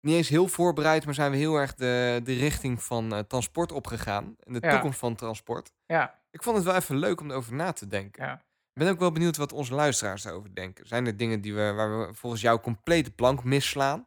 niet 0.00 0.14
eens 0.14 0.28
heel 0.28 0.48
voorbereid, 0.48 1.04
maar 1.04 1.14
zijn 1.14 1.30
we 1.30 1.36
heel 1.36 1.54
erg 1.56 1.74
de, 1.74 2.20
de 2.24 2.34
richting 2.34 2.82
van 2.82 3.12
eh, 3.14 3.18
transport 3.18 3.72
opgegaan. 3.72 4.36
En 4.40 4.52
de 4.52 4.58
Ja. 4.62 4.70
toekomst 4.70 4.98
van 4.98 5.14
transport. 5.14 5.72
Ja, 5.86 6.18
Ik 6.30 6.42
vond 6.42 6.56
het 6.56 6.64
wel 6.64 6.74
even 6.74 6.96
leuk 6.98 7.20
om 7.20 7.30
erover 7.30 7.54
na 7.54 7.72
te 7.72 7.86
denken. 7.86 8.24
ja. 8.24 8.32
Ik 8.72 8.84
ben 8.84 8.92
ook 8.92 8.98
wel 8.98 9.12
benieuwd 9.12 9.36
wat 9.36 9.52
onze 9.52 9.74
luisteraars 9.74 10.24
erover 10.24 10.54
denken. 10.54 10.86
Zijn 10.86 11.06
er 11.06 11.16
dingen 11.16 11.40
die 11.40 11.54
we, 11.54 11.72
waar 11.72 11.98
we 11.98 12.14
volgens 12.14 12.42
jou 12.42 12.60
complete 12.60 13.10
plank 13.10 13.44
misslaan? 13.44 14.06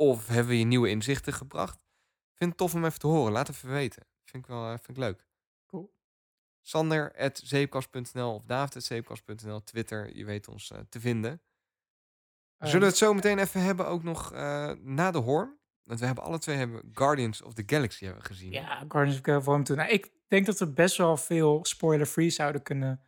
Of 0.00 0.26
hebben 0.26 0.46
we 0.46 0.58
je 0.58 0.64
nieuwe 0.64 0.88
inzichten 0.88 1.32
gebracht? 1.32 1.74
Ik 1.74 2.36
vind 2.36 2.50
het 2.50 2.58
tof 2.58 2.74
om 2.74 2.84
even 2.84 2.98
te 2.98 3.06
horen. 3.06 3.32
Laat 3.32 3.48
even 3.48 3.70
weten. 3.70 4.06
Vind 4.24 4.44
ik 4.44 4.50
wel 4.50 4.64
eh, 4.64 4.68
vind 4.68 4.88
ik 4.88 4.96
leuk. 4.96 5.26
Cool. 5.66 5.94
Sander.zeepkast.nl 6.62 8.34
of 8.34 8.42
David.zeepkast.nl. 8.44 9.64
Twitter, 9.64 10.16
je 10.16 10.24
weet 10.24 10.48
ons 10.48 10.70
eh, 10.70 10.78
te 10.88 11.00
vinden. 11.00 11.30
Ehm, 11.30 12.70
Zullen 12.70 12.80
we 12.80 12.86
het 12.86 12.96
zo 12.96 13.14
meteen 13.14 13.38
even 13.38 13.62
hebben 13.62 13.86
ook 13.86 14.02
nog 14.02 14.32
eh, 14.32 14.72
na 14.78 15.10
de 15.10 15.18
hoorn? 15.18 15.58
Want 15.82 16.00
we 16.00 16.06
hebben 16.06 16.24
alle 16.24 16.38
twee 16.38 16.56
hebben 16.56 16.90
Guardians 16.92 17.42
of 17.42 17.54
the 17.54 17.62
Galaxy 17.66 18.04
hebben 18.04 18.24
gezien. 18.24 18.52
Ja, 18.52 18.84
Guardians 18.88 19.16
of 19.16 19.20
the 19.20 19.24
Galaxy 19.24 19.44
Volume 19.44 19.64
2. 19.64 19.76
Nou, 19.76 19.90
ik 19.90 20.10
denk 20.28 20.46
dat 20.46 20.58
we 20.58 20.72
best 20.72 20.96
wel 20.96 21.16
veel 21.16 21.64
spoiler-free 21.64 22.30
zouden 22.30 22.62
kunnen 22.62 23.00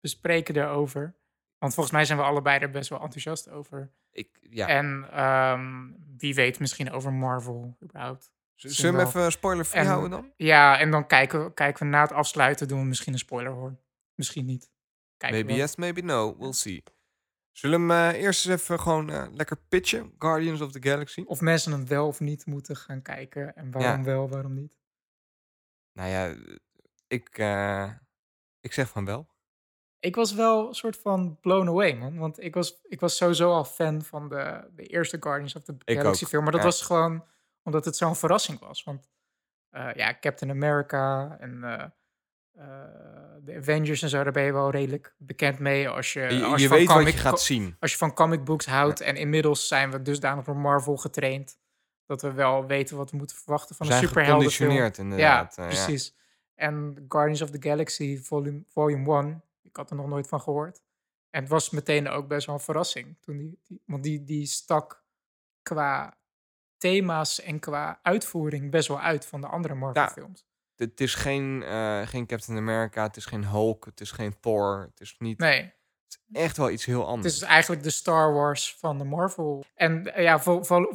bespreken 0.00 0.54
daarover. 0.54 1.16
Want 1.58 1.74
volgens 1.74 1.94
mij 1.94 2.04
zijn 2.04 2.18
we 2.18 2.24
allebei 2.24 2.58
er 2.58 2.70
best 2.70 2.88
wel 2.88 3.00
enthousiast 3.00 3.48
over. 3.48 3.92
Ik, 4.16 4.38
ja. 4.50 4.66
En 4.68 5.08
ehm, 5.10 5.90
wie 6.16 6.34
weet 6.34 6.58
misschien 6.58 6.90
over 6.90 7.12
Marvel 7.12 7.76
überhaupt. 7.82 8.32
Zullen 8.54 8.92
we 8.94 8.98
hem 8.98 9.06
even 9.08 9.32
spoiler-free 9.32 9.82
En- 9.82 9.88
houden 9.88 10.10
dan? 10.10 10.32
Ja, 10.36 10.78
en 10.78 10.90
dan 10.90 11.06
kijken 11.06 11.44
we, 11.44 11.54
kijken 11.54 11.82
we 11.84 11.88
na 11.90 12.00
het 12.00 12.12
afsluiten 12.12 12.68
doen 12.68 12.80
we 12.80 12.84
misschien 12.86 13.12
een 13.12 13.18
spoiler 13.18 13.52
hoor. 13.52 13.76
Misschien 14.14 14.44
niet. 14.44 14.70
Kijken 15.16 15.38
Maybe 15.38 15.52
we. 15.52 15.58
yes, 15.58 15.76
maybe 15.76 16.00
no. 16.02 16.36
We'll 16.38 16.52
see. 16.52 16.82
Zullen 17.52 17.86
we 17.86 17.92
hem 17.92 18.12
eh, 18.14 18.20
eerst 18.22 18.46
eens 18.46 18.60
even 18.60 18.80
gewoon 18.80 19.10
eh, 19.10 19.26
lekker 19.30 19.56
pitchen? 19.68 20.14
Guardians 20.18 20.60
of 20.60 20.72
the 20.72 20.82
Galaxy. 20.82 21.22
Of 21.26 21.40
mensen 21.40 21.72
hem 21.72 21.86
wel 21.86 22.06
of 22.06 22.20
niet 22.20 22.46
moeten 22.46 22.76
gaan 22.76 23.02
kijken. 23.02 23.56
En 23.56 23.70
waarom 23.70 24.04
wel, 24.04 24.28
waarom 24.28 24.54
niet. 24.54 24.74
Nou 25.92 26.08
ja, 26.08 26.34
ik, 27.06 27.38
eh, 27.38 27.92
ik 28.60 28.72
zeg 28.72 28.88
van 28.88 29.04
wel. 29.04 29.28
Ik 30.00 30.14
was 30.16 30.34
wel 30.34 30.68
een 30.68 30.74
soort 30.74 30.96
van 30.96 31.38
blown 31.40 31.68
away, 31.68 31.94
man. 31.94 32.18
Want 32.18 32.42
ik 32.42 32.54
was, 32.54 32.80
ik 32.88 33.00
was 33.00 33.16
sowieso 33.16 33.52
al 33.52 33.64
fan 33.64 34.02
van 34.02 34.28
de, 34.28 34.68
de 34.74 34.82
eerste 34.86 35.16
Guardians 35.20 35.54
of 35.56 35.62
the 35.62 35.74
Galaxy 35.84 36.22
ook, 36.24 36.30
film. 36.30 36.42
Maar 36.42 36.52
dat 36.52 36.60
ja. 36.60 36.66
was 36.66 36.82
gewoon 36.82 37.24
omdat 37.62 37.84
het 37.84 37.96
zo'n 37.96 38.16
verrassing 38.16 38.58
was. 38.60 38.84
Want 38.84 39.08
eh, 39.70 39.88
ja, 39.94 40.16
Captain 40.20 40.50
America 40.50 41.36
en 41.40 41.64
eh, 41.64 41.84
de 43.42 43.54
Avengers 43.56 44.02
en 44.02 44.08
zo, 44.08 44.22
daar 44.22 44.32
ben 44.32 44.42
je 44.44 44.52
wel 44.52 44.70
redelijk 44.70 45.14
bekend 45.18 45.58
mee. 45.58 45.88
Als 45.88 46.12
je, 46.12 46.20
Je, 46.20 46.44
als 46.44 46.62
je 46.62 46.68
weet 46.68 46.86
wat 46.86 46.96
comic- 46.96 47.12
je 47.14 47.20
gaat 47.20 47.40
zien. 47.40 47.76
Als 47.80 47.90
je 47.90 47.96
van 47.96 48.14
comic 48.14 48.44
books 48.44 48.66
houdt. 48.66 49.00
En 49.00 49.16
inmiddels 49.16 49.68
zijn 49.68 49.90
we 49.90 50.02
dusdanig 50.02 50.44
door 50.44 50.56
Marvel 50.56 50.96
getraind. 50.96 51.58
Dat 52.06 52.22
we 52.22 52.32
wel 52.32 52.66
weten 52.66 52.96
wat 52.96 53.10
we 53.10 53.16
moeten 53.16 53.36
verwachten 53.36 53.76
van 53.76 53.86
We 53.86 53.92
een 53.92 53.98
zijn 53.98 54.08
superheldenfilm. 54.08 54.50
geconditioneerd 54.70 54.98
inderdaad. 54.98 55.56
Ja, 55.56 55.66
precies. 55.66 56.14
En 56.54 57.04
Guardians 57.08 57.42
of 57.42 57.50
the 57.50 57.68
Galaxy 57.68 58.18
Volume, 58.22 58.62
volume 58.66 59.22
1, 59.22 59.42
ik 59.76 59.82
had 59.82 59.90
er 59.90 59.96
nog 59.96 60.06
nooit 60.08 60.28
van 60.28 60.40
gehoord. 60.40 60.82
En 61.30 61.40
het 61.40 61.50
was 61.50 61.70
meteen 61.70 62.08
ook 62.08 62.28
best 62.28 62.46
wel 62.46 62.54
een 62.54 62.60
verrassing. 62.60 63.16
Toen 63.20 63.36
die, 63.36 63.60
die, 63.64 63.82
want 63.86 64.02
die, 64.02 64.24
die 64.24 64.46
stak 64.46 65.04
qua 65.62 66.18
thema's 66.76 67.40
en 67.40 67.58
qua 67.60 67.98
uitvoering 68.02 68.70
best 68.70 68.88
wel 68.88 69.00
uit 69.00 69.26
van 69.26 69.40
de 69.40 69.46
andere 69.46 69.74
Marvel 69.74 70.08
films. 70.08 70.46
Het 70.76 70.90
het 70.90 71.00
is 71.00 71.14
geen, 71.14 71.62
eh, 71.62 72.06
geen 72.06 72.26
Captain 72.26 72.58
America, 72.58 73.02
het 73.02 73.16
is 73.16 73.24
geen 73.24 73.44
Hulk, 73.44 73.84
het 73.84 74.00
is 74.00 74.10
geen 74.10 74.40
Thor. 74.40 74.80
Het 74.90 75.00
is 75.00 75.14
niet 75.18 75.38
Nee, 75.38 75.72
echt 76.32 76.56
wel 76.56 76.70
iets 76.70 76.84
heel 76.84 76.98
het 77.00 77.08
anders. 77.08 77.34
is 77.34 77.42
eigenlijk 77.42 77.82
de 77.82 77.90
Star 77.90 78.32
Wars 78.32 78.76
van 78.76 78.98
de 78.98 79.04
Marvel. 79.04 79.64
En 79.74 80.14
eh, 80.14 80.22
ja, 80.22 80.38
vol, 80.40 80.64
vol- 80.64 80.94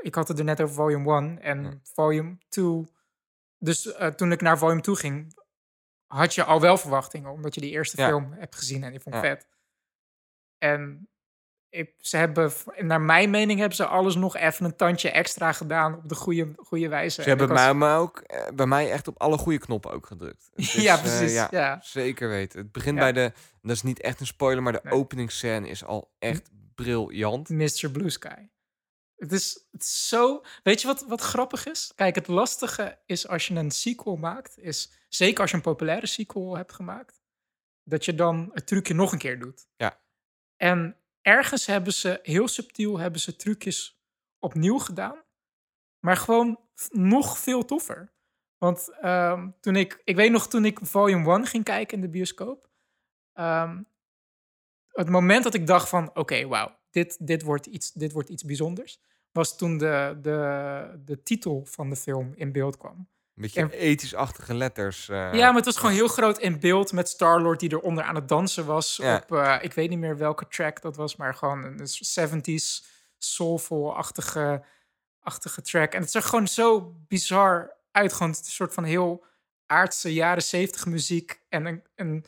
ik 0.00 0.14
had 0.14 0.28
het 0.28 0.38
er 0.38 0.44
net 0.44 0.60
over 0.60 0.74
Volume 0.74 1.12
1 1.16 1.40
en 1.42 1.62
Ja. 1.64 1.78
Volume 1.82 2.36
2. 2.48 2.84
Dus 3.58 3.92
eh, 3.92 4.06
toen 4.08 4.32
ik 4.32 4.40
naar 4.40 4.58
Volume 4.58 4.80
2 4.80 4.96
ging, 4.96 5.38
had 6.10 6.34
je 6.34 6.44
al 6.44 6.60
wel 6.60 6.76
verwachtingen, 6.76 7.30
omdat 7.30 7.54
je 7.54 7.60
die 7.60 7.70
eerste 7.70 8.00
Ja. 8.00 8.08
film 8.08 8.32
hebt 8.32 8.56
gezien 8.56 8.84
en 8.84 8.90
die 8.90 9.00
vond 9.00 9.14
ik 9.14 9.22
Ja. 9.22 9.28
vet. 9.28 9.46
En 10.58 11.08
ik, 11.68 11.94
ze 11.96 12.16
hebben, 12.16 12.52
naar 12.78 13.00
mijn 13.00 13.30
mening, 13.30 13.58
hebben 13.58 13.76
ze 13.76 13.86
alles 13.86 14.14
nog 14.14 14.36
even 14.36 14.64
een 14.64 14.76
tandje 14.76 15.10
extra 15.10 15.52
gedaan 15.52 15.94
op 15.96 16.08
de 16.08 16.14
goede, 16.14 16.52
goede 16.56 16.88
wijze. 16.88 17.14
Ze 17.22 17.22
En 17.30 17.38
hebben 17.38 17.56
was- 17.56 17.74
mij, 17.74 17.94
ook, 17.96 18.18
eh, 18.18 18.46
bij 18.54 18.66
mij 18.66 18.90
echt 18.90 19.08
op 19.08 19.20
alle 19.20 19.38
goede 19.38 19.58
knoppen 19.58 19.90
ook 19.92 20.06
gedrukt. 20.06 20.50
Ja, 20.86 20.94
eh, 20.96 21.00
precies, 21.02 21.32
ja, 21.32 21.48
ja. 21.50 21.78
Zeker 21.82 22.28
weten. 22.28 22.58
Het 22.58 22.72
begint 22.72 22.98
bij 22.98 23.12
de, 23.12 23.32
dat 23.62 23.70
is 23.70 23.82
niet 23.82 24.00
echt 24.00 24.20
een 24.20 24.26
spoiler, 24.26 24.62
maar 24.62 24.72
de 24.72 24.80
Nee. 24.82 24.92
openingsscène 24.92 25.68
is 25.68 25.84
al 25.84 26.12
echt 26.18 26.50
briljant. 26.74 27.48
Mr. 27.48 27.90
Blue 27.92 28.10
Sky. 28.10 28.46
Het 29.20 29.32
is, 29.32 29.66
het 29.70 29.82
is 29.82 30.08
zo. 30.08 30.44
Weet 30.62 30.80
je 30.80 30.86
wat, 30.86 31.04
wat 31.06 31.20
grappig 31.20 31.66
is? 31.66 31.92
Kijk, 31.94 32.14
het 32.14 32.26
lastige 32.26 32.98
is 33.06 33.28
als 33.28 33.46
je 33.46 33.54
een 33.54 33.70
sequel 33.70 34.16
maakt, 34.16 34.58
is 34.58 34.92
zeker 35.08 35.40
als 35.40 35.50
je 35.50 35.56
een 35.56 35.62
populaire 35.62 36.06
sequel 36.06 36.56
hebt 36.56 36.72
gemaakt, 36.72 37.22
dat 37.82 38.04
je 38.04 38.14
dan 38.14 38.50
het 38.52 38.66
trucje 38.66 38.94
nog 38.94 39.12
een 39.12 39.18
keer 39.18 39.38
doet. 39.38 39.66
Ja. 39.76 40.00
En 40.56 40.96
ergens 41.22 41.66
hebben 41.66 41.92
ze 41.92 42.18
heel 42.22 42.48
subtiel 42.48 42.98
hebben 42.98 43.20
ze 43.20 43.36
trucjes 43.36 44.02
opnieuw 44.38 44.78
gedaan, 44.78 45.24
maar 45.98 46.16
gewoon 46.16 46.60
nog 46.90 47.38
veel 47.38 47.64
toffer. 47.64 48.12
Want 48.58 48.98
ehm, 49.00 49.50
toen 49.60 49.76
ik, 49.76 50.00
ik 50.04 50.16
weet 50.16 50.30
nog 50.30 50.48
toen 50.48 50.64
ik 50.64 50.78
Volume 50.82 51.36
1 51.36 51.46
ging 51.46 51.64
kijken 51.64 51.96
in 51.96 52.02
de 52.02 52.10
bioscoop, 52.10 52.68
ehm, 53.32 53.82
het 54.88 55.08
moment 55.08 55.44
dat 55.44 55.54
ik 55.54 55.66
dacht 55.66 55.88
van, 55.88 56.16
oké, 56.16 56.46
wauw, 56.46 56.78
dit, 56.90 57.26
dit, 57.26 57.42
wordt 57.42 57.66
iets, 57.66 57.92
dit 57.92 58.12
wordt 58.12 58.28
iets 58.28 58.44
bijzonders, 58.44 59.00
was 59.32 59.56
toen 59.56 59.78
de, 59.78 60.18
de, 60.22 61.00
de 61.04 61.22
titel 61.22 61.64
van 61.64 61.90
de 61.90 61.96
film 61.96 62.32
in 62.34 62.52
beeld 62.52 62.76
kwam. 62.76 62.96
Een 63.34 63.42
beetje 63.46 63.60
En- 63.60 63.70
ethisch-achtige 63.70 64.54
letters. 64.54 65.08
eh, 65.08 65.16
ja, 65.32 65.46
maar 65.46 65.54
het 65.54 65.64
was 65.64 65.76
gewoon 65.76 65.94
heel 65.94 66.08
groot 66.08 66.38
in 66.38 66.60
beeld 66.60 66.92
met 66.92 67.08
Star-Lord 67.08 67.60
die 67.60 67.72
eronder 67.72 68.04
aan 68.04 68.14
het 68.14 68.28
dansen 68.28 68.66
was. 68.66 68.96
Ja. 68.96 69.16
Op, 69.16 69.32
eh, 69.36 69.56
ik 69.60 69.72
weet 69.72 69.88
niet 69.90 69.98
meer 69.98 70.16
welke 70.16 70.46
track 70.48 70.82
dat 70.82 70.96
was, 70.96 71.16
maar 71.16 71.34
gewoon 71.34 71.64
een 71.64 71.86
70s 71.88 72.84
soulful-achtige 73.18 74.62
achtige 75.22 75.62
track. 75.62 75.92
En 75.92 76.00
het 76.00 76.10
zag 76.10 76.28
gewoon 76.28 76.48
zo 76.48 76.94
bizar 77.08 77.76
uit. 77.90 78.12
Gewoon 78.12 78.28
een 78.28 78.34
soort 78.44 78.74
van 78.74 78.84
heel 78.84 79.24
aardse 79.66 80.12
jaren 80.12 80.42
70 80.42 80.86
muziek. 80.86 81.40
En 81.48 81.66
een, 81.66 81.82
een, 81.94 82.24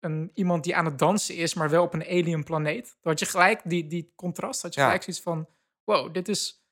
een, 0.00 0.30
iemand 0.34 0.64
die 0.64 0.76
aan 0.76 0.84
het 0.84 0.98
dansen 0.98 1.34
is, 1.34 1.54
maar 1.54 1.70
wel 1.70 1.82
op 1.82 1.94
een 1.94 2.04
alien 2.06 2.44
planeet. 2.44 2.84
Dan 2.86 3.12
had 3.12 3.18
je 3.20 3.26
gelijk 3.26 3.60
die, 3.64 3.86
die 3.86 4.12
contrast. 4.16 4.62
Had 4.62 4.74
je 4.74 4.80
Ja. 4.80 4.86
gelijk 4.86 5.04
zoiets 5.04 5.22
van: 5.22 5.48
wow, 5.86 6.14
dit 6.14 6.28
is, 6.28 6.64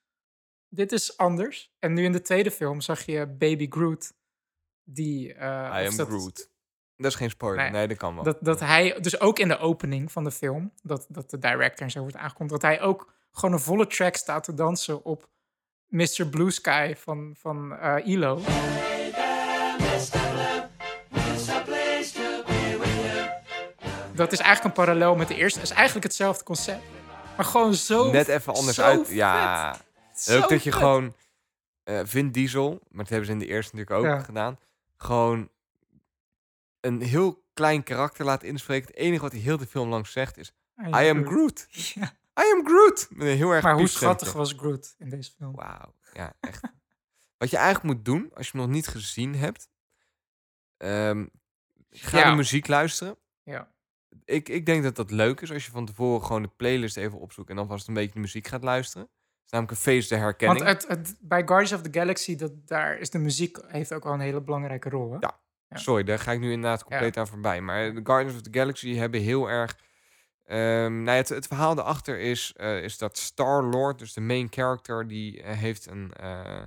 dit 0.68 0.92
is 0.92 1.16
anders. 1.16 1.72
En 1.78 1.92
nu 1.94 2.04
in 2.04 2.12
de 2.12 2.22
tweede 2.22 2.50
film 2.50 2.80
zag 2.80 3.02
je 3.06 3.26
Baby 3.26 3.66
Groot. 3.70 4.12
Die. 4.82 5.34
eh, 5.34 5.82
I 5.82 5.86
am 5.86 5.96
dat- 5.96 6.08
Groot. 6.08 6.52
Dat 6.96 7.10
is 7.10 7.14
geen 7.18 7.30
spoiler. 7.30 7.62
Nee, 7.62 7.70
Nee, 7.70 7.88
dat 7.88 7.96
kan 7.96 8.14
wel. 8.14 8.24
Dat, 8.24 8.38
dat 8.40 8.60
hij, 8.60 9.00
dus 9.00 9.20
ook 9.20 9.38
in 9.38 9.48
de 9.48 9.58
opening 9.58 10.12
van 10.12 10.24
de 10.24 10.30
film, 10.30 10.72
dat, 10.82 11.06
dat 11.08 11.30
de 11.30 11.38
director 11.38 11.82
en 11.86 11.90
zo 11.90 12.00
wordt 12.00 12.16
aangekondigd, 12.16 12.60
dat 12.60 12.70
hij 12.70 12.80
ook 12.80 13.12
gewoon 13.32 13.54
een 13.54 13.60
volle 13.60 13.86
track 13.86 14.16
staat 14.16 14.44
te 14.44 14.54
dansen 14.54 15.04
op 15.04 15.28
Mr. 15.86 16.26
Blue 16.30 16.50
Sky 16.50 16.94
van, 16.96 17.34
van 17.38 17.76
eh 17.76 18.06
ILO. 18.06 18.40
Dat 24.14 24.32
is 24.32 24.38
eigenlijk 24.38 24.64
een 24.64 24.84
parallel 24.84 25.14
met 25.16 25.28
de 25.28 25.34
eerste. 25.34 25.58
Het 25.60 25.68
is 25.70 25.74
eigenlijk 25.74 26.06
hetzelfde 26.06 26.44
concept. 26.44 26.82
Maar 27.36 27.44
gewoon 27.44 27.74
zo. 27.74 28.10
Net 28.10 28.28
even 28.28 28.54
anders 28.54 28.76
zo 28.76 28.82
uit. 28.82 29.06
vet. 29.06 29.16
Ja. 29.16 29.76
Zo 30.14 30.36
Ook 30.42 30.48
dat 30.48 30.62
je 30.62 30.70
vet. 30.70 30.78
gewoon 30.80 31.14
eh 31.84 32.00
Vin 32.04 32.30
Diesel, 32.30 32.70
maar 32.70 32.98
dat 33.04 33.08
hebben 33.08 33.26
ze 33.26 33.32
in 33.32 33.38
de 33.38 33.46
eerste 33.46 33.76
natuurlijk 33.76 34.06
ook 34.06 34.12
Ja. 34.18 34.22
gedaan, 34.24 34.58
gewoon 34.96 35.48
een 36.80 37.02
heel 37.02 37.44
klein 37.54 37.82
karakter 37.82 38.24
laat 38.24 38.42
inspreken. 38.42 38.86
Het 38.86 38.96
enige 38.96 39.22
wat 39.22 39.32
hij 39.32 39.40
heel 39.40 39.56
de 39.56 39.66
film 39.66 39.88
lang 39.88 40.06
zegt 40.06 40.36
is: 40.36 40.52
I 40.86 41.08
am 41.08 41.26
Groot. 41.26 41.66
Ja. 41.94 42.12
I 42.40 42.52
am 42.52 42.66
Groot. 42.66 43.06
Met 43.10 43.28
een 43.28 43.36
heel 43.36 43.50
erg 43.50 43.62
Maar 43.62 43.74
hoe 43.74 43.88
schattig 43.88 44.32
was 44.32 44.52
Groot 44.52 44.94
in 44.98 45.08
deze 45.08 45.32
film? 45.36 45.54
Wauw, 45.54 45.94
ja, 46.12 46.32
echt. 46.40 46.60
Wat 47.38 47.50
je 47.50 47.56
eigenlijk 47.56 47.94
moet 47.94 48.04
doen, 48.04 48.30
als 48.34 48.46
je 48.46 48.52
hem 48.56 48.66
nog 48.66 48.74
niet 48.74 48.86
gezien 48.88 49.34
hebt, 49.34 49.68
ehm, 50.76 51.26
ga 51.90 52.18
Ja. 52.18 52.30
de 52.30 52.36
muziek 52.36 52.66
luisteren. 52.68 53.16
Ja. 53.42 53.72
Ik, 54.24 54.48
ik 54.48 54.66
denk 54.66 54.82
dat 54.82 54.96
dat 54.96 55.10
leuk 55.10 55.40
is 55.40 55.52
als 55.52 55.64
je 55.64 55.70
van 55.70 55.86
tevoren 55.86 56.26
gewoon 56.26 56.42
de 56.42 56.50
playlist 56.56 56.96
even 56.96 57.18
opzoekt 57.18 57.50
en 57.50 57.56
dan 57.56 57.66
vast 57.66 57.88
een 57.88 57.94
beetje 57.94 58.12
de 58.12 58.20
muziek 58.20 58.46
gaat 58.46 58.62
luisteren. 58.62 59.06
Het 59.06 59.44
is 59.44 59.50
namelijk 59.50 59.76
een 59.76 59.92
feest 59.92 60.08
de 60.08 60.16
herkenning. 60.16 60.64
Want 60.64 60.82
het, 60.82 60.88
het, 60.88 61.16
bij 61.20 61.42
Guardians 61.46 61.72
of 61.72 61.82
the 61.90 61.98
Galaxy, 61.98 62.36
dat, 62.36 62.52
daar 62.66 62.98
is 62.98 63.10
de 63.10 63.18
muziek 63.18 63.58
heeft 63.66 63.92
ook 63.92 64.04
wel 64.04 64.12
een 64.12 64.20
hele 64.20 64.40
belangrijke 64.40 64.88
rol. 64.88 65.12
Hè? 65.12 65.16
Ja. 65.20 65.42
Ja. 65.68 65.76
Sorry, 65.76 66.04
daar 66.04 66.18
ga 66.18 66.32
ik 66.32 66.40
nu 66.40 66.52
inderdaad 66.52 66.84
compleet 66.84 67.16
aan 67.16 67.26
voorbij. 67.26 67.60
Maar 67.60 67.94
de 67.94 68.00
Guardians 68.04 68.36
of 68.36 68.42
the 68.42 68.58
Galaxy 68.58 68.94
hebben 68.94 69.20
heel 69.20 69.48
erg... 69.48 69.78
ehm, 70.44 70.92
nou 70.92 71.04
ja, 71.04 71.12
het, 71.12 71.28
het 71.28 71.46
verhaal 71.46 71.78
erachter 71.78 72.18
is, 72.18 72.52
eh, 72.56 72.82
is 72.82 72.98
dat 72.98 73.18
Star-Lord, 73.18 73.98
dus 73.98 74.12
de 74.12 74.20
main 74.20 74.46
character, 74.50 75.08
die 75.08 75.42
eh, 75.42 75.58
heeft 75.58 75.86
een... 75.86 76.12
eh, 76.12 76.62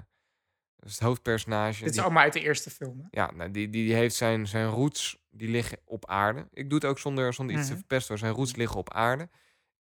dat 0.87 0.95
is 0.95 0.99
het 1.01 1.07
hoofdpersonage. 1.07 1.79
Dit 1.79 1.87
is 1.89 1.93
die- 1.95 2.01
allemaal 2.01 2.23
uit 2.23 2.33
de 2.33 2.41
eerste 2.41 2.69
film. 2.69 2.99
Hè? 2.99 3.07
Ja, 3.21 3.31
nou, 3.31 3.51
die, 3.51 3.69
die, 3.69 3.85
die 3.85 3.93
heeft 3.95 4.15
zijn, 4.15 4.47
zijn 4.47 4.67
roots, 4.67 5.17
die 5.29 5.49
liggen 5.49 5.77
op 5.85 6.05
aarde. 6.09 6.47
Ik 6.53 6.69
doe 6.69 6.79
het 6.79 6.87
ook 6.87 6.99
zonder, 6.99 7.33
zonder 7.33 7.55
iets 7.55 7.65
te 7.65 7.71
Mhm. 7.71 7.79
verpesten. 7.79 8.09
hoor. 8.09 8.17
Zijn 8.17 8.33
roots 8.33 8.55
liggen 8.55 8.77
op 8.77 8.93
aarde. 8.93 9.29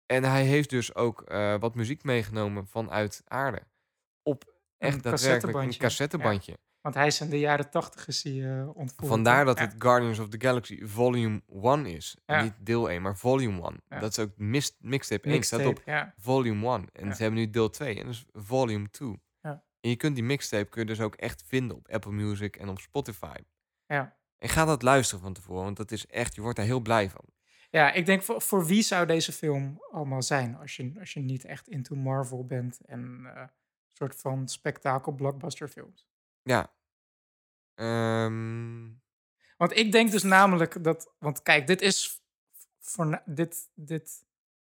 En 0.06 0.24
hij 0.24 0.44
heeft 0.44 0.70
dus 0.70 0.94
ook 0.94 1.22
eh, 1.22 1.54
wat 1.58 1.74
muziek 1.74 2.02
meegenomen 2.04 2.66
vanuit 2.66 3.22
aarde. 3.24 3.62
Op 4.22 4.54
echt 4.78 5.02
daadwerkelijk 5.02 5.58
een 5.58 5.76
cassettebandje. 5.78 6.58
Want 6.80 6.94
hij 6.98 7.06
is 7.06 7.20
in 7.20 7.30
de 7.30 7.38
jaren 7.38 7.70
tachtig 7.70 8.06
is 8.08 8.22
hij 8.22 8.58
eh 8.60 8.76
ontvoerd. 8.76 9.08
Vandaar 9.08 9.44
dat 9.44 9.58
Ja. 9.58 9.64
het 9.64 9.74
Guardians 9.78 10.18
of 10.18 10.28
the 10.28 10.40
Galaxy 10.40 10.84
Volume 10.84 11.42
1 11.46 11.86
is. 11.86 12.16
Ja. 12.26 12.42
Niet 12.42 12.52
deel 12.58 12.90
1, 12.90 13.02
maar 13.02 13.16
Volume 13.16 13.60
1. 13.62 13.80
Ja. 13.88 13.98
Dat 13.98 14.10
is 14.10 14.18
ook 14.18 14.30
mixtape 14.36 15.28
1. 15.28 15.42
staat 15.42 15.60
op 15.60 15.66
Mixtape, 15.66 15.90
ja. 15.90 16.14
Volume 16.18 16.66
1. 16.66 16.88
En 16.92 17.06
Ja. 17.06 17.14
ze 17.14 17.22
hebben 17.22 17.40
nu 17.40 17.50
deel 17.50 17.70
2. 17.70 17.98
En 17.98 18.04
dat 18.06 18.14
is 18.14 18.24
Volume 18.32 18.90
2. 18.90 19.20
En 19.86 19.92
je 19.92 19.98
kunt 19.98 20.14
die 20.14 20.24
mixtape 20.24 20.68
kun 20.68 20.80
je 20.80 20.86
dus 20.86 21.00
ook 21.00 21.14
echt 21.14 21.42
vinden 21.46 21.76
op 21.76 21.88
Apple 21.88 22.12
Music 22.12 22.56
en 22.56 22.68
op 22.68 22.78
Spotify. 22.78 23.36
Ja. 23.86 24.16
En 24.38 24.48
ga 24.48 24.64
dat 24.64 24.82
luisteren 24.82 25.22
van 25.22 25.32
tevoren, 25.32 25.64
want 25.64 25.76
dat 25.76 25.90
is 25.90 26.06
echt, 26.06 26.34
je 26.34 26.40
wordt 26.40 26.56
daar 26.56 26.66
heel 26.66 26.80
blij 26.80 27.10
van. 27.10 27.24
Ja, 27.70 27.92
ik 27.92 28.06
denk 28.06 28.22
voor, 28.22 28.40
voor 28.42 28.66
wie 28.66 28.82
zou 28.82 29.06
deze 29.06 29.32
film 29.32 29.82
allemaal 29.90 30.22
zijn 30.22 30.56
als 30.56 30.76
je, 30.76 30.92
als 30.98 31.12
je 31.12 31.20
niet 31.20 31.44
echt 31.44 31.68
into 31.68 31.94
Marvel 31.94 32.44
bent 32.46 32.80
en 32.84 33.20
eh, 33.34 33.40
een 33.40 33.48
soort 33.92 34.16
van 34.16 34.48
spektakel 34.48 35.12
blockbuster 35.12 35.68
films. 35.68 36.06
Ja. 36.42 36.72
Ehm, 37.74 38.88
Want 39.56 39.76
ik 39.76 39.92
denk 39.92 40.10
dus 40.10 40.22
namelijk 40.22 40.84
dat, 40.84 41.14
want 41.18 41.42
kijk, 41.42 41.66
dit 41.66 41.80
is 41.80 42.20
voor 42.78 43.22
dit, 43.24 43.68
dit 43.74 44.24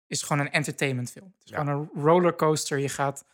is 0.08 0.22
gewoon 0.22 0.46
een 0.46 0.52
entertainmentfilm. 0.52 1.34
Het 1.38 1.44
is 1.46 1.52
Ja. 1.52 1.58
gewoon 1.60 1.80
een 1.94 2.02
rollercoaster. 2.04 2.78
Je 2.80 2.90
gaat, 2.90 3.26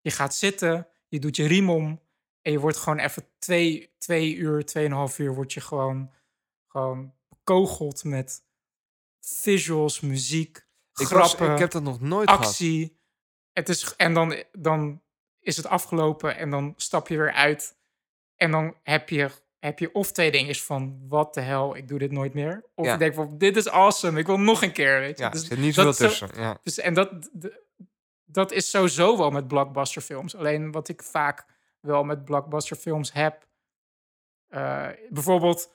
je 0.00 0.10
gaat 0.10 0.34
zitten, 0.34 0.88
je 1.08 1.18
doet 1.18 1.36
je 1.36 1.46
riem 1.46 1.70
om 1.70 2.00
en 2.42 2.52
je 2.52 2.58
wordt 2.60 2.76
gewoon 2.76 2.98
even 2.98 3.28
twee, 3.38 3.94
twee 3.98 4.34
uur, 4.34 4.64
tweeënhalf 4.64 5.18
uur, 5.18 5.34
word 5.34 5.52
je 5.52 5.60
gewoon, 5.60 6.10
gewoon 6.68 7.14
bekogeld 7.28 8.04
met 8.04 8.42
visuals, 9.20 10.00
muziek, 10.00 10.66
ik, 10.94 11.08
was, 11.08 11.34
ik 11.34 11.58
heb 11.58 11.70
dat 11.70 11.82
nog 11.82 12.00
nooit 12.00 12.30
gehad. 12.30 12.46
actie. 12.46 12.98
Het 13.52 13.68
is, 13.68 13.94
en 13.96 14.14
dan, 14.14 14.42
dan 14.52 15.02
is 15.40 15.56
het 15.56 15.66
afgelopen 15.66 16.36
en 16.36 16.50
dan 16.50 16.74
stap 16.76 17.08
je 17.08 17.16
weer 17.16 17.32
uit. 17.32 17.76
En 18.36 18.50
dan 18.50 18.74
heb 18.82 19.08
je, 19.08 19.30
heb 19.58 19.78
je 19.78 19.92
of 19.94 20.12
twee 20.12 20.30
dingen 20.30 20.54
van, 20.54 20.98
wat 21.08 21.34
de 21.34 21.40
hel, 21.40 21.76
ik 21.76 21.88
doe 21.88 21.98
dit 21.98 22.10
nooit 22.10 22.34
meer. 22.34 22.64
Of 22.74 22.84
Ja. 22.86 22.92
je 22.92 22.98
denkt 22.98 23.14
van, 23.16 23.38
dit 23.38 23.56
is 23.56 23.68
awesome, 23.68 24.18
ik 24.18 24.26
wil 24.26 24.38
nog 24.38 24.62
een 24.62 24.72
keer, 24.72 25.00
weet 25.00 25.18
je. 25.18 25.24
Ja, 25.24 25.30
Dus 25.30 25.40
er 25.40 25.46
zit 25.46 25.58
niet 25.58 25.74
zo- 25.74 25.92
tussen. 25.92 26.28
Ja. 26.34 26.58
dus, 26.62 26.78
en 26.78 26.94
dat, 26.94 27.22
d- 27.40 27.64
dat 28.26 28.52
is 28.52 28.70
sowieso 28.70 29.16
wel 29.16 29.30
met 29.30 29.48
blockbusterfilms. 29.48 30.36
Alleen 30.36 30.72
wat 30.72 30.88
ik 30.88 31.02
vaak 31.02 31.44
wel 31.80 32.04
met 32.04 32.24
blockbusterfilms 32.24 33.12
heb. 33.12 33.44
eh, 34.48 34.88
bijvoorbeeld, 35.10 35.74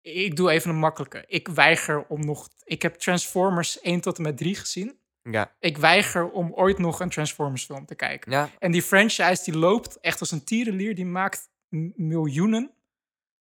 ik 0.00 0.36
doe 0.36 0.50
even 0.50 0.70
een 0.70 0.76
makkelijke. 0.78 1.24
Ik 1.26 1.48
weiger 1.48 2.06
om 2.06 2.24
nog. 2.24 2.48
Ik 2.64 2.82
heb 2.82 2.94
Transformers 2.94 3.80
1 3.80 4.00
tot 4.00 4.16
en 4.16 4.22
met 4.22 4.36
3 4.36 4.54
gezien. 4.54 4.98
Ja. 5.22 5.56
Ik 5.58 5.76
weiger 5.78 6.30
om 6.30 6.52
ooit 6.52 6.78
nog 6.78 7.00
een 7.00 7.08
Transformers 7.08 7.64
film 7.64 7.86
te 7.86 7.94
kijken. 7.94 8.32
ja, 8.32 8.50
En 8.58 8.72
die 8.72 8.82
franchise 8.82 9.44
die 9.44 9.56
loopt 9.58 10.00
echt 10.00 10.20
als 10.20 10.30
een 10.30 10.44
tierenlier. 10.44 10.94
Die 10.94 11.06
maakt 11.06 11.50
miljoenen. 11.94 12.74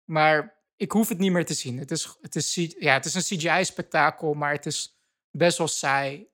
Maar 0.04 0.64
ik 0.76 0.92
hoef 0.92 1.10
het 1.10 1.18
niet 1.18 1.32
meer 1.32 1.46
te 1.46 1.54
zien. 1.54 1.78
Het 1.78 1.92
is, 1.92 2.18
het 2.22 2.36
is, 2.36 2.76
ja, 2.80 2.94
het 2.94 3.06
is 3.06 3.14
een 3.14 3.38
CGI-spektakel, 3.38 4.34
maar 4.34 4.52
het 4.52 4.66
is 4.66 5.00
best 5.32 5.58
wel 5.58 5.68
saai. 5.68 6.28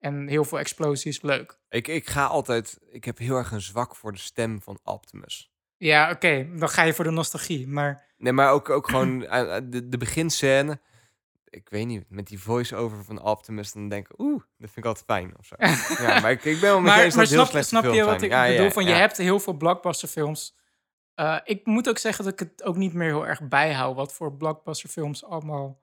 En 0.00 0.28
heel 0.28 0.44
veel 0.44 0.58
explosies, 0.58 1.22
leuk. 1.22 1.58
ik, 1.68 1.88
ik 1.88 2.08
ga 2.08 2.26
altijd... 2.26 2.78
Ik 2.90 3.04
heb 3.04 3.18
heel 3.18 3.36
erg 3.36 3.50
een 3.52 3.60
zwak 3.60 3.96
voor 3.96 4.12
de 4.12 4.18
stem 4.18 4.62
van 4.62 4.78
Optimus. 4.84 5.50
Ja, 5.76 6.10
oké, 6.10 6.48
dan 6.56 6.68
ga 6.68 6.82
je 6.82 6.94
voor 6.94 7.04
de 7.04 7.10
nostalgie. 7.10 7.68
Maar 7.68 8.10
Nee, 8.20 8.32
maar 8.32 8.52
ook, 8.52 8.70
ook 8.70 8.88
gewoon 8.90 9.26
eh, 9.26 9.56
eh, 9.56 9.62
de, 9.68 9.88
de 9.88 9.96
beginscène. 9.96 10.80
Ik 11.44 11.68
weet 11.68 11.86
niet, 11.86 12.04
met 12.08 12.26
die 12.26 12.40
voice-over 12.40 13.04
van 13.04 13.22
Optimus, 13.22 13.72
dan 13.72 13.88
denk 13.88 14.08
ik, 14.08 14.18
oeh, 14.18 14.42
dat 14.58 14.70
vind 14.70 14.76
ik 14.76 14.84
altijd 14.84 15.04
fijn 15.04 15.34
of 15.38 15.46
zo. 15.46 15.54
ja, 16.04 16.20
maar 16.20 16.30
ik, 16.30 16.44
ik 16.44 16.60
ben 16.60 16.70
wel 16.70 16.80
met 16.80 16.92
maar, 16.92 17.04
eens 17.04 17.14
maar 17.14 17.24
dat 17.24 17.32
heel 17.32 17.46
snap, 17.46 17.62
snap 17.62 17.94
je 17.94 18.04
wat 18.04 18.22
ik 18.22 18.30
Ja, 18.30 18.44
ja, 18.44 18.56
bedoel? 18.56 18.70
Van, 18.70 18.84
ja. 18.84 18.88
Je 18.88 18.94
hebt 18.94 19.16
heel 19.16 19.40
veel 19.40 19.52
blockbusterfilms. 19.52 20.58
Eh 21.14 21.38
ik 21.44 21.66
moet 21.66 21.88
ook 21.88 21.98
zeggen 21.98 22.24
dat 22.24 22.32
ik 22.32 22.38
het 22.38 22.62
ook 22.62 22.76
niet 22.76 22.92
meer 22.92 23.08
heel 23.08 23.26
erg 23.26 23.48
bijhoud... 23.48 23.96
wat 23.96 24.12
voor 24.12 24.36
blockbusterfilms 24.36 25.24
allemaal 25.24 25.82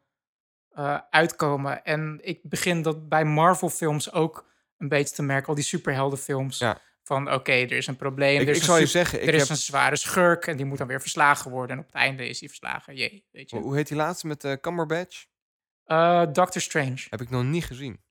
eh, 0.77 0.97
uitkomen. 1.09 1.83
En 1.83 2.19
ik 2.21 2.39
begin 2.43 2.81
dat 2.81 3.09
bij 3.09 3.25
Marvel-films 3.25 4.11
ook 4.11 4.45
een 4.77 4.87
beetje 4.87 5.15
te 5.15 5.21
merken. 5.21 5.47
Al 5.47 5.55
die 5.55 5.63
superheldenfilms. 5.63 6.57
Ja. 6.57 6.81
Van 7.03 7.31
oké, 7.33 7.51
er 7.51 7.71
is 7.71 7.87
een 7.87 7.95
probleem. 7.95 8.41
Ik, 8.41 8.47
er 8.47 8.49
is 8.49 8.55
ik 8.55 8.61
een 8.61 8.67
zal 8.67 8.77
je 8.77 8.85
super- 8.85 9.01
zeggen, 9.01 9.21
ik 9.21 9.27
er 9.27 9.33
is 9.33 9.41
heb, 9.41 9.49
een 9.49 9.57
zware 9.57 9.95
schurk 9.95 10.47
en 10.47 10.57
die 10.57 10.65
moet 10.65 10.77
dan 10.77 10.87
weer 10.87 11.01
verslagen 11.01 11.51
worden. 11.51 11.75
En 11.75 11.81
op 11.81 11.85
het 11.85 11.95
einde 11.95 12.27
is 12.27 12.39
hij 12.39 12.47
verslagen. 12.49 12.95
Jee, 12.95 13.25
weet 13.31 13.49
je. 13.49 13.57
hoe 13.57 13.75
heet 13.75 13.87
die 13.87 13.97
laatste 13.97 14.27
met 14.27 14.41
de 14.41 14.57
Cumberbatch? 14.61 15.25
Eh, 15.83 16.23
Doctor 16.31 16.61
Strange. 16.61 17.05
Heb 17.09 17.21
ik 17.21 17.29
nog 17.29 17.43
niet 17.43 17.65
gezien. 17.65 18.01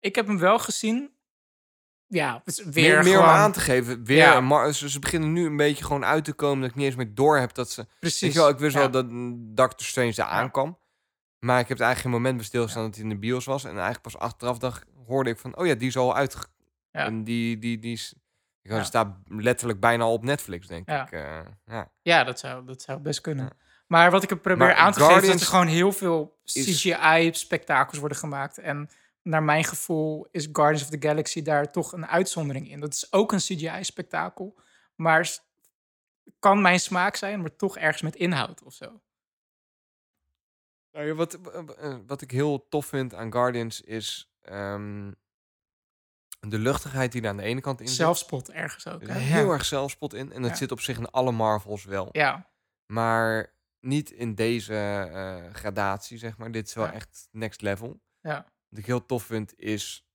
Ik 0.00 0.14
heb 0.14 0.26
hem 0.26 0.38
wel 0.38 0.58
gezien. 0.58 1.14
Ja, 2.06 2.42
is 2.44 2.62
weer 2.64 2.72
meer, 2.72 3.04
meer 3.04 3.18
om 3.18 3.24
gewoon... 3.24 3.38
aan 3.38 3.52
te 3.52 3.60
geven. 3.60 4.04
Weer, 4.04 4.16
Ja. 4.16 4.36
een 4.36 4.74
ze, 4.74 4.90
ze 4.90 4.98
beginnen 4.98 5.32
nu 5.32 5.46
een 5.46 5.56
beetje 5.56 5.84
gewoon 5.84 6.04
uit 6.04 6.24
te 6.24 6.32
komen 6.32 6.60
dat 6.60 6.70
ik 6.70 6.76
niet 6.76 6.86
eens 6.86 6.94
meer 6.94 7.14
door 7.14 7.38
heb 7.38 7.54
dat 7.54 7.70
ze... 7.70 7.86
Precies. 8.00 8.32
je 8.32 8.38
wel, 8.38 8.48
ik 8.48 8.58
wist 8.58 8.74
ja. 8.74 8.80
wel 8.80 8.90
dat 8.90 9.08
mm, 9.10 9.54
Doctor 9.54 9.86
Strange 9.86 10.14
daar 10.14 10.26
aankwam. 10.26 10.78
Maar 11.46 11.60
ik 11.60 11.68
heb 11.68 11.78
het 11.78 11.86
eigenlijk 11.86 12.00
geen 12.00 12.22
moment 12.22 12.36
bij 12.36 12.44
stilgestaan 12.46 12.84
dat 12.84 12.94
hij 12.94 13.02
in 13.04 13.08
de 13.10 13.16
bios 13.18 13.44
was. 13.44 13.64
En 13.64 13.70
eigenlijk 13.70 14.02
pas 14.02 14.18
achteraf 14.18 14.58
dacht, 14.58 14.84
hoorde 15.06 15.30
ik 15.30 15.38
van, 15.38 15.56
oh 15.56 15.66
ja, 15.66 15.74
die 15.74 15.88
is 15.88 15.96
al 15.96 16.16
uit. 16.16 16.36
En 16.90 17.24
die, 17.24 17.58
die, 17.58 17.78
die 17.78 17.92
is... 17.92 18.14
Die 18.62 18.74
Ja. 18.74 18.82
staat 18.84 19.16
letterlijk 19.26 19.80
bijna 19.80 20.08
op 20.08 20.24
Netflix, 20.24 20.66
denk 20.66 20.88
ik. 20.90 21.10
eh, 21.12 21.38
ja. 21.66 21.90
Ja, 22.02 22.24
dat 22.24 22.38
zou, 22.38 22.64
dat 22.66 22.82
zou 22.82 22.98
best 23.00 23.20
kunnen. 23.20 23.50
Maar 23.86 24.10
wat 24.10 24.22
ik 24.22 24.30
er 24.30 24.36
probeer 24.38 24.66
Maar 24.66 24.74
aan 24.74 24.92
te 24.92 25.00
geven, 25.00 25.22
is 25.22 25.28
dat 25.28 25.40
er 25.40 25.46
gewoon 25.46 25.66
heel 25.66 25.92
veel 25.92 26.38
is- 26.44 26.52
CGI-spektakels 26.82 27.98
worden 27.98 28.18
gemaakt. 28.18 28.58
En 28.58 28.88
naar 29.22 29.42
mijn 29.42 29.64
gevoel 29.64 30.26
is 30.30 30.48
Guardians 30.52 30.82
of 30.82 30.98
the 30.98 31.08
Galaxy 31.08 31.42
daar 31.42 31.72
toch 31.72 31.92
een 31.92 32.06
uitzondering 32.06 32.70
in. 32.70 32.80
Dat 32.80 32.92
is 32.94 33.12
ook 33.12 33.32
een 33.32 33.38
CGI-spektakel, 33.38 34.58
maar 34.94 35.38
kan 36.38 36.60
mijn 36.62 36.80
smaak 36.80 37.16
zijn, 37.16 37.40
maar 37.40 37.56
toch 37.56 37.76
ergens 37.78 38.02
met 38.02 38.16
inhoud 38.16 38.62
of 38.62 38.72
zo. 38.72 39.00
Nou 40.96 41.14
wat, 41.14 41.40
eh, 41.40 41.96
wat 42.06 42.20
ik 42.22 42.30
heel 42.30 42.68
tof 42.68 42.86
vind 42.86 43.14
aan 43.14 43.32
Guardians 43.32 43.80
is 43.80 44.30
ehm, 44.42 45.12
de 46.40 46.58
luchtigheid 46.58 47.12
die 47.12 47.22
er 47.22 47.28
aan 47.28 47.36
de 47.36 47.42
ene 47.42 47.60
kant 47.60 47.80
in 47.80 47.86
zit. 47.88 47.96
Zelfspot 47.96 48.50
ergens 48.50 48.86
ook. 48.86 49.06
Hè? 49.06 49.12
heel 49.12 49.46
ja. 49.46 49.52
erg 49.52 49.64
zelfspot 49.64 50.14
in. 50.14 50.32
En 50.32 50.42
dat 50.42 50.50
Ja. 50.50 50.56
zit 50.56 50.72
op 50.72 50.80
zich 50.80 50.98
in 50.98 51.10
alle 51.10 51.32
Marvels 51.32 51.84
wel. 51.84 52.08
Ja, 52.12 52.50
Maar 52.92 53.54
niet 53.80 54.10
in 54.10 54.34
deze 54.34 54.74
eh, 54.74 55.54
gradatie, 55.54 56.18
zeg 56.18 56.36
maar. 56.38 56.50
Dit 56.52 56.66
is 56.68 56.74
wel 56.74 56.84
Ja. 56.84 56.92
echt 56.92 57.28
next 57.30 57.60
level. 57.60 58.00
ja, 58.20 58.52
Wat 58.68 58.78
ik 58.78 58.86
heel 58.86 59.06
tof 59.06 59.22
vind 59.22 59.58
is 59.58 60.06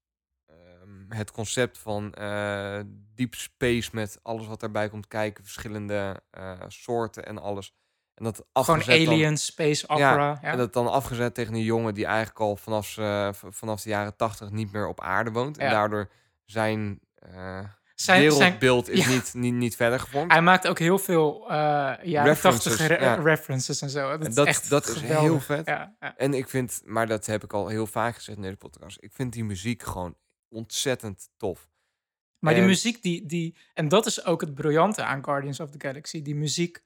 ehm, 0.45 1.05
het 1.11 1.31
concept 1.31 1.77
van 1.77 2.13
eh, 2.13 2.79
deep 3.13 3.33
space 3.35 3.89
met 3.93 4.19
alles 4.23 4.47
wat 4.47 4.59
daarbij 4.59 4.89
komt 4.89 5.07
kijken. 5.07 5.43
Verschillende 5.43 6.23
soorten 6.67 7.25
en 7.25 7.37
alles. 7.37 7.75
En 8.21 8.27
dat 8.27 8.35
gewoon 8.53 8.79
afgezet 8.79 9.05
dan- 9.05 9.13
Alien, 9.13 9.37
Space 9.37 9.89
Opera. 9.89 10.39
Ja, 10.41 10.51
En 10.51 10.57
dat 10.57 10.73
dan 10.73 10.91
afgezet 10.91 11.33
tegen 11.33 11.53
een 11.53 11.63
jongen 11.63 11.93
die 11.93 12.05
eigenlijk 12.05 12.39
al 12.39 12.55
vanaf, 12.55 12.87
v- 12.87 13.43
vanaf 13.49 13.81
de 13.81 13.89
jaren 13.89 14.15
tachtig 14.15 14.49
niet 14.49 14.71
meer 14.71 14.87
op 14.87 15.01
aarde 15.01 15.31
woont. 15.31 15.57
En 15.57 15.69
daardoor 15.69 16.09
zijn 16.45 16.99
eh, 17.15 17.31
Zijn, 17.33 17.69
zijn, 17.95 18.21
wereldbeeld 18.37 18.89
is 18.89 19.05
ja. 19.05 19.09
niet, 19.11 19.33
niet, 19.33 19.53
niet 19.53 19.75
verder 19.75 19.99
gevormd. 19.99 20.31
hij 20.31 20.41
maakt 20.41 20.67
ook 20.67 20.79
heel 20.79 20.97
veel 20.99 21.41
eh 21.43 21.53
jaren 22.03 22.23
References, 22.33 22.77
re- 22.77 23.13
references 23.23 23.81
en 23.81 23.89
zo. 23.89 24.09
Dat, 24.09 24.21
En 24.21 24.27
is 24.27 24.35
dat- 24.35 24.47
echt 24.47 24.69
dat 24.69 24.87
is 24.87 25.01
heel 25.01 25.39
vet. 25.39 25.71
En 26.17 26.33
ik 26.33 26.49
vind, 26.49 26.81
maar 26.85 27.07
dat 27.07 27.25
heb 27.25 27.43
ik 27.43 27.53
al 27.53 27.67
heel 27.67 27.87
vaak 27.87 28.15
gezegd 28.15 28.37
in 28.37 28.43
deze 28.43 28.57
podcast. 28.57 28.97
Ik 28.99 29.11
vind 29.13 29.33
die 29.33 29.43
muziek 29.43 29.83
gewoon 29.83 30.15
ontzettend 30.49 31.29
tof. 31.37 31.69
Maar 32.39 32.53
die 32.53 32.63
muziek, 32.63 33.01
die, 33.01 33.25
die, 33.25 33.55
en 33.73 33.87
dat 33.87 34.05
is 34.05 34.25
ook 34.25 34.41
het 34.41 34.53
briljante 34.55 35.03
aan 35.03 35.23
Guardians 35.23 35.59
of 35.59 35.69
the 35.69 35.79
Galaxy. 35.87 36.21
Die 36.21 36.35
muziek, 36.35 36.83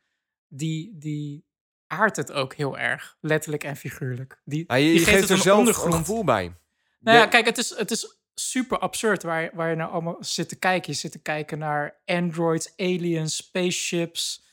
die, 0.48 0.98
die 0.98 1.46
aardt 1.88 2.16
het 2.16 2.32
ook 2.32 2.54
heel 2.54 2.78
erg. 2.78 3.18
Letterlijk 3.22 3.64
en 3.64 3.76
figuurlijk. 3.76 4.42
Die, 4.46 4.60
je, 4.74 4.76
die 4.76 5.06
geeft 5.06 5.24
er 5.30 5.36
een 5.36 5.42
zelf 5.42 5.60
ondergrond. 5.60 5.94
een 5.94 6.00
gevoel 6.00 6.24
bij. 6.24 6.56
Nou 7.00 7.18
ja, 7.18 7.28
kijk, 7.28 7.46
het 7.46 7.58
is, 7.58 7.70
het 7.78 7.92
is 7.92 8.20
super 8.34 8.80
absurd 8.80 9.24
waar, 9.24 9.42
je- 9.42 9.52
waar 9.54 9.70
je 9.70 9.76
nou 9.76 9.92
allemaal 9.92 10.18
zit 10.20 10.50
te 10.50 10.56
kijken. 10.60 10.92
Je 10.94 10.98
zit 11.00 11.12
te 11.12 11.22
kijken 11.22 11.58
naar 11.60 12.02
androids, 12.06 12.74
aliens, 12.78 13.36
spaceships. 13.36 14.44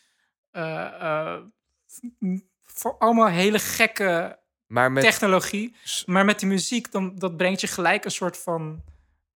eh, 0.50 1.00
eh, 1.00 1.40
voor 2.62 2.98
allemaal 2.98 3.28
hele 3.28 3.58
gekke 3.58 4.38
maar 4.66 4.92
met, 4.92 5.02
technologie. 5.04 5.76
Maar 6.06 6.24
met 6.24 6.38
die 6.38 6.48
muziek, 6.48 6.92
dan, 6.92 7.18
dat 7.18 7.36
brengt 7.36 7.60
je 7.60 7.66
gelijk 7.66 8.04
een 8.04 8.10
soort 8.10 8.36
van... 8.38 8.84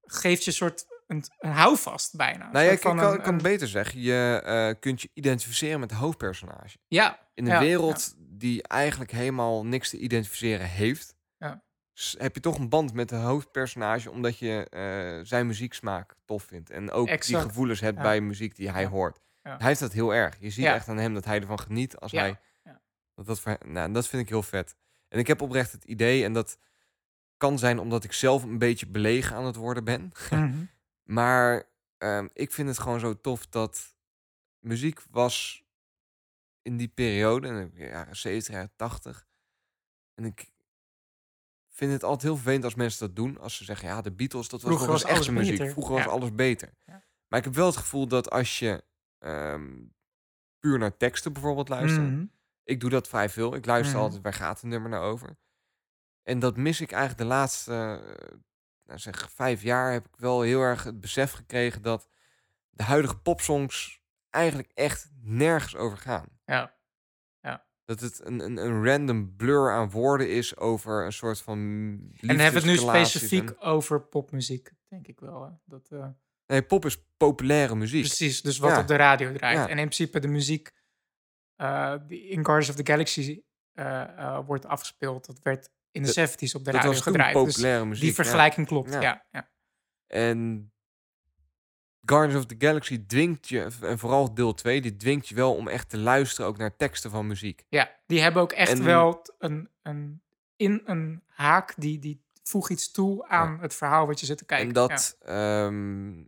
Geeft 0.03 0.45
je 0.45 0.51
een 0.51 0.57
soort 0.57 0.85
een, 1.07 1.25
een 1.39 1.51
houvast 1.51 2.17
bijna. 2.17 2.51
Nou 2.51 2.65
ja, 2.65 2.71
ik, 2.71 2.81
kan, 2.81 2.99
een- 2.99 3.23
kan 3.23 3.35
het 3.35 3.43
beter 3.43 3.69
zeggen. 3.69 4.01
Je 4.01 4.43
eh, 4.45 4.81
kunt 4.81 5.03
je 5.03 5.11
identificeren 5.15 5.81
met 5.81 5.89
de 5.89 5.95
hoofdpersonage. 5.95 6.79
Ja, 6.89 7.19
In 7.35 7.45
een 7.47 7.53
Ja, 7.53 7.59
wereld 7.61 8.15
die 8.19 8.63
eigenlijk 8.63 9.11
helemaal 9.11 9.67
niks 9.67 9.91
te 9.91 9.99
identificeren 9.99 10.67
heeft, 10.69 11.15
Ja. 11.39 11.63
heb 12.19 12.35
je 12.35 12.41
toch 12.41 12.59
een 12.59 12.69
band 12.69 12.93
met 12.93 13.09
de 13.09 13.17
hoofdpersonage 13.17 14.11
omdat 14.11 14.39
je 14.39 14.69
eh, 14.69 15.25
zijn 15.27 15.47
muzieksmaak 15.47 16.15
tof 16.25 16.43
vindt. 16.43 16.71
En 16.71 16.91
ook 16.91 17.07
die 17.23 17.37
gevoelens 17.39 17.81
hebt 17.81 17.99
bij 18.03 18.21
muziek 18.21 18.57
die 18.57 18.71
hij 18.71 18.87
hoort. 18.87 19.19
Hij 19.43 19.57
heeft 19.67 19.81
dat 19.81 19.93
heel 19.93 20.15
erg. 20.15 20.37
Je 20.41 20.51
ziet 20.51 20.65
echt 20.65 20.89
aan 20.89 20.97
hem 20.99 21.15
dat 21.15 21.25
hij 21.25 21.41
ervan 21.41 21.61
geniet 21.61 21.97
als 21.97 22.13
hij. 22.13 22.39
Ja. 22.65 22.81
Dat, 23.15 23.27
dat, 23.27 23.41
voor- 23.41 23.59
nou, 23.67 23.93
dat 23.93 24.09
vind 24.09 24.23
ik 24.23 24.29
heel 24.29 24.43
vet. 24.43 24.77
En 25.09 25.19
ik 25.19 25.27
heb 25.27 25.41
oprecht 25.41 25.73
het 25.73 25.85
idee, 25.85 26.25
en 26.25 26.33
dat 26.33 26.59
kan 27.37 27.59
zijn 27.59 27.79
omdat 27.79 28.05
ik 28.05 28.13
zelf 28.13 28.43
een 28.43 28.59
beetje 28.59 28.87
belegen 28.87 29.37
aan 29.37 29.45
het 29.45 29.57
worden 29.57 29.85
ben. 29.85 30.13
Mhm. 30.31 30.55
Maar 31.07 31.71
ehm, 31.99 32.29
ik 32.33 32.53
vind 32.53 32.69
het 32.69 32.79
gewoon 32.79 33.01
zo 33.01 33.21
tof 33.21 33.47
dat 33.47 33.97
muziek 34.59 35.01
was 35.11 35.65
in 36.63 36.77
die 36.77 36.89
periode, 36.89 37.49
in 37.49 37.71
de 37.75 37.85
jaren 37.87 38.17
70, 38.17 38.53
jaren 38.55 38.73
80. 38.77 39.27
En 40.15 40.25
ik 40.25 40.53
vind 41.69 41.93
het 41.93 42.03
altijd 42.03 42.23
heel 42.23 42.35
vervelend 42.35 42.65
als 42.65 42.75
mensen 42.75 43.07
dat 43.07 43.17
doen. 43.17 43.39
Als 43.39 43.57
ze 43.57 43.65
zeggen, 43.65 43.89
ja, 43.89 44.01
de 44.03 44.13
Beatles, 44.13 44.49
dat 44.49 44.63
was 44.63 44.71
Vroeger 44.71 44.87
nog 44.87 44.95
eens 44.95 45.03
was 45.05 45.13
echte 45.13 45.31
alles 45.31 45.41
muziek. 45.41 45.59
beter. 45.59 45.73
Vroeger 45.73 45.95
was 45.95 46.07
alles 46.07 46.35
beter. 46.35 46.75
Ja. 46.87 47.05
Maar 47.29 47.39
ik 47.39 47.45
heb 47.45 47.55
wel 47.55 47.67
het 47.67 47.77
gevoel 47.77 48.07
dat 48.09 48.31
als 48.31 48.59
je 48.59 48.85
ehm, 49.19 49.85
puur 50.59 50.79
naar 50.79 50.97
teksten 50.97 51.33
bijvoorbeeld 51.33 51.69
luistert... 51.69 52.11
Mhm. 52.11 52.25
Ik 52.63 52.81
doe 52.81 52.91
dat 52.91 53.09
vrij 53.09 53.29
veel. 53.29 53.55
Ik 53.55 53.67
luister 53.67 53.95
Mhm. 53.95 54.05
altijd, 54.05 54.23
waar 54.23 54.33
gaat 54.35 54.61
het 54.61 54.71
nummer 54.71 54.91
nou 54.91 55.05
over? 55.05 55.37
En 56.23 56.39
dat 56.39 56.57
mis 56.57 56.81
ik 56.81 56.91
eigenlijk 56.91 57.21
de 57.23 57.27
laatste, 57.35 57.73
nou 58.87 58.99
zeg, 58.99 59.31
vijf 59.33 59.63
jaar 59.63 59.93
heb 59.93 60.07
ik 60.07 60.17
wel 60.17 60.41
heel 60.43 60.61
erg 60.61 60.83
het 60.85 61.01
besef 61.01 61.33
gekregen 61.33 61.83
dat 61.83 62.09
de 62.71 62.83
huidige 62.83 63.19
popsongs 63.19 64.01
eigenlijk 64.31 64.71
echt 64.75 65.11
nergens 65.23 65.77
over 65.77 65.99
gaan. 65.99 66.27
Ja. 66.45 66.75
Dat 67.85 68.01
het 68.01 68.25
een, 68.27 68.41
een, 68.41 68.57
een 68.57 68.85
random 68.85 69.37
blur 69.37 69.73
aan 69.73 69.91
woorden 69.91 70.31
is 70.31 70.57
over 70.57 71.05
een 71.05 71.13
soort 71.13 71.41
van 71.41 71.59
En 72.21 72.39
hebben 72.39 72.63
we 72.63 72.69
het 72.71 72.81
nu 72.81 72.87
specifiek 72.89 73.51
en- 73.51 73.59
over 73.61 74.01
popmuziek, 74.01 74.71
denk 74.89 75.07
ik 75.07 75.21
wel. 75.21 75.43
hè. 75.45 75.51
Dat, 75.65 75.89
eh, 75.91 76.09
Nee, 76.47 76.63
pop 76.63 76.85
is 76.85 77.05
populaire 77.17 77.75
muziek. 77.77 78.05
precies, 78.05 78.43
dus 78.43 78.59
wat 78.59 78.71
Ja. 78.71 78.81
op 78.81 78.87
de 78.87 78.97
radio 78.97 79.33
draait. 79.33 79.57
Ja. 79.57 79.63
En 79.69 79.79
in 79.79 79.85
principe 79.85 80.19
de 80.21 80.29
muziek 80.29 80.71
eh, 81.57 81.95
die 82.07 82.21
in 82.29 82.45
Guardians 82.45 82.69
of 82.69 82.75
the 82.85 82.93
Galaxy 82.93 83.43
eh, 83.73 84.39
wordt 84.47 84.67
afgespeeld, 84.67 85.27
dat 85.27 85.39
werd 85.43 85.71
in 85.97 86.03
de 86.03 86.15
Dat- 86.15 86.31
70s 86.31 86.55
op 86.55 86.65
de 86.65 86.71
dat 86.73 86.75
radio 86.85 87.01
gedraaid. 87.01 87.35
Dus 87.35 87.45
populaire 87.55 87.85
muziek. 87.85 88.01
die 88.01 88.09
ja. 88.11 88.15
vergelijking 88.15 88.67
klopt, 88.67 88.93
Ja. 88.93 89.01
ja. 89.01 89.25
ja. 89.31 89.49
En 90.07 90.71
Guardians 92.01 92.45
of 92.45 92.47
the 92.47 92.67
Galaxy 92.67 93.07
dwingt 93.07 93.49
je, 93.49 93.69
en 93.81 93.99
vooral 93.99 94.35
deel 94.35 94.55
2, 94.55 94.81
die 94.81 94.97
dwingt 94.97 95.29
je 95.29 95.35
wel 95.35 95.55
om 95.57 95.69
echt 95.69 95.89
te 95.89 95.99
luisteren 95.99 96.47
ook 96.51 96.57
naar 96.57 96.77
teksten 96.77 97.11
van 97.11 97.27
muziek. 97.27 97.65
Ja, 97.69 97.97
die 98.07 98.21
hebben 98.21 98.43
ook 98.43 98.53
echt 98.53 98.73
En- 98.73 98.85
wel 98.85 99.23
een, 99.39 99.71
een, 99.83 100.23
in 100.57 100.83
een 100.85 101.23
haak, 101.27 101.75
die, 101.77 101.99
die 101.99 102.25
voegt 102.43 102.71
iets 102.71 102.91
toe 102.91 103.29
aan 103.29 103.61
het 103.61 103.75
verhaal 103.75 104.07
wat 104.07 104.21
je 104.21 104.27
zit 104.27 104.39
te 104.39 104.45
kijken. 104.45 104.69
en 104.69 104.75
ja. 104.83 104.87
dat, 104.87 105.17
ehm, 105.21 106.19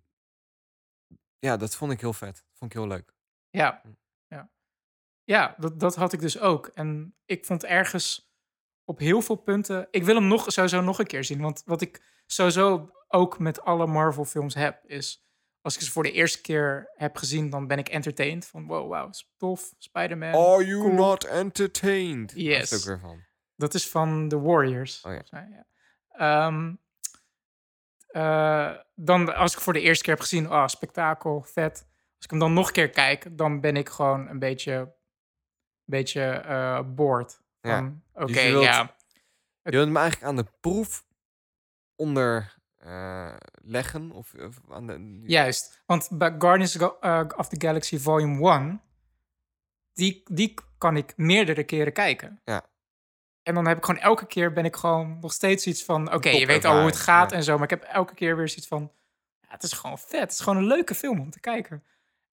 ja, 1.39 1.57
dat 1.57 1.77
vond 1.77 1.93
ik 1.93 2.01
heel 2.01 2.13
vet. 2.13 2.45
Vond 2.53 2.73
ik 2.73 2.79
heel 2.79 2.87
leuk. 2.89 3.15
Ja, 3.51 3.83
ja. 4.27 4.51
ja 5.25 5.55
dat, 5.59 5.81
dat 5.81 5.95
had 5.97 6.13
ik 6.13 6.21
dus 6.21 6.39
ook. 6.41 6.67
En 6.67 7.15
ik 7.25 7.45
vond 7.45 7.65
ergens 7.65 8.28
op 8.89 8.99
heel 8.99 9.21
veel 9.23 9.37
punten... 9.37 9.89
Ik 9.91 10.05
wil 10.05 10.15
hem 10.15 10.27
nog, 10.27 10.53
sowieso 10.53 10.81
nog 10.81 10.99
een 10.99 11.07
keer 11.07 11.25
zien. 11.25 11.41
Want 11.41 11.63
wat 11.65 11.81
ik 11.81 12.23
sowieso 12.27 12.91
ook 13.09 13.39
met 13.39 13.61
alle 13.61 13.87
Marvel-films 13.87 14.55
heb, 14.55 14.85
is... 14.87 15.27
Als 15.61 15.75
ik 15.75 15.81
ze 15.83 15.91
voor 15.91 16.03
de 16.03 16.13
eerste 16.13 16.41
keer 16.41 16.91
heb 16.95 17.17
gezien, 17.17 17.51
dan 17.51 17.67
ben 17.67 17.79
ik 17.79 17.89
entertained. 17.89 18.47
Van 18.47 18.67
wow, 18.67 18.93
wow, 18.95 19.11
is 19.11 19.33
tof, 19.37 19.75
Spider-Man. 19.79 20.35
Are 20.35 20.65
you 20.67 20.81
cool. 20.81 20.93
not 20.93 21.25
entertained? 21.25 22.37
Is 22.37 22.43
Yes. 22.43 22.75
ook 22.75 22.85
weer 22.85 23.01
van. 23.01 23.25
Dat 23.57 23.75
is 23.75 23.89
van 23.89 24.29
The 24.29 24.41
Warriors. 24.41 25.01
Oh 25.03 25.13
ja. 25.13 25.49
ja. 25.51 25.67
Eh, 28.09 28.75
dan, 28.95 29.35
als 29.35 29.53
ik 29.53 29.61
voor 29.61 29.73
de 29.73 29.81
eerste 29.81 30.05
keer 30.05 30.13
heb 30.13 30.23
gezien, 30.23 30.51
oh, 30.51 30.67
spektakel, 30.67 31.43
vet. 31.43 31.73
Als 32.17 32.25
ik 32.25 32.31
hem 32.31 32.39
dan 32.39 32.53
nog 32.53 32.67
een 32.67 32.73
keer 32.73 32.91
kijk, 32.91 33.37
dan 33.37 33.61
ben 33.61 33.77
ik 33.77 33.89
gewoon 33.89 34.29
een 34.29 34.39
beetje, 34.39 34.73
een 34.73 34.93
beetje 35.85 36.23
eh 36.31 36.81
bored. 36.95 37.47
Ja. 37.69 37.93
Oké, 38.13 38.33
Dus 38.33 38.43
je 38.43 38.51
wilt- 38.51 38.65
ja. 38.65 38.97
Je 39.63 39.71
wilt 39.71 39.87
hem 39.87 39.97
eigenlijk 39.97 40.27
aan 40.27 40.37
de 40.37 40.47
proef 40.61 41.07
onder 41.97 42.57
eh, 42.77 43.35
leggen? 43.63 44.11
Of, 44.11 44.35
of 44.35 44.61
aan 44.71 44.87
de, 44.87 45.23
Juist. 45.27 45.83
Want 45.87 46.09
bij 46.13 46.35
Guardians 46.39 46.77
eh, 46.77 47.25
of 47.37 47.49
the 47.49 47.67
Galaxy 47.67 47.99
Volume 47.99 48.51
1, 48.51 48.83
die, 49.93 50.23
die 50.31 50.55
kan 50.79 50.97
ik 50.97 51.13
meerdere 51.17 51.65
keren 51.65 51.93
kijken. 51.93 52.41
Ja. 52.45 52.67
En 53.43 53.55
dan 53.55 53.67
heb 53.67 53.77
ik 53.77 53.85
gewoon 53.85 54.01
elke 54.01 54.27
keer 54.27 54.53
ben 54.53 54.65
ik 54.65 54.77
gewoon 54.77 55.19
nog 55.21 55.33
steeds 55.33 55.67
iets 55.67 55.85
van... 55.85 56.13
Oké, 56.13 56.29
je 56.29 56.47
weet 56.47 56.65
al 56.65 56.77
hoe 56.77 56.87
het 56.87 56.97
gaat 56.97 57.31
ja. 57.31 57.37
en 57.37 57.43
zo. 57.43 57.55
Maar 57.55 57.63
ik 57.63 57.71
heb 57.71 57.83
elke 57.83 58.15
keer 58.15 58.37
weer 58.37 58.49
zoiets 58.49 58.69
van... 58.69 58.93
Ja, 59.41 59.49
het 59.49 59.63
is 59.63 59.73
gewoon 59.73 59.99
vet. 59.99 60.21
Het 60.21 60.33
is 60.33 60.41
gewoon 60.41 60.59
een 60.59 60.67
leuke 60.67 60.95
film 60.95 61.21
om 61.21 61.31
te 61.31 61.41
kijken. 61.41 61.85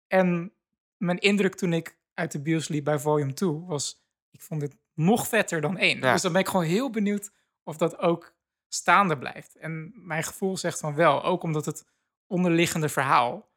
En 0.06 0.52
mijn 0.96 1.18
indruk 1.18 1.54
toen 1.54 1.72
ik 1.72 1.96
uit 2.14 2.32
de 2.32 2.42
bios 2.42 2.68
liep 2.68 2.84
bij 2.84 2.98
Volume 2.98 3.32
2 3.32 3.50
was... 3.50 4.04
Ik 4.30 4.40
vond 4.42 4.60
dit 4.60 4.76
nog 5.04 5.28
vetter 5.28 5.60
dan 5.60 5.76
één. 5.76 6.00
Ja. 6.00 6.12
Dus 6.12 6.22
dan 6.22 6.32
ben 6.32 6.40
ik 6.40 6.48
gewoon 6.48 6.64
heel 6.66 6.90
benieuwd 6.90 7.30
of 7.62 7.76
dat 7.76 7.98
ook 7.98 8.34
staande 8.68 9.18
blijft. 9.18 9.56
En 9.56 9.92
mijn 9.94 10.22
gevoel 10.22 10.56
zegt 10.56 10.80
van 10.80 10.94
wel. 10.94 11.22
Ook 11.24 11.42
omdat 11.42 11.64
het 11.66 11.84
onderliggende 12.26 12.88
verhaal 12.88 13.48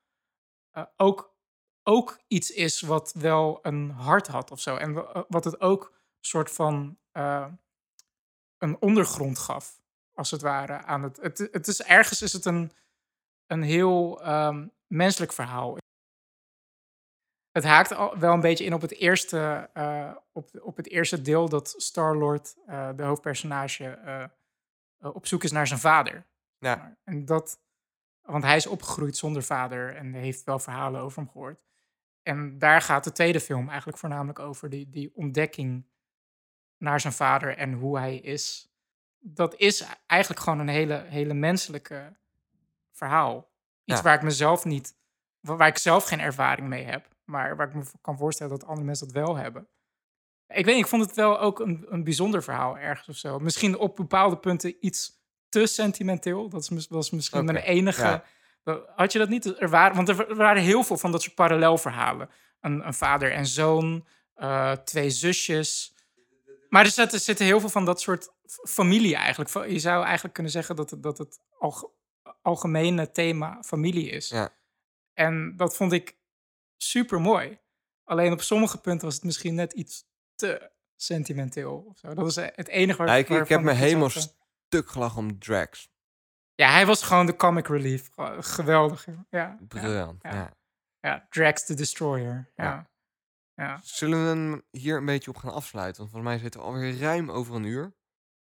eh, 0.72 0.84
ook, 0.98 1.36
ook 1.84 2.20
iets 2.28 2.52
is 2.52 2.82
wat 2.82 3.14
wel 3.18 3.60
een 3.62 3.90
hart 3.90 4.28
had 4.28 4.52
of 4.52 4.60
zo. 4.60 4.76
En 4.76 4.94
wa- 4.94 5.26
wat 5.28 5.44
het 5.44 5.62
ook 5.62 5.84
een 5.94 6.26
soort 6.26 6.52
van 6.52 6.98
eh, 7.12 7.46
een 8.58 8.82
ondergrond 8.82 9.40
gaf, 9.40 9.82
als 10.14 10.32
het 10.32 10.42
ware. 10.42 10.74
Aan 10.74 11.04
het, 11.04 11.18
het, 11.22 11.38
het 11.52 11.68
is, 11.68 11.82
ergens 11.82 12.22
is 12.22 12.34
het 12.34 12.46
een, 12.46 12.72
een 13.48 13.62
heel 13.62 14.22
ehm, 14.24 14.68
menselijk 14.88 15.34
verhaal. 15.34 15.78
Het 17.54 17.64
haakt 17.64 17.94
al 17.94 18.18
wel 18.20 18.34
een 18.34 18.40
beetje 18.40 18.66
in 18.66 18.74
op 18.74 18.82
het 18.82 18.92
eerste, 18.94 19.70
eh, 19.74 20.12
op, 20.32 20.50
op 20.62 20.78
het 20.78 20.88
eerste 20.90 21.22
deel 21.22 21.50
dat 21.50 21.74
Star-Lord, 21.78 22.56
eh, 22.66 22.90
de 22.96 23.04
hoofdpersonage, 23.04 23.86
eh, 23.86 24.26
op 25.16 25.28
zoek 25.28 25.44
is 25.44 25.52
naar 25.52 25.68
zijn 25.68 25.80
vader. 25.80 26.26
Ja. 26.58 26.98
En 27.04 27.26
dat, 27.26 27.60
want 28.22 28.44
hij 28.44 28.56
is 28.56 28.68
opgegroeid 28.68 29.18
zonder 29.18 29.44
vader 29.44 29.96
en 29.96 30.14
heeft 30.14 30.44
wel 30.44 30.60
verhalen 30.60 31.02
over 31.02 31.18
hem 31.22 31.30
gehoord. 31.32 31.62
En 32.22 32.58
daar 32.58 32.82
gaat 32.82 33.04
de 33.04 33.12
tweede 33.12 33.40
film 33.40 33.68
eigenlijk 33.70 33.98
voornamelijk 33.98 34.40
over, 34.40 34.70
die, 34.70 34.90
die 34.90 35.12
ontdekking 35.16 35.86
naar 36.78 37.00
zijn 37.00 37.14
vader 37.14 37.58
en 37.58 37.74
hoe 37.74 37.98
hij 37.98 38.16
is. 38.16 38.72
Dat 39.20 39.56
is 39.56 39.86
eigenlijk 40.06 40.42
gewoon 40.42 40.60
een 40.60 40.68
hele, 40.68 41.04
hele 41.08 41.34
menselijke 41.34 42.16
verhaal. 42.92 43.52
Iets 43.84 43.98
Ja. 43.98 44.04
waar 44.04 44.16
ik 44.16 44.22
mezelf 44.22 44.66
niet, 44.66 44.96
wa- 45.40 45.56
waar 45.56 45.68
ik 45.68 45.78
zelf 45.78 46.06
geen 46.08 46.20
ervaring 46.20 46.68
mee 46.68 46.84
heb, 46.84 47.13
maar 47.26 47.56
waar 47.56 47.68
ik 47.68 47.74
me 47.74 47.84
kan 48.02 48.18
voorstellen 48.18 48.60
dat 48.60 48.68
andere 48.68 48.86
mensen 48.86 49.08
dat 49.08 49.16
wel 49.26 49.36
hebben. 49.36 49.68
Ik 50.48 50.66
weet 50.66 50.76
niet, 50.76 50.84
ik 50.84 50.90
vond 50.90 51.06
het 51.06 51.16
wel 51.16 51.40
ook 51.40 51.60
een, 51.60 51.86
een 51.90 52.04
bijzonder 52.04 52.44
verhaal 52.44 52.78
ergens 52.78 53.08
of 53.10 53.16
zo. 53.16 53.40
Misschien 53.40 53.78
op 53.78 53.96
bepaalde 53.96 54.38
punten 54.38 54.76
iets 54.86 55.22
te 55.50 55.66
sentimenteel. 55.66 56.50
Dat 56.50 56.72
is, 56.72 56.88
was 56.88 57.10
misschien 57.12 57.46
mijn 57.46 57.58
enige. 57.58 58.02
ja. 58.64 58.82
Had 58.96 59.12
je 59.12 59.20
dat 59.20 59.30
niet? 59.30 59.60
Er 59.62 59.70
waren, 59.70 59.96
want 59.96 60.10
er 60.10 60.16
wa- 60.16 60.36
waren 60.36 60.62
heel 60.62 60.84
veel 60.84 60.98
van 60.98 61.12
dat 61.12 61.22
soort 61.22 61.36
parallelverhalen. 61.36 62.30
Een, 62.62 62.88
een 62.88 62.94
vader 62.94 63.32
en 63.32 63.46
zoon, 63.46 64.08
eh, 64.34 64.72
twee 64.72 65.10
zusjes. 65.10 65.96
Maar 66.70 66.86
er 66.86 66.92
zitten, 66.92 67.20
zitten 67.20 67.46
heel 67.46 67.60
veel 67.60 67.70
van 67.70 67.86
dat 67.86 68.02
soort 68.02 68.30
familie 68.68 69.16
eigenlijk. 69.16 69.70
Je 69.70 69.80
zou 69.80 70.04
eigenlijk 70.04 70.34
kunnen 70.34 70.52
zeggen 70.52 70.76
dat 70.76 70.90
het, 70.90 71.04
dat 71.04 71.18
het 71.18 71.40
alge- 71.60 71.90
algemene 72.42 73.12
thema 73.12 73.58
familie 73.62 74.10
is. 74.10 74.30
Ja. 74.30 74.50
En 75.14 75.54
dat 75.58 75.76
vond 75.76 75.92
ik 75.92 76.16
super 76.90 77.22
mooi. 77.22 77.60
Alleen 78.04 78.32
op 78.32 78.42
sommige 78.42 78.78
punten 78.78 79.06
was 79.06 79.16
het 79.16 79.24
misschien 79.24 79.56
net 79.56 79.74
iets 79.74 80.06
te 80.36 80.72
sentimenteel. 80.96 81.86
Of 81.90 81.98
zo. 81.98 82.14
Dat 82.14 82.28
is 82.28 82.36
het 82.36 82.68
enige 82.68 82.98
waar 82.98 83.08
Ja, 83.08 83.16
ik, 83.16 83.30
ik 83.30 83.48
heb 83.48 83.62
me 83.62 83.72
helemaal 83.72 84.10
eh, 84.10 84.24
stuk 84.68 84.90
gelachen 84.90 85.18
om 85.18 85.40
Drax. 85.40 85.92
Ja, 86.56 86.72
hij 86.72 86.86
was 86.86 87.04
gewoon 87.04 87.26
de 87.26 87.36
comic 87.36 87.68
relief. 87.68 88.10
Geweldig. 88.40 89.06
Ja, 89.06 89.26
ja, 89.30 89.58
Briljant. 89.68 90.22
ja. 90.22 90.34
Ja. 90.34 90.54
ja. 91.00 91.28
Drax 91.30 91.66
the 91.66 91.74
Destroyer. 91.74 92.52
Ja. 92.56 92.92
Ja. 93.56 93.80
Zullen 93.84 94.24
we 94.24 94.30
hem 94.30 94.62
hier 94.72 94.98
een 94.98 95.06
beetje 95.06 95.30
op 95.30 95.38
gaan 95.38 95.54
afsluiten? 95.54 95.98
Want 95.98 96.12
volgens 96.12 96.32
mij 96.32 96.42
zitten 96.42 96.60
we 96.60 96.66
alweer 96.66 97.00
ruim 97.00 97.32
over 97.32 97.56
een 97.56 97.64
uur. 97.64 97.94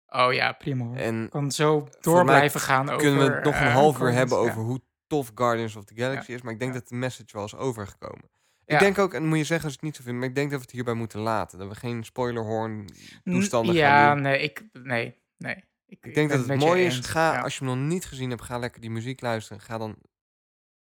Oh 0.07 0.33
ja, 0.33 0.53
prima. 0.53 0.97
En 0.97 1.29
kan 1.29 1.53
zo 1.53 1.89
door 2.01 2.25
blijven 2.25 2.61
gaan 2.61 2.89
over... 2.89 2.97
kunnen 2.97 3.27
we 3.27 3.35
het 3.35 3.45
nog 3.45 3.55
een 3.55 3.67
eh, 3.67 3.73
half 3.73 4.01
uur 4.01 4.13
hebben 4.13 4.39
over 4.39 4.63
hoe 4.63 4.81
tof 5.07 5.31
Guardians 5.35 5.77
of 5.77 5.85
the 5.85 5.95
Galaxy 5.95 6.33
is. 6.33 6.43
Maar 6.43 6.53
ik 6.53 6.59
denk 6.59 6.73
Ja. 6.73 6.79
dat 6.79 6.89
de 6.89 6.95
message 6.95 7.29
wel 7.33 7.45
is 7.45 7.55
overgekomen. 7.55 8.31
Ja. 8.65 8.75
Ik 8.75 8.81
denk 8.81 8.99
ook, 8.99 9.15
en 9.15 9.27
moet 9.27 9.39
je 9.39 9.45
zeggen 9.45 9.65
als 9.65 9.75
ik 9.75 9.81
het 9.81 9.89
niet 9.89 9.97
zo 9.97 10.03
vind, 10.03 10.17
maar 10.19 10.29
ik 10.29 10.35
denk 10.35 10.51
dat 10.51 10.59
we 10.59 10.65
het 10.65 10.75
hierbij 10.75 10.95
moeten 10.95 11.21
laten. 11.21 11.59
Dat 11.59 11.69
we 11.69 11.75
geen 11.75 12.05
spoilerhorn 12.05 12.85
N- 12.85 12.89
toestanden 13.31 13.75
Ja, 13.75 14.05
gaan 14.05 14.15
doen. 14.15 14.23
nee, 14.23 14.39
ik... 14.41 14.65
Nee, 14.73 15.15
nee. 15.37 15.65
Ik 15.87 16.15
denk 16.15 16.31
dat 16.31 16.47
het 16.47 16.59
mooi 16.59 16.85
is. 16.85 16.97
eens, 16.97 17.07
Ga, 17.07 17.33
ja. 17.35 17.41
als 17.41 17.59
je 17.59 17.65
hem 17.65 17.79
nog 17.79 17.89
niet 17.89 18.05
gezien 18.05 18.31
hebt, 18.31 18.43
ga 18.43 18.59
lekker 18.59 18.81
die 18.81 18.91
muziek 18.91 19.21
luisteren. 19.21 19.63
Ga 19.63 19.79
dan 19.79 19.97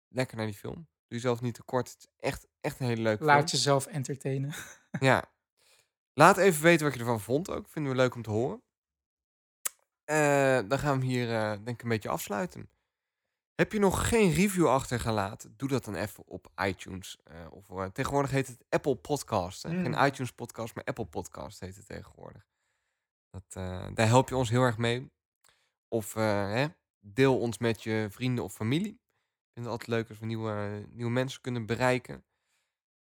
lekker 0.08 0.38
naar 0.38 0.46
die 0.46 0.56
film. 0.56 0.74
Doe 0.76 0.86
jezelf 1.08 1.42
niet 1.42 1.54
tekort. 1.54 1.90
Het 1.90 1.98
is 2.00 2.08
echt, 2.20 2.48
echt 2.62 2.80
een 2.80 2.86
hele 2.88 3.02
leuke 3.02 3.24
Laat 3.24 3.36
film. 3.38 3.50
jezelf 3.52 3.86
entertainen. 3.86 4.54
Ja. 5.00 5.24
Laat 6.14 6.38
even 6.38 6.64
weten 6.64 6.86
wat 6.86 6.94
je 6.94 7.00
ervan 7.00 7.22
vond 7.22 7.50
ook. 7.50 7.70
Vinden 7.70 7.92
we 7.92 7.98
leuk 7.98 8.16
om 8.16 8.22
te 8.22 8.30
horen. 8.30 8.62
Eh, 10.04 10.60
dan 10.68 10.80
gaan 10.80 11.00
we 11.00 11.06
hem 11.06 11.14
hier 11.16 11.34
eh, 11.36 11.50
denk 11.52 11.68
ik 11.70 11.82
een 11.84 11.90
beetje 11.90 12.10
afsluiten. 12.10 12.70
Heb 13.56 13.72
je 13.72 13.80
nog 13.80 14.08
geen 14.08 14.34
review 14.34 14.68
achtergelaten? 14.68 15.54
Doe 15.58 15.70
dat 15.70 15.86
dan 15.86 15.96
even 15.96 16.24
op 16.28 16.48
iTunes. 16.66 17.18
eh, 17.24 17.46
of, 17.52 17.70
eh, 17.70 17.86
tegenwoordig 17.86 18.32
heet 18.32 18.48
het 18.48 18.66
Apple 18.70 18.96
Podcast. 18.96 19.64
Hè? 19.64 19.70
Mm. 19.70 19.84
Geen 19.84 20.06
iTunes 20.06 20.32
Podcast, 20.32 20.76
maar 20.76 20.84
Apple 20.84 21.06
Podcast 21.06 21.60
heet 21.60 21.76
het 21.76 21.88
tegenwoordig. 21.88 22.48
Dat, 23.30 23.44
eh, 23.50 23.88
daar 23.94 24.08
help 24.08 24.30
je 24.30 24.36
ons 24.36 24.50
heel 24.50 24.62
erg 24.62 24.78
mee. 24.78 25.12
Of 25.88 26.14
hè, 26.14 26.68
deel 27.00 27.40
ons 27.40 27.58
met 27.58 27.84
je 27.84 28.08
vrienden 28.10 28.44
of 28.44 28.54
familie. 28.54 28.92
Ik 28.92 29.52
vind 29.54 29.66
het 29.66 29.68
altijd 29.68 29.90
leuk 29.90 30.10
als 30.10 30.20
we 30.20 30.26
nieuwe, 30.26 30.86
nieuwe 30.90 31.12
mensen 31.12 31.42
kunnen 31.42 31.66
bereiken. 31.66 32.26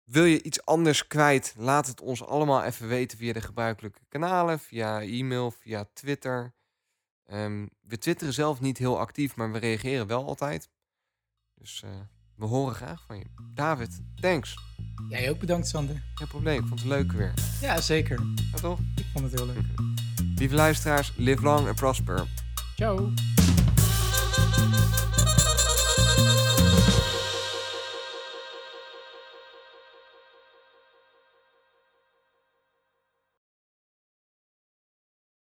Wil 0.04 0.24
je 0.24 0.42
iets 0.42 0.64
anders 0.64 1.06
kwijt? 1.06 1.54
Laat 1.56 1.86
het 1.86 2.00
ons 2.00 2.24
allemaal 2.24 2.62
even 2.64 2.88
weten 2.88 3.18
via 3.18 3.32
de 3.32 3.40
gebruikelijke 3.40 4.04
kanalen. 4.08 4.58
Via 4.58 5.00
e-mail, 5.02 5.50
via 5.50 5.84
Twitter. 5.92 6.54
Ehm, 7.26 7.66
we 7.80 7.98
twitteren 7.98 8.34
zelf 8.34 8.60
niet 8.60 8.78
heel 8.78 8.98
actief, 8.98 9.36
maar 9.36 9.52
we 9.52 9.58
reageren 9.58 10.06
wel 10.06 10.26
altijd. 10.26 10.68
Dus 11.54 11.82
eh, 11.82 11.90
we 12.34 12.44
horen 12.44 12.74
graag 12.74 13.04
van 13.06 13.18
je. 13.18 13.24
David, 13.54 14.00
thanks. 14.20 14.58
Jij 15.08 15.30
ook 15.30 15.38
bedankt, 15.38 15.68
Sander. 15.68 16.02
Geen 16.14 16.28
probleem, 16.28 16.62
ik 16.62 16.66
vond 16.68 16.80
het 16.80 16.88
leuk 16.88 17.12
weer. 17.12 17.34
Ja, 17.60 17.80
zeker. 17.80 18.22
Ja, 18.52 18.58
toch? 18.58 18.78
Ik 18.96 19.06
vond 19.12 19.30
het 19.30 19.34
heel 19.40 19.46
leuk. 19.46 19.64
Lieve 20.36 20.54
luisteraars, 20.54 21.12
live 21.16 21.42
long 21.42 21.66
and 21.66 21.76
prosper. 21.76 22.26
Ciao. 22.76 23.12